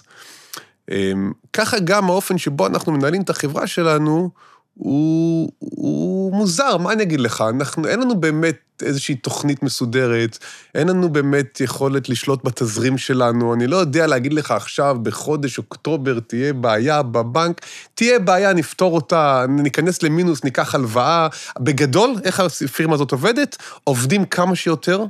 אה, 0.91 1.13
ככה 1.53 1.79
גם 1.79 2.11
האופן 2.11 2.39
שבו 2.39 2.67
אנחנו 2.67 2.93
מנהלים 2.93 3.23
את 3.23 3.31
החברה 3.31 3.67
שלנו, 3.67 4.31
הוא, 4.75 5.53
הוא 5.59 6.33
מוזר, 6.33 6.77
מה 6.77 6.93
אני 6.93 7.03
אגיד 7.03 7.21
לך? 7.21 7.45
אנחנו, 7.51 7.87
אין 7.89 8.01
לנו 8.01 8.21
באמת 8.21 8.57
איזושהי 8.83 9.15
תוכנית 9.15 9.63
מסודרת, 9.63 10.39
אין 10.75 10.89
לנו 10.89 11.09
באמת 11.09 11.61
יכולת 11.61 12.09
לשלוט 12.09 12.45
בתזרים 12.45 12.99
שלנו, 12.99 13.55
אני 13.55 13.67
לא 13.67 13.77
יודע 13.77 14.07
להגיד 14.07 14.33
לך 14.33 14.51
עכשיו, 14.51 14.97
בחודש 15.03 15.59
אוקטובר 15.59 16.21
תהיה 16.21 16.53
בעיה 16.53 17.03
בבנק, 17.03 17.61
תהיה 17.95 18.19
בעיה, 18.19 18.53
נפתור 18.53 18.95
אותה, 18.95 19.45
ניכנס 19.49 20.03
למינוס, 20.03 20.45
ניקח 20.45 20.75
הלוואה. 20.75 21.29
בגדול, 21.61 22.15
איך 22.25 22.41
הפירמה 22.41 22.95
הזאת 22.95 23.13
עובדת? 23.13 23.57
עובדים 23.85 24.25
כמה 24.25 24.57
שיותר, 24.57 25.05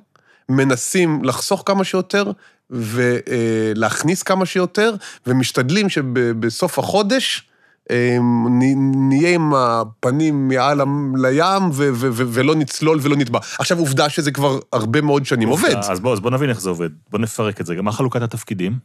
מנסים 0.48 1.24
לחסוך 1.24 1.62
כמה 1.66 1.84
שיותר, 1.84 2.30
ולהכניס 2.70 4.22
כמה 4.22 4.46
שיותר, 4.46 4.94
ומשתדלים 5.26 5.88
שבסוף 5.88 6.78
החודש, 6.78 7.48
נהיה 8.94 9.34
עם 9.34 9.54
הפנים 9.54 10.48
מעל 10.48 10.80
לים 11.16 11.62
ולא 12.12 12.54
נצלול 12.54 12.98
ולא 13.02 13.16
נטבע. 13.16 13.38
עכשיו, 13.58 13.78
עובדה 13.78 14.08
שזה 14.08 14.30
כבר 14.30 14.58
הרבה 14.72 15.00
מאוד 15.00 15.26
שנים 15.26 15.48
עובד. 15.48 15.74
אז 15.76 16.00
בוא, 16.00 16.12
אז 16.12 16.20
בוא 16.20 16.30
נבין 16.30 16.50
איך 16.50 16.60
זה 16.60 16.68
עובד. 16.68 16.90
בוא 17.10 17.18
נפרק 17.18 17.60
את 17.60 17.66
זה. 17.66 17.82
מה 17.82 17.92
חלוקת 17.92 18.22
התפקידים? 18.22 18.78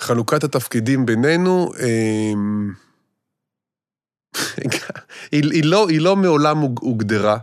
חלוקת 0.00 0.44
התפקידים 0.44 1.06
בינינו, 1.06 1.72
היא, 5.32 5.42
היא, 5.52 5.64
לא, 5.64 5.88
היא 5.88 6.00
לא 6.00 6.16
מעולם 6.16 6.58
הוגדרה. 6.58 7.38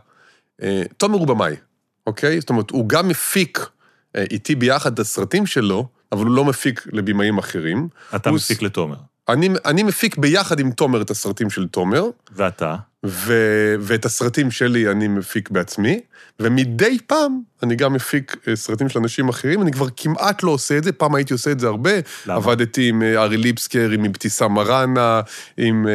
אה, 0.61 0.83
תומר 0.97 1.17
הוא 1.17 1.27
במאי, 1.27 1.55
אוקיי? 2.07 2.39
זאת 2.39 2.49
אומרת, 2.49 2.69
הוא 2.69 2.89
גם 2.89 3.07
מפיק 3.07 3.69
אה, 4.15 4.23
איתי 4.31 4.55
ביחד 4.55 4.93
את 4.93 4.99
הסרטים 4.99 5.45
שלו, 5.45 5.87
אבל 6.11 6.25
הוא 6.25 6.35
לא 6.35 6.45
מפיק 6.45 6.87
לבימאים 6.91 7.37
אחרים. 7.37 7.87
אתה 8.15 8.31
מפיק 8.31 8.61
לתומר. 8.61 8.97
אני, 9.29 9.49
אני 9.65 9.83
מפיק 9.83 10.17
ביחד 10.17 10.59
עם 10.59 10.71
תומר 10.71 11.01
את 11.01 11.09
הסרטים 11.09 11.49
של 11.49 11.67
תומר. 11.67 12.03
ואתה? 12.31 12.75
ו, 13.05 13.33
ואת 13.79 14.05
הסרטים 14.05 14.51
שלי 14.51 14.91
אני 14.91 15.07
מפיק 15.07 15.49
בעצמי, 15.49 15.99
ומדי 16.39 16.97
פעם 17.07 17.39
אני 17.63 17.75
גם 17.75 17.93
מפיק 17.93 18.37
אה, 18.47 18.55
סרטים 18.55 18.89
של 18.89 18.99
אנשים 18.99 19.29
אחרים, 19.29 19.61
אני 19.61 19.71
כבר 19.71 19.87
כמעט 19.97 20.43
לא 20.43 20.51
עושה 20.51 20.77
את 20.77 20.83
זה, 20.83 20.91
פעם 20.91 21.15
הייתי 21.15 21.33
עושה 21.33 21.51
את 21.51 21.59
זה 21.59 21.67
הרבה. 21.67 21.91
למה? 22.25 22.35
עבדתי 22.35 22.89
עם 22.89 23.03
אה, 23.03 23.23
ארי 23.23 23.37
ליבסקר, 23.37 23.89
עם 23.89 24.05
אבתיסאם 24.05 24.53
מראנה, 24.53 25.21
עם 25.57 25.87
אה, 25.87 25.93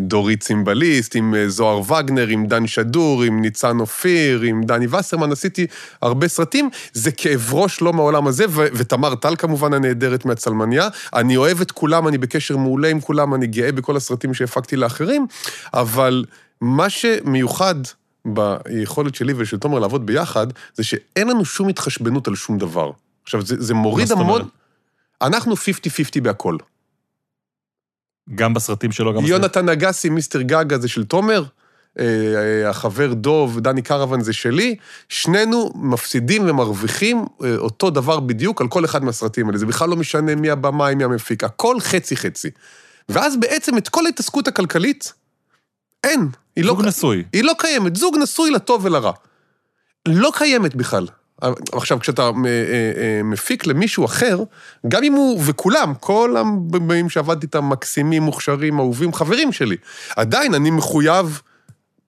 דורית 0.00 0.42
צימבליסט, 0.42 1.16
עם 1.16 1.34
זוהר 1.46 1.92
וגנר, 1.92 2.26
עם 2.26 2.46
דן 2.46 2.66
שדור, 2.66 3.22
עם 3.22 3.40
ניצן 3.40 3.80
אופיר, 3.80 4.40
עם 4.40 4.64
דני 4.64 4.86
וסרמן, 4.86 5.32
עשיתי 5.32 5.66
הרבה 6.02 6.28
סרטים. 6.28 6.70
זה 6.92 7.10
כאב 7.10 7.54
ראש 7.54 7.82
לא 7.82 7.92
מהעולם 7.92 8.26
הזה, 8.26 8.44
ו- 8.48 8.66
ותמר 8.72 9.14
טל 9.14 9.36
כמובן 9.36 9.72
הנהדרת 9.72 10.24
מהצלמניה. 10.24 10.88
אני 11.14 11.36
אוהב 11.36 11.60
את 11.60 11.72
כולם, 11.72 12.08
אני 12.08 12.18
בקשר 12.18 12.56
מעולה 12.56 12.88
עם 12.88 13.00
כולם, 13.00 13.34
אני 13.34 13.46
גאה 13.46 13.72
בכל 13.72 13.96
הסרטים 13.96 14.34
שהפקתי 14.34 14.76
לאחרים, 14.76 15.26
אבל 15.82 16.24
מה 16.60 16.90
שמיוחד 16.90 17.74
ביכולת 18.24 19.14
שלי 19.14 19.32
ושל 19.36 19.58
תומר 19.58 19.78
לעבוד 19.78 20.06
ביחד, 20.06 20.46
זה 20.74 20.84
שאין 20.84 21.28
לנו 21.28 21.44
שום 21.44 21.68
התחשבנות 21.68 22.28
על 22.28 22.34
שום 22.34 22.58
דבר. 22.58 22.90
עכשיו, 23.22 23.42
זה, 23.42 23.54
זה 23.58 23.74
מוריד 23.74 24.12
המון... 24.12 24.48
אנחנו 25.22 25.54
50-50 25.54 25.56
בהכל. 26.22 26.56
גם 28.34 28.54
בסרטים 28.54 28.92
שלו, 28.92 29.12
גם 29.12 29.18
בסרטים... 29.18 29.32
יונתן 29.32 29.68
אגסי, 29.68 30.08
מיסטר 30.08 30.42
גגה 30.42 30.78
זה 30.78 30.88
של 30.88 31.04
תומר, 31.04 31.44
אה, 31.98 32.04
אה, 32.04 32.70
החבר 32.70 33.14
דוב, 33.14 33.60
דני 33.60 33.82
קרוון 33.82 34.20
זה 34.20 34.32
שלי, 34.32 34.76
שנינו 35.08 35.72
מפסידים 35.74 36.50
ומרוויחים 36.50 37.24
אה, 37.44 37.56
אותו 37.56 37.90
דבר 37.90 38.20
בדיוק 38.20 38.60
על 38.60 38.68
כל 38.68 38.84
אחד 38.84 39.04
מהסרטים 39.04 39.46
האלה. 39.46 39.58
זה 39.58 39.66
בכלל 39.66 39.88
לא 39.88 39.96
משנה 39.96 40.34
מי 40.34 40.50
הבמאי, 40.50 40.94
מי 40.94 41.04
המפיק, 41.04 41.44
הכל 41.44 41.80
חצי-חצי. 41.80 42.50
ואז 43.08 43.36
בעצם 43.36 43.78
את 43.78 43.88
כל 43.88 44.06
ההתעסקות 44.06 44.48
הכלכלית, 44.48 45.12
אין. 46.04 46.28
היא 46.56 46.64
זוג 46.64 46.82
לא, 46.82 46.88
נשוי. 46.88 47.24
היא 47.32 47.44
לא 47.44 47.52
קיימת, 47.58 47.96
זוג 47.96 48.16
נשוי 48.22 48.50
לטוב 48.50 48.84
ולרע. 48.84 49.12
לא 50.08 50.32
קיימת 50.34 50.74
בכלל. 50.74 51.06
עכשיו, 51.72 52.00
כשאתה 52.00 52.22
אה, 52.22 52.30
אה, 52.96 53.20
מפיק 53.24 53.66
למישהו 53.66 54.04
אחר, 54.04 54.42
גם 54.88 55.02
אם 55.02 55.12
הוא, 55.12 55.40
וכולם, 55.46 55.92
כל 56.00 56.36
הבאים 56.36 57.08
שעבדתי 57.08 57.46
איתם, 57.46 57.68
מקסימים, 57.68 58.22
מוכשרים, 58.22 58.78
אהובים, 58.78 59.12
חברים 59.12 59.52
שלי, 59.52 59.76
עדיין 60.16 60.54
אני 60.54 60.70
מחויב 60.70 61.40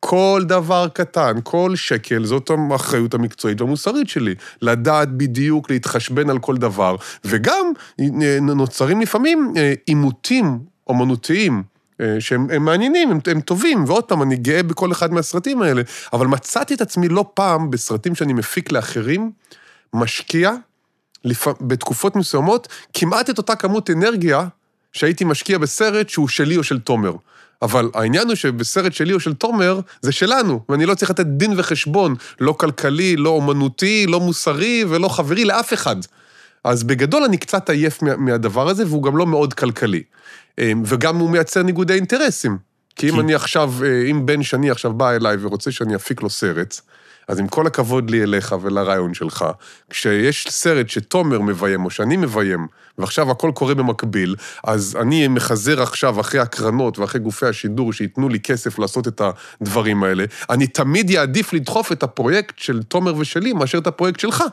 כל 0.00 0.42
דבר 0.48 0.88
קטן, 0.88 1.32
כל 1.42 1.76
שקל, 1.76 2.24
זאת 2.24 2.50
האחריות 2.70 3.14
המקצועית 3.14 3.60
והמוסרית 3.60 4.08
שלי. 4.08 4.34
לדעת 4.62 5.12
בדיוק, 5.12 5.70
להתחשבן 5.70 6.30
על 6.30 6.38
כל 6.38 6.56
דבר, 6.56 6.96
וגם 7.24 7.72
אה, 8.00 8.38
נוצרים 8.40 9.00
לפעמים 9.00 9.52
עימותים 9.86 10.58
אומנותיים. 10.86 11.73
אה, 12.00 12.16
שהם 12.20 12.64
מעניינים, 12.64 13.10
הם, 13.10 13.18
הם 13.26 13.40
טובים, 13.40 13.84
ועוד 13.86 14.04
פעם, 14.04 14.22
אני 14.22 14.36
גאה 14.36 14.62
בכל 14.62 14.92
אחד 14.92 15.12
מהסרטים 15.12 15.62
האלה, 15.62 15.82
אבל 16.12 16.26
מצאתי 16.26 16.74
את 16.74 16.80
עצמי 16.80 17.08
לא 17.08 17.30
פעם 17.34 17.70
בסרטים 17.70 18.14
שאני 18.14 18.32
מפיק 18.32 18.72
לאחרים, 18.72 19.32
משקיע, 19.94 20.52
לפ... 21.24 21.46
בתקופות 21.60 22.16
מסוימות, 22.16 22.68
כמעט 22.92 23.30
את 23.30 23.38
אותה 23.38 23.56
כמות 23.56 23.90
אנרגיה 23.90 24.46
שהייתי 24.92 25.24
משקיע 25.24 25.58
בסרט 25.58 26.08
שהוא 26.08 26.28
שלי 26.28 26.56
או 26.56 26.62
של 26.62 26.78
תומר. 26.78 27.12
אבל 27.62 27.90
העניין 27.94 28.26
הוא 28.28 28.34
שבסרט 28.34 28.92
שלי 28.92 29.12
או 29.12 29.20
של 29.20 29.34
תומר, 29.34 29.80
זה 30.00 30.12
שלנו, 30.12 30.60
ואני 30.68 30.86
לא 30.86 30.94
צריך 30.94 31.10
לתת 31.10 31.26
דין 31.26 31.54
וחשבון, 31.56 32.14
לא 32.40 32.52
כלכלי, 32.52 33.16
לא 33.16 33.30
אומנותי, 33.30 34.06
לא 34.06 34.20
מוסרי 34.20 34.84
ולא 34.88 35.08
חברי 35.08 35.44
לאף 35.44 35.72
אחד. 35.72 35.96
אז 36.64 36.82
בגדול 36.82 37.22
אני 37.22 37.36
קצת 37.36 37.70
עייף 37.70 38.02
מהדבר 38.02 38.68
הזה, 38.68 38.86
והוא 38.86 39.02
גם 39.02 39.16
לא 39.16 39.26
מאוד 39.26 39.54
כלכלי. 39.54 40.02
אמ, 40.58 40.82
וגם 40.86 41.16
הוא 41.16 41.30
מייצר 41.30 41.62
ניגודי 41.62 41.94
אינטרסים. 41.94 42.58
כי 42.96 43.10
אם 43.10 43.20
אני 43.20 43.34
עכשיו, 43.34 43.72
אה, 43.84 44.04
אם 44.10 44.26
בן 44.26 44.42
שני 44.42 44.70
עכשיו 44.70 44.92
בא 44.92 45.10
אליי 45.10 45.36
ורוצה 45.40 45.72
שאני 45.72 45.96
אפיק 45.96 46.22
לו 46.22 46.30
סרט, 46.30 46.80
אז 47.28 47.38
עם 47.38 47.48
כל 47.48 47.66
הכבוד 47.66 48.10
לי 48.10 48.22
אליך 48.22 48.54
ולרעיון 48.62 49.14
שלך, 49.14 49.44
כשיש 49.90 50.46
סרט 50.50 50.88
שתומר 50.88 51.40
מביים 51.40 51.84
או 51.84 51.90
שאני 51.90 52.16
מביים, 52.16 52.66
ועכשיו 52.98 53.30
הכל 53.30 53.50
קורה 53.54 53.74
במקביל, 53.74 54.34
אז 54.64 54.96
אני 55.00 55.28
מחזר 55.28 55.82
עכשיו 55.82 56.20
אחרי 56.20 56.40
הקרנות 56.40 56.98
ואחרי 56.98 57.20
גופי 57.20 57.46
השידור 57.46 57.92
שייתנו 57.92 58.28
לי 58.28 58.40
כסף 58.40 58.78
לעשות 58.78 59.08
את 59.08 59.22
הדברים 59.60 60.04
האלה, 60.04 60.24
אני 60.50 60.66
תמיד 60.66 61.10
יעדיף 61.10 61.52
לדחוף 61.52 61.92
את 61.92 62.02
הפרויקט 62.02 62.58
של 62.58 62.82
תומר 62.82 63.14
ושלי 63.16 63.52
מאשר 63.52 63.78
את 63.78 63.86
הפרויקט 63.86 64.20
שלך. 64.20 64.44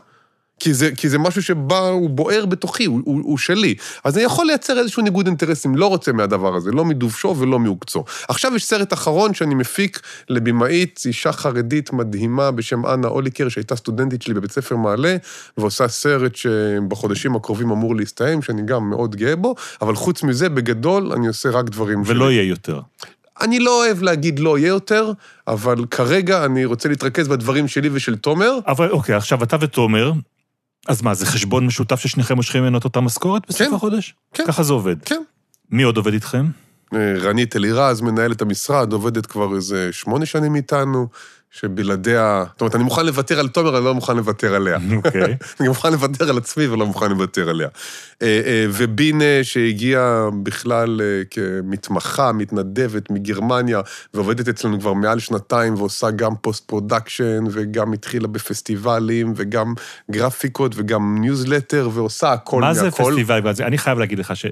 כי 0.61 0.73
זה, 0.73 0.89
כי 0.97 1.09
זה 1.09 1.17
משהו 1.17 1.43
שבא, 1.43 1.79
הוא 1.79 2.09
בוער 2.09 2.45
בתוכי, 2.45 2.85
הוא, 2.85 3.01
הוא, 3.05 3.21
הוא 3.23 3.37
שלי. 3.37 3.75
אז 4.03 4.17
אני 4.17 4.23
יכול 4.23 4.45
לייצר 4.45 4.79
איזשהו 4.79 5.03
ניגוד 5.03 5.27
אינטרסים, 5.27 5.75
לא 5.75 5.85
רוצה 5.85 6.11
מהדבר 6.11 6.55
הזה, 6.55 6.71
לא 6.71 6.85
מדובשו 6.85 7.35
ולא 7.39 7.59
מעוקצו. 7.59 8.03
עכשיו 8.27 8.55
יש 8.55 8.65
סרט 8.65 8.93
אחרון 8.93 9.33
שאני 9.33 9.55
מפיק 9.55 9.99
לבמאית, 10.29 11.01
אישה 11.05 11.31
חרדית 11.31 11.93
מדהימה 11.93 12.51
בשם 12.51 12.85
אנה 12.85 13.07
אוליקר, 13.07 13.49
שהייתה 13.49 13.75
סטודנטית 13.75 14.21
שלי 14.21 14.33
בבית 14.33 14.51
ספר 14.51 14.75
מעלה, 14.75 15.15
ועושה 15.57 15.87
סרט 15.87 16.35
שבחודשים 16.35 17.35
הקרובים 17.35 17.71
אמור 17.71 17.95
להסתיים, 17.95 18.41
שאני 18.41 18.61
גם 18.65 18.89
מאוד 18.89 19.15
גאה 19.15 19.35
בו, 19.35 19.55
אבל 19.81 19.95
חוץ 19.95 20.23
מזה, 20.23 20.49
בגדול, 20.49 21.11
אני 21.11 21.27
עושה 21.27 21.49
רק 21.49 21.65
דברים 21.65 22.03
ולא 22.05 22.25
שלי. 22.25 22.33
יהיה 22.33 22.49
יותר. 22.49 22.79
אני 23.41 23.59
לא 23.59 23.85
אוהב 23.85 24.01
להגיד 24.01 24.39
לא 24.39 24.57
יהיה 24.57 24.67
יותר, 24.67 25.11
אבל 25.47 25.85
כרגע 25.91 26.45
אני 26.45 26.65
רוצה 26.65 26.89
להתרכז 26.89 27.27
בדברים 27.27 27.67
שלי 27.67 27.89
ושל 27.93 28.15
תומר. 28.15 28.59
אבל 28.67 28.89
אוקיי, 28.89 29.15
עכשיו 29.15 29.43
אתה 29.43 29.57
ותומר, 29.59 30.11
אז 30.87 31.01
מה, 31.01 31.13
זה 31.13 31.25
חשבון 31.25 31.65
משותף 31.65 31.99
ששניכם 31.99 32.35
מושכים 32.35 32.63
ממנו 32.63 32.77
את 32.77 32.83
אותה 32.83 33.01
משכורת 33.01 33.47
בסוף 33.47 33.67
כן, 33.67 33.73
החודש? 33.73 34.15
כן. 34.33 34.43
ככה 34.47 34.63
זה 34.63 34.73
עובד. 34.73 34.95
כן. 35.05 35.21
מי 35.71 35.83
עוד 35.83 35.97
עובד 35.97 36.13
איתכם? 36.13 36.45
אה, 36.93 37.13
רנית 37.17 37.55
אלירז, 37.55 38.01
מנהלת 38.01 38.41
המשרד, 38.41 38.93
עובדת 38.93 39.25
כבר 39.25 39.55
איזה 39.55 39.89
שמונה 39.91 40.25
שנים 40.25 40.55
איתנו. 40.55 41.07
שבלעדיה, 41.51 42.43
זאת 42.51 42.61
אומרת, 42.61 42.75
אני 42.75 42.83
מוכן 42.83 43.05
לוותר 43.05 43.39
על 43.39 43.47
תומר, 43.47 43.77
אני 43.77 43.85
לא 43.85 43.95
מוכן 43.95 44.17
לוותר 44.17 44.55
עליה. 44.55 44.77
אוקיי. 44.95 45.23
Okay. 45.23 45.25
אני 45.59 45.67
מוכן 45.67 45.91
לוותר 45.91 46.29
על 46.29 46.37
עצמי 46.37 46.67
ולא 46.67 46.85
מוכן 46.85 47.09
לוותר 47.11 47.49
עליה. 47.49 47.67
אה, 48.21 48.41
אה, 48.45 48.65
ובין 48.71 49.21
שהגיעה 49.43 50.29
בכלל 50.43 51.01
אה, 51.01 51.21
כמתמחה, 51.31 52.31
מתנדבת 52.31 53.09
מגרמניה, 53.09 53.81
ועובדת 54.13 54.47
אצלנו 54.47 54.79
כבר 54.79 54.93
מעל 54.93 55.19
שנתיים, 55.19 55.75
ועושה 55.75 56.11
גם 56.11 56.35
post 56.41 56.67
production, 56.67 57.43
וגם 57.51 57.93
התחילה 57.93 58.27
בפסטיבלים, 58.27 59.33
וגם 59.35 59.73
גרפיקות, 60.11 60.71
וגם 60.75 61.17
ניוזלטר, 61.19 61.89
ועושה 61.93 62.31
הכל 62.31 62.61
מהכל. 62.61 62.67
מה 62.67 62.73
זה 62.73 62.91
פסטיבל? 62.91 63.41
אני 63.59 63.77
חייב 63.77 63.99
להגיד 63.99 64.19
לך 64.19 64.35
ש... 64.35 64.45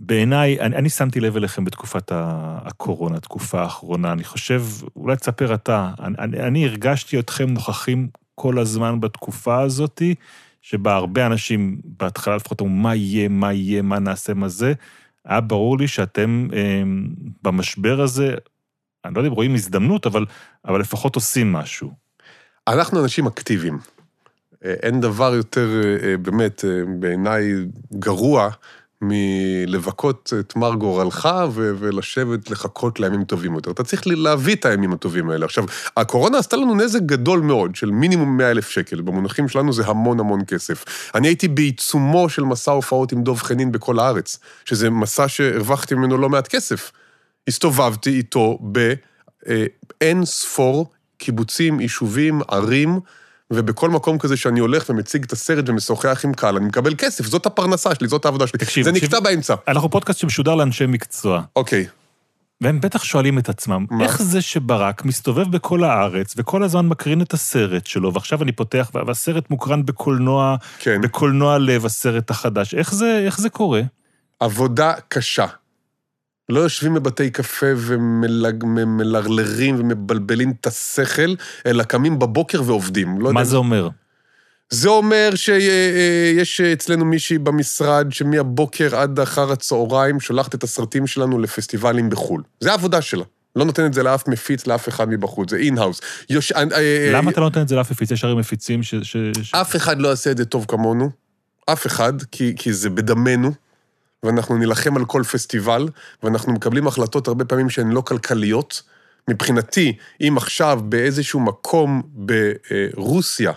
בעיניי, 0.00 0.60
אני, 0.60 0.76
אני 0.76 0.88
שמתי 0.88 1.20
לב 1.20 1.36
אליכם 1.36 1.64
בתקופת 1.64 2.12
הקורונה, 2.14 3.20
תקופה 3.20 3.60
האחרונה, 3.62 4.12
אני 4.12 4.24
חושב, 4.24 4.62
אולי 4.96 5.16
תספר 5.16 5.54
אתה, 5.54 5.90
אני, 6.00 6.14
אני, 6.18 6.40
אני 6.40 6.64
הרגשתי 6.64 7.18
אתכם 7.18 7.50
נוכחים 7.50 8.08
כל 8.34 8.58
הזמן 8.58 9.00
בתקופה 9.00 9.60
הזאתי, 9.60 10.14
שבה 10.62 10.94
הרבה 10.94 11.26
אנשים, 11.26 11.80
בהתחלה 11.84 12.36
לפחות 12.36 12.60
אמרו, 12.60 12.72
מה 12.72 12.94
יהיה, 12.94 13.28
מה 13.28 13.52
יהיה, 13.52 13.82
מה 13.82 13.98
נעשה, 13.98 14.34
מה 14.34 14.48
זה, 14.48 14.72
היה 15.24 15.40
ברור 15.40 15.78
לי 15.78 15.88
שאתם 15.88 16.48
אה, 16.52 16.82
במשבר 17.42 18.00
הזה, 18.00 18.34
אני 19.04 19.14
לא 19.14 19.20
יודע 19.20 19.28
אם 19.28 19.34
רואים 19.34 19.54
הזדמנות, 19.54 20.06
אבל, 20.06 20.26
אבל 20.64 20.80
לפחות 20.80 21.14
עושים 21.14 21.52
משהו. 21.52 21.92
אנחנו 22.68 23.02
אנשים 23.02 23.26
אקטיביים. 23.26 23.78
אה, 24.64 24.74
אין 24.82 25.00
דבר 25.00 25.34
יותר, 25.34 25.68
אה, 26.02 26.16
באמת, 26.16 26.64
בעיניי, 26.98 27.52
גרוע 27.92 28.50
מלבכות 29.02 30.32
את 30.40 30.56
מר 30.56 30.74
גורלך 30.74 31.28
ו- 31.50 31.72
ולשבת 31.78 32.50
לחכות 32.50 33.00
לימים 33.00 33.24
טובים 33.24 33.54
יותר. 33.54 33.70
אתה 33.70 33.84
צריך 33.84 34.02
להביא 34.06 34.54
את 34.54 34.64
הימים 34.64 34.92
הטובים 34.92 35.30
האלה. 35.30 35.44
עכשיו, 35.44 35.64
הקורונה 35.96 36.38
עשתה 36.38 36.56
לנו 36.56 36.74
נזק 36.74 37.00
גדול 37.00 37.40
מאוד, 37.40 37.76
של 37.76 37.90
מינימום 37.90 38.36
100 38.36 38.50
אלף 38.50 38.68
שקל. 38.70 39.00
במונחים 39.00 39.48
שלנו 39.48 39.72
זה 39.72 39.86
המון 39.86 40.20
המון 40.20 40.40
כסף. 40.46 40.84
אני 41.14 41.28
הייתי 41.28 41.48
בעיצומו 41.48 42.28
של 42.28 42.42
מסע 42.42 42.72
הופעות 42.72 43.12
עם 43.12 43.24
דב 43.24 43.36
חנין 43.36 43.72
בכל 43.72 43.98
הארץ, 43.98 44.38
שזה 44.64 44.90
מסע 44.90 45.28
שהרווחתי 45.28 45.94
ממנו 45.94 46.18
לא 46.18 46.28
מעט 46.28 46.48
כסף. 46.48 46.92
הסתובבתי 47.48 48.10
איתו 48.10 48.58
באין 48.62 50.24
ספור 50.24 50.90
קיבוצים, 51.18 51.80
יישובים, 51.80 52.40
ערים, 52.48 53.00
ובכל 53.52 53.90
מקום 53.90 54.18
כזה 54.18 54.36
שאני 54.36 54.60
הולך 54.60 54.84
ומציג 54.90 55.24
את 55.24 55.32
הסרט 55.32 55.68
ומשוחח 55.68 56.24
עם 56.24 56.34
קהל, 56.34 56.56
אני 56.56 56.66
מקבל 56.66 56.94
כסף, 56.98 57.26
זאת 57.26 57.46
הפרנסה 57.46 57.94
שלי, 57.94 58.08
זאת 58.08 58.24
העבודה 58.24 58.46
שלי. 58.46 58.58
תקשיב, 58.58 58.84
זה 58.84 58.92
נקטע 58.92 59.20
באמצע. 59.20 59.54
אנחנו 59.68 59.90
פודקאסט 59.90 60.18
שמשודר 60.18 60.54
לאנשי 60.54 60.86
מקצוע. 60.86 61.42
אוקיי. 61.56 61.86
והם 62.60 62.80
בטח 62.80 63.04
שואלים 63.04 63.38
את 63.38 63.48
עצמם, 63.48 63.86
מה? 63.90 64.04
איך 64.04 64.22
זה 64.22 64.42
שברק 64.42 65.04
מסתובב 65.04 65.50
בכל 65.50 65.84
הארץ 65.84 66.34
וכל 66.36 66.62
הזמן 66.62 66.86
מקרין 66.86 67.22
את 67.22 67.32
הסרט 67.32 67.86
שלו, 67.86 68.14
ועכשיו 68.14 68.42
אני 68.42 68.52
פותח, 68.52 68.90
והסרט 68.94 69.50
מוקרן 69.50 69.86
בקולנוע, 69.86 70.56
כן. 70.78 71.00
בקולנוע 71.00 71.58
לב, 71.58 71.86
הסרט 71.86 72.30
החדש. 72.30 72.74
איך 72.74 72.94
זה, 72.94 73.22
איך 73.26 73.40
זה 73.40 73.50
קורה? 73.50 73.82
עבודה 74.40 74.92
קשה. 75.08 75.46
לא 76.50 76.60
יושבים 76.60 76.94
בבתי 76.94 77.30
קפה 77.30 77.66
ומלרלרים 77.76 79.80
ומבלבלים 79.80 80.52
את 80.60 80.66
השכל, 80.66 81.34
אלא 81.66 81.82
קמים 81.82 82.18
בבוקר 82.18 82.62
ועובדים. 82.66 83.20
לא 83.20 83.32
מה 83.32 83.44
זה 83.44 83.56
אומר? 83.56 83.88
זה 84.70 84.88
אומר 84.88 85.30
שיש 85.34 86.60
אצלנו 86.60 87.04
מישהי 87.04 87.38
במשרד 87.38 88.12
שמהבוקר 88.12 88.96
עד 88.96 89.20
אחר 89.20 89.52
הצהריים 89.52 90.20
שולחת 90.20 90.54
את 90.54 90.62
הסרטים 90.62 91.06
שלנו 91.06 91.38
לפסטיבלים 91.38 92.10
בחו"ל. 92.10 92.42
זה 92.60 92.70
העבודה 92.70 93.02
שלה. 93.02 93.24
לא 93.56 93.64
נותן 93.64 93.86
את 93.86 93.94
זה 93.94 94.02
לאף 94.02 94.28
מפיץ, 94.28 94.66
לאף 94.66 94.88
אחד 94.88 95.08
מבחוץ, 95.08 95.50
זה 95.50 95.56
in-house. 95.56 96.00
יוש... 96.30 96.52
אה, 96.52 96.62
אה, 96.72 97.10
למה 97.12 97.30
אתה 97.30 97.40
לא 97.40 97.46
נותן 97.46 97.62
את 97.62 97.68
זה 97.68 97.76
לאף 97.76 97.90
מפיץ? 97.90 98.10
יש 98.10 98.24
הרי 98.24 98.34
מפיצים 98.34 98.82
ש... 98.82 98.94
ש... 98.94 99.16
אף 99.54 99.76
אחד 99.76 100.00
לא 100.00 100.08
יעשה 100.08 100.30
את 100.30 100.36
זה 100.36 100.44
טוב 100.44 100.64
כמונו. 100.68 101.10
אף 101.66 101.86
אחד, 101.86 102.22
כי, 102.22 102.52
כי 102.56 102.72
זה 102.72 102.90
בדמנו. 102.90 103.52
ואנחנו 104.22 104.58
נילחם 104.58 104.96
על 104.96 105.04
כל 105.04 105.22
פסטיבל, 105.22 105.88
ואנחנו 106.22 106.52
מקבלים 106.52 106.86
החלטות 106.86 107.28
הרבה 107.28 107.44
פעמים 107.44 107.70
שהן 107.70 107.90
לא 107.90 108.00
כלכליות. 108.00 108.82
מבחינתי, 109.28 109.96
אם 110.20 110.34
עכשיו 110.36 110.80
באיזשהו 110.84 111.40
מקום 111.40 112.02
ברוסיה 112.14 113.52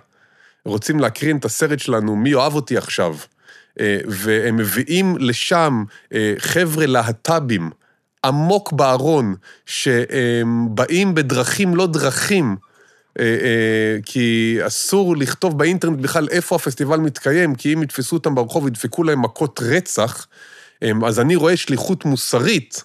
רוצים 0.65 0.99
להקרין 0.99 1.37
את 1.37 1.45
הסרט 1.45 1.79
שלנו, 1.79 2.15
מי 2.15 2.33
אוהב 2.33 2.53
אותי 2.55 2.77
עכשיו, 2.77 3.15
אה, 3.79 3.97
והם 4.07 4.57
מביאים 4.57 5.17
לשם 5.19 5.83
אה, 6.13 6.33
חבר'ה 6.37 6.85
להט"בים 6.85 7.69
עמוק 8.25 8.73
בארון, 8.73 9.35
שבאים 9.65 11.15
בדרכים 11.15 11.75
לא 11.75 11.87
דרכים, 11.87 12.55
אה, 13.19 13.97
כי 14.05 14.57
אסור 14.61 15.17
לכתוב 15.17 15.57
באינטרנט 15.57 15.99
בכלל 15.99 16.27
איפה 16.31 16.55
הפסטיבל 16.55 16.97
מתקיים, 16.97 17.55
כי 17.55 17.73
אם 17.73 17.83
יתפסו 17.83 18.15
אותם 18.15 18.35
ברחוב, 18.35 18.67
ידפקו 18.67 19.03
להם 19.03 19.21
מכות 19.21 19.59
רצח, 19.63 20.27
אז 21.05 21.19
אני 21.19 21.35
רואה 21.35 21.57
שליחות 21.57 22.05
מוסרית, 22.05 22.83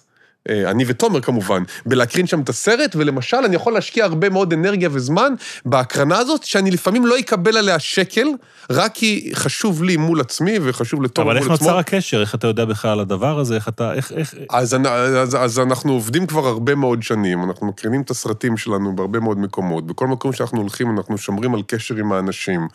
אה, 0.49 0.71
אני 0.71 0.83
ותומר 0.87 1.21
כמובן, 1.21 1.63
בלהקרין 1.85 2.27
שם 2.27 2.41
את 2.41 2.49
הסרט, 2.49 2.95
ולמשל, 2.95 3.37
אני 3.37 3.55
יכול 3.55 3.73
להשקיע 3.73 4.05
הרבה 4.05 4.29
מאוד 4.29 4.53
אנרגיה 4.53 4.89
וזמן 4.91 5.33
בהקרנה 5.65 6.17
הזאת, 6.17 6.43
שאני 6.43 6.71
לפעמים 6.71 7.05
לא 7.05 7.19
אקבל 7.19 7.57
עליה 7.57 7.79
שקל, 7.79 8.27
רק 8.69 8.93
כי 8.93 9.31
חשוב 9.33 9.83
לי 9.83 9.97
מול 9.97 10.21
עצמי 10.21 10.57
וחשוב 10.61 11.03
לתומר 11.03 11.27
מול 11.27 11.37
עצמו. 11.37 11.45
אבל 11.45 11.53
איך 11.53 11.61
נוצר 11.61 11.77
הקשר? 11.77 12.21
איך 12.21 12.35
אתה 12.35 12.47
יודע 12.47 12.65
בכלל 12.65 12.91
על 12.91 12.99
הדבר 12.99 13.39
הזה? 13.39 13.55
איך 13.55 13.67
אתה... 13.67 13.93
איך... 13.93 14.11
איך... 14.11 14.35
אז, 14.49 14.75
אז, 15.17 15.35
אז 15.35 15.59
אנחנו 15.59 15.93
עובדים 15.93 16.27
כבר 16.27 16.47
הרבה 16.47 16.75
מאוד 16.75 17.03
שנים, 17.03 17.43
אנחנו 17.43 17.67
מקרינים 17.67 18.01
את 18.01 18.09
הסרטים 18.09 18.57
שלנו 18.57 18.95
בהרבה 18.95 19.19
מאוד 19.19 19.39
מקומות. 19.39 19.87
בכל 19.87 20.07
מקום 20.07 20.33
שאנחנו 20.33 20.61
הולכים, 20.61 20.97
אנחנו 20.97 21.17
שומרים 21.17 21.55
על 21.55 21.61
קשר 21.67 21.95
עם 21.95 22.11
האנשים. 22.11 22.67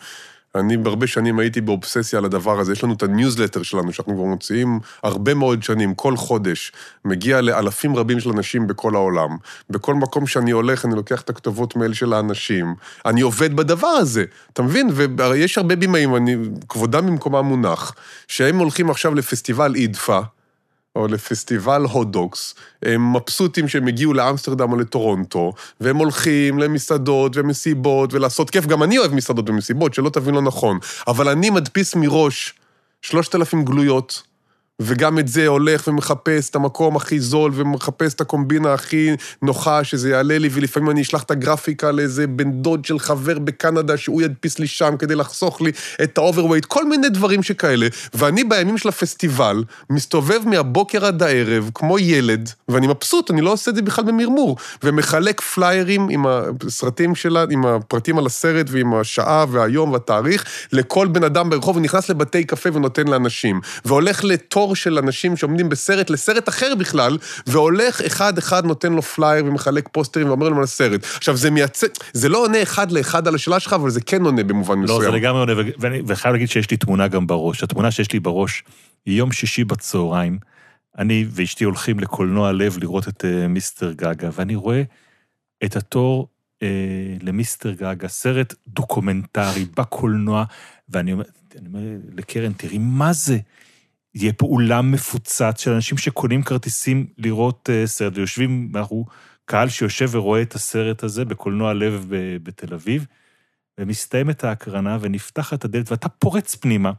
אני 0.55 0.77
בהרבה 0.77 1.07
שנים 1.07 1.39
הייתי 1.39 1.61
באובססיה 1.61 2.19
על 2.19 2.25
הדבר 2.25 2.59
הזה. 2.59 2.71
יש 2.71 2.83
לנו 2.83 2.93
את 2.93 3.03
הניוזלטר 3.03 3.63
שלנו, 3.63 3.93
שאנחנו 3.93 4.15
כבר 4.15 4.23
מוציאים 4.23 4.79
הרבה 5.03 5.33
מאוד 5.33 5.63
שנים, 5.63 5.95
כל 5.95 6.17
חודש. 6.17 6.71
מגיע 7.05 7.41
לאלפים 7.41 7.95
רבים 7.95 8.19
של 8.19 8.29
אנשים 8.29 8.67
בכל 8.67 8.95
העולם. 8.95 9.29
בכל 9.69 9.93
מקום 9.95 10.27
שאני 10.27 10.51
הולך, 10.51 10.85
אני 10.85 10.95
לוקח 10.95 11.21
את 11.21 11.29
הכתובות 11.29 11.75
מייל 11.75 11.93
של 11.93 12.13
האנשים. 12.13 12.75
אני 13.05 13.21
עובד 13.21 13.55
בדבר 13.55 13.87
הזה, 13.87 14.25
אתה 14.53 14.61
מבין? 14.61 14.89
ויש 15.17 15.57
הרבה 15.57 15.75
בימאים, 15.75 16.15
אני, 16.15 16.35
כבודם 16.69 17.07
במקומם 17.07 17.45
מונח, 17.45 17.95
שהם 18.27 18.57
הולכים 18.59 18.89
עכשיו 18.89 19.15
לפסטיבל 19.15 19.75
אידפה, 19.75 20.19
או 20.95 21.07
לפסטיבל 21.07 21.81
הודוקס, 21.81 22.55
הם 22.83 23.13
מבסוטים 23.13 23.67
שהם 23.67 23.87
הגיעו 23.87 24.13
לאמסטרדם 24.13 24.71
או 24.71 24.77
לטורונטו, 24.77 25.53
והם 25.81 25.97
הולכים 25.97 26.59
למסעדות 26.59 27.37
ומסיבות 27.37 28.13
ולעשות 28.13 28.49
כיף. 28.49 28.65
גם 28.65 28.83
אני 28.83 28.97
אוהב 28.97 29.13
מסעדות 29.13 29.49
ומסיבות, 29.49 29.93
שלא 29.93 30.09
תבין 30.09 30.35
לא 30.35 30.41
נכון. 30.41 30.79
אבל 31.07 31.29
אני 31.29 31.49
מדפיס 31.49 31.95
מראש 31.95 32.53
שלושת 33.01 33.35
אלפים 33.35 33.65
גלויות, 33.65 34.23
וגם 34.81 35.19
את 35.19 35.27
זה 35.27 35.47
הולך 35.47 35.87
ומחפש 35.87 36.49
את 36.49 36.55
המקום 36.55 36.95
הכי 36.95 37.19
זול, 37.19 37.51
ומחפש 37.55 38.13
את 38.13 38.21
הקומבינה 38.21 38.73
הכי 38.73 39.09
נוחה, 39.41 39.83
שזה 39.83 40.09
יעלה 40.09 40.37
לי, 40.37 40.49
ולפעמים 40.51 40.89
אני 40.89 41.01
אשלח 41.01 41.23
את 41.23 41.31
הגרפיקה 41.31 41.91
לאיזה 41.91 42.27
בן 42.27 42.51
דוד 42.51 42.85
של 42.85 42.99
חבר 42.99 43.39
בקנדה, 43.39 43.97
שהוא 43.97 44.21
ידפיס 44.21 44.59
לי 44.59 44.67
שם 44.67 44.97
כדי 44.99 45.15
לחסוך 45.15 45.61
לי 45.61 45.71
את 46.03 46.17
ה 46.17 46.21
overweight, 46.21 46.65
כל 46.65 46.85
מיני 46.85 47.09
דברים 47.09 47.43
שכאלה. 47.43 47.87
ואני 48.13 48.43
בימים 48.43 48.77
של 48.77 48.89
הפסטיבל, 48.89 49.63
מסתובב 49.89 50.39
מהבוקר 50.45 51.05
עד 51.05 51.23
הערב, 51.23 51.71
כמו 51.73 51.99
ילד, 51.99 52.49
ואני 52.67 52.87
מבסוט, 52.87 53.31
אני 53.31 53.41
לא 53.41 53.51
עושה 53.51 53.71
את 53.71 53.75
זה 53.75 53.81
בכלל 53.81 54.05
במרמור, 54.05 54.57
ומחלק 54.83 55.41
פליירים 55.41 56.07
עם 56.09 56.25
הסרטים 56.27 57.15
שלה, 57.15 57.45
עם 57.49 57.65
הפרטים 57.65 58.17
על 58.17 58.25
הסרט, 58.25 58.65
ועם 58.69 58.93
השעה 58.93 59.45
והיום 59.51 59.91
והתאריך, 59.91 60.45
לכל 60.71 61.07
בן 61.07 61.23
אדם 61.23 61.49
ברחוב, 61.49 61.77
ונכנס 61.77 62.09
לבתי 62.09 62.43
קפה 62.43 62.69
ונותן 62.73 63.07
לאנשים. 63.07 63.61
והולך 63.85 64.23
לתור 64.23 64.64
של 64.73 64.97
אנשים 64.97 65.37
שעומדים 65.37 65.69
בסרט 65.69 66.09
לסרט 66.09 66.49
אחר 66.49 66.73
בכלל, 66.79 67.17
והולך 67.47 68.01
אחד-אחד 68.01 68.65
נותן 68.65 68.93
לו 68.93 69.01
פלייר 69.01 69.45
ומחלק 69.45 69.89
פוסטרים 69.91 70.27
ואומר 70.27 70.49
להם 70.49 70.57
על 70.57 70.63
הסרט. 70.63 71.03
עכשיו, 71.17 71.37
זה 71.37 71.51
מייצא, 71.51 71.87
זה 72.13 72.29
לא 72.29 72.37
עונה 72.43 72.61
אחד 72.61 72.91
לאחד 72.91 73.27
על 73.27 73.35
השאלה 73.35 73.59
שלך, 73.59 73.73
אבל 73.73 73.89
זה 73.89 74.01
כן 74.01 74.21
עונה 74.21 74.43
במובן 74.43 74.79
מסוים. 74.79 75.01
לא, 75.01 75.05
זה 75.05 75.11
לגמרי 75.11 75.39
עונה, 75.39 75.53
ו- 75.53 75.71
ואני 75.79 76.01
וחייב 76.07 76.33
להגיד 76.33 76.49
שיש 76.49 76.71
לי 76.71 76.77
תמונה 76.77 77.07
גם 77.07 77.27
בראש. 77.27 77.63
התמונה 77.63 77.91
שיש 77.91 78.11
לי 78.11 78.19
בראש 78.19 78.63
היא 79.05 79.17
יום 79.17 79.31
שישי 79.31 79.63
בצהריים. 79.63 80.37
אני 80.97 81.25
ואשתי 81.29 81.63
הולכים 81.63 81.99
לקולנוע 81.99 82.51
לב 82.51 82.77
לראות 82.81 83.07
את 83.07 83.25
uh, 83.25 83.47
מיסטר 83.47 83.91
גגה, 83.91 84.29
ואני 84.33 84.55
רואה 84.55 84.81
את 85.63 85.75
התור 85.75 86.27
uh, 86.59 86.65
למיסטר 87.21 87.71
גגה, 87.71 88.07
סרט 88.07 88.53
דוקומנטרי 88.67 89.65
בקולנוע, 89.77 90.43
ואני 90.89 91.13
אומר, 91.13 91.23
אני 91.59 91.67
אומר 91.67 91.79
לקרן, 92.15 92.53
תראי 92.53 92.77
מה 92.77 93.13
זה. 93.13 93.37
יהיה 94.15 94.33
פה 94.33 94.45
אולם 94.45 94.91
מפוצץ 94.91 95.61
של 95.61 95.71
אנשים 95.71 95.97
שקונים 95.97 96.43
כרטיסים 96.43 97.05
לראות 97.17 97.69
uh, 97.69 97.87
סרט, 97.87 98.13
ויושבים, 98.15 98.71
אנחנו 98.75 99.05
קהל 99.45 99.69
שיושב 99.69 100.09
ורואה 100.11 100.41
את 100.41 100.55
הסרט 100.55 101.03
הזה 101.03 101.25
בקולנוע 101.25 101.73
לב 101.73 102.05
בתל 102.43 102.73
אביב, 102.73 103.05
ומסתיימת 103.79 104.43
ההקרנה 104.43 104.97
ונפתחת 105.01 105.65
הדלת 105.65 105.91
ואתה 105.91 106.09
פורץ 106.09 106.55
פנימה, 106.55 106.91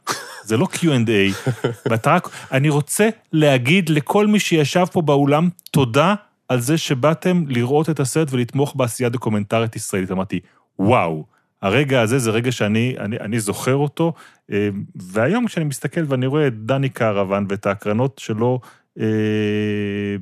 זה 0.45 0.57
לא 0.57 0.69
Q&A, 0.73 1.51
ואתה 1.91 2.15
רק, 2.15 2.29
אני 2.53 2.69
רוצה 2.69 3.09
להגיד 3.33 3.89
לכל 3.89 4.27
מי 4.27 4.41
שישב 4.41 4.85
פה 4.93 5.03
באולם, 5.03 5.49
תודה 5.71 6.15
על 6.49 6.61
זה 6.61 6.79
שבאתם 6.79 7.45
לראות 7.49 7.91
את 7.91 8.01
הסרט 8.01 8.29
ולתמוך 8.31 8.77
בעשייה 8.77 9.09
דוקומנטרית 9.09 9.77
ישראלית. 9.77 10.11
אמרתי, 10.11 10.41
וואו, 10.79 11.25
הרגע 11.67 12.01
הזה 12.01 12.19
זה 12.19 12.31
רגע 12.31 12.53
שאני 12.53 12.95
אני, 12.99 13.17
אני 13.21 13.41
זוכר 13.41 13.75
אותו, 13.75 14.13
אה, 14.53 14.69
והיום 14.95 15.47
כשאני 15.47 15.65
מסתכל 15.65 16.01
ואני 16.07 16.27
רואה 16.27 16.47
את 16.47 16.67
דני 16.67 16.89
קרוון 16.89 17.47
ואת 17.49 17.67
ההקרנות 17.67 18.19
שלו 18.19 18.61
אה, 19.01 19.07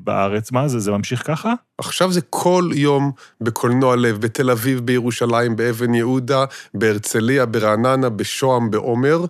בארץ, 0.04 0.52
מה 0.52 0.68
זה, 0.68 0.78
זה 0.78 0.90
ממשיך 0.90 1.26
ככה? 1.26 1.54
עכשיו 1.78 2.12
זה 2.12 2.20
כל 2.30 2.70
יום 2.74 3.12
בקולנוע 3.40 3.96
לב, 3.96 4.20
בתל 4.20 4.50
אביב, 4.50 4.80
בירושלים, 4.80 5.56
באבן 5.56 5.94
יהודה, 5.94 6.44
בהרצליה, 6.74 7.46
ברעננה, 7.46 8.08
בשוהם, 8.08 8.70
בעומר. 8.70 9.24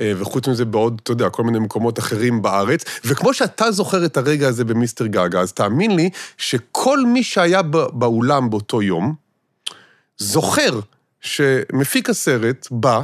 אה, 0.00 0.12
וחוץ 0.16 0.48
מזה 0.48 0.64
בעוד, 0.64 1.00
אתה 1.02 1.12
יודע, 1.12 1.30
כל 1.30 1.44
מיני 1.44 1.58
מקומות 1.58 1.98
אחרים 1.98 2.42
בארץ. 2.42 2.84
וכמו 3.04 3.34
שאתה 3.34 3.70
זוכר 3.70 4.04
את 4.04 4.16
הרגע 4.16 4.48
הזה 4.48 4.64
במיסטר 4.64 5.06
גגה, 5.06 5.40
אז 5.40 5.52
תאמין 5.52 5.96
לי 5.96 6.10
שכל 6.36 7.06
מי 7.06 7.22
שהיה 7.22 7.62
באולם 7.92 8.50
באותו 8.50 8.82
יום, 8.82 9.14
זוכר 10.18 10.80
שמפיק 11.26 12.10
הסרט 12.10 12.68
בא 12.70 13.02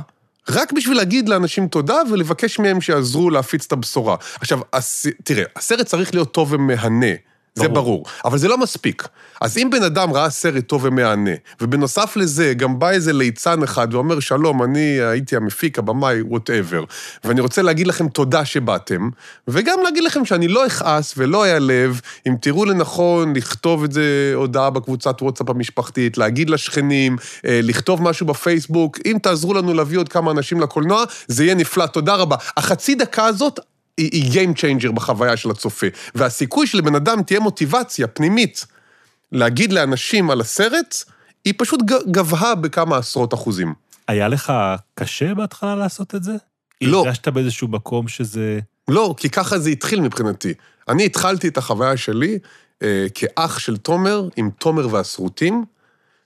רק 0.48 0.72
בשביל 0.72 0.96
להגיד 0.96 1.28
לאנשים 1.28 1.68
תודה 1.68 1.96
ולבקש 2.10 2.58
מהם 2.58 2.80
שיעזרו 2.80 3.30
להפיץ 3.30 3.66
את 3.66 3.72
הבשורה. 3.72 4.16
עכשיו, 4.40 4.60
הס... 4.72 5.06
תראה, 5.24 5.44
הסרט 5.56 5.86
צריך 5.86 6.14
להיות 6.14 6.32
טוב 6.32 6.52
ומהנה. 6.52 7.14
זה 7.54 7.68
ברור, 7.68 8.04
אבל 8.24 8.38
זה 8.38 8.48
לא 8.48 8.58
מספיק. 8.58 9.08
אז 9.40 9.58
אם 9.58 9.70
בן 9.70 9.82
אדם 9.82 10.12
ראה 10.12 10.30
סרט 10.30 10.66
טוב 10.66 10.84
ומהנה, 10.84 11.30
ובנוסף 11.60 12.16
לזה 12.16 12.54
גם 12.54 12.78
בא 12.78 12.90
איזה 12.90 13.12
ליצן 13.12 13.62
אחד 13.62 13.94
ואומר, 13.94 14.20
שלום, 14.20 14.62
אני 14.62 15.00
הייתי 15.00 15.36
המפיק, 15.36 15.78
הבמאי, 15.78 16.22
whatever, 16.22 16.84
ואני 17.24 17.40
רוצה 17.40 17.62
להגיד 17.62 17.86
לכם 17.86 18.08
תודה 18.08 18.44
שבאתם, 18.44 19.08
וגם 19.48 19.78
להגיד 19.84 20.04
לכם 20.04 20.24
שאני 20.24 20.48
לא 20.48 20.66
אכעס 20.66 21.14
ולא 21.16 21.46
אעלב, 21.46 22.00
אם 22.28 22.34
תראו 22.40 22.64
לנכון 22.64 23.36
לכתוב 23.36 23.84
את 23.84 23.92
זה 23.92 24.32
הודעה 24.34 24.70
בקבוצת 24.70 25.22
וואטסאפ 25.22 25.50
המשפחתית, 25.50 26.18
להגיד 26.18 26.50
לשכנים, 26.50 27.16
אה, 27.46 27.60
לכתוב 27.62 28.02
משהו 28.02 28.26
בפייסבוק, 28.26 28.98
אם 29.06 29.16
תעזרו 29.22 29.54
לנו 29.54 29.74
להביא 29.74 29.98
עוד 29.98 30.08
כמה 30.08 30.30
אנשים 30.30 30.60
לקולנוע, 30.60 31.04
זה 31.28 31.44
יהיה 31.44 31.54
נפלא, 31.54 31.86
תודה 31.86 32.14
רבה. 32.14 32.36
החצי 32.56 32.94
דקה 32.94 33.26
הזאת, 33.26 33.60
היא, 33.96 34.10
היא 34.12 34.40
Game 34.40 34.58
Changer 34.58 34.92
בחוויה 34.92 35.36
של 35.36 35.50
הצופה. 35.50 35.86
והסיכוי 36.14 36.66
שלבן 36.66 36.94
אדם 36.94 37.22
תהיה 37.22 37.40
מוטיבציה 37.40 38.06
פנימית 38.06 38.66
להגיד 39.32 39.72
לאנשים 39.72 40.30
על 40.30 40.40
הסרט, 40.40 41.04
היא 41.44 41.54
פשוט 41.58 41.80
גבהה 42.10 42.54
בכמה 42.54 42.96
עשרות 42.96 43.34
אחוזים. 43.34 43.74
היה 44.08 44.28
לך 44.28 44.52
קשה 44.94 45.34
בהתחלה 45.34 45.76
לעשות 45.76 46.14
את 46.14 46.24
זה? 46.24 46.32
לא. 46.80 47.04
הרגשת 47.04 47.28
באיזשהו 47.28 47.68
מקום 47.68 48.08
שזה... 48.08 48.60
לא, 48.88 49.14
כי 49.16 49.30
ככה 49.30 49.58
זה 49.58 49.70
התחיל 49.70 50.00
מבחינתי. 50.00 50.54
אני 50.88 51.06
התחלתי 51.06 51.48
את 51.48 51.58
החוויה 51.58 51.96
שלי 51.96 52.38
אה, 52.82 53.06
כאח 53.14 53.58
של 53.58 53.76
תומר, 53.76 54.28
עם 54.36 54.50
תומר 54.58 54.94
והסרוטים, 54.94 55.64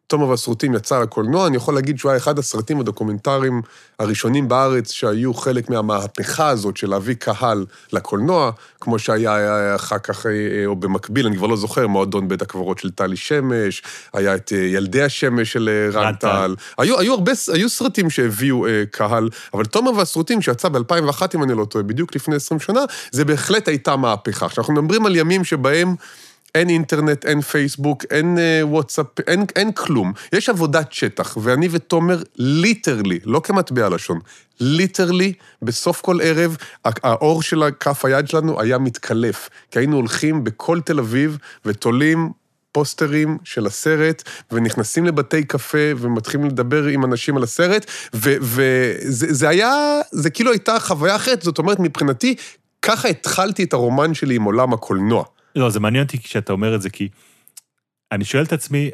תומר 0.06 0.28
והסרוטים 0.28 0.74
יצא 0.74 1.00
לקולנוע, 1.00 1.46
אני 1.46 1.56
יכול 1.56 1.74
להגיד 1.74 1.98
שהוא 1.98 2.10
היה 2.10 2.18
אחד 2.18 2.38
הסרטים 2.38 2.80
הדוקומנטריים 2.80 3.62
הראשונים 3.98 4.48
בארץ 4.48 4.92
שהיו 4.92 5.34
חלק 5.34 5.70
מהמהפכה 5.70 6.48
הזאת 6.48 6.76
של 6.76 6.90
להביא 6.90 7.14
קהל 7.14 7.66
לקולנוע, 7.92 8.50
כמו 8.80 8.98
שהיה 8.98 9.74
אחר 9.74 9.98
כך, 9.98 10.26
אה, 10.26 10.32
או 10.66 10.76
במקביל, 10.76 11.26
אני 11.26 11.36
כבר 11.36 11.46
לא 11.46 11.56
זוכר, 11.56 11.86
מועדון 11.86 12.28
בית 12.28 12.42
הקברות 12.42 12.78
של 12.78 12.90
טלי 12.90 13.16
שמש, 13.16 13.82
היה 14.12 14.34
את 14.34 14.52
אה, 14.52 14.58
ילדי 14.58 15.02
השמש 15.02 15.52
של 15.52 15.68
אה, 15.72 16.00
רן 16.00 16.14
טל. 16.14 16.54
היו, 16.78 16.98
היו 16.98 17.14
הרבה, 17.14 17.32
היו 17.52 17.68
סרטים 17.68 18.10
שהביאו 18.10 18.66
קהל, 18.90 19.28
אבל 19.54 19.64
תומר 19.64 19.90
והסרוטים, 19.96 20.42
שיצא 20.42 20.68
ב-2001, 20.68 21.22
אם 21.34 21.42
אני 21.42 21.54
לא 21.54 21.64
טועה, 21.64 21.84
בדיוק 21.84 22.16
לפני 22.16 22.36
20 22.36 22.60
שנה, 22.60 22.80
זה 23.10 23.24
בהחלט 23.24 23.68
הייתה 23.68 23.96
מהפכה. 23.96 24.46
עכשיו, 24.46 24.62
אנחנו 24.62 24.82
מדברים 24.82 25.06
על 25.06 25.16
ימים 25.16 25.44
שבהם... 25.44 25.94
אין 26.56 26.68
אינטרנט, 26.68 27.24
אין 27.24 27.40
פייסבוק, 27.40 28.04
אין 28.10 28.38
אה, 28.38 28.66
וואטסאפ, 28.66 29.06
אין, 29.26 29.44
אין 29.56 29.72
כלום. 29.72 30.12
יש 30.32 30.48
עבודת 30.48 30.92
שטח, 30.92 31.36
ואני 31.42 31.68
ותומר 31.70 32.22
literally, 32.36 33.18
לא 33.24 33.40
כמטבע 33.44 33.88
לשון, 33.88 34.18
literally, 34.60 35.32
בסוף 35.62 36.00
כל 36.00 36.18
ערב, 36.22 36.56
העור 36.84 37.42
של 37.42 37.62
כף 37.80 38.04
היד 38.04 38.28
שלנו 38.28 38.60
היה 38.60 38.78
מתקלף. 38.78 39.48
כי 39.70 39.78
היינו 39.78 39.96
הולכים 39.96 40.44
בכל 40.44 40.80
תל 40.80 40.98
אביב 40.98 41.38
ותולים 41.64 42.30
פוסטרים 42.72 43.38
של 43.44 43.66
הסרט, 43.66 44.22
ונכנסים 44.50 45.04
לבתי 45.04 45.44
קפה 45.44 45.78
ומתחילים 45.96 46.46
לדבר 46.46 46.84
עם 46.84 47.04
אנשים 47.04 47.36
על 47.36 47.42
הסרט, 47.42 47.90
וזה 48.14 49.48
היה, 49.48 50.00
זה 50.12 50.30
כאילו 50.30 50.50
הייתה 50.50 50.80
חוויה 50.80 51.16
אחרת, 51.16 51.42
זאת 51.42 51.58
אומרת, 51.58 51.80
מבחינתי, 51.80 52.34
ככה 52.82 53.08
התחלתי 53.08 53.64
את 53.64 53.72
הרומן 53.72 54.14
שלי 54.14 54.34
עם 54.34 54.42
עולם 54.42 54.72
הקולנוע. 54.72 55.24
לא, 55.56 55.70
זה 55.70 55.80
מעניין 55.80 56.04
אותי 56.04 56.18
כשאתה 56.18 56.52
אומר 56.52 56.74
את 56.74 56.82
זה, 56.82 56.90
כי 56.90 57.08
אני 58.12 58.24
שואל 58.24 58.44
את 58.44 58.52
עצמי, 58.52 58.90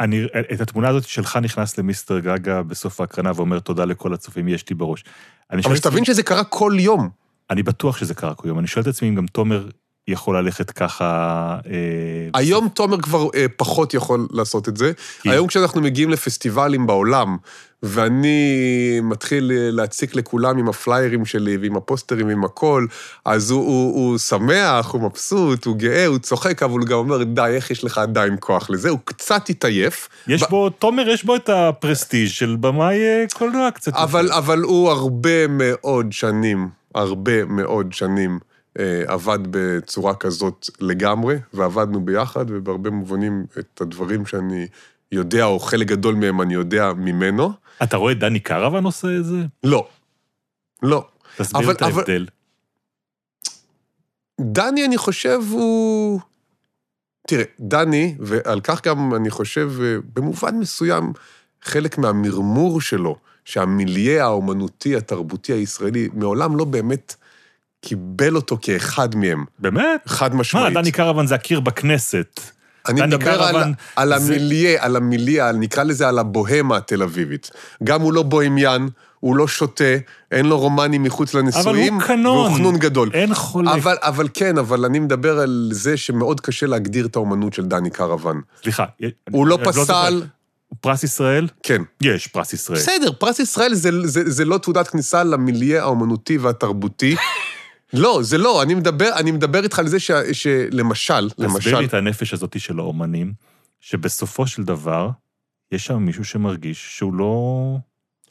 אני, 0.00 0.24
את 0.54 0.60
התמונה 0.60 0.88
הזאת 0.88 1.04
שלך 1.04 1.36
נכנס 1.36 1.78
למיסטר 1.78 2.18
גגה 2.18 2.62
בסוף 2.62 3.00
ההקרנה 3.00 3.32
ואומר 3.36 3.58
תודה 3.58 3.84
לכל 3.84 4.14
הצופים, 4.14 4.48
יש 4.48 4.68
לי 4.68 4.76
בראש. 4.76 5.04
אבל 5.50 5.76
שתבין 5.76 6.04
שזה 6.04 6.22
קרה 6.22 6.44
כל 6.44 6.72
יום. 6.78 7.08
אני 7.50 7.62
בטוח 7.62 7.96
שזה 7.96 8.14
קרה 8.14 8.34
כל 8.34 8.48
יום. 8.48 8.58
אני 8.58 8.66
שואל 8.66 8.82
את 8.82 8.86
עצמי 8.88 9.08
אם 9.08 9.14
גם 9.14 9.26
תומר 9.26 9.68
יכול 10.08 10.38
ללכת 10.38 10.70
ככה... 10.70 11.04
אה, 11.70 12.28
היום 12.34 12.68
תומר 12.68 13.00
כבר 13.00 13.28
אה, 13.34 13.46
פחות 13.56 13.94
יכול 13.94 14.28
לעשות 14.32 14.68
את 14.68 14.76
זה. 14.76 14.92
כי... 15.22 15.30
היום 15.30 15.46
כשאנחנו 15.46 15.80
מגיעים 15.80 16.10
לפסטיבלים 16.10 16.86
בעולם, 16.86 17.36
ואני 17.82 19.00
מתחיל 19.02 19.52
להציק 19.54 20.14
לכולם 20.14 20.58
עם 20.58 20.68
הפליירים 20.68 21.24
שלי 21.24 21.56
ועם 21.56 21.76
הפוסטרים 21.76 22.26
ועם 22.26 22.44
הכל, 22.44 22.86
אז 23.24 23.50
הוא, 23.50 23.60
הוא, 23.60 23.94
הוא 23.94 24.18
שמח, 24.18 24.90
הוא 24.90 25.02
מבסוט, 25.02 25.64
הוא 25.64 25.76
גאה, 25.76 26.06
הוא 26.06 26.18
צוחק, 26.18 26.62
אבל 26.62 26.78
הוא 26.78 26.86
גם 26.86 26.98
אומר, 26.98 27.22
די, 27.22 27.42
איך 27.46 27.70
יש 27.70 27.84
לך 27.84 27.98
עדיין 27.98 28.36
כוח 28.40 28.70
לזה? 28.70 28.90
הוא 28.90 28.98
קצת 29.04 29.48
התעייף. 29.48 30.08
יש 30.28 30.42
ב... 30.42 30.46
בו, 30.50 30.70
תומר, 30.70 31.08
יש 31.08 31.24
בו 31.24 31.36
את 31.36 31.48
הפרסטיג' 31.48 32.28
של 32.28 32.56
במאי 32.60 32.96
אה, 32.96 33.24
קולנוע 33.34 33.70
קצת. 33.70 33.92
אבל, 33.94 34.32
אבל 34.32 34.60
הוא 34.60 34.90
הרבה 34.90 35.46
מאוד 35.46 36.12
שנים, 36.12 36.68
הרבה 36.94 37.44
מאוד 37.44 37.92
שנים. 37.92 38.38
אה, 38.78 39.02
עבד 39.06 39.38
בצורה 39.50 40.14
כזאת 40.14 40.66
לגמרי, 40.80 41.36
ועבדנו 41.54 42.04
ביחד, 42.04 42.44
ובהרבה 42.48 42.90
מובנים 42.90 43.46
את 43.58 43.80
הדברים 43.80 44.26
שאני 44.26 44.66
יודע, 45.12 45.44
או 45.44 45.58
חלק 45.58 45.86
גדול 45.86 46.14
מהם 46.14 46.42
אני 46.42 46.54
יודע 46.54 46.92
ממנו. 46.92 47.52
אתה 47.82 47.96
רואה 47.96 48.14
דני 48.14 48.40
קרוון 48.40 48.84
עושה 48.84 49.16
את 49.16 49.24
זה? 49.24 49.36
לא. 49.64 49.88
לא. 50.82 51.06
תסביר 51.36 51.64
אבל, 51.64 51.72
את 51.72 51.82
ההבדל. 51.82 52.26
אבל... 54.40 54.52
דני, 54.52 54.84
אני 54.84 54.98
חושב, 54.98 55.40
הוא... 55.50 56.20
תראה, 57.28 57.44
דני, 57.60 58.14
ועל 58.18 58.60
כך 58.60 58.86
גם 58.86 59.14
אני 59.14 59.30
חושב, 59.30 59.72
אה, 59.82 59.96
במובן 60.14 60.58
מסוים, 60.58 61.12
חלק 61.62 61.98
מהמרמור 61.98 62.80
שלו, 62.80 63.16
שהמיליה 63.44 64.24
האומנותי, 64.24 64.96
התרבותי 64.96 65.52
הישראלי, 65.52 66.08
מעולם 66.14 66.56
לא 66.56 66.64
באמת 66.64 67.14
קיבל 67.90 68.36
אותו 68.36 68.58
כאחד 68.62 69.14
מהם. 69.16 69.44
באמת? 69.58 70.00
חד 70.06 70.34
מה, 70.34 70.40
משמעית. 70.40 70.74
דני 70.74 70.92
קרוון 70.92 71.26
זה 71.26 71.34
הקיר 71.34 71.60
בכנסת. 71.60 72.40
אני 72.88 73.02
מדבר 73.02 73.42
על, 73.42 73.52
קרוון 73.52 73.72
על 73.96 74.18
זה- 74.18 74.34
המיליה, 74.34 74.84
על 74.84 74.96
המיליה, 74.96 75.52
נקרא 75.52 75.82
לזה 75.82 76.08
על 76.08 76.18
הבוהמה 76.18 76.76
התל 76.76 77.02
אביבית. 77.02 77.50
גם 77.84 78.00
הוא 78.00 78.12
לא 78.12 78.22
בוהמיין, 78.22 78.88
הוא 79.20 79.36
לא 79.36 79.48
שותה, 79.48 79.84
אין 80.32 80.46
לו 80.46 80.58
רומנים 80.58 81.02
מחוץ 81.02 81.34
לנישואים. 81.34 81.94
הוא 81.94 82.02
קנון. 82.02 82.36
והוא 82.46 82.56
חנון 82.56 82.78
גדול. 82.78 83.10
אין 83.14 83.34
חולק. 83.34 83.72
אבל, 83.74 83.96
אבל 84.00 84.28
כן, 84.34 84.58
אבל 84.58 84.84
אני 84.84 84.98
מדבר 84.98 85.38
על 85.38 85.68
זה 85.72 85.96
שמאוד 85.96 86.40
קשה 86.40 86.66
להגדיר 86.66 87.06
את 87.06 87.16
האומנות 87.16 87.52
של 87.54 87.64
דני 87.64 87.90
קרוון. 87.90 88.40
סליחה. 88.62 88.84
הוא 89.30 89.46
לא 89.46 89.54
אני 89.64 89.72
זוכר. 89.72 89.82
פסל, 89.84 90.22
פרס 90.80 91.04
ישראל? 91.04 91.48
כן. 91.62 91.82
יש 92.02 92.26
פרס 92.26 92.52
ישראל. 92.52 92.78
בסדר, 92.78 93.12
פרס 93.18 93.38
ישראל 93.38 93.74
זה, 93.74 93.90
זה, 94.04 94.30
זה 94.30 94.44
לא 94.44 94.58
תעודת 94.58 94.88
כניסה 94.88 95.24
למיליה 95.24 95.82
האומנותי 95.82 96.38
והתרבותי. 96.38 97.16
לא, 97.92 98.18
זה 98.22 98.38
לא, 98.38 98.62
אני 98.62 98.74
מדבר, 98.74 99.10
אני 99.16 99.30
מדבר 99.30 99.64
איתך 99.64 99.78
על 99.78 99.88
זה 99.88 100.00
ש, 100.00 100.10
שלמשל, 100.32 101.30
תסביר 101.30 101.48
למשל, 101.48 101.78
לי 101.78 101.84
את 101.84 101.94
הנפש 101.94 102.32
הזאת 102.32 102.60
של 102.60 102.78
האומנים, 102.78 103.32
שבסופו 103.80 104.46
של 104.46 104.62
דבר, 104.62 105.10
יש 105.72 105.86
שם 105.86 105.96
מישהו 105.96 106.24
שמרגיש 106.24 106.96
שהוא 106.96 107.14
לא... 107.14 107.76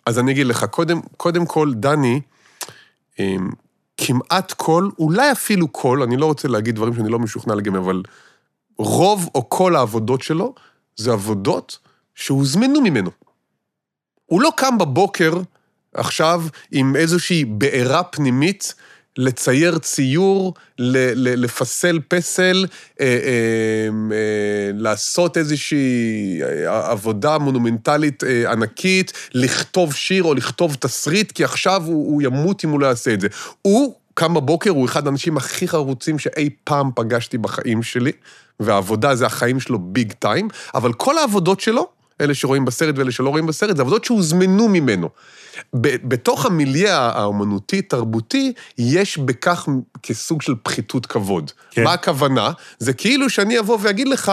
אז 0.06 0.20
אני 0.20 0.32
אגיד 0.32 0.48
לך, 0.48 0.64
קודם, 0.64 1.02
קודם 1.18 1.46
כל, 1.46 1.74
דני, 1.74 2.22
אמ, 3.20 3.50
כמעט 3.98 4.52
כל, 4.52 4.90
אולי 5.00 5.32
אפילו 5.32 5.74
כל, 5.74 6.02
אני 6.02 6.18
לא 6.18 6.26
רוצה 6.26 6.48
להגיד 6.48 6.76
דברים 6.76 6.94
שאני 6.96 7.10
לא 7.10 7.20
משוכנע 7.20 7.56
לגמרי, 7.56 7.80
אבל 7.80 8.04
רוב 8.78 9.30
או 9.36 9.50
כל 9.50 9.76
העבודות 9.76 10.22
שלו, 10.22 10.54
זה 10.96 11.12
עבודות 11.12 11.80
שהוזמנו 12.16 12.82
ממנו. 12.82 13.12
הוא 14.26 14.42
לא 14.42 14.52
קם 14.58 14.78
בבוקר 14.78 15.34
עכשיו 15.94 16.44
עם 16.72 16.96
איזושהי 16.96 17.46
בעירה 17.46 18.04
פנימית 18.04 18.74
לצייר 19.18 19.78
ציור, 19.78 20.54
לפסל 21.16 22.00
פסל, 22.08 22.66
אה, 23.02 23.06
אה, 23.06 23.12
אה, 24.12 24.72
לעשות 24.74 25.38
איזושהי 25.38 26.40
עבודה 26.68 27.38
מונומנטלית 27.38 28.24
ענקית, 28.52 29.14
לכתוב 29.34 29.94
שיר 29.94 30.24
או 30.24 30.34
לכתוב 30.34 30.76
תסריט, 30.80 31.32
כי 31.32 31.44
עכשיו 31.44 31.84
הוא, 31.86 32.12
הוא 32.12 32.22
ימות 32.22 32.66
אם 32.66 32.70
הוא 32.70 32.80
לא 32.80 32.88
יעשה 32.88 33.14
את 33.14 33.22
זה. 33.22 33.28
הוא 33.62 33.96
קם 34.14 34.34
בבוקר, 34.34 34.70
הוא 34.70 34.86
אחד 34.86 35.08
האנשים 35.08 35.38
הכי 35.38 35.68
חרוצים 35.68 36.20
שאי 36.20 36.50
פעם 36.64 36.90
פגשתי 36.96 37.38
בחיים 37.38 37.84
שלי, 37.84 38.12
והעבודה 38.60 39.16
זה 39.16 39.26
החיים 39.26 39.60
שלו 39.60 39.80
ביג 39.80 40.14
טיים, 40.20 40.48
אבל 40.76 40.94
כל 40.94 41.18
העבודות 41.18 41.60
שלו, 41.60 41.88
אלה 42.22 42.34
שרואים 42.34 42.66
בסרט 42.66 42.98
ואלה 42.98 43.12
שלא 43.12 43.30
רואים 43.30 43.46
בסרט, 43.46 43.76
זה 43.76 43.82
עבודות 43.82 44.06
שהוזמנו 44.06 44.68
ממנו. 44.68 45.10
בתוך 45.74 46.46
המיליה 46.46 46.98
האומנותי-תרבותי, 46.98 48.54
יש 48.78 49.18
בכך 49.18 49.68
כסוג 50.04 50.42
של 50.42 50.54
פחיתות 50.64 51.06
כבוד. 51.06 51.52
כן. 51.72 51.84
מה 51.84 51.94
הכוונה? 51.94 52.52
זה 52.80 52.94
כאילו 52.94 53.30
שאני 53.30 53.60
אבוא 53.60 53.78
ואגיד 53.82 54.08
לך 54.08 54.32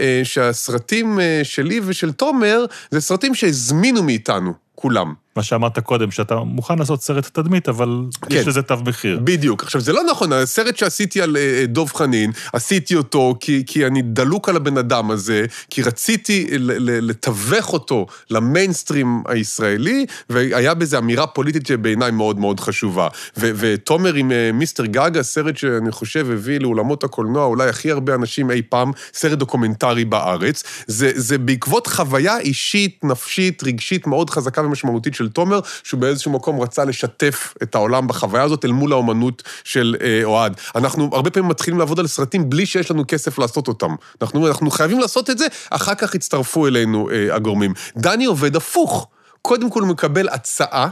אה, 0.00 0.20
שהסרטים 0.24 1.20
אה, 1.20 1.40
שלי 1.42 1.80
ושל 1.84 2.12
תומר, 2.12 2.64
זה 2.90 3.00
סרטים 3.00 3.34
שהזמינו 3.34 4.02
מאיתנו, 4.02 4.52
כולם. 4.74 5.14
מה 5.36 5.42
שאמרת 5.42 5.78
קודם, 5.78 6.10
שאתה 6.10 6.36
מוכן 6.36 6.78
לעשות 6.78 7.02
סרט 7.02 7.28
תדמית, 7.32 7.68
אבל 7.68 8.04
כן. 8.28 8.36
יש 8.36 8.48
לזה 8.48 8.62
תו 8.62 8.76
מחיר. 8.86 9.20
בדיוק. 9.24 9.62
עכשיו, 9.62 9.80
זה 9.80 9.92
לא 9.92 10.02
נכון, 10.10 10.32
הסרט 10.32 10.76
שעשיתי 10.76 11.22
על 11.22 11.36
אה, 11.36 11.64
דוב 11.66 11.92
חנין, 11.92 12.32
עשיתי 12.52 12.94
אותו 12.96 13.34
כי, 13.40 13.62
כי 13.66 13.86
אני 13.86 14.02
דלוק 14.02 14.48
על 14.48 14.56
הבן 14.56 14.78
אדם 14.78 15.10
הזה, 15.10 15.46
כי 15.70 15.82
רציתי 15.82 16.46
לתווך 16.50 17.72
אותו 17.72 18.06
למיינסטרים 18.30 19.22
הישראלי, 19.26 20.06
והיה 20.30 20.74
בזה 20.74 20.98
אמירה 20.98 21.26
פוליטית 21.26 21.66
שבעיניי 21.66 22.10
מאוד 22.10 22.38
מאוד 22.38 22.60
חשובה. 22.60 23.08
ו- 23.36 23.50
ותומר 23.56 24.14
עם 24.14 24.32
אה, 24.32 24.50
מיסטר 24.52 24.86
גאגה, 24.86 25.22
סרט 25.22 25.56
שאני 25.56 25.92
חושב 25.92 26.30
הביא 26.30 26.60
לאולמות 26.60 27.04
הקולנוע 27.04 27.44
אולי 27.44 27.68
הכי 27.68 27.90
הרבה 27.90 28.14
אנשים 28.14 28.50
אי 28.50 28.62
פעם, 28.68 28.92
סרט 29.14 29.38
דוקומנטרי 29.38 30.04
בארץ, 30.04 30.62
זה, 30.86 31.10
זה 31.14 31.38
בעקבות 31.38 31.86
חוויה 31.86 32.38
אישית, 32.38 33.04
נפשית, 33.04 33.62
רגשית 33.62 34.06
מאוד 34.06 34.30
חזקה 34.30 34.62
ומשמעותית 34.62 35.14
של 35.22 35.28
תומר, 35.28 35.60
שהוא 35.82 36.00
באיזשהו 36.00 36.32
מקום 36.32 36.60
רצה 36.60 36.84
לשתף 36.84 37.54
את 37.62 37.74
העולם 37.74 38.08
בחוויה 38.08 38.42
הזאת 38.42 38.64
אל 38.64 38.72
מול 38.72 38.92
האומנות 38.92 39.42
של 39.64 39.96
אה, 40.00 40.20
אוהד. 40.24 40.56
אנחנו 40.74 41.10
הרבה 41.12 41.30
פעמים 41.30 41.48
מתחילים 41.50 41.78
לעבוד 41.78 42.00
על 42.00 42.06
סרטים 42.06 42.50
בלי 42.50 42.66
שיש 42.66 42.90
לנו 42.90 43.04
כסף 43.08 43.38
לעשות 43.38 43.68
אותם. 43.68 43.94
אנחנו, 44.22 44.48
אנחנו 44.48 44.70
חייבים 44.70 44.98
לעשות 44.98 45.30
את 45.30 45.38
זה, 45.38 45.46
אחר 45.70 45.94
כך 45.94 46.14
יצטרפו 46.14 46.66
אלינו 46.66 47.10
אה, 47.10 47.34
הגורמים. 47.34 47.74
דני 47.96 48.24
עובד 48.24 48.56
הפוך. 48.56 49.08
קודם 49.42 49.70
כל 49.70 49.80
הוא 49.80 49.88
מקבל 49.88 50.28
הצעה, 50.28 50.88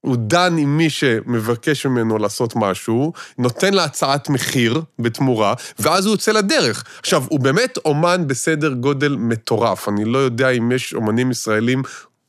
הוא 0.00 0.16
דן 0.18 0.56
עם 0.58 0.76
מי 0.76 0.90
שמבקש 0.90 1.86
ממנו 1.86 2.18
לעשות 2.18 2.52
משהו, 2.56 3.12
נותן 3.38 3.74
לה 3.74 3.84
הצעת 3.84 4.28
מחיר 4.28 4.82
בתמורה, 4.98 5.54
ואז 5.78 6.06
הוא 6.06 6.12
יוצא 6.12 6.32
לדרך. 6.32 6.84
עכשיו, 7.00 7.24
הוא 7.28 7.40
באמת 7.40 7.78
אומן 7.84 8.26
בסדר 8.26 8.72
גודל 8.72 9.16
מטורף. 9.16 9.88
אני 9.88 10.04
לא 10.04 10.18
יודע 10.18 10.50
אם 10.50 10.72
יש 10.72 10.94
אומנים 10.94 11.30
ישראלים 11.30 11.82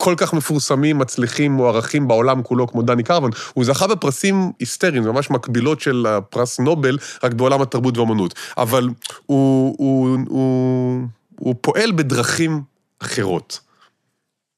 כל 0.03 0.13
כך 0.17 0.33
מפורסמים, 0.33 0.97
מצליחים, 0.97 1.51
מוערכים 1.51 2.07
בעולם 2.07 2.43
כולו, 2.43 2.67
כמו 2.67 2.81
דני 2.81 3.03
קרוון. 3.03 3.31
הוא 3.53 3.65
זכה 3.65 3.87
בפרסים 3.87 4.51
היסטריים, 4.59 5.03
ממש 5.03 5.29
מקבילות 5.29 5.81
של 5.81 6.05
הפרס 6.09 6.59
נובל, 6.59 6.97
רק 7.23 7.33
בעולם 7.33 7.61
התרבות 7.61 7.97
והאמנות. 7.97 8.33
אבל 8.57 8.89
הוא, 9.25 9.75
הוא, 9.77 10.17
הוא, 10.27 11.01
הוא 11.39 11.55
פועל 11.61 11.91
בדרכים 11.91 12.61
אחרות. 12.99 13.59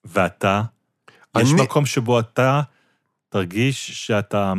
ואתה, 0.05 0.61
יש 1.37 1.51
אני- 1.51 1.61
מקום 1.61 1.85
שבו 1.85 2.19
אתה 2.19 2.61
תרגיש 3.29 3.91
שאתה 3.91 4.53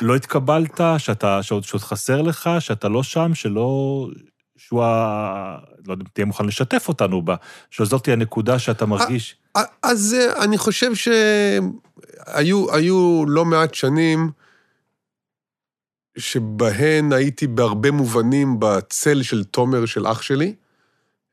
לא 0.00 0.16
התקבלת, 0.16 0.80
שאתה, 0.98 1.42
שעוד, 1.42 1.64
שעוד 1.64 1.82
חסר 1.82 2.22
לך, 2.22 2.50
שאתה 2.60 2.88
לא 2.88 3.02
שם, 3.02 3.34
שלא... 3.34 4.08
שהוא 4.56 4.84
ה... 4.84 5.58
לא 5.86 5.92
יודע 5.92 6.02
אם 6.02 6.08
תהיה 6.12 6.24
מוכן 6.24 6.44
לשתף 6.44 6.88
אותנו 6.88 7.22
בה, 7.22 7.36
שזאת 7.70 8.02
תהיה 8.02 8.16
הנקודה 8.16 8.58
שאתה 8.58 8.86
מרגיש. 8.86 9.36
אז 9.82 10.16
אה, 10.18 10.44
אני 10.44 10.58
חושב 10.58 10.90
שהיו 10.94 12.74
היו 12.74 13.24
לא 13.26 13.44
מעט 13.44 13.74
שנים 13.74 14.30
שבהן 16.18 17.12
הייתי 17.12 17.46
בהרבה 17.46 17.90
מובנים 17.90 18.56
בצל 18.58 19.22
של 19.22 19.44
תומר, 19.44 19.86
של 19.86 20.06
אח 20.06 20.22
שלי. 20.22 20.54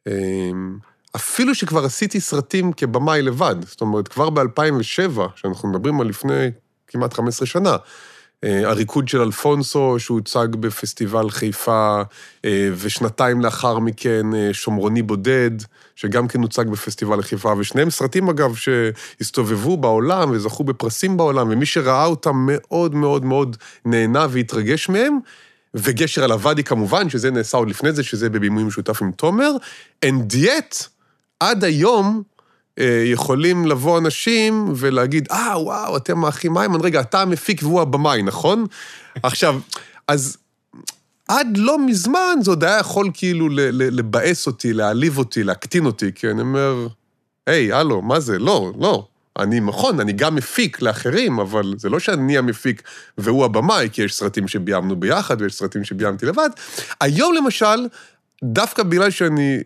אמ, 0.08 0.78
אפילו 1.16 1.56
שכבר 1.56 1.86
עשיתי 1.86 2.22
סרטים 2.22 2.74
כבמאי 2.74 3.22
לבד. 3.22 3.56
זאת 3.66 3.82
אומרת, 3.82 4.08
כבר 4.08 4.30
ב-2007, 4.30 5.22
שאנחנו 5.36 5.70
מדברים 5.70 6.02
על 6.02 6.08
לפני 6.08 6.52
כמעט 6.88 7.14
15 7.14 7.46
שנה, 7.46 7.76
הריקוד 8.44 9.08
של 9.08 9.22
אלפונסו, 9.22 9.96
שהוצג 10.00 10.48
בפסטיבל 10.60 11.30
חיפה, 11.30 12.02
אה, 12.46 12.70
ושנתיים 12.78 13.42
לאחר 13.42 13.80
מכן 13.80 14.36
אה, 14.36 14.50
שומרוני 14.54 15.02
בודד, 15.02 15.52
שגם 15.96 16.28
כן 16.28 16.42
הוצג 16.42 16.68
בפסטיבל 16.68 17.22
חיפה, 17.22 17.54
ושניהם 17.58 17.90
סרטים, 17.90 18.30
אגב, 18.30 18.56
שהסתובבו 18.56 19.78
בעולם 19.78 20.32
וזכו 20.32 20.64
בפרסים 20.64 21.18
בעולם, 21.18 21.48
ומי 21.52 21.66
שראה 21.66 22.06
אותם 22.06 22.48
מאוד 22.48 22.96
מאוד 22.96 23.26
מאוד 23.26 23.58
נהנה 23.86 24.28
והתרגש 24.30 24.90
מהם. 24.90 25.20
וגשר 25.76 26.24
על 26.24 26.32
הוואדי 26.32 26.64
כמובן, 26.64 27.10
שזה 27.10 27.32
נעשה 27.32 27.58
עוד 27.58 27.70
לפני 27.70 27.92
זה, 27.92 28.04
שזה 28.04 28.30
בבימוי 28.30 28.64
משותף 28.64 29.02
עם 29.02 29.12
תומר, 29.12 29.52
and 30.06 30.34
yet, 30.34 30.88
עד 31.40 31.64
היום, 31.64 32.24
אה, 32.28 32.33
יכולים 33.06 33.66
לבוא 33.66 33.98
אנשים 33.98 34.74
ולהגיד, 34.76 35.28
אה, 35.32 35.62
וואו, 35.62 35.98
אתם 35.98 36.26
האחים 36.26 36.58
איימן, 36.58 36.82
רגע, 36.82 37.02
אתה 37.02 37.22
המפיק 37.22 37.64
והוא 37.64 37.82
הבמאי, 37.82 38.22
נכון? 38.22 38.66
עכשיו, 39.24 39.60
אז 40.08 40.38
עד 41.28 41.58
לא 41.58 41.86
מזמן 41.86 42.36
זה 42.42 42.52
עוד 42.52 42.64
היה 42.64 42.80
יכול 42.80 43.10
כאילו 43.14 43.50
לבאס 43.72 44.48
אותי, 44.48 44.74
להעליב 44.74 45.18
אותי, 45.18 45.44
להקטין 45.44 45.86
אותי, 45.86 46.12
כי 46.16 46.30
אני 46.30 46.42
אומר, 46.42 46.88
היי, 47.48 47.74
הלו, 47.74 48.02
מה 48.02 48.20
זה? 48.20 48.40
לא, 48.40 48.72
לא. 48.80 49.08
אני, 49.40 49.60
נכון, 49.60 50.00
אני 50.00 50.14
גם 50.14 50.36
מפיק 50.36 50.82
לאחרים, 50.82 51.40
אבל 51.40 51.74
זה 51.78 51.90
לא 51.90 52.00
שאני 52.00 52.38
המפיק 52.38 52.82
והוא 53.18 53.46
הבמאי, 53.46 53.90
כי 53.92 54.02
יש 54.02 54.14
סרטים 54.14 54.48
שביימנו 54.48 54.96
ביחד 54.96 55.42
ויש 55.42 55.54
סרטים 55.54 55.84
שביימתי 55.84 56.26
לבד. 56.26 56.50
היום 57.02 57.34
למשל, 57.34 57.88
דווקא 58.44 58.84
בגלל 58.84 59.12
שאני 59.12 59.60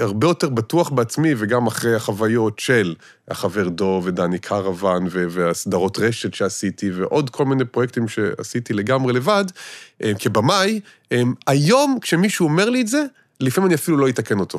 הרבה 0.00 0.26
יותר 0.26 0.48
בטוח 0.48 0.90
בעצמי, 0.90 1.34
וגם 1.38 1.66
אחרי 1.66 1.94
החוויות 1.94 2.58
של 2.58 2.94
החבר 3.28 3.68
דוב 3.68 4.06
ודני 4.06 4.38
קרוון, 4.38 5.06
והסדרות 5.10 5.98
רשת 5.98 6.34
שעשיתי, 6.34 6.90
ועוד 6.90 7.30
כל 7.30 7.44
מיני 7.44 7.64
פרויקטים 7.64 8.08
שעשיתי 8.08 8.72
לגמרי 8.72 9.12
לבד, 9.12 9.44
אה, 10.02 10.12
כבמאי, 10.18 10.80
אה, 11.12 11.22
היום 11.46 11.98
כשמישהו 12.00 12.46
אומר 12.46 12.70
לי 12.70 12.80
את 12.80 12.88
זה, 12.88 13.04
לפעמים 13.40 13.66
אני 13.66 13.74
אפילו 13.74 13.96
לא 13.96 14.08
אתקן 14.08 14.38
אותו. 14.40 14.58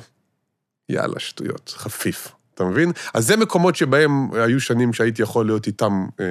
יאללה, 0.90 1.20
שטויות, 1.20 1.74
חפיף. 1.78 2.28
אתה 2.56 2.64
מבין? 2.64 2.92
אז 3.14 3.28
זה 3.28 3.38
מקומות 3.38 3.76
שבהם 3.76 4.34
היו 4.34 4.60
שנים 4.60 4.94
שהייתי 4.94 5.22
יכול 5.22 5.46
להיות 5.46 5.68
איתם 5.68 6.06
אה, 6.20 6.26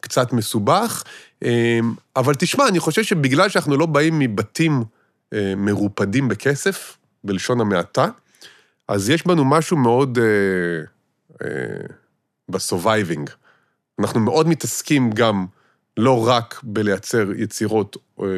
קצת 0.00 0.32
מסובך. 0.32 1.04
אה, 1.44 1.78
אבל 2.16 2.34
תשמע, 2.34 2.68
אני 2.68 2.80
חושב 2.80 3.02
שבגלל 3.02 3.48
שאנחנו 3.48 3.76
לא 3.76 3.86
באים 3.86 4.18
מבתים 4.18 4.84
מרופדים 5.56 6.28
בכסף, 6.28 6.98
בלשון 7.24 7.60
המעטה, 7.60 8.08
אז 8.88 9.10
יש 9.10 9.26
בנו 9.26 9.44
משהו 9.44 9.76
מאוד 9.76 10.18
אה, 10.18 10.24
אה, 11.46 11.86
ב 12.48 12.55
surviving. 12.55 13.30
אנחנו 13.98 14.20
מאוד 14.20 14.48
מתעסקים 14.48 15.10
גם 15.10 15.46
לא 15.96 16.28
רק 16.28 16.60
בלייצר 16.62 17.32
יצירות 17.36 17.96
אה, 18.20 18.24
אה, 18.26 18.30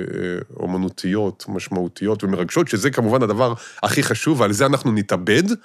אומנותיות, 0.56 1.44
משמעותיות 1.48 2.24
ומרגשות, 2.24 2.68
שזה 2.68 2.90
כמובן 2.90 3.22
הדבר 3.22 3.54
הכי 3.82 4.02
חשוב, 4.02 4.40
ועל 4.40 4.52
זה 4.52 4.66
אנחנו 4.66 4.92
נתאבד, 4.92 5.50
אה, 5.50 5.56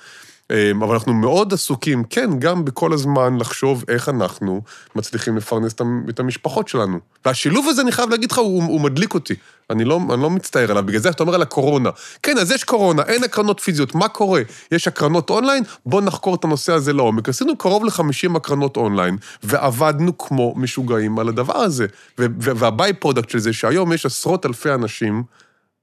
אבל 0.81 0.93
אנחנו 0.93 1.13
מאוד 1.13 1.53
עסוקים, 1.53 2.03
כן, 2.09 2.29
גם 2.39 2.65
בכל 2.65 2.93
הזמן 2.93 3.37
לחשוב 3.37 3.83
איך 3.87 4.09
אנחנו 4.09 4.61
מצליחים 4.95 5.37
לפרנס 5.37 5.73
את 5.73 5.81
המ- 5.81 6.03
את 6.09 6.19
המשפחות 6.19 6.67
שלנו. 6.67 6.99
והשילוב 7.25 7.67
הזה, 7.69 7.81
אני 7.81 7.91
חייב 7.91 8.09
להגיד 8.09 8.31
לך, 8.31 8.37
הוא, 8.37 8.63
הוא 8.63 8.81
מדליק 8.81 9.13
אותי. 9.13 9.33
אני 9.69 9.85
לא, 9.85 9.99
אני 10.13 10.21
לא 10.21 10.29
מצטער 10.29 10.71
עליו, 10.71 10.83
בגלל 10.83 10.99
זה 10.99 11.09
אתה 11.09 11.23
אומר 11.23 11.35
על 11.35 11.41
הקורונה. 11.41 11.89
כן, 12.23 12.37
אז 12.37 12.51
יש 12.51 12.63
קורונה, 12.63 13.03
אין 13.03 13.23
הקרנות 13.23 13.59
פיזיות, 13.59 13.95
מה 13.95 14.07
קורה? 14.07 14.41
יש 14.71 14.87
הקרנות 14.87 15.29
אונליין, 15.29 15.63
בואו 15.85 16.01
נחקור 16.01 16.35
את 16.35 16.43
הנושא 16.43 16.73
הזה 16.73 16.93
לעומק. 16.93 17.29
עשינו 17.29 17.57
קרוב 17.57 17.85
ל-50 17.85 18.37
הקרנות 18.37 18.77
אונליין, 18.77 19.17
ועבדנו 19.43 20.17
כמו 20.17 20.53
משוגעים 20.57 21.19
על 21.19 21.27
הדבר 21.29 21.57
הזה. 21.57 21.85
וה 22.17 22.93
by-product 22.93 23.30
של 23.29 23.39
זה, 23.39 23.53
שהיום 23.53 23.93
יש 23.93 24.05
עשרות 24.05 24.45
אלפי 24.45 24.73
אנשים, 24.73 25.23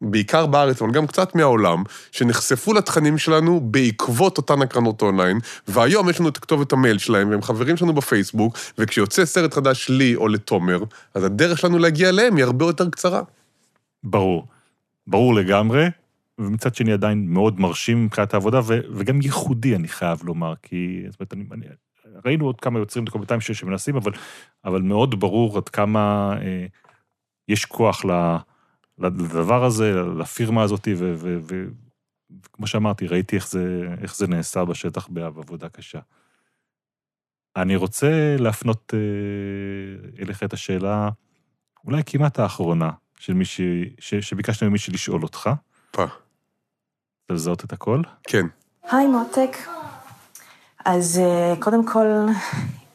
בעיקר 0.01 0.47
בארץ, 0.47 0.83
אבל 0.83 0.93
גם 0.93 1.07
קצת 1.07 1.35
מהעולם, 1.35 1.83
שנחשפו 2.13 2.73
לתכנים 2.73 3.19
שלנו 3.19 3.61
בעקבות 3.61 4.39
אותן 4.39 4.63
הקרנות 4.63 5.03
אונליין, 5.03 5.39
והיום 5.69 6.11
יש 6.11 6.21
לנו 6.21 6.29
את 6.29 6.39
כתובת 6.39 6.73
המייל 6.73 6.99
שלהם, 6.99 7.31
והם 7.31 7.43
חברים 7.43 7.77
שלנו 7.77 7.93
בפייסבוק, 7.93 8.59
וכשיוצא 8.79 9.25
סרט 9.25 9.55
חדש 9.55 9.89
לי 9.89 10.17
או 10.17 10.29
לתומר, 10.29 10.83
אז 11.15 11.25
הדרך 11.25 11.59
שלנו 11.59 11.79
להגיע 11.79 12.09
אליהם 12.09 12.37
היא 12.37 12.45
הרבה 12.45 12.65
יותר 12.65 12.91
קצרה. 12.91 13.23
ברור. 14.05 14.47
ברור 15.07 15.35
לגמרי, 15.35 15.87
ומצד 16.39 16.75
שני 16.75 16.93
עדיין 16.93 17.27
מאוד 17.29 17.61
מרשים 17.61 18.05
מבחינת 18.05 18.35
העבודה, 18.35 18.61
ו- 18.65 18.81
וגם 18.95 19.21
ייחודי, 19.23 19.77
אני 19.77 19.89
חייב 19.89 20.19
לומר, 20.25 20.55
כי... 20.63 21.03
זאת 21.11 21.21
אומרת, 21.21 21.33
אני, 21.33 21.45
אני, 21.53 21.67
ראינו 22.25 22.47
עוד 22.47 22.61
כמה 22.61 22.79
יוצרים 22.79 23.05
דוקומנטריים 23.05 23.41
ש- 23.41 23.53
שמנסים, 23.53 23.97
אבל, 23.97 24.13
אבל 24.65 24.83
מאוד 24.83 25.21
ברור 25.21 25.59
עד 25.59 25.69
כמה 25.69 26.35
אה, 26.43 26.67
יש 27.49 27.65
כוח 27.65 28.05
ל, 28.05 28.37
לדבר 28.99 29.65
הזה, 29.65 29.93
לפירמה 30.19 30.63
הזאת, 30.63 30.89
וכמו 32.45 32.67
שאמרתי, 32.67 33.07
ראיתי 33.07 33.37
איך 33.37 33.49
זה, 33.49 33.89
איך 34.03 34.17
זה 34.17 34.27
נעשה 34.27 34.65
בשטח 34.65 35.09
בעבודה 35.09 35.69
קשה. 35.69 35.99
אני 37.57 37.77
רוצה 37.77 38.37
להפנות 38.39 38.95
אה, 38.95 40.23
אליך 40.23 40.43
את 40.43 40.53
השאלה, 40.53 41.09
אולי 41.85 42.03
כמעט 42.07 42.39
האחרונה, 42.39 42.91
של 43.19 43.35
מישהי, 43.35 43.91
ש- 43.99 44.15
שביקשת 44.15 44.63
ממישהי 44.63 44.93
לשאול 44.93 45.23
אותך. 45.23 45.51
פה. 45.91 46.03
רוצה 46.03 46.13
לזהות 47.35 47.65
את 47.65 47.73
הכל? 47.73 48.03
כן. 48.23 48.47
היי 48.91 49.07
מותק. 49.07 49.57
אז 50.85 51.19
אה, 51.19 51.55
קודם 51.61 51.87
כל, 51.87 52.07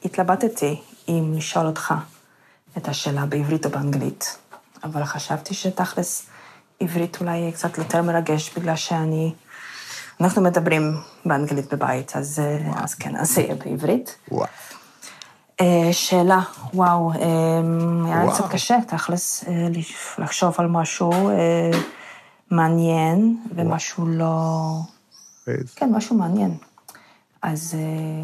התלבטתי 0.05 0.81
אם 1.07 1.33
לשאול 1.37 1.65
אותך 1.65 1.93
את 2.77 2.87
השאלה 2.87 3.25
בעברית 3.25 3.65
או 3.65 3.71
באנגלית, 3.71 4.37
אבל 4.83 5.05
חשבתי 5.05 5.53
שתכלס 5.53 6.25
עברית 6.79 7.17
אולי 7.21 7.37
יהיה 7.37 7.51
קצת 7.51 7.77
יותר 7.77 8.01
מרגש, 8.01 8.51
בגלל 8.57 8.75
שאני... 8.75 9.33
אנחנו 10.21 10.41
מדברים 10.41 10.97
באנגלית 11.25 11.73
בבית, 11.73 12.15
אז, 12.15 12.39
אה, 12.39 12.83
אז 12.83 12.93
כן, 12.93 13.15
אז 13.15 13.33
זה 13.33 13.41
יהיה 13.41 13.55
בעברית. 13.55 14.17
וואו. 14.31 14.47
אה, 15.61 15.89
שאלה, 15.91 16.39
וואו, 16.73 17.11
אה, 17.11 17.17
היה 18.05 18.23
וואו. 18.23 18.35
קצת 18.35 18.51
קשה, 18.51 18.77
תכלס, 18.87 19.43
לחשוב 20.17 20.55
על 20.57 20.67
משהו 20.67 21.11
מעניין 22.51 23.37
ומשהו 23.55 24.07
לא... 24.07 24.61
כן, 25.75 25.89
משהו 25.93 26.15
מעניין. 26.15 26.57
אז 27.41 27.75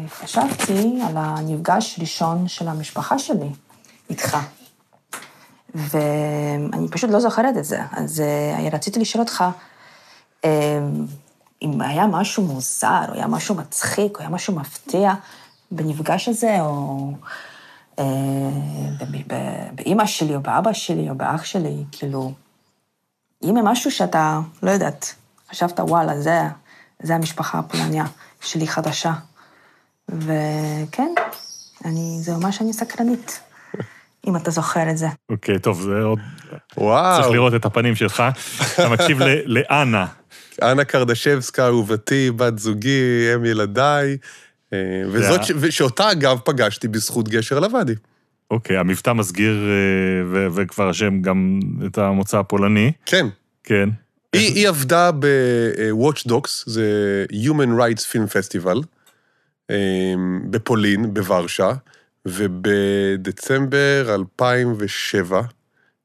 חשבתי 0.08 1.00
על 1.08 1.16
הנפגש 1.16 1.98
הראשון 1.98 2.48
של 2.48 2.68
המשפחה 2.68 3.18
שלי 3.18 3.48
איתך. 4.10 4.36
ואני 5.74 6.88
פשוט 6.90 7.10
לא 7.10 7.20
זוכרת 7.20 7.56
את 7.56 7.64
זה. 7.64 7.80
אז 7.92 8.20
אה, 8.20 8.68
רציתי 8.72 9.00
לשאול 9.00 9.22
אותך, 9.22 9.44
אה, 10.44 10.78
אם 11.62 11.80
היה 11.80 12.06
משהו 12.06 12.42
מוזר, 12.42 13.04
או 13.08 13.14
היה 13.14 13.26
משהו 13.26 13.54
מצחיק, 13.54 14.16
או 14.16 14.20
היה 14.20 14.28
משהו 14.28 14.54
מפתיע 14.54 15.14
בנפגש 15.70 16.28
הזה, 16.28 16.60
או 16.60 17.12
אה, 17.98 18.04
באימא 19.74 20.06
שלי, 20.06 20.34
או 20.34 20.40
באבא 20.40 20.72
שלי, 20.72 21.10
או 21.10 21.14
באח 21.14 21.44
שלי, 21.44 21.84
כאילו, 21.92 22.32
אם 23.44 23.54
משהו 23.64 23.90
שאתה, 23.90 24.40
לא 24.62 24.70
יודעת, 24.70 25.14
חשבת, 25.50 25.80
וואלה, 25.80 26.20
זה, 26.20 26.42
זה 27.02 27.14
המשפחה 27.14 27.58
הפולניה 27.58 28.04
שלי 28.40 28.66
חדשה. 28.66 29.12
וכן, 30.08 31.14
אני, 31.84 32.18
זה 32.20 32.36
ממש 32.36 32.62
אני 32.62 32.72
סקרנית, 32.72 33.40
אם 34.28 34.36
אתה 34.36 34.50
זוכר 34.50 34.90
את 34.90 34.98
זה. 34.98 35.06
אוקיי, 35.30 35.58
טוב, 35.58 35.80
זה 35.82 36.02
עוד... 36.02 36.18
וואו. 36.76 37.22
צריך 37.22 37.32
לראות 37.32 37.54
את 37.54 37.64
הפנים 37.64 37.94
שלך. 37.94 38.22
אתה 38.74 38.88
מקשיב 38.88 39.18
לאנה. 39.46 40.06
אנה 40.62 40.84
קרדשבסקה, 40.84 41.66
אהובתי, 41.66 42.30
בת 42.30 42.58
זוגי, 42.58 43.34
אם 43.34 43.44
ילדיי, 43.44 44.16
אה, 44.72 44.78
וזאת, 45.12 45.44
ש... 45.44 45.52
ושאותה 45.60 46.12
אגב 46.12 46.38
פגשתי 46.44 46.88
בזכות 46.88 47.28
גשר 47.28 47.60
לוואדי. 47.60 47.94
אוקיי, 48.50 48.76
המבטא 48.76 49.12
מסגיר, 49.12 49.54
אה, 49.54 50.26
ו- 50.32 50.46
וכבר 50.54 50.88
השם 50.88 51.22
גם 51.22 51.60
את 51.86 51.98
המוצא 51.98 52.38
הפולני. 52.38 52.92
כן. 53.06 53.26
כן. 53.64 53.88
היא, 54.32 54.54
היא 54.54 54.68
עבדה 54.68 55.10
ב-Watch 55.18 56.30
Dogs, 56.30 56.62
זה 56.66 56.84
Human 57.32 57.78
Rights 57.78 58.02
Film 58.12 58.28
Festival, 58.32 58.78
אה, 59.70 60.14
בפולין, 60.50 61.14
בוורשה, 61.14 61.72
ובדצמבר 62.28 64.14
2007 64.14 65.42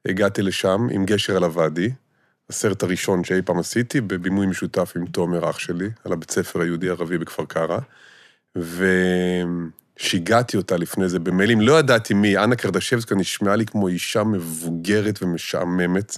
הגעתי 0.06 0.42
לשם 0.42 0.88
עם 0.92 1.06
גשר 1.06 1.36
על 1.36 1.44
הוואדי, 1.44 1.90
הסרט 2.50 2.84
הראשון 2.84 3.24
שאי 3.24 3.42
פעם 3.42 3.60
עשיתי, 3.60 4.02
בבימוי 4.02 4.48
משותף 4.48 4.94
עם 4.96 5.06
תומר, 5.06 5.50
אח 5.50 5.60
שלי, 5.60 5.90
על 6.06 6.14
הבית 6.14 6.32
ספר 6.32 6.62
היהודי-ערבי 6.62 7.18
בכפר 7.18 7.46
קרא, 7.46 7.80
ושיגעתי 10.00 10.58
אותה 10.58 10.78
לפני 10.78 11.10
זה 11.10 11.20
במיילים, 11.20 11.62
לא 11.62 11.80
ידעתי 11.80 12.14
מי, 12.14 12.38
אנה 12.38 12.56
קרדשבסקה 12.56 13.16
נשמעה 13.16 13.56
לי 13.56 13.66
כמו 13.66 13.88
אישה 13.88 14.24
מבוגרת 14.24 15.24
ומשעממת, 15.24 16.18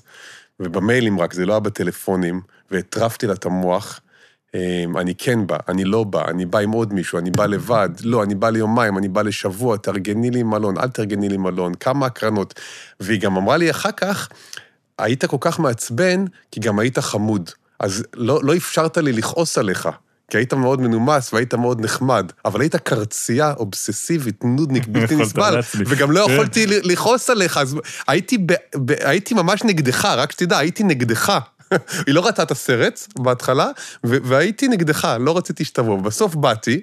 ובמיילים 0.60 1.20
רק, 1.20 1.34
זה 1.34 1.46
לא 1.46 1.54
היה 1.54 1.60
בטלפונים, 1.60 2.42
והטרפתי 2.72 3.28
לה 3.28 3.34
את 3.34 3.46
המוח. 3.46 4.02
אמ, 4.56 4.98
אני 4.98 5.16
כן 5.16 5.48
בא, 5.48 5.58
אני 5.68 5.84
לא 5.84 6.04
בא, 6.04 6.30
אני 6.30 6.46
בא 6.46 6.60
עם 6.60 6.72
עוד 6.72 6.94
מישהו, 6.94 7.20
אני 7.20 7.32
בא 7.32 7.46
לבד, 7.46 7.90
לא, 8.04 8.24
אני 8.24 8.36
בא 8.36 8.50
ליומיים, 8.50 8.98
אני 8.98 9.08
בא 9.08 9.22
לשבוע, 9.22 9.78
תארגני 9.78 10.30
לי 10.30 10.44
מלון, 10.44 10.78
אל 10.78 10.88
תארגני 10.88 11.30
לי 11.30 11.38
מלון, 11.38 11.74
כמה 11.74 12.06
הקרנות. 12.06 12.60
והיא 13.00 13.22
גם 13.22 13.38
אמרה 13.38 13.58
לי 13.58 13.72
אחר 13.72 13.92
כך, 13.92 14.30
היית 15.00 15.26
כל 15.26 15.38
כך 15.40 15.60
מעצבן, 15.60 16.26
כי 16.52 16.60
גם 16.60 16.80
היית 16.80 17.00
חמוד. 17.00 17.50
אז 17.80 18.04
לא, 18.14 18.40
לא 18.44 18.56
אפשרת 18.56 18.98
לי 18.98 19.12
לכעוס 19.12 19.58
עליך, 19.58 19.90
כי 20.32 20.38
היית 20.38 20.54
מאוד 20.54 20.82
מנומס 20.82 21.34
והיית 21.34 21.54
מאוד 21.54 21.82
נחמד, 21.82 22.32
אבל 22.46 22.62
היית 22.62 22.76
קרצייה 22.76 23.54
אובססיבית, 23.58 24.44
נודניק, 24.44 24.88
בלתי 24.92 25.16
נסבל. 25.16 25.60
וגם 25.76 26.12
לא 26.12 26.26
כן. 26.28 26.34
יכולתי 26.34 26.66
לכעוס 26.68 27.30
עליך, 27.30 27.58
אז 27.58 27.76
הייתי, 28.08 28.38
ב, 28.38 28.54
ב, 28.76 28.92
הייתי 28.92 29.34
ממש 29.34 29.64
נגדך, 29.64 30.06
רק 30.06 30.32
שתדע, 30.32 30.58
הייתי 30.58 30.84
נגדך. 30.84 31.40
היא 32.08 32.16
לא 32.16 32.26
ראתה 32.26 32.44
את 32.44 32.52
הסרט 32.52 33.00
בהתחלה, 33.20 33.72
והייתי 34.04 34.68
נגדך, 34.68 35.08
לא 35.20 35.38
רציתי 35.38 35.66
שתבוא. 35.66 36.02
בסוף 36.02 36.36
באתי, 36.36 36.82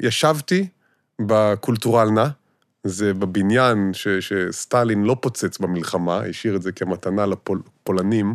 וישבתי 0.00 0.66
בקולטורלנה, 1.20 2.28
זה 2.84 3.14
בבניין 3.14 3.90
ש, 3.92 4.08
שסטלין 4.08 5.04
לא 5.04 5.16
פוצץ 5.20 5.58
במלחמה, 5.58 6.18
השאיר 6.18 6.56
את 6.56 6.62
זה 6.62 6.72
כמתנה 6.72 7.26
לפולנים, 7.26 8.34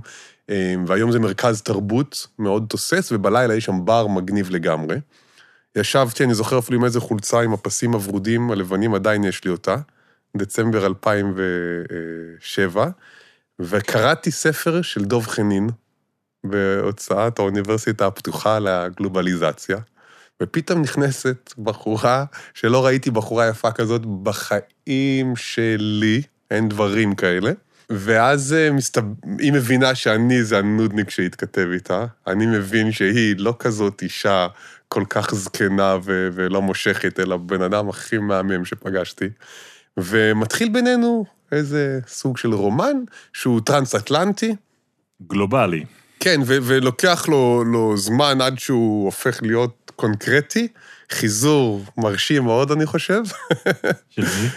והיום 0.87 1.11
זה 1.11 1.19
מרכז 1.19 1.61
תרבות 1.61 2.27
מאוד 2.39 2.65
תוסס, 2.69 3.09
ובלילה 3.11 3.55
יש 3.55 3.65
שם 3.65 3.85
בר 3.85 4.07
מגניב 4.07 4.49
לגמרי. 4.49 4.97
ישבתי, 5.75 6.23
אני 6.23 6.33
זוכר 6.33 6.59
אפילו 6.59 6.79
עם 6.79 6.85
איזה 6.85 6.99
חולצה 6.99 7.41
עם 7.41 7.53
הפסים 7.53 7.93
הוורודים 7.93 8.51
הלבנים, 8.51 8.93
עדיין 8.93 9.23
יש 9.23 9.43
לי 9.43 9.51
אותה, 9.51 9.75
דצמבר 10.37 10.85
2007, 10.85 12.89
וקראתי 13.59 14.31
ספר 14.31 14.81
של 14.81 15.05
דב 15.05 15.21
חנין 15.21 15.69
בהוצאת 16.43 17.39
האוניברסיטה 17.39 18.07
הפתוחה 18.07 18.55
על 18.55 18.67
הגלובליזציה, 18.67 19.77
ופתאום 20.43 20.81
נכנסת 20.81 21.53
בחורה, 21.57 22.25
שלא 22.53 22.85
ראיתי 22.85 23.11
בחורה 23.11 23.47
יפה 23.47 23.71
כזאת 23.71 24.05
בחיים 24.05 25.35
שלי, 25.35 26.21
אין 26.51 26.69
דברים 26.69 27.15
כאלה. 27.15 27.51
ואז 27.89 28.53
אה, 28.53 28.71
מסתב... 28.71 29.01
היא 29.39 29.53
מבינה 29.53 29.95
שאני 29.95 30.43
זה 30.43 30.57
הנודניק 30.57 31.09
שהתכתב 31.09 31.67
איתה, 31.73 32.05
אני 32.27 32.45
מבין 32.45 32.91
שהיא 32.91 33.35
לא 33.37 33.55
כזאת 33.59 34.01
אישה 34.01 34.47
כל 34.87 35.03
כך 35.09 35.35
זקנה 35.35 35.97
ו... 36.03 36.29
ולא 36.33 36.61
מושכת, 36.61 37.19
אלא 37.19 37.37
בן 37.37 37.61
אדם 37.61 37.89
הכי 37.89 38.17
מהמם 38.17 38.65
שפגשתי. 38.65 39.29
ומתחיל 39.97 40.69
בינינו 40.69 41.25
איזה 41.51 41.99
סוג 42.07 42.37
של 42.37 42.53
רומן 42.53 42.97
שהוא 43.33 43.61
טרנס-אטלנטי. 43.65 44.55
גלובלי. 45.27 45.85
כן, 46.19 46.41
ו- 46.45 46.57
ולוקח 46.63 47.25
לו, 47.27 47.63
לו 47.63 47.97
זמן 47.97 48.41
עד 48.41 48.59
שהוא 48.59 49.05
הופך 49.05 49.39
להיות 49.41 49.91
קונקרטי. 49.95 50.67
חיזור 51.11 51.81
מרשים 51.97 52.43
מאוד, 52.43 52.71
אני 52.71 52.85
חושב. 52.85 53.21
של 54.09 54.21
מי? 54.21 54.49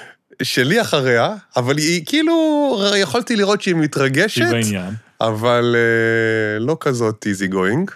שלי 0.43 0.81
אחריה, 0.81 1.35
אבל 1.57 1.79
היא 1.79 2.07
כאילו, 2.07 2.79
יכולתי 2.97 3.37
לראות 3.37 3.63
שהיא 3.63 3.75
מתרגשת, 3.75 4.41
היא 4.41 4.51
בעניין. 4.51 4.95
אבל 5.21 5.77
אה, 5.79 6.59
לא 6.59 6.77
כזאת 6.81 7.27
איזי 7.27 7.47
גוינג. 7.47 7.91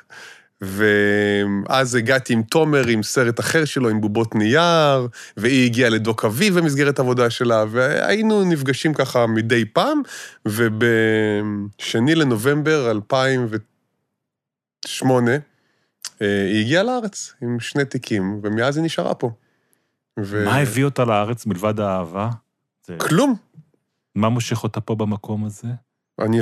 ואז 0.60 1.94
הגעתי 1.94 2.32
עם 2.32 2.42
תומר, 2.42 2.86
עם 2.86 3.02
סרט 3.02 3.40
אחר 3.40 3.64
שלו, 3.64 3.88
עם 3.88 4.00
בובות 4.00 4.34
נייר, 4.34 5.08
והיא 5.36 5.64
הגיעה 5.66 5.90
לדוק 5.90 6.24
אביב 6.24 6.58
במסגרת 6.58 6.98
עבודה 6.98 7.30
שלה, 7.30 7.64
והיינו 7.70 8.44
נפגשים 8.44 8.94
ככה 8.94 9.26
מדי 9.26 9.64
פעם, 9.64 10.02
ובשני 10.48 12.14
לנובמבר 12.14 12.90
2008, 12.90 15.30
אה, 16.22 16.46
היא 16.52 16.60
הגיעה 16.60 16.82
לארץ 16.82 17.34
עם 17.42 17.60
שני 17.60 17.84
תיקים, 17.84 18.40
ומאז 18.42 18.76
היא 18.76 18.84
נשארה 18.84 19.14
פה. 19.14 19.30
ו... 20.20 20.44
מה 20.44 20.56
הביא 20.56 20.84
אותה 20.84 21.04
לארץ 21.04 21.46
מלבד 21.46 21.80
האהבה? 21.80 22.28
זה- 22.86 22.96
כלום. 22.98 23.34
מה 24.14 24.28
מושך 24.28 24.62
אותה 24.62 24.80
פה 24.80 24.94
במקום 24.94 25.44
הזה? 25.44 25.68
אני, 26.20 26.40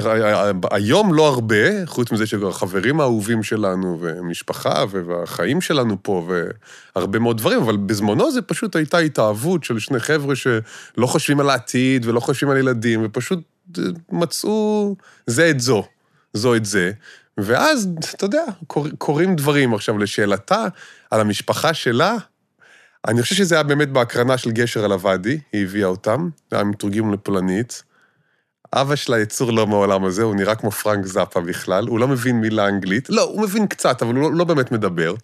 היום 0.70 1.14
לא 1.14 1.28
הרבה, 1.28 1.86
חוץ 1.86 2.12
מזה 2.12 2.26
שהחברים 2.26 3.00
האהובים 3.00 3.42
שלנו, 3.42 3.98
ומשפחה, 4.00 4.84
והחיים 4.90 5.60
שלנו 5.60 5.96
פה, 6.02 6.28
והרבה 6.96 7.18
מאוד 7.18 7.38
דברים, 7.38 7.62
אבל 7.62 7.76
בזמנו 7.76 8.32
זה 8.32 8.42
פשוט 8.42 8.76
הייתה 8.76 8.98
התאהבות 8.98 9.64
של 9.64 9.78
שני 9.78 10.00
חבר'ה 10.00 10.36
שלא 10.36 11.06
חושבים 11.06 11.40
על 11.40 11.50
העתיד 11.50 12.06
ולא 12.06 12.20
חושבים 12.20 12.50
על 12.50 12.56
ילדים, 12.56 13.00
ופשוט 13.04 13.38
מצאו 14.12 14.96
זה 15.26 15.50
את 15.50 15.60
זו, 15.60 15.84
זו 16.32 16.54
את 16.54 16.64
זה. 16.64 16.92
ואז, 17.38 17.88
אתה 18.14 18.24
יודע, 18.24 18.44
קור, 18.66 18.86
קורים 18.98 19.36
דברים. 19.36 19.74
עכשיו, 19.74 19.98
לשאלתה 19.98 20.66
על 21.10 21.20
המשפחה 21.20 21.74
שלה, 21.74 22.16
אני 23.08 23.22
חושב 23.22 23.34
שזה 23.34 23.54
היה 23.54 23.64
באמת 23.64 23.92
בהקרנה 23.92 24.38
של 24.38 24.50
גשר 24.50 24.84
על 24.84 24.92
הוואדי, 24.92 25.40
היא 25.52 25.62
הביאה 25.64 25.88
אותם, 25.88 26.28
זה 26.50 26.56
היה 26.56 26.64
מתורגם 26.64 27.12
לפולנית. 27.12 27.82
אבא 28.74 28.96
שלה 28.96 29.20
יצור 29.20 29.52
לא 29.52 29.66
מהעולם 29.66 30.04
הזה, 30.04 30.22
הוא 30.22 30.36
נראה 30.36 30.54
כמו 30.54 30.70
פרנק 30.70 31.06
זאפה 31.06 31.40
בכלל, 31.40 31.86
הוא 31.86 31.98
לא 31.98 32.08
מבין 32.08 32.40
מילה 32.40 32.68
אנגלית, 32.68 33.10
לא, 33.10 33.22
הוא 33.22 33.42
מבין 33.42 33.66
קצת, 33.66 34.02
אבל 34.02 34.14
הוא 34.14 34.22
לא, 34.22 34.32
לא 34.32 34.44
באמת 34.44 34.72
מדבר. 34.72 35.14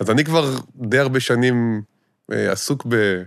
אז 0.00 0.10
אני 0.10 0.24
כבר 0.24 0.56
די 0.76 0.98
הרבה 0.98 1.20
שנים 1.20 1.82
אה, 2.32 2.52
עסוק 2.52 2.86
ב... 2.88 3.22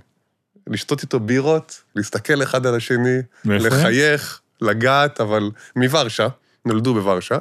לשתות 0.68 1.02
איתו 1.02 1.20
בירות, 1.20 1.82
להסתכל 1.96 2.44
אחד 2.44 2.66
על 2.66 2.76
השני? 2.76 3.18
לחייך, 3.46 4.42
לגעת, 4.62 5.22
אבל 5.22 5.52
מוורשה, 5.76 6.28
נולדו 6.66 6.94
בוורשה. 6.94 7.38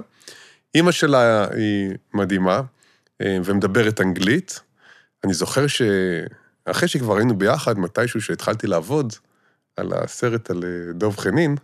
אימא 0.75 0.93
שלה 0.93 1.47
היא 1.51 1.91
מדהימה, 2.15 2.61
אה, 3.21 3.39
ומדברת 3.45 4.01
אנגלית. 4.01 4.61
אני 5.25 5.35
זוכר 5.35 5.67
שאחרי 5.67 6.89
שכבר 6.89 7.17
היינו 7.17 7.39
ביחד, 7.39 7.79
מתישהו 7.79 8.21
שהתחלתי 8.21 8.67
לעבוד 8.67 9.13
על 9.77 9.93
הסרט 9.93 10.51
על 10.51 10.65
אה, 10.65 10.93
דב 10.93 11.17
חנין, 11.17 11.57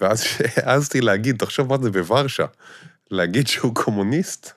ואז 0.00 0.22
שהעזתי 0.22 1.00
להגיד, 1.00 1.36
תחשוב 1.38 1.68
מה 1.68 1.76
זה 1.82 1.90
בוורשה, 1.90 2.44
להגיד 3.10 3.46
שהוא 3.46 3.74
קומוניסט, 3.74 4.52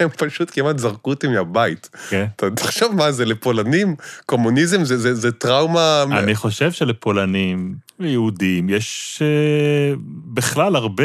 הם 0.00 0.08
פשוט 0.08 0.50
כמעט 0.52 0.78
זרקו 0.78 1.10
אותי 1.10 1.26
מהבית. 1.28 1.90
כן. 2.08 2.26
אתה 2.36 2.50
תחשוב 2.50 2.94
מה 2.94 3.12
זה, 3.12 3.24
לפולנים, 3.24 3.96
קומוניזם 4.26 4.84
זה, 4.84 4.98
זה, 4.98 5.14
זה 5.14 5.32
טראומה... 5.32 6.04
אני 6.10 6.34
חושב 6.34 6.72
שלפולנים, 6.72 7.74
ליהודים, 7.98 8.70
יש 8.70 9.18
אה, 9.22 9.94
בכלל 10.34 10.76
הרבה, 10.76 11.04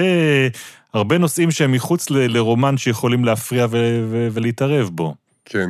הרבה 0.94 1.18
נושאים 1.18 1.52
שהם 1.52 1.72
מחוץ 1.72 2.10
ל- 2.10 2.38
לרומן 2.38 2.78
שיכולים 2.78 3.26
להפריע 3.26 3.66
ו- 3.66 4.06
ו- 4.10 4.28
ולהתערב 4.32 4.90
בו. 4.90 5.16
כן. 5.46 5.70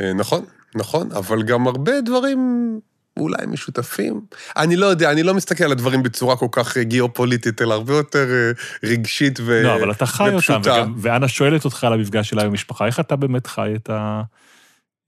אה, 0.00 0.12
נכון, 0.12 0.44
נכון, 0.74 1.12
אבל 1.12 1.42
גם 1.42 1.66
הרבה 1.66 2.00
דברים 2.00 2.80
אולי 3.20 3.46
משותפים. 3.46 4.20
אני 4.56 4.76
לא 4.76 4.86
יודע, 4.86 5.12
אני 5.12 5.22
לא 5.22 5.34
מסתכל 5.34 5.64
על 5.64 5.72
הדברים 5.72 6.02
בצורה 6.02 6.36
כל 6.36 6.46
כך 6.52 6.76
אה, 6.76 6.82
גיאופוליטית, 6.82 7.62
אלא 7.62 7.74
הרבה 7.74 7.94
יותר 7.94 8.26
אה, 8.30 8.50
רגשית 8.90 9.40
ו... 9.40 9.62
לא, 9.62 9.76
אבל 9.76 9.90
אתה 9.90 10.06
חי 10.06 10.24
אותם, 10.24 10.36
ופשוטה. 10.36 10.72
וגם, 10.72 10.94
ואנה 10.96 11.28
שואלת 11.28 11.64
אותך 11.64 11.84
על 11.84 11.92
המפגש 11.92 12.28
שלה 12.28 12.42
עם 12.42 12.50
המשפחה, 12.50 12.86
איך 12.86 13.00
אתה 13.00 13.16
באמת 13.16 13.46
חי 13.46 13.72
את 13.76 13.90
ה... 13.90 14.22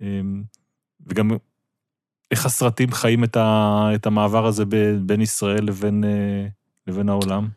אמ, 0.03 0.43
וגם 1.07 1.31
איך 2.31 2.47
הסרטים 2.47 2.93
חיים 2.93 3.24
את, 3.24 3.37
ה... 3.37 3.91
את 3.95 4.07
המעבר 4.07 4.47
הזה 4.47 4.65
בין 5.01 5.20
ישראל 5.20 5.65
לבין, 5.65 6.05
אה, 6.05 6.47
לבין 6.87 7.09
העולם? 7.09 7.49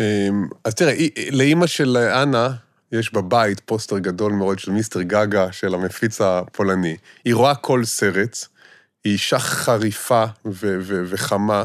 אמ, 0.00 0.48
אז 0.64 0.74
תראה, 0.74 0.94
לאימא 1.32 1.66
של 1.66 1.96
אנה, 1.96 2.48
יש 2.92 3.12
בבית 3.12 3.60
פוסטר 3.60 3.98
גדול 3.98 4.32
מאוד 4.32 4.58
של 4.58 4.70
מיסטר 4.70 5.02
גגה, 5.02 5.52
של 5.52 5.74
המפיץ 5.74 6.20
הפולני. 6.20 6.96
היא 7.24 7.34
רואה 7.34 7.54
כל 7.54 7.84
סרט, 7.84 8.46
היא 9.06 9.12
אישה 9.12 9.38
חריפה 9.38 10.24
ו- 10.44 10.78
ו- 10.80 11.02
וחמה, 11.06 11.62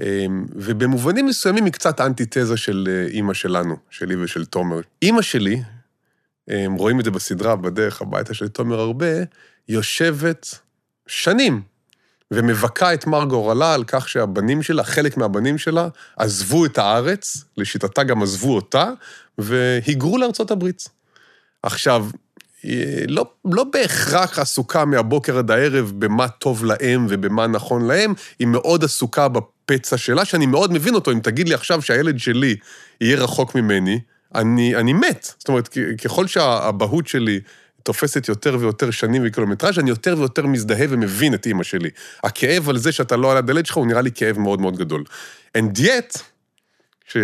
אמ, 0.00 0.46
ובמובנים 0.52 1.26
מסוימים 1.26 1.64
היא 1.64 1.72
קצת 1.72 2.00
אנטיתזה 2.00 2.56
של 2.56 2.88
אה, 2.90 3.06
אימא 3.06 3.34
שלנו, 3.34 3.76
שלי 3.90 4.16
ושל 4.16 4.44
תומר. 4.44 4.80
אימא 5.02 5.22
שלי, 5.22 5.62
אמ, 6.50 6.74
רואים 6.74 7.00
את 7.00 7.04
זה 7.04 7.10
בסדרה, 7.10 7.56
בדרך 7.56 8.02
הביתה 8.02 8.34
של 8.34 8.48
תומר 8.48 8.80
הרבה, 8.80 9.06
יושבת 9.68 10.46
שנים 11.06 11.62
ומבכה 12.30 12.94
את 12.94 13.06
מר 13.06 13.24
גורלה 13.24 13.74
על 13.74 13.84
כך 13.84 14.08
שהבנים 14.08 14.62
שלה, 14.62 14.84
חלק 14.84 15.16
מהבנים 15.16 15.58
שלה, 15.58 15.88
עזבו 16.16 16.66
את 16.66 16.78
הארץ, 16.78 17.44
לשיטתה 17.56 18.02
גם 18.02 18.22
עזבו 18.22 18.56
אותה, 18.56 18.90
והיגרו 19.38 20.18
לארצות 20.18 20.50
הברית. 20.50 20.88
עכשיו, 21.62 22.06
לא, 23.08 23.30
לא 23.44 23.64
בהכרח 23.64 24.38
עסוקה 24.38 24.84
מהבוקר 24.84 25.38
עד 25.38 25.50
הערב 25.50 25.92
במה 25.98 26.28
טוב 26.28 26.64
להם 26.64 27.06
ובמה 27.08 27.46
נכון 27.46 27.86
להם, 27.86 28.14
היא 28.38 28.46
מאוד 28.46 28.84
עסוקה 28.84 29.28
בפצע 29.28 29.96
שלה, 29.96 30.24
שאני 30.24 30.46
מאוד 30.46 30.72
מבין 30.72 30.94
אותו. 30.94 31.12
אם 31.12 31.20
תגיד 31.20 31.48
לי 31.48 31.54
עכשיו 31.54 31.82
שהילד 31.82 32.18
שלי 32.18 32.56
יהיה 33.00 33.16
רחוק 33.16 33.54
ממני, 33.54 34.00
אני, 34.34 34.76
אני 34.76 34.92
מת. 34.92 35.32
זאת 35.38 35.48
אומרת, 35.48 35.68
ככל 36.04 36.26
שהאבהות 36.26 37.06
שלי 37.06 37.40
תופסת 37.82 38.28
יותר 38.28 38.56
ויותר 38.60 38.90
שנים 38.90 39.22
וקילומטראז', 39.26 39.78
אני 39.78 39.90
יותר 39.90 40.14
ויותר 40.18 40.46
מזדהה 40.46 40.86
ומבין 40.88 41.34
את 41.34 41.46
אימא 41.46 41.62
שלי. 41.62 41.90
הכאב 42.24 42.68
על 42.68 42.78
זה 42.78 42.92
שאתה 42.92 43.16
לא 43.16 43.30
על 43.32 43.36
הדלת 43.36 43.66
שלך, 43.66 43.76
הוא 43.76 43.86
נראה 43.86 44.02
לי 44.02 44.10
כאב 44.12 44.38
מאוד 44.38 44.60
מאוד 44.60 44.76
גדול. 44.76 45.04
And 45.58 45.78
yet, 45.78 46.18
כש, 47.06 47.16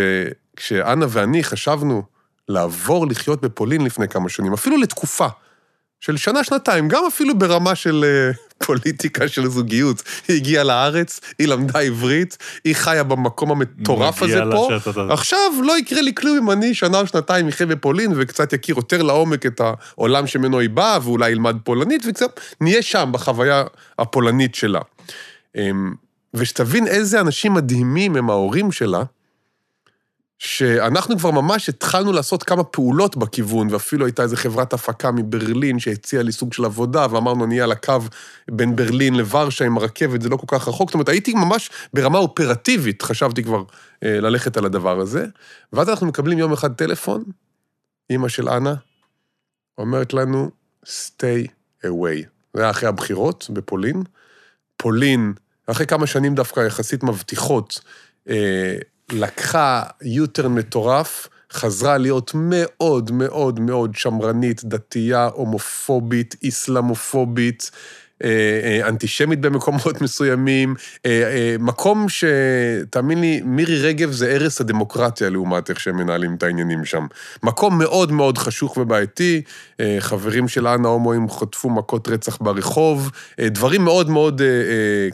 כשאנה 0.56 1.06
ואני 1.08 1.44
חשבנו 1.44 2.02
לעבור 2.48 3.06
לחיות 3.06 3.40
בפולין 3.40 3.84
לפני 3.84 4.08
כמה 4.08 4.28
שנים, 4.28 4.52
אפילו 4.52 4.76
לתקופה 4.76 5.26
של 6.00 6.16
שנה-שנתיים, 6.16 6.88
גם 6.88 7.02
אפילו 7.08 7.38
ברמה 7.38 7.74
של 7.74 8.04
אה, 8.04 8.32
פוליטיקה 8.66 9.28
של 9.28 9.46
זוגיות. 9.48 10.02
היא 10.28 10.36
הגיעה 10.36 10.64
לארץ, 10.64 11.20
היא 11.38 11.48
למדה 11.48 11.80
עברית, 11.80 12.36
היא 12.64 12.74
חיה 12.74 13.04
במקום 13.04 13.50
המטורף 13.50 14.22
הזה 14.22 14.40
פה. 14.52 14.68
שאתה- 14.84 15.12
עכשיו 15.12 15.38
לא 15.64 15.78
יקרה 15.78 16.00
לי 16.00 16.14
כלום 16.14 16.36
אם 16.38 16.50
אני 16.50 16.74
שנה 16.74 17.00
או 17.00 17.06
שנתיים 17.06 17.48
אחיה 17.48 17.66
בפולין 17.66 18.12
וקצת 18.16 18.52
יכיר 18.52 18.76
יותר 18.76 19.02
לעומק 19.02 19.46
את 19.46 19.60
העולם 19.60 20.26
שממנו 20.26 20.58
היא 20.58 20.70
באה, 20.70 20.98
ואולי 21.02 21.30
ילמד 21.30 21.56
פולנית, 21.64 22.02
וקצת 22.08 22.40
נהיה 22.60 22.82
שם 22.82 23.08
בחוויה 23.12 23.64
הפולנית 23.98 24.54
שלה. 24.54 24.80
אמ, 25.56 25.94
ושתבין 26.34 26.86
איזה 26.86 27.20
אנשים 27.20 27.54
מדהימים 27.54 28.16
הם 28.16 28.30
ההורים 28.30 28.72
שלה, 28.72 29.02
שאנחנו 30.38 31.18
כבר 31.18 31.30
ממש 31.30 31.68
התחלנו 31.68 32.12
לעשות 32.12 32.42
כמה 32.42 32.64
פעולות 32.64 33.16
בכיוון, 33.16 33.68
ואפילו 33.70 34.06
הייתה 34.06 34.22
איזו 34.22 34.36
חברת 34.36 34.72
הפקה 34.72 35.10
מברלין 35.10 35.78
שהציעה 35.78 36.22
לי 36.22 36.32
סוג 36.32 36.52
של 36.52 36.64
עבודה, 36.64 37.06
ואמרנו, 37.10 37.46
נהיה 37.46 37.64
על 37.64 37.72
הקו 37.72 37.98
בין 38.50 38.76
ברלין 38.76 39.14
לוורשה 39.14 39.64
עם 39.64 39.76
הרכבת, 39.76 40.22
זה 40.22 40.28
לא 40.28 40.36
כל 40.36 40.46
כך 40.48 40.68
רחוק. 40.68 40.88
זאת 40.88 40.94
אומרת, 40.94 41.08
הייתי 41.08 41.34
ממש 41.34 41.70
ברמה 41.94 42.18
אופרטיבית, 42.18 43.02
חשבתי 43.02 43.42
כבר 43.42 43.62
אה, 44.04 44.20
ללכת 44.20 44.56
על 44.56 44.64
הדבר 44.64 45.00
הזה. 45.00 45.26
ואז 45.72 45.88
אנחנו 45.88 46.06
מקבלים 46.06 46.38
יום 46.38 46.52
אחד 46.52 46.74
טלפון, 46.74 47.24
אימא 48.10 48.28
של 48.28 48.48
אנה 48.48 48.74
אומרת 49.78 50.14
לנו, 50.14 50.50
stay 50.84 51.48
away. 51.86 52.26
זה 52.54 52.62
היה 52.62 52.70
אחרי 52.70 52.88
הבחירות 52.88 53.46
בפולין. 53.52 54.02
פולין, 54.76 55.32
אחרי 55.66 55.86
כמה 55.86 56.06
שנים 56.06 56.34
דווקא 56.34 56.60
יחסית 56.60 57.02
מבטיחות, 57.02 57.80
אה, 58.28 58.76
לקחה 59.12 59.82
U-turn 60.02 60.48
מטורף, 60.48 61.28
חזרה 61.52 61.98
להיות 61.98 62.32
מאוד 62.34 63.10
מאוד 63.10 63.60
מאוד 63.60 63.94
שמרנית, 63.94 64.64
דתייה, 64.64 65.28
הומופובית, 65.32 66.36
איסלאמופובית, 66.42 67.70
אה, 68.24 68.28
אה, 68.64 68.88
אנטישמית 68.88 69.40
במקומות 69.40 70.00
מסוימים, 70.04 70.74
אה, 71.06 71.56
מקום 71.58 72.08
ש... 72.08 72.24
תאמין 72.90 73.20
לי, 73.20 73.40
מירי 73.44 73.80
רגב 73.80 74.10
זה 74.10 74.28
ערש 74.28 74.60
הדמוקרטיה 74.60 75.30
לעומת 75.30 75.70
איך 75.70 75.80
שהם 75.80 75.96
מנהלים 75.96 76.34
את 76.34 76.42
העניינים 76.42 76.84
שם. 76.84 77.06
מקום 77.42 77.78
מאוד 77.78 78.12
מאוד 78.12 78.38
חשוך 78.38 78.76
ובעייתי, 78.76 79.42
חברים 80.00 80.48
של 80.48 80.66
אנה 80.66 80.88
הומואים 80.88 81.30
חטפו 81.30 81.70
מכות 81.70 82.08
רצח 82.08 82.38
ברחוב, 82.40 83.10
דברים 83.40 83.84
מאוד 83.84 84.10
מאוד 84.10 84.42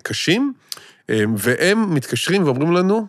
קשים, 0.02 0.52
והם 1.36 1.94
מתקשרים 1.94 2.44
ואומרים 2.44 2.73
לנו, 2.73 3.06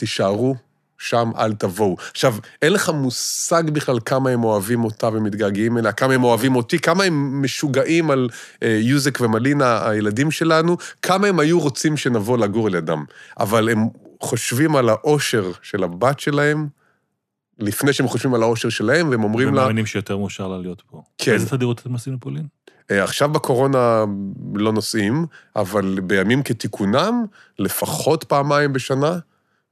תישארו 0.00 0.56
שם 0.98 1.30
אל 1.38 1.52
תבואו. 1.52 1.96
עכשיו, 2.10 2.34
אין 2.62 2.72
לך 2.72 2.88
מושג 2.88 3.62
בכלל 3.70 3.98
כמה 4.04 4.30
הם 4.30 4.44
אוהבים 4.44 4.84
אותה 4.84 5.08
ומתגעגעים 5.08 5.78
אליה, 5.78 5.92
כמה 5.92 6.14
הם 6.14 6.24
אוהבים 6.24 6.56
אותי, 6.56 6.78
כמה 6.78 7.04
הם 7.04 7.42
משוגעים 7.42 8.10
על 8.10 8.28
אה, 8.62 8.78
יוזק 8.82 9.20
ומלינה, 9.20 9.88
הילדים 9.88 10.30
שלנו, 10.30 10.76
כמה 11.02 11.26
הם 11.26 11.40
היו 11.40 11.60
רוצים 11.60 11.96
שנבוא 11.96 12.38
לגור 12.38 12.70
לידם. 12.70 13.04
אבל 13.40 13.68
הם 13.68 13.88
חושבים 14.20 14.76
על 14.76 14.88
האושר 14.88 15.50
של 15.62 15.84
הבת 15.84 16.20
שלהם, 16.20 16.68
לפני 17.58 17.92
שהם 17.92 18.08
חושבים 18.08 18.34
על 18.34 18.42
האושר 18.42 18.68
שלהם, 18.68 19.10
והם 19.10 19.24
אומרים 19.24 19.54
לה... 19.54 19.60
ומאמינים 19.60 19.86
שיותר 19.86 20.16
מאושר 20.16 20.48
לה 20.48 20.58
להיות 20.58 20.82
פה. 20.90 21.02
כן. 21.18 21.32
איזה 21.32 21.48
תדירות 21.50 21.80
אתם 21.80 21.92
נוסעים 21.92 22.16
לפולין? 22.16 22.46
אה, 22.90 23.04
עכשיו 23.04 23.28
בקורונה 23.28 24.04
לא 24.54 24.72
נוסעים, 24.72 25.26
אבל 25.56 26.00
בימים 26.02 26.42
כתיקונם, 26.42 27.24
לפחות 27.58 28.24
פעמיים 28.24 28.72
בשנה, 28.72 29.18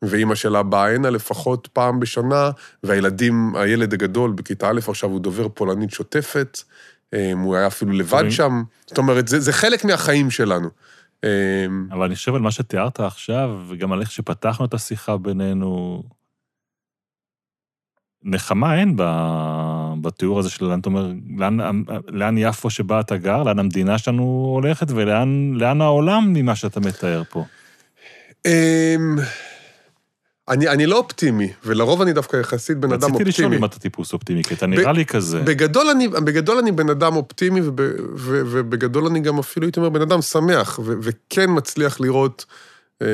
ואימא 0.03 0.35
שלה 0.35 0.63
באה 0.63 0.95
הנה 0.95 1.11
לפחות 1.11 1.69
פעם 1.73 2.01
בשנה, 2.01 2.51
והילדים, 2.83 3.53
הילד 3.57 3.93
הגדול 3.93 4.33
בכיתה 4.33 4.69
א' 4.69 4.81
עכשיו 4.89 5.11
הוא 5.11 5.21
דובר 5.21 5.49
פולנית 5.49 5.91
שוטפת, 5.91 6.59
אה, 7.15 7.33
הוא 7.33 7.57
היה 7.57 7.67
אפילו 7.67 7.93
לבד? 7.93 8.31
שם, 8.31 8.63
זאת 8.87 8.99
אומרת, 8.99 9.29
זה, 9.29 9.41
זה 9.41 9.53
חלק 9.53 9.85
מהחיים 9.85 10.31
שלנו. 10.31 10.69
אה, 11.25 11.67
אבל 11.91 12.07
אני 12.07 12.15
חושב 12.15 12.35
על 12.35 12.41
מה 12.41 12.51
שתיארת 12.51 13.01
עכשיו, 13.01 13.61
וגם 13.69 13.93
על 13.93 14.01
איך 14.01 14.11
שפתחנו 14.11 14.65
את 14.65 14.75
השיחה 14.75 15.17
בינינו, 15.17 16.03
נחמה 18.23 18.81
אין 18.81 18.97
בתיאור 20.01 20.39
הזה 20.39 20.51
של 20.51 20.65
לאן 20.65 20.81
אתה 20.81 20.89
אומר, 20.89 21.13
לאן, 21.37 21.83
לאן 22.09 22.39
יפו 22.39 22.71
שבה 22.71 23.01
אתה 23.01 23.17
גר, 23.17 23.43
לאן 23.43 23.59
המדינה 23.59 23.99
שלנו 23.99 24.51
הולכת, 24.55 24.87
ולאן 24.91 25.53
לאן 25.55 25.81
העולם 25.81 26.33
ממה 26.33 26.57
שאתה 26.57 26.81
מתאר 26.81 27.23
פה. 27.31 27.45
אמ, 30.49 30.53
אני, 30.53 30.69
אני 30.69 30.87
לא 30.87 30.97
אופטימי, 30.97 31.53
ולרוב 31.65 32.03
אני 32.03 32.13
דווקא 32.13 32.37
יחסית 32.37 32.79
בן 32.79 32.93
אדם 32.93 32.95
רציתי 32.95 33.13
אופטימי. 33.13 33.29
לשאול 33.31 33.55
אם 33.55 33.65
אתה 33.65 33.79
טיפוס 33.79 34.13
אופטימי, 34.13 34.45
כי 34.45 34.55
אתה 34.55 34.67
נראה 34.67 34.93
לי 34.93 35.07
כזה. 35.07 35.41
בגדול 35.41 35.87
אני, 35.89 36.09
בגדול 36.09 36.59
אני 36.59 36.73
בן 36.73 36.91
אדם 36.91 37.17
אופטימי, 37.17 37.61
וב, 37.61 37.81
ו, 38.15 38.43
ובגדול 38.47 39.07
אני 39.07 39.21
גם 39.21 39.39
אפילו, 39.39 39.67
הייתי 39.67 39.81
אומר, 39.81 39.91
בן 39.91 40.03
אדם 40.03 40.23
שמח, 40.23 40.81
ו, 40.85 40.95
וכן 41.03 41.47
מצליח 41.49 42.01
לראות, 42.01 42.45
אה, 43.03 43.07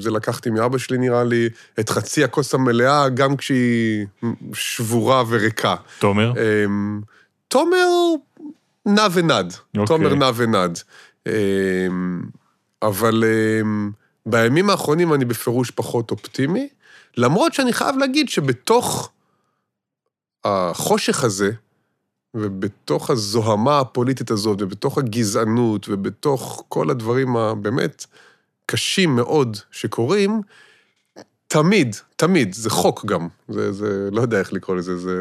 זה 0.00 0.10
לקחתי 0.10 0.50
מאבא 0.50 0.78
שלי 0.78 0.98
נראה 0.98 1.24
לי, 1.24 1.48
את 1.80 1.88
חצי 1.88 2.24
הכוס 2.24 2.54
המלאה, 2.54 3.08
גם 3.08 3.36
כשהיא 3.36 4.06
שבורה 4.54 5.24
וריקה. 5.28 5.74
תומר? 5.98 6.32
אה, 6.36 6.64
תומר 7.48 7.86
נע 8.86 9.06
ונד. 9.12 9.54
אוקיי. 9.76 9.86
תומר 9.86 10.14
נע 10.14 10.30
ונד. 10.36 10.78
אה, 11.26 11.32
אבל 12.82 13.24
בימים 14.26 14.70
האחרונים 14.70 15.14
אני 15.14 15.24
בפירוש 15.24 15.70
פחות 15.70 16.10
אופטימי, 16.10 16.68
למרות 17.16 17.54
שאני 17.54 17.72
חייב 17.72 17.96
להגיד 17.96 18.28
שבתוך 18.28 19.10
החושך 20.44 21.24
הזה, 21.24 21.50
ובתוך 22.34 23.10
הזוהמה 23.10 23.80
הפוליטית 23.80 24.30
הזאת, 24.30 24.62
ובתוך 24.62 24.98
הגזענות, 24.98 25.86
ובתוך 25.88 26.64
כל 26.68 26.90
הדברים 26.90 27.36
הבאמת 27.36 28.06
קשים 28.66 29.16
מאוד 29.16 29.56
שקורים, 29.70 30.40
תמיד, 31.52 31.96
תמיד, 32.16 32.52
זה 32.52 32.70
חוק 32.70 33.04
גם, 33.04 33.28
זה, 33.48 33.72
זה, 33.72 34.08
לא 34.12 34.20
יודע 34.20 34.38
איך 34.38 34.52
לקרוא 34.52 34.76
לזה, 34.76 34.96
זה 34.96 35.16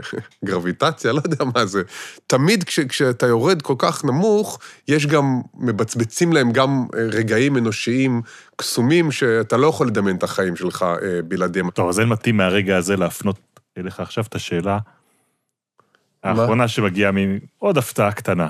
גרביטציה, 0.44 1.12
לא 1.12 1.20
יודע 1.24 1.44
מה 1.54 1.66
זה. 1.66 1.82
תמיד 2.26 2.64
כש, 2.64 2.80
כשאתה 2.80 3.26
יורד 3.26 3.62
כל 3.62 3.74
כך 3.78 4.04
נמוך, 4.04 4.58
יש 4.88 5.06
גם, 5.06 5.40
מבצבצים 5.54 6.32
להם 6.32 6.52
גם 6.52 6.86
אה, 6.94 7.00
רגעים 7.00 7.56
אנושיים 7.56 8.22
קסומים, 8.56 9.12
שאתה 9.12 9.56
לא 9.56 9.66
יכול 9.66 9.86
לדמיין 9.86 10.16
את 10.16 10.22
החיים 10.22 10.56
שלך 10.56 10.82
אה, 10.82 11.22
בלעדיהם. 11.22 11.70
טוב, 11.70 11.88
אז 11.88 12.00
אין 12.00 12.08
מתאים 12.08 12.36
מהרגע 12.36 12.76
הזה 12.76 12.96
להפנות 12.96 13.38
אליך 13.78 14.00
עכשיו 14.00 14.24
את 14.28 14.34
השאלה 14.34 14.78
האחרונה 16.22 16.68
שמגיעה 16.68 17.12
מעוד 17.12 17.78
הפתעה 17.78 18.12
קטנה. 18.12 18.48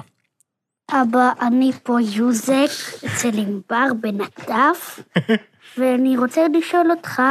אבא, 0.92 1.32
אני 1.40 1.72
פה 1.82 2.00
יוזק 2.00 2.70
אצל 3.06 3.38
ענבר 3.38 3.86
בנטף, 4.00 5.00
ואני 5.78 6.16
רוצה 6.16 6.40
לשאול 6.58 6.90
אותך, 6.90 7.22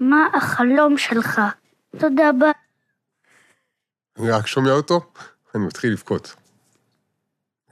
מה 0.00 0.28
החלום 0.34 0.98
שלך? 0.98 1.40
תודה 1.98 2.28
רבה. 2.28 2.50
אני 4.18 4.30
רק 4.30 4.46
שומע 4.46 4.70
אותו, 4.70 5.12
אני 5.54 5.66
מתחיל 5.66 5.92
לבכות. 5.92 6.36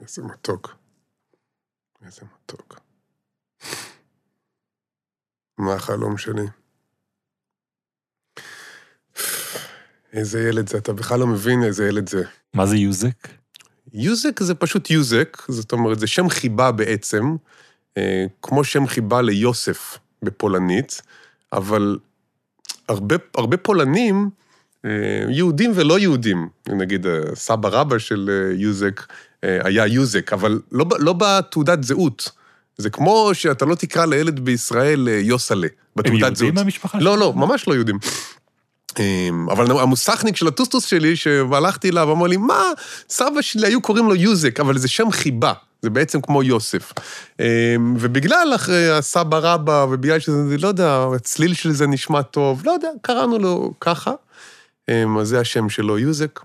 איזה 0.01 0.23
מתוק. 0.23 0.75
איזה 2.05 2.21
מתוק. 2.33 2.79
מה 5.57 5.73
החלום 5.73 6.17
שלי? 6.17 6.45
איזה 10.13 10.39
ילד 10.39 10.69
זה, 10.69 10.77
אתה 10.77 10.93
בכלל 10.93 11.19
לא 11.19 11.27
מבין 11.27 11.63
איזה 11.63 11.87
ילד 11.87 12.09
זה. 12.09 12.23
מה 12.53 12.65
זה 12.65 12.75
יוזק? 12.75 13.27
יוזק 13.93 14.39
זה 14.39 14.55
פשוט 14.55 14.89
יוזק, 14.89 15.37
זאת 15.47 15.71
אומרת, 15.71 15.99
זה 15.99 16.07
שם 16.07 16.29
חיבה 16.29 16.71
בעצם, 16.71 17.35
כמו 18.41 18.63
שם 18.63 18.87
חיבה 18.87 19.21
ליוסף 19.21 19.97
בפולנית, 20.23 21.01
אבל 21.53 21.97
הרבה, 22.89 23.15
הרבה 23.35 23.57
פולנים, 23.57 24.29
אה, 24.85 24.89
יהודים 25.29 25.71
ולא 25.75 25.99
יהודים, 25.99 26.47
נגיד 26.69 27.05
הסבא 27.07 27.69
רבא 27.69 27.99
של 27.99 28.29
אה, 28.29 28.55
יוזק 28.55 29.01
אה, 29.43 29.59
היה 29.63 29.87
יוזק, 29.87 30.33
אבל 30.33 30.59
לא, 30.71 30.85
לא 30.99 31.13
בתעודת 31.13 31.83
זהות. 31.83 32.31
זה 32.77 32.89
כמו 32.89 33.29
שאתה 33.33 33.65
לא 33.65 33.75
תקרא 33.75 34.05
לילד 34.05 34.39
בישראל 34.39 35.09
אה, 35.09 35.13
יוסלה, 35.13 35.67
הם 35.67 35.73
בתעודת 35.95 36.35
זהות. 36.35 36.39
יהודים 36.39 36.55
מהמשפחה 36.55 36.97
לא, 36.99 37.17
לא, 37.17 37.33
ממש 37.33 37.67
לא 37.67 37.73
יהודים. 37.73 37.99
אמ, 38.99 39.49
אבל 39.49 39.79
המוסכניק 39.79 40.35
של 40.35 40.47
הטוסטוס 40.47 40.85
שלי, 40.85 41.15
שהלכתי 41.15 41.89
אליו, 41.89 42.11
אמר 42.11 42.27
לי, 42.27 42.37
מה, 42.37 42.63
סבא 43.09 43.41
שלי 43.41 43.67
היו 43.67 43.81
קוראים 43.81 44.05
לו 44.05 44.15
יוזק, 44.15 44.59
אבל 44.59 44.77
זה 44.77 44.87
שם 44.87 45.11
חיבה, 45.11 45.53
זה 45.81 45.89
בעצם 45.89 46.21
כמו 46.21 46.43
יוסף. 46.43 46.93
אמ, 47.39 47.95
ובגלל 47.99 48.51
אחרי 48.55 48.91
הסבא 48.91 49.37
רבא, 49.37 49.85
ובגלל 49.89 50.19
שזה, 50.19 50.57
לא 50.57 50.67
יודע, 50.67 51.05
הצליל 51.15 51.53
של 51.53 51.71
זה 51.71 51.87
נשמע 51.87 52.21
טוב, 52.21 52.61
לא 52.65 52.71
יודע, 52.71 52.89
קראנו 53.01 53.39
לו 53.39 53.73
ככה. 53.79 54.11
אמ, 54.89 55.17
אז 55.17 55.27
זה 55.27 55.39
השם 55.39 55.69
שלו, 55.69 55.99
יוזק, 55.99 56.39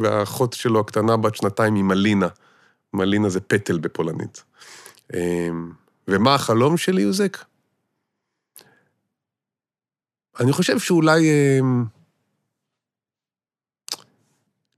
והאחות 0.00 0.52
שלו 0.52 0.80
הקטנה 0.80 1.16
בת 1.16 1.36
שנתיים 1.36 1.74
היא 1.74 1.84
מלינה. 1.84 2.28
מלינה 2.94 3.28
זה 3.28 3.40
פטל 3.40 3.78
בפולנית. 3.78 4.42
אמ, 5.14 5.72
ומה 6.08 6.34
החלום 6.34 6.76
של 6.76 6.98
יוזק? 6.98 7.38
אני 10.40 10.52
חושב 10.52 10.78
שאולי 10.78 11.30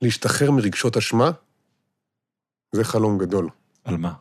להשתחרר 0.02 0.50
מרגשות 0.50 0.96
אשמה, 0.96 1.30
זה 2.72 2.84
חלום 2.84 3.18
גדול. 3.18 3.48
על 3.84 3.96
מה? 3.96 4.12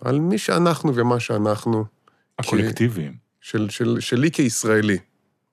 על 0.00 0.18
מי 0.18 0.38
שאנחנו 0.38 0.94
ומה 0.94 1.20
שאנחנו, 1.20 1.84
הקולקטיביים, 2.38 3.14
של, 3.40 3.68
של, 3.70 4.00
שלי 4.00 4.30
כישראלי, 4.30 4.98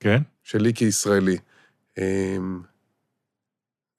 כן? 0.00 0.22
שלי 0.42 0.74
כישראלי. 0.74 1.36
אה, 1.98 2.36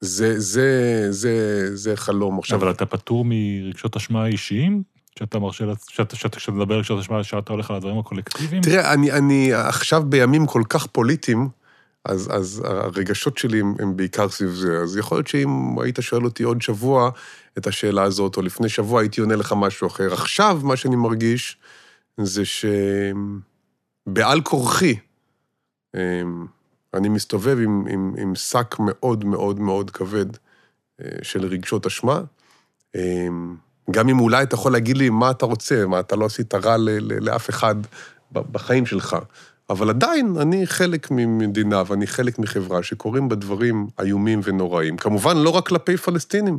זה, 0.00 0.40
זה, 0.40 1.06
זה, 1.10 1.76
זה 1.76 1.96
חלום. 1.96 2.38
עכשיו, 2.38 2.58
אבל 2.58 2.70
אתה 2.70 2.86
פטור 2.86 3.24
מרגשות 3.28 3.96
אשמה 3.96 4.26
אישיים? 4.26 4.82
שאתה 5.18 5.38
מרשה, 5.38 5.64
שאתה, 5.88 6.16
שאתה, 6.16 6.36
כשאתה 6.36 6.52
מדבר 6.52 6.74
על 6.74 6.80
רגשות 6.80 7.00
אשמה, 7.00 7.24
שאתה 7.24 7.52
הולך 7.52 7.70
על 7.70 7.76
הדברים 7.76 7.98
הקולקטיביים? 7.98 8.62
תראה, 8.62 8.94
אני, 8.94 9.12
אני 9.12 9.54
עכשיו 9.54 10.02
בימים 10.02 10.46
כל 10.46 10.62
כך 10.68 10.86
פוליטיים, 10.86 11.48
אז, 12.04 12.28
אז 12.32 12.62
הרגשות 12.64 13.38
שלי 13.38 13.60
הם, 13.60 13.74
הם 13.78 13.96
בעיקר 13.96 14.28
סביב 14.28 14.50
זה. 14.50 14.78
אז 14.82 14.96
יכול 14.96 15.18
להיות 15.18 15.26
שאם 15.26 15.78
היית 15.82 15.98
שואל 16.00 16.24
אותי 16.24 16.42
עוד 16.42 16.62
שבוע 16.62 17.10
את 17.58 17.66
השאלה 17.66 18.02
הזאת, 18.02 18.36
או 18.36 18.42
לפני 18.42 18.68
שבוע 18.68 19.00
הייתי 19.00 19.20
עונה 19.20 19.36
לך 19.36 19.54
משהו 19.56 19.86
אחר. 19.86 20.12
עכשיו, 20.12 20.60
מה 20.62 20.76
שאני 20.76 20.96
מרגיש 20.96 21.56
זה 22.20 22.42
שבעל 24.06 24.40
כורחי, 24.40 24.96
אמ, 25.94 26.46
אני 26.94 27.08
מסתובב 27.08 27.58
עם, 27.58 27.84
עם, 27.90 28.14
עם 28.18 28.34
שק 28.34 28.76
מאוד 28.78 29.24
מאוד 29.24 29.60
מאוד 29.60 29.90
כבד 29.90 30.26
אה, 31.00 31.06
של 31.22 31.46
רגשות 31.46 31.86
אשמה. 31.86 32.20
אמ, 32.94 33.56
גם 33.90 34.08
אם 34.08 34.20
אולי 34.20 34.42
אתה 34.42 34.54
יכול 34.54 34.72
להגיד 34.72 34.96
לי 34.96 35.10
מה 35.10 35.30
אתה 35.30 35.46
רוצה, 35.46 35.86
מה 35.86 36.00
אתה 36.00 36.16
לא 36.16 36.24
עשית 36.24 36.54
רע 36.54 36.76
לאף 37.20 37.50
אחד 37.50 37.74
בחיים 38.32 38.86
שלך. 38.86 39.16
אבל 39.70 39.90
עדיין 39.90 40.36
אני 40.40 40.66
חלק 40.66 41.10
ממדינה 41.10 41.82
ואני 41.86 42.06
חלק 42.06 42.38
מחברה 42.38 42.82
שקורים 42.82 43.28
בה 43.28 43.36
דברים 43.36 43.86
איומים 44.00 44.40
ונוראים. 44.44 44.96
כמובן, 44.96 45.36
לא 45.36 45.50
רק 45.50 45.68
כלפי 45.68 45.96
פלסטינים, 45.96 46.58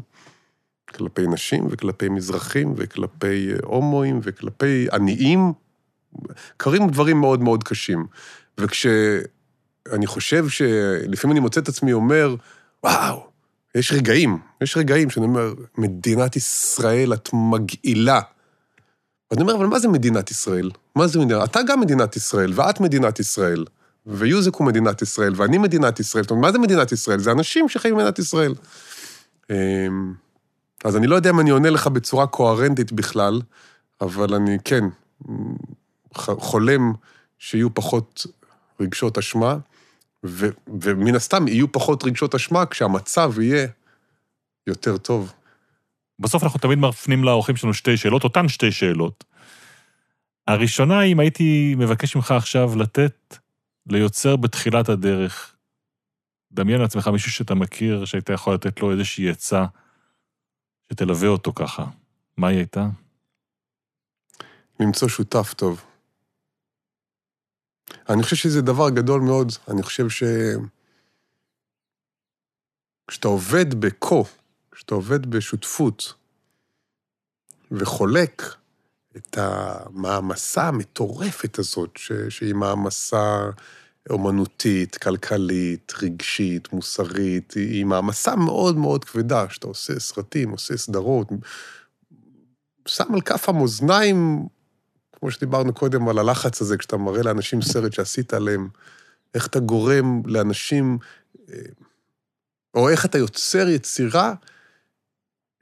כלפי 0.95 1.27
נשים 1.27 1.67
וכלפי 1.71 2.09
מזרחים 2.09 2.73
וכלפי 2.77 3.51
אה, 3.51 3.57
הומואים 3.63 4.19
וכלפי 4.23 4.87
עניים. 4.93 5.53
קורים 6.57 6.89
דברים 6.89 7.19
מאוד 7.19 7.41
מאוד 7.41 7.63
קשים. 7.63 8.05
וכשאני 8.57 10.05
חושב 10.05 10.49
שלפעמים 10.49 11.31
אני 11.31 11.39
מוצא 11.39 11.61
את 11.61 11.67
עצמי 11.67 11.93
אומר, 11.93 12.35
וואו, 12.83 13.27
יש 13.75 13.91
רגעים, 13.91 14.37
יש 14.61 14.77
רגעים 14.77 15.09
שאני 15.09 15.25
אומר, 15.25 15.53
מדינת 15.77 16.35
ישראל, 16.35 17.13
את 17.13 17.29
מגעילה. 17.33 18.21
ואני 19.31 19.41
אומר, 19.41 19.55
אבל 19.55 19.65
מה 19.65 19.79
זה 19.79 19.87
מדינת 19.87 20.31
ישראל? 20.31 20.71
מה 20.95 21.07
זה 21.07 21.19
מדינת? 21.19 21.49
אתה 21.49 21.59
גם 21.67 21.79
מדינת 21.79 22.15
ישראל, 22.15 22.51
ואת 22.55 22.79
מדינת 22.79 23.19
ישראל. 23.19 23.65
ויוזק 24.05 24.55
הוא 24.55 24.67
מדינת 24.67 25.01
ישראל, 25.01 25.33
ואני 25.35 25.57
מדינת 25.57 25.99
ישראל. 25.99 26.23
זאת 26.23 26.31
אומרת, 26.31 26.45
מה 26.45 26.51
זה 26.51 26.59
מדינת 26.59 26.91
ישראל? 26.91 27.19
זה 27.19 27.31
אנשים 27.31 27.69
שחיים 27.69 27.95
במדינת 27.95 28.19
ישראל. 28.19 28.53
אמ, 29.49 30.13
אז 30.83 30.95
אני 30.95 31.07
לא 31.07 31.15
יודע 31.15 31.29
אם 31.29 31.39
אני 31.39 31.49
עונה 31.49 31.69
לך 31.69 31.87
בצורה 31.87 32.27
קוהרנטית 32.27 32.91
בכלל, 32.91 33.41
אבל 34.01 34.33
אני 34.33 34.57
כן 34.65 34.83
חולם 36.17 36.93
שיהיו 37.39 37.73
פחות 37.73 38.25
רגשות 38.79 39.17
אשמה, 39.17 39.57
ומן 40.67 41.15
הסתם 41.15 41.47
יהיו 41.47 41.71
פחות 41.71 42.03
רגשות 42.03 42.35
אשמה 42.35 42.65
כשהמצב 42.65 43.39
יהיה 43.39 43.67
יותר 44.67 44.97
טוב. 44.97 45.33
בסוף 46.19 46.43
אנחנו 46.43 46.59
תמיד 46.59 46.77
מפנים 46.77 47.23
לאורחים 47.23 47.55
שלנו 47.55 47.73
שתי 47.73 47.97
שאלות, 47.97 48.23
אותן 48.23 48.47
שתי 48.47 48.71
שאלות. 48.71 49.23
הראשונה, 50.47 51.01
אם 51.01 51.19
הייתי 51.19 51.75
מבקש 51.77 52.15
ממך 52.15 52.31
עכשיו 52.31 52.75
לתת 52.75 53.37
ליוצר 53.87 54.35
בתחילת 54.35 54.89
הדרך, 54.89 55.55
דמיין 56.51 56.81
לעצמך 56.81 57.07
מישהו 57.07 57.31
שאתה 57.31 57.55
מכיר, 57.55 58.05
שהיית 58.05 58.29
יכול 58.29 58.53
לתת 58.53 58.79
לו 58.79 58.91
איזושהי 58.91 59.29
עצה 59.29 59.65
שתלווה 60.89 61.27
אותו 61.27 61.53
ככה. 61.53 61.85
מה 62.37 62.47
היא 62.47 62.57
הייתה? 62.57 62.87
למצוא 64.79 65.07
שותף 65.07 65.53
טוב. 65.53 65.85
אני 68.09 68.23
חושב 68.23 68.35
שזה 68.35 68.61
דבר 68.61 68.89
גדול 68.89 69.21
מאוד. 69.21 69.51
אני 69.67 69.83
חושב 69.83 70.09
ש... 70.09 70.23
כשאתה 73.07 73.27
עובד 73.27 73.73
בקו, 73.73 74.25
כשאתה 74.81 74.95
עובד 74.95 75.25
בשותפות, 75.25 76.13
וחולק 77.71 78.55
את 79.17 79.37
המעמסה 79.37 80.67
המטורפת 80.67 81.59
הזאת, 81.59 81.89
ש... 81.97 82.11
שהיא 82.29 82.55
מעמסה 82.55 83.49
אומנותית, 84.09 84.97
כלכלית, 84.97 85.93
רגשית, 86.01 86.73
מוסרית, 86.73 87.53
היא 87.53 87.85
מעמסה 87.85 88.35
מאוד 88.35 88.77
מאוד 88.77 89.05
כבדה, 89.05 89.45
שאתה 89.49 89.67
עושה 89.67 89.99
סרטים, 89.99 90.49
עושה 90.49 90.77
סדרות, 90.77 91.27
שם 92.85 93.13
על 93.13 93.21
כף 93.21 93.49
המאזניים 93.49 94.47
כמו 95.13 95.31
שדיברנו 95.31 95.73
קודם 95.73 96.07
על 96.07 96.17
הלחץ 96.17 96.61
הזה, 96.61 96.77
כשאתה 96.77 96.97
מראה 96.97 97.23
לאנשים 97.23 97.61
סרט 97.61 97.93
שעשית 97.93 98.33
עליהם, 98.33 98.69
איך 99.33 99.47
אתה 99.47 99.59
גורם 99.59 100.21
לאנשים, 100.25 100.97
אה, 101.49 101.57
או 102.73 102.89
איך 102.89 103.05
אתה 103.05 103.17
יוצר 103.17 103.67
יצירה 103.67 104.33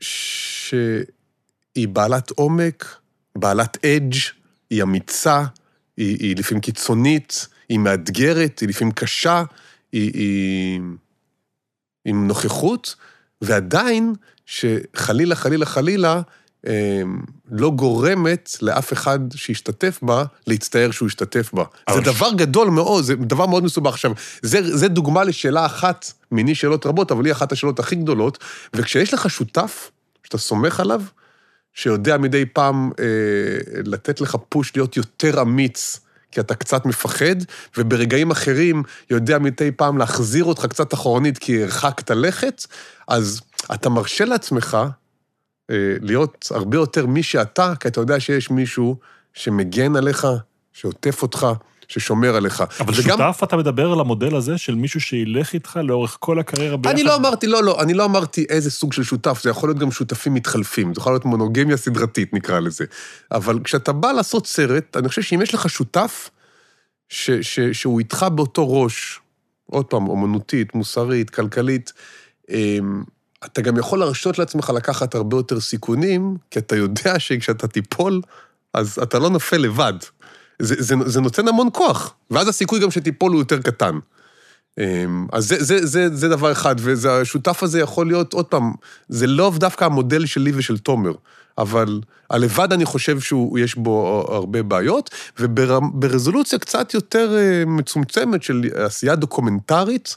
שהיא 0.02 1.88
בעלת 1.88 2.30
עומק, 2.30 2.96
בעלת 3.36 3.86
אדג', 3.86 4.16
היא 4.70 4.84
אמיצה, 4.84 5.44
היא, 5.98 6.18
היא 6.20 6.36
לפעמים 6.36 6.62
קיצונית, 6.62 7.48
היא 7.70 7.80
מאתגרת, 7.80 8.60
היא 8.60 8.70
לפעמים 8.70 8.94
קשה, 8.94 9.44
היא, 9.92 10.12
היא 10.14 10.82
עם 12.06 12.28
נוכחות, 12.28 12.96
ועדיין 13.42 14.14
שחלילה, 14.46 15.36
חלילה, 15.36 15.66
חלילה, 15.66 16.22
לא 17.52 17.72
גורמת 17.72 18.58
לאף 18.62 18.94
אחד 18.94 19.20
שישתתף 19.36 20.00
בה, 20.02 20.24
להצטער 20.48 20.92
שהוא 20.92 21.08
ישתתף 21.08 21.54
בה. 21.54 21.64
זה 21.94 22.02
דבר 22.02 22.30
גדול 22.36 22.70
מאוד, 22.70 23.04
זה 23.04 23.16
דבר 23.16 23.46
מאוד 23.46 23.64
מסובך. 23.64 23.94
עכשיו, 23.94 24.12
זה, 24.42 24.78
זה 24.78 24.88
דוגמה 24.88 25.24
לשאלה 25.24 25.66
אחת 25.66 26.12
מיני 26.32 26.56
שאלות 26.56 26.86
רבות, 26.86 27.12
אבל 27.12 27.26
היא 27.26 27.32
אחת 27.32 27.52
השאלות 27.52 27.80
הכי 27.80 27.96
גדולות, 27.96 28.38
וכשיש 28.74 29.14
לך 29.14 29.30
שותף, 29.30 29.92
שאתה 30.24 30.38
סומך 30.38 30.80
עליו, 30.80 31.02
שיודע 31.74 32.18
מדי 32.18 32.46
פעם 32.46 32.92
אה, 33.00 33.06
לתת 33.86 34.22
לך 34.22 34.38
פוש 34.50 34.72
להיות 34.76 34.98
יותר 34.98 35.42
אמיץ, 35.42 36.00
כי 36.32 36.40
אתה 36.40 36.56
קצת 36.56 36.86
מפחד, 36.86 37.36
וברגעים 37.78 38.32
אחרים 38.32 38.84
יודע 39.10 39.40
מדי 39.40 39.72
פעם 39.72 39.98
להחזיר 39.98 40.44
אותך 40.44 40.66
קצת 40.66 40.94
אחורנית 40.94 41.38
כי 41.38 41.64
הרחקת 41.64 42.12
לכת, 42.12 42.66
אז 43.08 43.42
אתה 43.74 43.90
מרשה 43.90 44.26
לעצמך 44.26 44.78
להיות 46.02 46.48
הרבה 46.52 46.78
יותר 46.78 47.06
מי 47.06 47.24
שאתה, 47.24 47.74
כי 47.80 47.88
אתה 47.88 48.02
יודע 48.02 48.20
שיש 48.20 48.50
מישהו 48.50 48.96
שמגן 49.34 49.96
עליך, 49.96 50.28
שעוטף 50.74 51.22
אותך, 51.22 51.48
ששומר 51.88 52.36
עליך. 52.36 52.64
אבל 52.80 52.94
וגם... 52.98 53.18
שותף, 53.18 53.40
אתה 53.44 53.58
מדבר 53.58 53.92
על 53.92 54.00
המודל 54.00 54.36
הזה 54.36 54.58
של 54.58 54.76
מישהו 54.76 55.02
שילך 55.02 55.54
איתך 55.54 55.80
לאורך 55.84 56.18
כל 56.20 56.40
הקריירה 56.40 56.78
ביחד? 56.78 56.96
אני 56.96 57.04
לא 57.04 57.16
אמרתי, 57.16 57.48
לא, 57.48 57.64
לא, 57.64 57.82
אני 57.82 57.94
לא 57.94 58.06
אמרתי 58.06 58.46
איזה 58.50 58.72
סוג 58.72 58.94
של 58.94 59.04
שותף, 59.04 59.40
זה 59.44 59.50
יכול 59.50 59.70
להיות 59.70 59.80
גם 59.80 59.92
שותפים 59.92 60.34
מתחלפים, 60.34 60.94
זה 60.94 61.00
יכול 61.00 61.14
להיות 61.14 61.26
מונוגמיה 61.26 61.78
סדרתית, 61.78 62.34
נקרא 62.34 62.60
לזה. 62.60 62.86
אבל 63.32 63.60
כשאתה 63.64 63.94
בא 63.94 64.12
לעשות 64.12 64.48
סרט, 64.48 64.98
אני 64.98 65.10
חושב 65.10 65.22
שאם 65.22 65.42
יש 65.42 65.54
לך 65.54 65.70
שותף, 65.70 66.30
ש, 67.10 67.32
ש, 67.32 67.60
שהוא 67.60 68.00
איתך 68.00 68.26
באותו 68.36 68.82
ראש, 68.82 69.20
עוד 69.66 69.86
פעם, 69.86 70.08
אומנותית, 70.08 70.76
מוסרית, 70.76 71.30
כלכלית, 71.30 71.94
אתה 73.46 73.62
גם 73.62 73.78
יכול 73.78 74.00
להרשות 74.00 74.40
לעצמך 74.40 74.70
לקחת 74.76 75.16
הרבה 75.16 75.38
יותר 75.38 75.60
סיכונים, 75.60 76.38
כי 76.52 76.60
אתה 76.60 76.76
יודע 76.76 77.20
שכשאתה 77.20 77.68
תיפול, 77.68 78.22
אז 78.74 79.00
אתה 79.04 79.20
לא 79.20 79.30
נופל 79.30 79.58
לבד. 79.58 79.94
זה, 80.62 80.76
זה, 80.78 80.96
זה 81.06 81.22
נותן 81.22 81.48
המון 81.48 81.70
כוח, 81.74 82.14
ואז 82.32 82.48
הסיכוי 82.48 82.80
גם 82.80 82.92
שתיפול 82.92 83.32
הוא 83.32 83.42
יותר 83.42 83.62
קטן. 83.62 84.00
אז 85.32 85.48
זה, 85.48 85.64
זה, 85.64 85.86
זה, 85.86 86.16
זה 86.16 86.30
דבר 86.30 86.52
אחד, 86.52 86.76
והשותף 86.80 87.64
הזה 87.64 87.80
יכול 87.80 88.08
להיות, 88.08 88.34
עוד 88.34 88.46
פעם, 88.46 88.74
זה 89.10 89.28
לא 89.28 89.52
דווקא 89.56 89.86
המודל 89.86 90.26
שלי 90.26 90.52
ושל 90.56 90.78
תומר, 90.78 91.12
אבל 91.58 92.02
הלבד 92.30 92.74
אני 92.74 92.86
חושב 92.86 93.20
שיש 93.20 93.76
בו 93.76 94.26
הרבה 94.30 94.64
בעיות, 94.64 95.10
וברזולוציה 95.40 96.60
קצת 96.60 96.94
יותר 96.94 97.38
מצומצמת 97.68 98.44
של 98.44 98.62
עשייה 98.76 99.16
דוקומנטרית, 99.16 100.16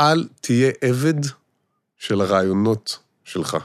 אל 0.00 0.28
תהיה 0.40 0.70
עבד 0.80 1.20
של 2.02 2.20
הרעיונות 2.20 2.98
שלך. 3.24 3.56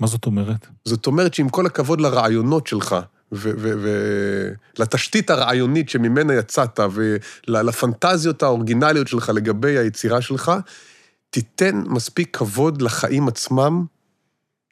מה 0.00 0.06
זאת 0.06 0.26
אומרת? 0.26 0.66
זאת 0.84 1.06
אומרת 1.06 1.34
שעם 1.34 1.48
כל 1.48 1.66
הכבוד 1.66 2.00
לרעיונות 2.00 2.66
שלך, 2.66 2.96
ולתשתית 3.32 5.30
הרעיונית 5.30 5.88
שממנה 5.88 6.34
יצאת, 6.34 6.80
ולפנטזיות 6.92 8.42
האורגינליות 8.42 9.08
שלך 9.08 9.28
לגבי 9.34 9.78
היצירה 9.78 10.20
שלך, 10.20 10.52
תיתן 11.30 11.82
מספיק 11.86 12.36
כבוד 12.36 12.82
לחיים 12.82 13.28
עצמם, 13.28 13.84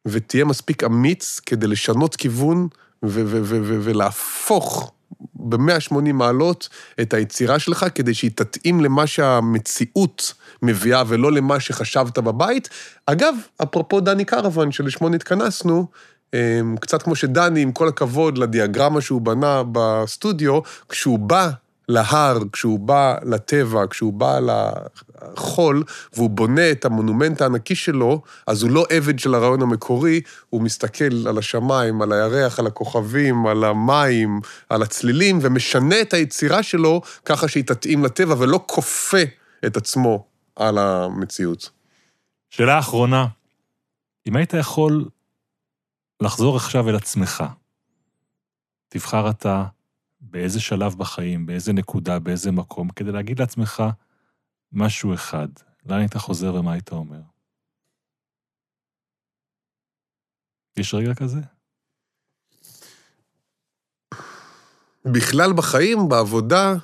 ותהיה 0.07 0.45
מספיק 0.45 0.85
אמיץ 0.85 1.41
כדי 1.47 1.67
לשנות 1.67 2.17
כיוון 2.17 2.69
ולהפוך 3.03 4.93
ב-180 5.35 6.13
מעלות 6.13 6.69
את 7.01 7.15
היצירה 7.15 7.59
שלך, 7.59 7.87
כדי 7.95 8.15
שהיא 8.15 8.31
תתאים 8.35 8.81
למה 8.81 9.07
שהמציאות 9.07 10.33
מביאה 10.63 11.03
ולא 11.07 11.33
למה 11.33 11.61
שחשבת 11.61 12.19
בבית. 12.19 12.69
אגב, 13.07 13.35
אפרופו 13.63 14.01
דני 14.01 14.25
קרוון, 14.25 14.73
שלשמו 14.73 15.09
נתכנסנו, 15.09 15.87
קצת 16.81 17.03
כמו 17.03 17.17
שדני, 17.17 17.61
עם 17.63 17.73
כל 17.73 17.89
הכבוד 17.89 18.39
לדיאגרמה 18.39 19.01
שהוא 19.01 19.21
בנה 19.21 19.63
בסטודיו, 19.73 20.61
כשהוא 20.89 21.19
בא 21.19 21.51
להר, 21.89 22.39
כשהוא 22.53 22.79
בא 22.79 23.17
לטבע, 23.23 23.85
כשהוא 23.91 24.13
בא 24.13 24.39
לחול, 25.33 25.85
והוא 26.13 26.31
בונה 26.31 26.71
את 26.71 26.85
המונומנט 26.85 27.43
הענקי 27.43 27.75
שלו, 27.75 28.23
אז 28.47 28.63
הוא 28.63 28.71
לא 28.71 28.87
עבד 28.91 29.19
של 29.19 29.35
הרעיון 29.35 29.63
המקורי, 29.63 30.21
הוא 30.51 30.63
מסתכל 30.63 31.27
על 31.29 31.39
השמיים, 31.39 32.03
על 32.03 32.13
הירח, 32.13 32.59
על 32.59 32.67
הכוכבים, 32.67 33.47
על 33.47 33.65
המים, 33.65 34.41
על 34.69 34.83
הצלילים, 34.83 35.39
ומשנה 35.43 36.01
את 36.01 36.15
היצירה 36.15 36.63
שלו 36.63 37.01
ככה 37.25 37.49
שהיא 37.49 37.65
תתאים 37.65 38.05
לטבע, 38.05 38.35
ולא 38.39 38.61
כופה 38.67 39.23
את 39.67 39.77
עצמו 39.77 40.27
על 40.57 40.79
המציאות. 40.79 41.71
שאלה 42.51 42.79
אחרונה, 42.79 43.27
אם 44.29 44.37
היית 44.37 44.55
יכול 44.55 45.05
לחזור 46.23 46.57
עכשיו 46.57 46.89
אל 46.89 46.97
עצמך, 46.97 47.45
תבחר 48.89 49.31
אתה 49.31 49.65
באיזה 50.21 50.61
שלב 50.61 50.95
בחיים, 50.99 51.47
באיזה 51.47 51.73
נקודה, 51.73 52.19
באיזה 52.19 52.53
מקום, 52.53 52.89
כדי 52.89 53.13
להגיד 53.13 53.41
לעצמך 53.41 53.83
משהו 54.73 55.15
אחד. 55.15 55.49
לאן 55.87 55.99
היית 55.99 56.17
חוזר 56.17 56.55
ומה 56.55 56.73
היית 56.73 56.93
אומר? 56.93 57.21
יש 60.77 60.95
רגע 60.95 61.15
כזה? 61.15 61.39
בכלל 65.05 65.53
בחיים, 65.53 66.09
בעבודה... 66.09 66.75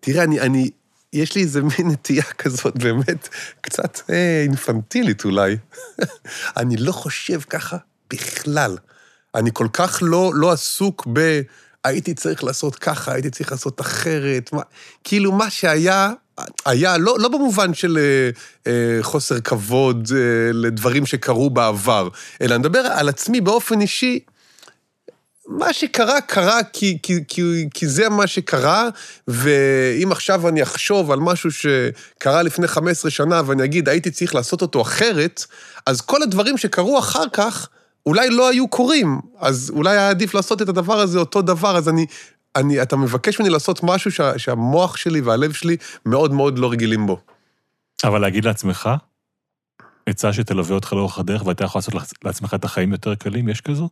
תראה, 0.00 0.24
אני, 0.24 0.40
אני, 0.40 0.70
יש 1.12 1.34
לי 1.34 1.42
איזה 1.42 1.62
מין 1.62 1.90
נטייה 1.90 2.24
כזאת, 2.42 2.76
באמת, 2.76 3.28
קצת 3.60 4.10
אה, 4.10 4.42
אינפנטילית 4.42 5.24
אולי. 5.24 5.56
אני 6.60 6.76
לא 6.76 6.92
חושב 6.92 7.40
ככה 7.40 7.76
בכלל. 8.10 8.78
אני 9.34 9.50
כל 9.52 9.68
כך 9.72 9.98
לא, 10.02 10.32
לא 10.34 10.52
עסוק 10.52 11.06
ב... 11.12 11.40
הייתי 11.86 12.14
צריך 12.14 12.44
לעשות 12.44 12.76
ככה, 12.76 13.12
הייתי 13.12 13.30
צריך 13.30 13.52
לעשות 13.52 13.80
אחרת. 13.80 14.52
מה, 14.52 14.62
כאילו, 15.04 15.32
מה 15.32 15.50
שהיה, 15.50 16.12
היה, 16.66 16.98
לא, 16.98 17.16
לא 17.18 17.28
במובן 17.28 17.74
של 17.74 17.98
אה, 17.98 18.30
אה, 18.72 19.02
חוסר 19.02 19.40
כבוד 19.40 20.08
אה, 20.14 20.52
לדברים 20.52 21.06
שקרו 21.06 21.50
בעבר, 21.50 22.08
אלא 22.40 22.54
אני 22.54 22.60
מדבר 22.60 22.78
על 22.78 23.08
עצמי 23.08 23.40
באופן 23.40 23.80
אישי, 23.80 24.20
מה 25.48 25.72
שקרה, 25.72 26.20
קרה 26.20 26.62
כי, 26.72 26.98
כי, 27.02 27.14
כי, 27.28 27.68
כי 27.74 27.86
זה 27.86 28.08
מה 28.08 28.26
שקרה, 28.26 28.88
ואם 29.28 30.12
עכשיו 30.12 30.48
אני 30.48 30.62
אחשוב 30.62 31.10
על 31.10 31.20
משהו 31.20 31.50
שקרה 31.52 32.42
לפני 32.42 32.68
15 32.68 33.10
שנה 33.10 33.42
ואני 33.46 33.64
אגיד, 33.64 33.88
הייתי 33.88 34.10
צריך 34.10 34.34
לעשות 34.34 34.62
אותו 34.62 34.82
אחרת, 34.82 35.44
אז 35.86 36.00
כל 36.00 36.22
הדברים 36.22 36.58
שקרו 36.58 36.98
אחר 36.98 37.24
כך 37.32 37.68
אולי 38.06 38.30
לא 38.30 38.48
היו 38.48 38.68
קורים, 38.68 39.20
אז 39.38 39.70
אולי 39.74 39.90
היה 39.90 40.10
עדיף 40.10 40.34
לעשות 40.34 40.62
את 40.62 40.68
הדבר 40.68 40.94
הזה 40.94 41.18
אותו 41.18 41.42
דבר, 41.42 41.76
אז 41.76 41.88
אני... 41.88 42.06
אני, 42.56 42.82
אתה 42.82 42.96
מבקש 42.96 43.40
ממני 43.40 43.52
לעשות 43.52 43.80
משהו 43.82 44.12
שה, 44.12 44.38
שהמוח 44.38 44.96
שלי 44.96 45.20
והלב 45.20 45.52
שלי 45.52 45.76
מאוד 46.06 46.32
מאוד 46.32 46.58
לא 46.58 46.70
רגילים 46.70 47.06
בו. 47.06 47.20
אבל 48.04 48.20
להגיד 48.20 48.44
לעצמך, 48.44 48.90
עצה 50.06 50.32
שתלווה 50.32 50.74
אותך 50.74 50.92
לאורך 50.92 51.18
הדרך 51.18 51.46
ואתה 51.46 51.64
יכול 51.64 51.78
לעשות 51.78 51.94
לעצמך 52.24 52.54
את 52.54 52.64
החיים 52.64 52.92
יותר 52.92 53.14
קלים, 53.14 53.48
יש 53.48 53.60
כזו? 53.60 53.88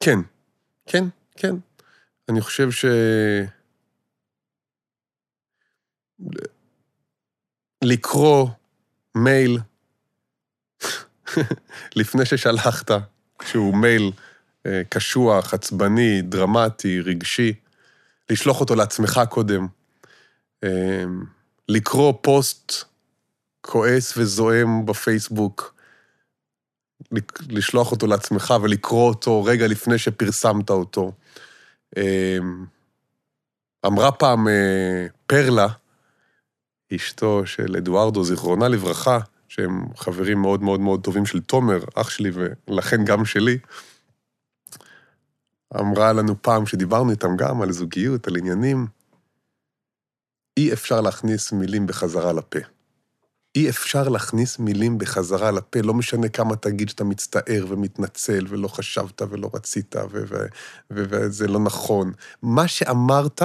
כן, 0.00 0.18
כן, 0.86 1.04
כן. 1.36 1.54
אני 2.28 2.40
חושב 2.40 2.70
ש... 2.70 2.84
לקרוא 7.84 8.48
מייל 9.14 9.58
לפני 11.96 12.24
ששלחת, 12.24 12.90
שהוא 13.44 13.76
מייל 13.76 14.12
אה, 14.66 14.82
קשוח, 14.88 15.54
עצבני, 15.54 16.22
דרמטי, 16.22 17.00
רגשי, 17.00 17.52
לשלוח 18.30 18.60
אותו 18.60 18.74
לעצמך 18.74 19.20
קודם. 19.30 19.66
אה, 20.64 21.04
לקרוא 21.68 22.12
פוסט 22.22 22.72
כועס 23.60 24.16
וזועם 24.16 24.86
בפייסבוק, 24.86 25.74
לשלוח 27.48 27.92
אותו 27.92 28.06
לעצמך 28.06 28.54
ולקרוא 28.62 29.08
אותו 29.08 29.44
רגע 29.44 29.66
לפני 29.66 29.98
שפרסמת 29.98 30.70
אותו. 30.70 31.12
אמ, 31.96 32.64
אמרה 33.86 34.12
פעם 34.12 34.48
אה, 34.48 35.06
פרלה, 35.26 35.66
אשתו 36.94 37.46
של 37.46 37.76
אדוארדו, 37.76 38.24
זיכרונה 38.24 38.68
לברכה, 38.68 39.18
שהם 39.50 39.84
חברים 39.96 40.38
מאוד 40.42 40.62
מאוד 40.62 40.80
מאוד 40.80 41.00
טובים 41.04 41.26
של 41.26 41.40
תומר, 41.40 41.84
אח 41.94 42.10
שלי, 42.10 42.30
ולכן 42.68 43.04
גם 43.04 43.24
שלי, 43.24 43.58
אמרה 45.80 46.12
לנו 46.12 46.42
פעם, 46.42 46.66
שדיברנו 46.66 47.10
איתם 47.10 47.36
גם 47.36 47.62
על 47.62 47.72
זוגיות, 47.72 48.28
על 48.28 48.36
עניינים, 48.36 48.86
אי 50.56 50.72
אפשר 50.72 51.00
להכניס 51.00 51.52
מילים 51.52 51.86
בחזרה 51.86 52.32
לפה. 52.32 52.58
אי 53.54 53.68
אפשר 53.68 54.08
להכניס 54.08 54.58
מילים 54.58 54.98
בחזרה 54.98 55.50
לפה, 55.50 55.80
לא 55.80 55.94
משנה 55.94 56.28
כמה 56.28 56.56
תגיד 56.56 56.88
שאתה 56.88 57.04
מצטער 57.04 57.66
ומתנצל 57.68 58.46
ולא 58.48 58.68
חשבת 58.68 59.22
ולא 59.30 59.50
רצית 59.54 59.94
וזה 60.90 61.48
לא 61.48 61.60
נכון. 61.60 62.12
מה 62.42 62.68
שאמרת 62.68 63.42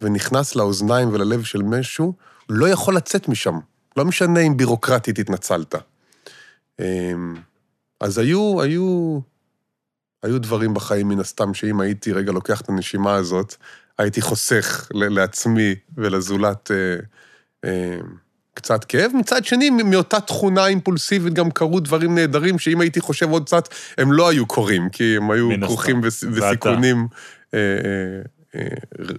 ונכנס 0.00 0.56
לאוזניים 0.56 1.08
וללב 1.08 1.42
של 1.42 1.62
מישהו, 1.62 2.14
לא 2.48 2.68
יכול 2.68 2.96
לצאת 2.96 3.28
משם. 3.28 3.58
לא 4.00 4.06
משנה 4.06 4.40
אם 4.40 4.56
בירוקרטית 4.56 5.18
התנצלת. 5.18 5.74
אמ, 6.80 7.34
אז 8.00 8.18
היו, 8.18 8.62
היו, 8.62 9.18
היו 10.22 10.38
דברים 10.38 10.74
בחיים 10.74 11.08
מן 11.08 11.20
הסתם, 11.20 11.54
שאם 11.54 11.80
הייתי 11.80 12.12
רגע 12.12 12.32
לוקח 12.32 12.60
את 12.60 12.68
הנשימה 12.68 13.14
הזאת, 13.14 13.54
הייתי 13.98 14.20
חוסך 14.20 14.88
לעצמי 14.94 15.74
ולזולת 15.96 16.70
אה, 16.70 16.96
אה, 17.64 17.98
קצת 18.54 18.84
כאב. 18.84 19.12
מצד 19.14 19.44
שני, 19.44 19.70
מאותה 19.70 20.20
תכונה 20.20 20.66
אימפולסיבית 20.66 21.34
גם 21.34 21.50
קרו 21.50 21.80
דברים 21.80 22.14
נהדרים, 22.14 22.58
שאם 22.58 22.80
הייתי 22.80 23.00
חושב 23.00 23.30
עוד 23.30 23.44
קצת, 23.46 23.68
הם 23.98 24.12
לא 24.12 24.28
היו 24.28 24.46
קורים, 24.46 24.88
כי 24.88 25.16
הם 25.16 25.30
היו 25.30 25.48
כרוכים 25.62 26.00
בסיכונים 26.00 27.08
אה, 27.54 27.60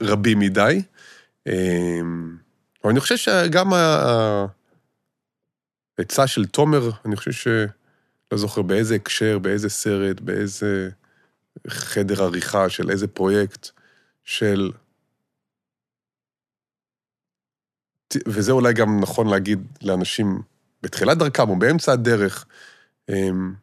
רבים 0.02 0.40
מדי. 0.40 0.82
אה, 1.48 2.00
אבל 2.84 2.92
אני 2.92 3.00
חושב 3.00 3.18
שגם 3.18 3.74
העצה 6.02 6.28
של 6.28 6.46
תומר, 6.46 6.90
אני 7.06 7.16
חושב 7.16 7.32
ש... 7.32 7.48
לא 8.32 8.38
זוכר 8.38 8.62
באיזה 8.62 8.96
הקשר, 8.96 9.40
באיזה 9.40 9.70
סרט, 9.70 10.20
באיזה 10.20 10.90
חדר 11.68 12.24
עריכה 12.24 12.70
של 12.70 12.90
איזה 12.90 13.08
פרויקט, 13.08 13.70
של... 14.24 14.72
וזה 18.28 18.52
אולי 18.52 18.74
גם 18.74 19.00
נכון 19.00 19.28
להגיד 19.28 19.60
לאנשים 19.82 20.42
בתחילת 20.84 21.18
דרכם 21.18 21.50
או 21.50 21.60
באמצע 21.60 21.92
הדרך, 21.92 22.46
אמ, 23.10 23.54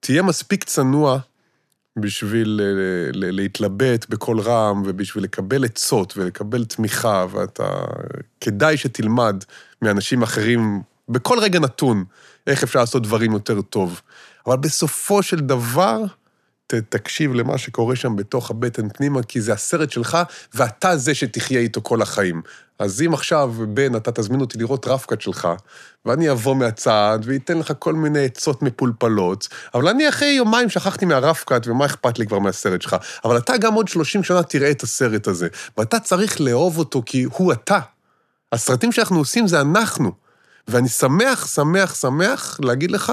תהיה 0.00 0.22
מספיק 0.22 0.64
צנוע 0.64 1.18
בשביל 1.96 2.60
להתלבט 3.12 4.08
בקול 4.08 4.40
רם 4.40 4.82
ובשביל 4.86 5.24
לקבל 5.24 5.64
עצות 5.64 6.16
ולקבל 6.16 6.64
תמיכה, 6.64 7.26
ואתה... 7.30 7.84
כדאי 8.40 8.76
שתלמד 8.76 9.44
מאנשים 9.82 10.22
אחרים 10.22 10.82
בכל 11.08 11.38
רגע 11.38 11.60
נתון 11.60 12.04
איך 12.46 12.62
אפשר 12.62 12.80
לעשות 12.80 13.02
דברים 13.02 13.32
יותר 13.32 13.60
טוב. 13.60 14.00
אבל 14.46 14.56
בסופו 14.56 15.22
של 15.22 15.40
דבר, 15.40 16.04
תקשיב 16.66 17.34
למה 17.34 17.58
שקורה 17.58 17.96
שם 17.96 18.16
בתוך 18.16 18.50
הבטן 18.50 18.88
פנימה, 18.88 19.22
כי 19.22 19.40
זה 19.40 19.52
הסרט 19.52 19.90
שלך, 19.90 20.18
ואתה 20.54 20.96
זה 20.96 21.14
שתחיה 21.14 21.60
איתו 21.60 21.80
כל 21.82 22.02
החיים. 22.02 22.42
אז 22.78 23.02
אם 23.02 23.14
עכשיו, 23.14 23.54
בן, 23.68 23.96
אתה 23.96 24.12
תזמין 24.12 24.40
אותי 24.40 24.58
לראות 24.58 24.86
רפקת 24.86 25.20
שלך, 25.20 25.48
ואני 26.04 26.30
אבוא 26.30 26.56
מהצד 26.56 27.18
ואתן 27.22 27.58
לך 27.58 27.72
כל 27.78 27.94
מיני 27.94 28.24
עצות 28.24 28.62
מפולפלות, 28.62 29.48
אבל 29.74 29.88
אני 29.88 30.08
אחרי 30.08 30.28
יומיים 30.28 30.70
שכחתי 30.70 31.04
מהרפקת, 31.04 31.66
ומה 31.66 31.86
אכפת 31.86 32.18
לי 32.18 32.26
כבר 32.26 32.38
מהסרט 32.38 32.82
שלך? 32.82 32.96
אבל 33.24 33.36
אתה 33.36 33.56
גם 33.56 33.74
עוד 33.74 33.88
30 33.88 34.22
שנה 34.22 34.42
תראה 34.42 34.70
את 34.70 34.82
הסרט 34.82 35.26
הזה, 35.26 35.48
ואתה 35.78 36.00
צריך 36.00 36.40
לאהוב 36.40 36.78
אותו 36.78 37.02
כי 37.06 37.22
הוא 37.22 37.52
אתה. 37.52 37.78
הסרטים 38.52 38.92
שאנחנו 38.92 39.18
עושים 39.18 39.46
זה 39.46 39.60
אנחנו. 39.60 40.21
ואני 40.68 40.88
שמח, 40.88 41.46
שמח, 41.46 41.94
שמח 41.94 42.60
להגיד 42.62 42.90
לך 42.90 43.12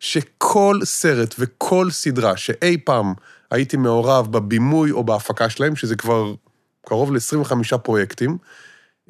שכל 0.00 0.80
סרט 0.84 1.34
וכל 1.38 1.90
סדרה 1.90 2.36
שאי 2.36 2.76
פעם 2.84 3.14
הייתי 3.50 3.76
מעורב 3.76 4.32
בבימוי 4.32 4.90
או 4.90 5.04
בהפקה 5.04 5.50
שלהם, 5.50 5.76
שזה 5.76 5.96
כבר 5.96 6.34
קרוב 6.86 7.12
ל-25 7.12 7.78
פרויקטים, 7.78 8.38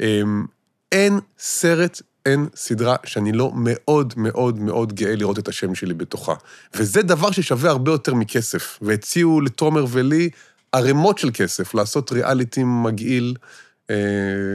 אמ, 0.00 0.46
אין 0.92 1.20
סרט, 1.38 2.02
אין 2.26 2.48
סדרה 2.56 2.96
שאני 3.04 3.32
לא 3.32 3.52
מאוד 3.54 4.14
מאוד 4.16 4.58
מאוד 4.58 4.92
גאה 4.92 5.16
לראות 5.16 5.38
את 5.38 5.48
השם 5.48 5.74
שלי 5.74 5.94
בתוכה. 5.94 6.34
וזה 6.74 7.02
דבר 7.02 7.30
ששווה 7.30 7.70
הרבה 7.70 7.90
יותר 7.90 8.14
מכסף. 8.14 8.78
והציעו 8.82 9.40
לתומר 9.40 9.84
ולי 9.88 10.30
ערימות 10.72 11.18
של 11.18 11.30
כסף 11.34 11.74
לעשות 11.74 12.12
ריאליטי 12.12 12.64
מגעיל. 12.64 13.34
אה, 13.90 13.94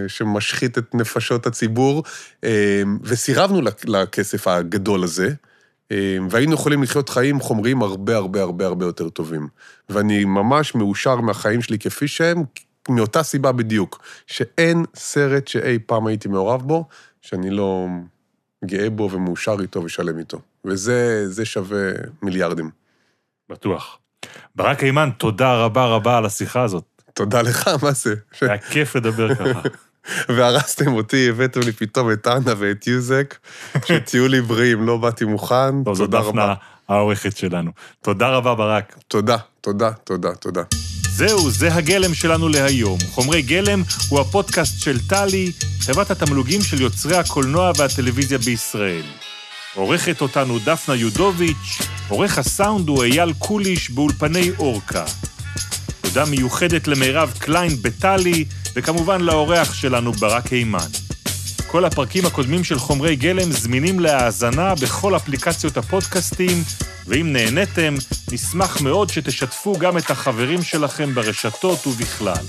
שמשחית 0.07 0.77
את 0.77 0.95
נפשות 0.95 1.47
הציבור, 1.47 2.03
אה, 2.43 2.83
וסירבנו 3.03 3.61
לכסף 3.85 4.47
הגדול 4.47 5.03
הזה, 5.03 5.33
אה, 5.91 6.17
והיינו 6.29 6.53
יכולים 6.53 6.83
לחיות 6.83 7.09
חיים 7.09 7.39
חומריים 7.39 7.81
הרבה 7.81 8.15
הרבה 8.15 8.41
הרבה 8.41 8.65
הרבה 8.65 8.85
יותר 8.85 9.09
טובים. 9.09 9.47
ואני 9.89 10.25
ממש 10.25 10.75
מאושר 10.75 11.15
מהחיים 11.15 11.61
שלי 11.61 11.79
כפי 11.79 12.07
שהם, 12.07 12.43
מאותה 12.89 13.23
סיבה 13.23 13.51
בדיוק, 13.51 14.03
שאין 14.27 14.85
סרט 14.95 15.47
שאי 15.47 15.79
פעם 15.85 16.07
הייתי 16.07 16.27
מעורב 16.27 16.61
בו, 16.61 16.85
שאני 17.21 17.49
לא 17.49 17.87
גאה 18.65 18.89
בו 18.89 19.09
ומאושר 19.11 19.55
איתו 19.61 19.83
ושלם 19.83 20.19
איתו. 20.19 20.39
וזה 20.65 21.45
שווה 21.45 21.91
מיליארדים. 22.21 22.69
בטוח. 23.49 23.99
ברק 24.55 24.83
הימן, 24.83 25.09
תודה 25.17 25.55
רבה 25.55 25.85
רבה 25.85 26.17
על 26.17 26.25
השיחה 26.25 26.63
הזאת. 26.63 26.94
תודה 27.15 27.41
לך, 27.41 27.69
מה 27.83 27.91
זה? 27.91 28.15
היה 28.41 28.57
כיף 28.57 28.95
לדבר 28.95 29.35
ככה. 29.35 29.61
והרסתם 30.35 30.93
אותי, 30.93 31.29
הבאתם 31.29 31.59
לי 31.59 31.71
פתאום 31.71 32.11
את 32.11 32.27
אנה 32.27 32.53
ואת 32.57 32.87
יוזק, 32.87 33.37
שתהיו 33.85 34.27
לי 34.27 34.41
בריאים, 34.41 34.85
לא 34.85 34.97
באתי 34.97 35.25
מוכן, 35.25 35.83
טוב, 35.83 35.97
תודה 35.97 36.17
רבה. 36.17 36.25
זו 36.25 36.31
דפנה 36.31 36.53
העורכת 36.89 37.37
שלנו. 37.37 37.71
תודה 38.01 38.29
רבה, 38.29 38.55
ברק. 38.55 38.95
תודה, 39.07 39.37
תודה, 39.61 39.91
תודה, 40.03 40.35
תודה. 40.35 40.61
זהו, 41.09 41.49
זה 41.49 41.73
הגלם 41.73 42.13
שלנו 42.13 42.49
להיום. 42.49 42.97
חומרי 43.11 43.41
גלם 43.41 43.83
הוא 44.09 44.19
הפודקאסט 44.19 44.79
של 44.79 45.07
טלי, 45.07 45.51
חברת 45.79 46.11
התמלוגים 46.11 46.61
של 46.61 46.81
יוצרי 46.81 47.15
הקולנוע 47.15 47.71
והטלוויזיה 47.77 48.37
בישראל. 48.37 49.03
עורכת 49.75 50.21
אותנו 50.21 50.59
דפנה 50.59 50.95
יודוביץ', 50.95 51.79
עורך 52.09 52.37
הסאונד 52.37 52.87
הוא 52.87 53.03
אייל 53.03 53.33
קוליש 53.33 53.91
באולפני 53.91 54.51
אורקה. 54.59 55.05
תודה 56.15 56.29
מיוחדת 56.29 56.87
למירב 56.87 57.33
קליין 57.39 57.71
בטלי, 57.81 58.45
וכמובן 58.75 59.21
לאורח 59.21 59.73
שלנו 59.73 60.11
ברק 60.11 60.47
הימן. 60.47 60.87
כל 61.67 61.85
הפרקים 61.85 62.25
הקודמים 62.25 62.63
של 62.63 62.79
חומרי 62.79 63.15
גלם 63.15 63.51
זמינים 63.51 63.99
להאזנה 63.99 64.75
בכל 64.75 65.15
אפליקציות 65.15 65.77
הפודקאסטים, 65.77 66.63
ואם 67.07 67.33
נהניתם, 67.33 67.95
נשמח 68.31 68.81
מאוד 68.81 69.09
שתשתפו 69.09 69.77
גם 69.79 69.97
את 69.97 70.11
החברים 70.11 70.63
שלכם 70.63 71.15
ברשתות 71.15 71.87
ובכלל. 71.87 72.45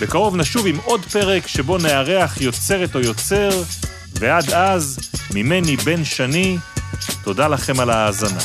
בקרוב 0.00 0.36
נשוב 0.36 0.66
עם 0.66 0.76
עוד 0.84 1.04
פרק 1.04 1.46
שבו 1.46 1.78
נארח 1.78 2.40
יוצרת 2.40 2.94
או 2.94 3.00
יוצר, 3.00 3.62
ועד 4.18 4.50
אז, 4.50 4.98
ממני 5.34 5.76
בן 5.76 6.04
שני, 6.04 6.58
תודה 7.24 7.48
לכם 7.48 7.80
על 7.80 7.90
ההאזנה. 7.90 8.40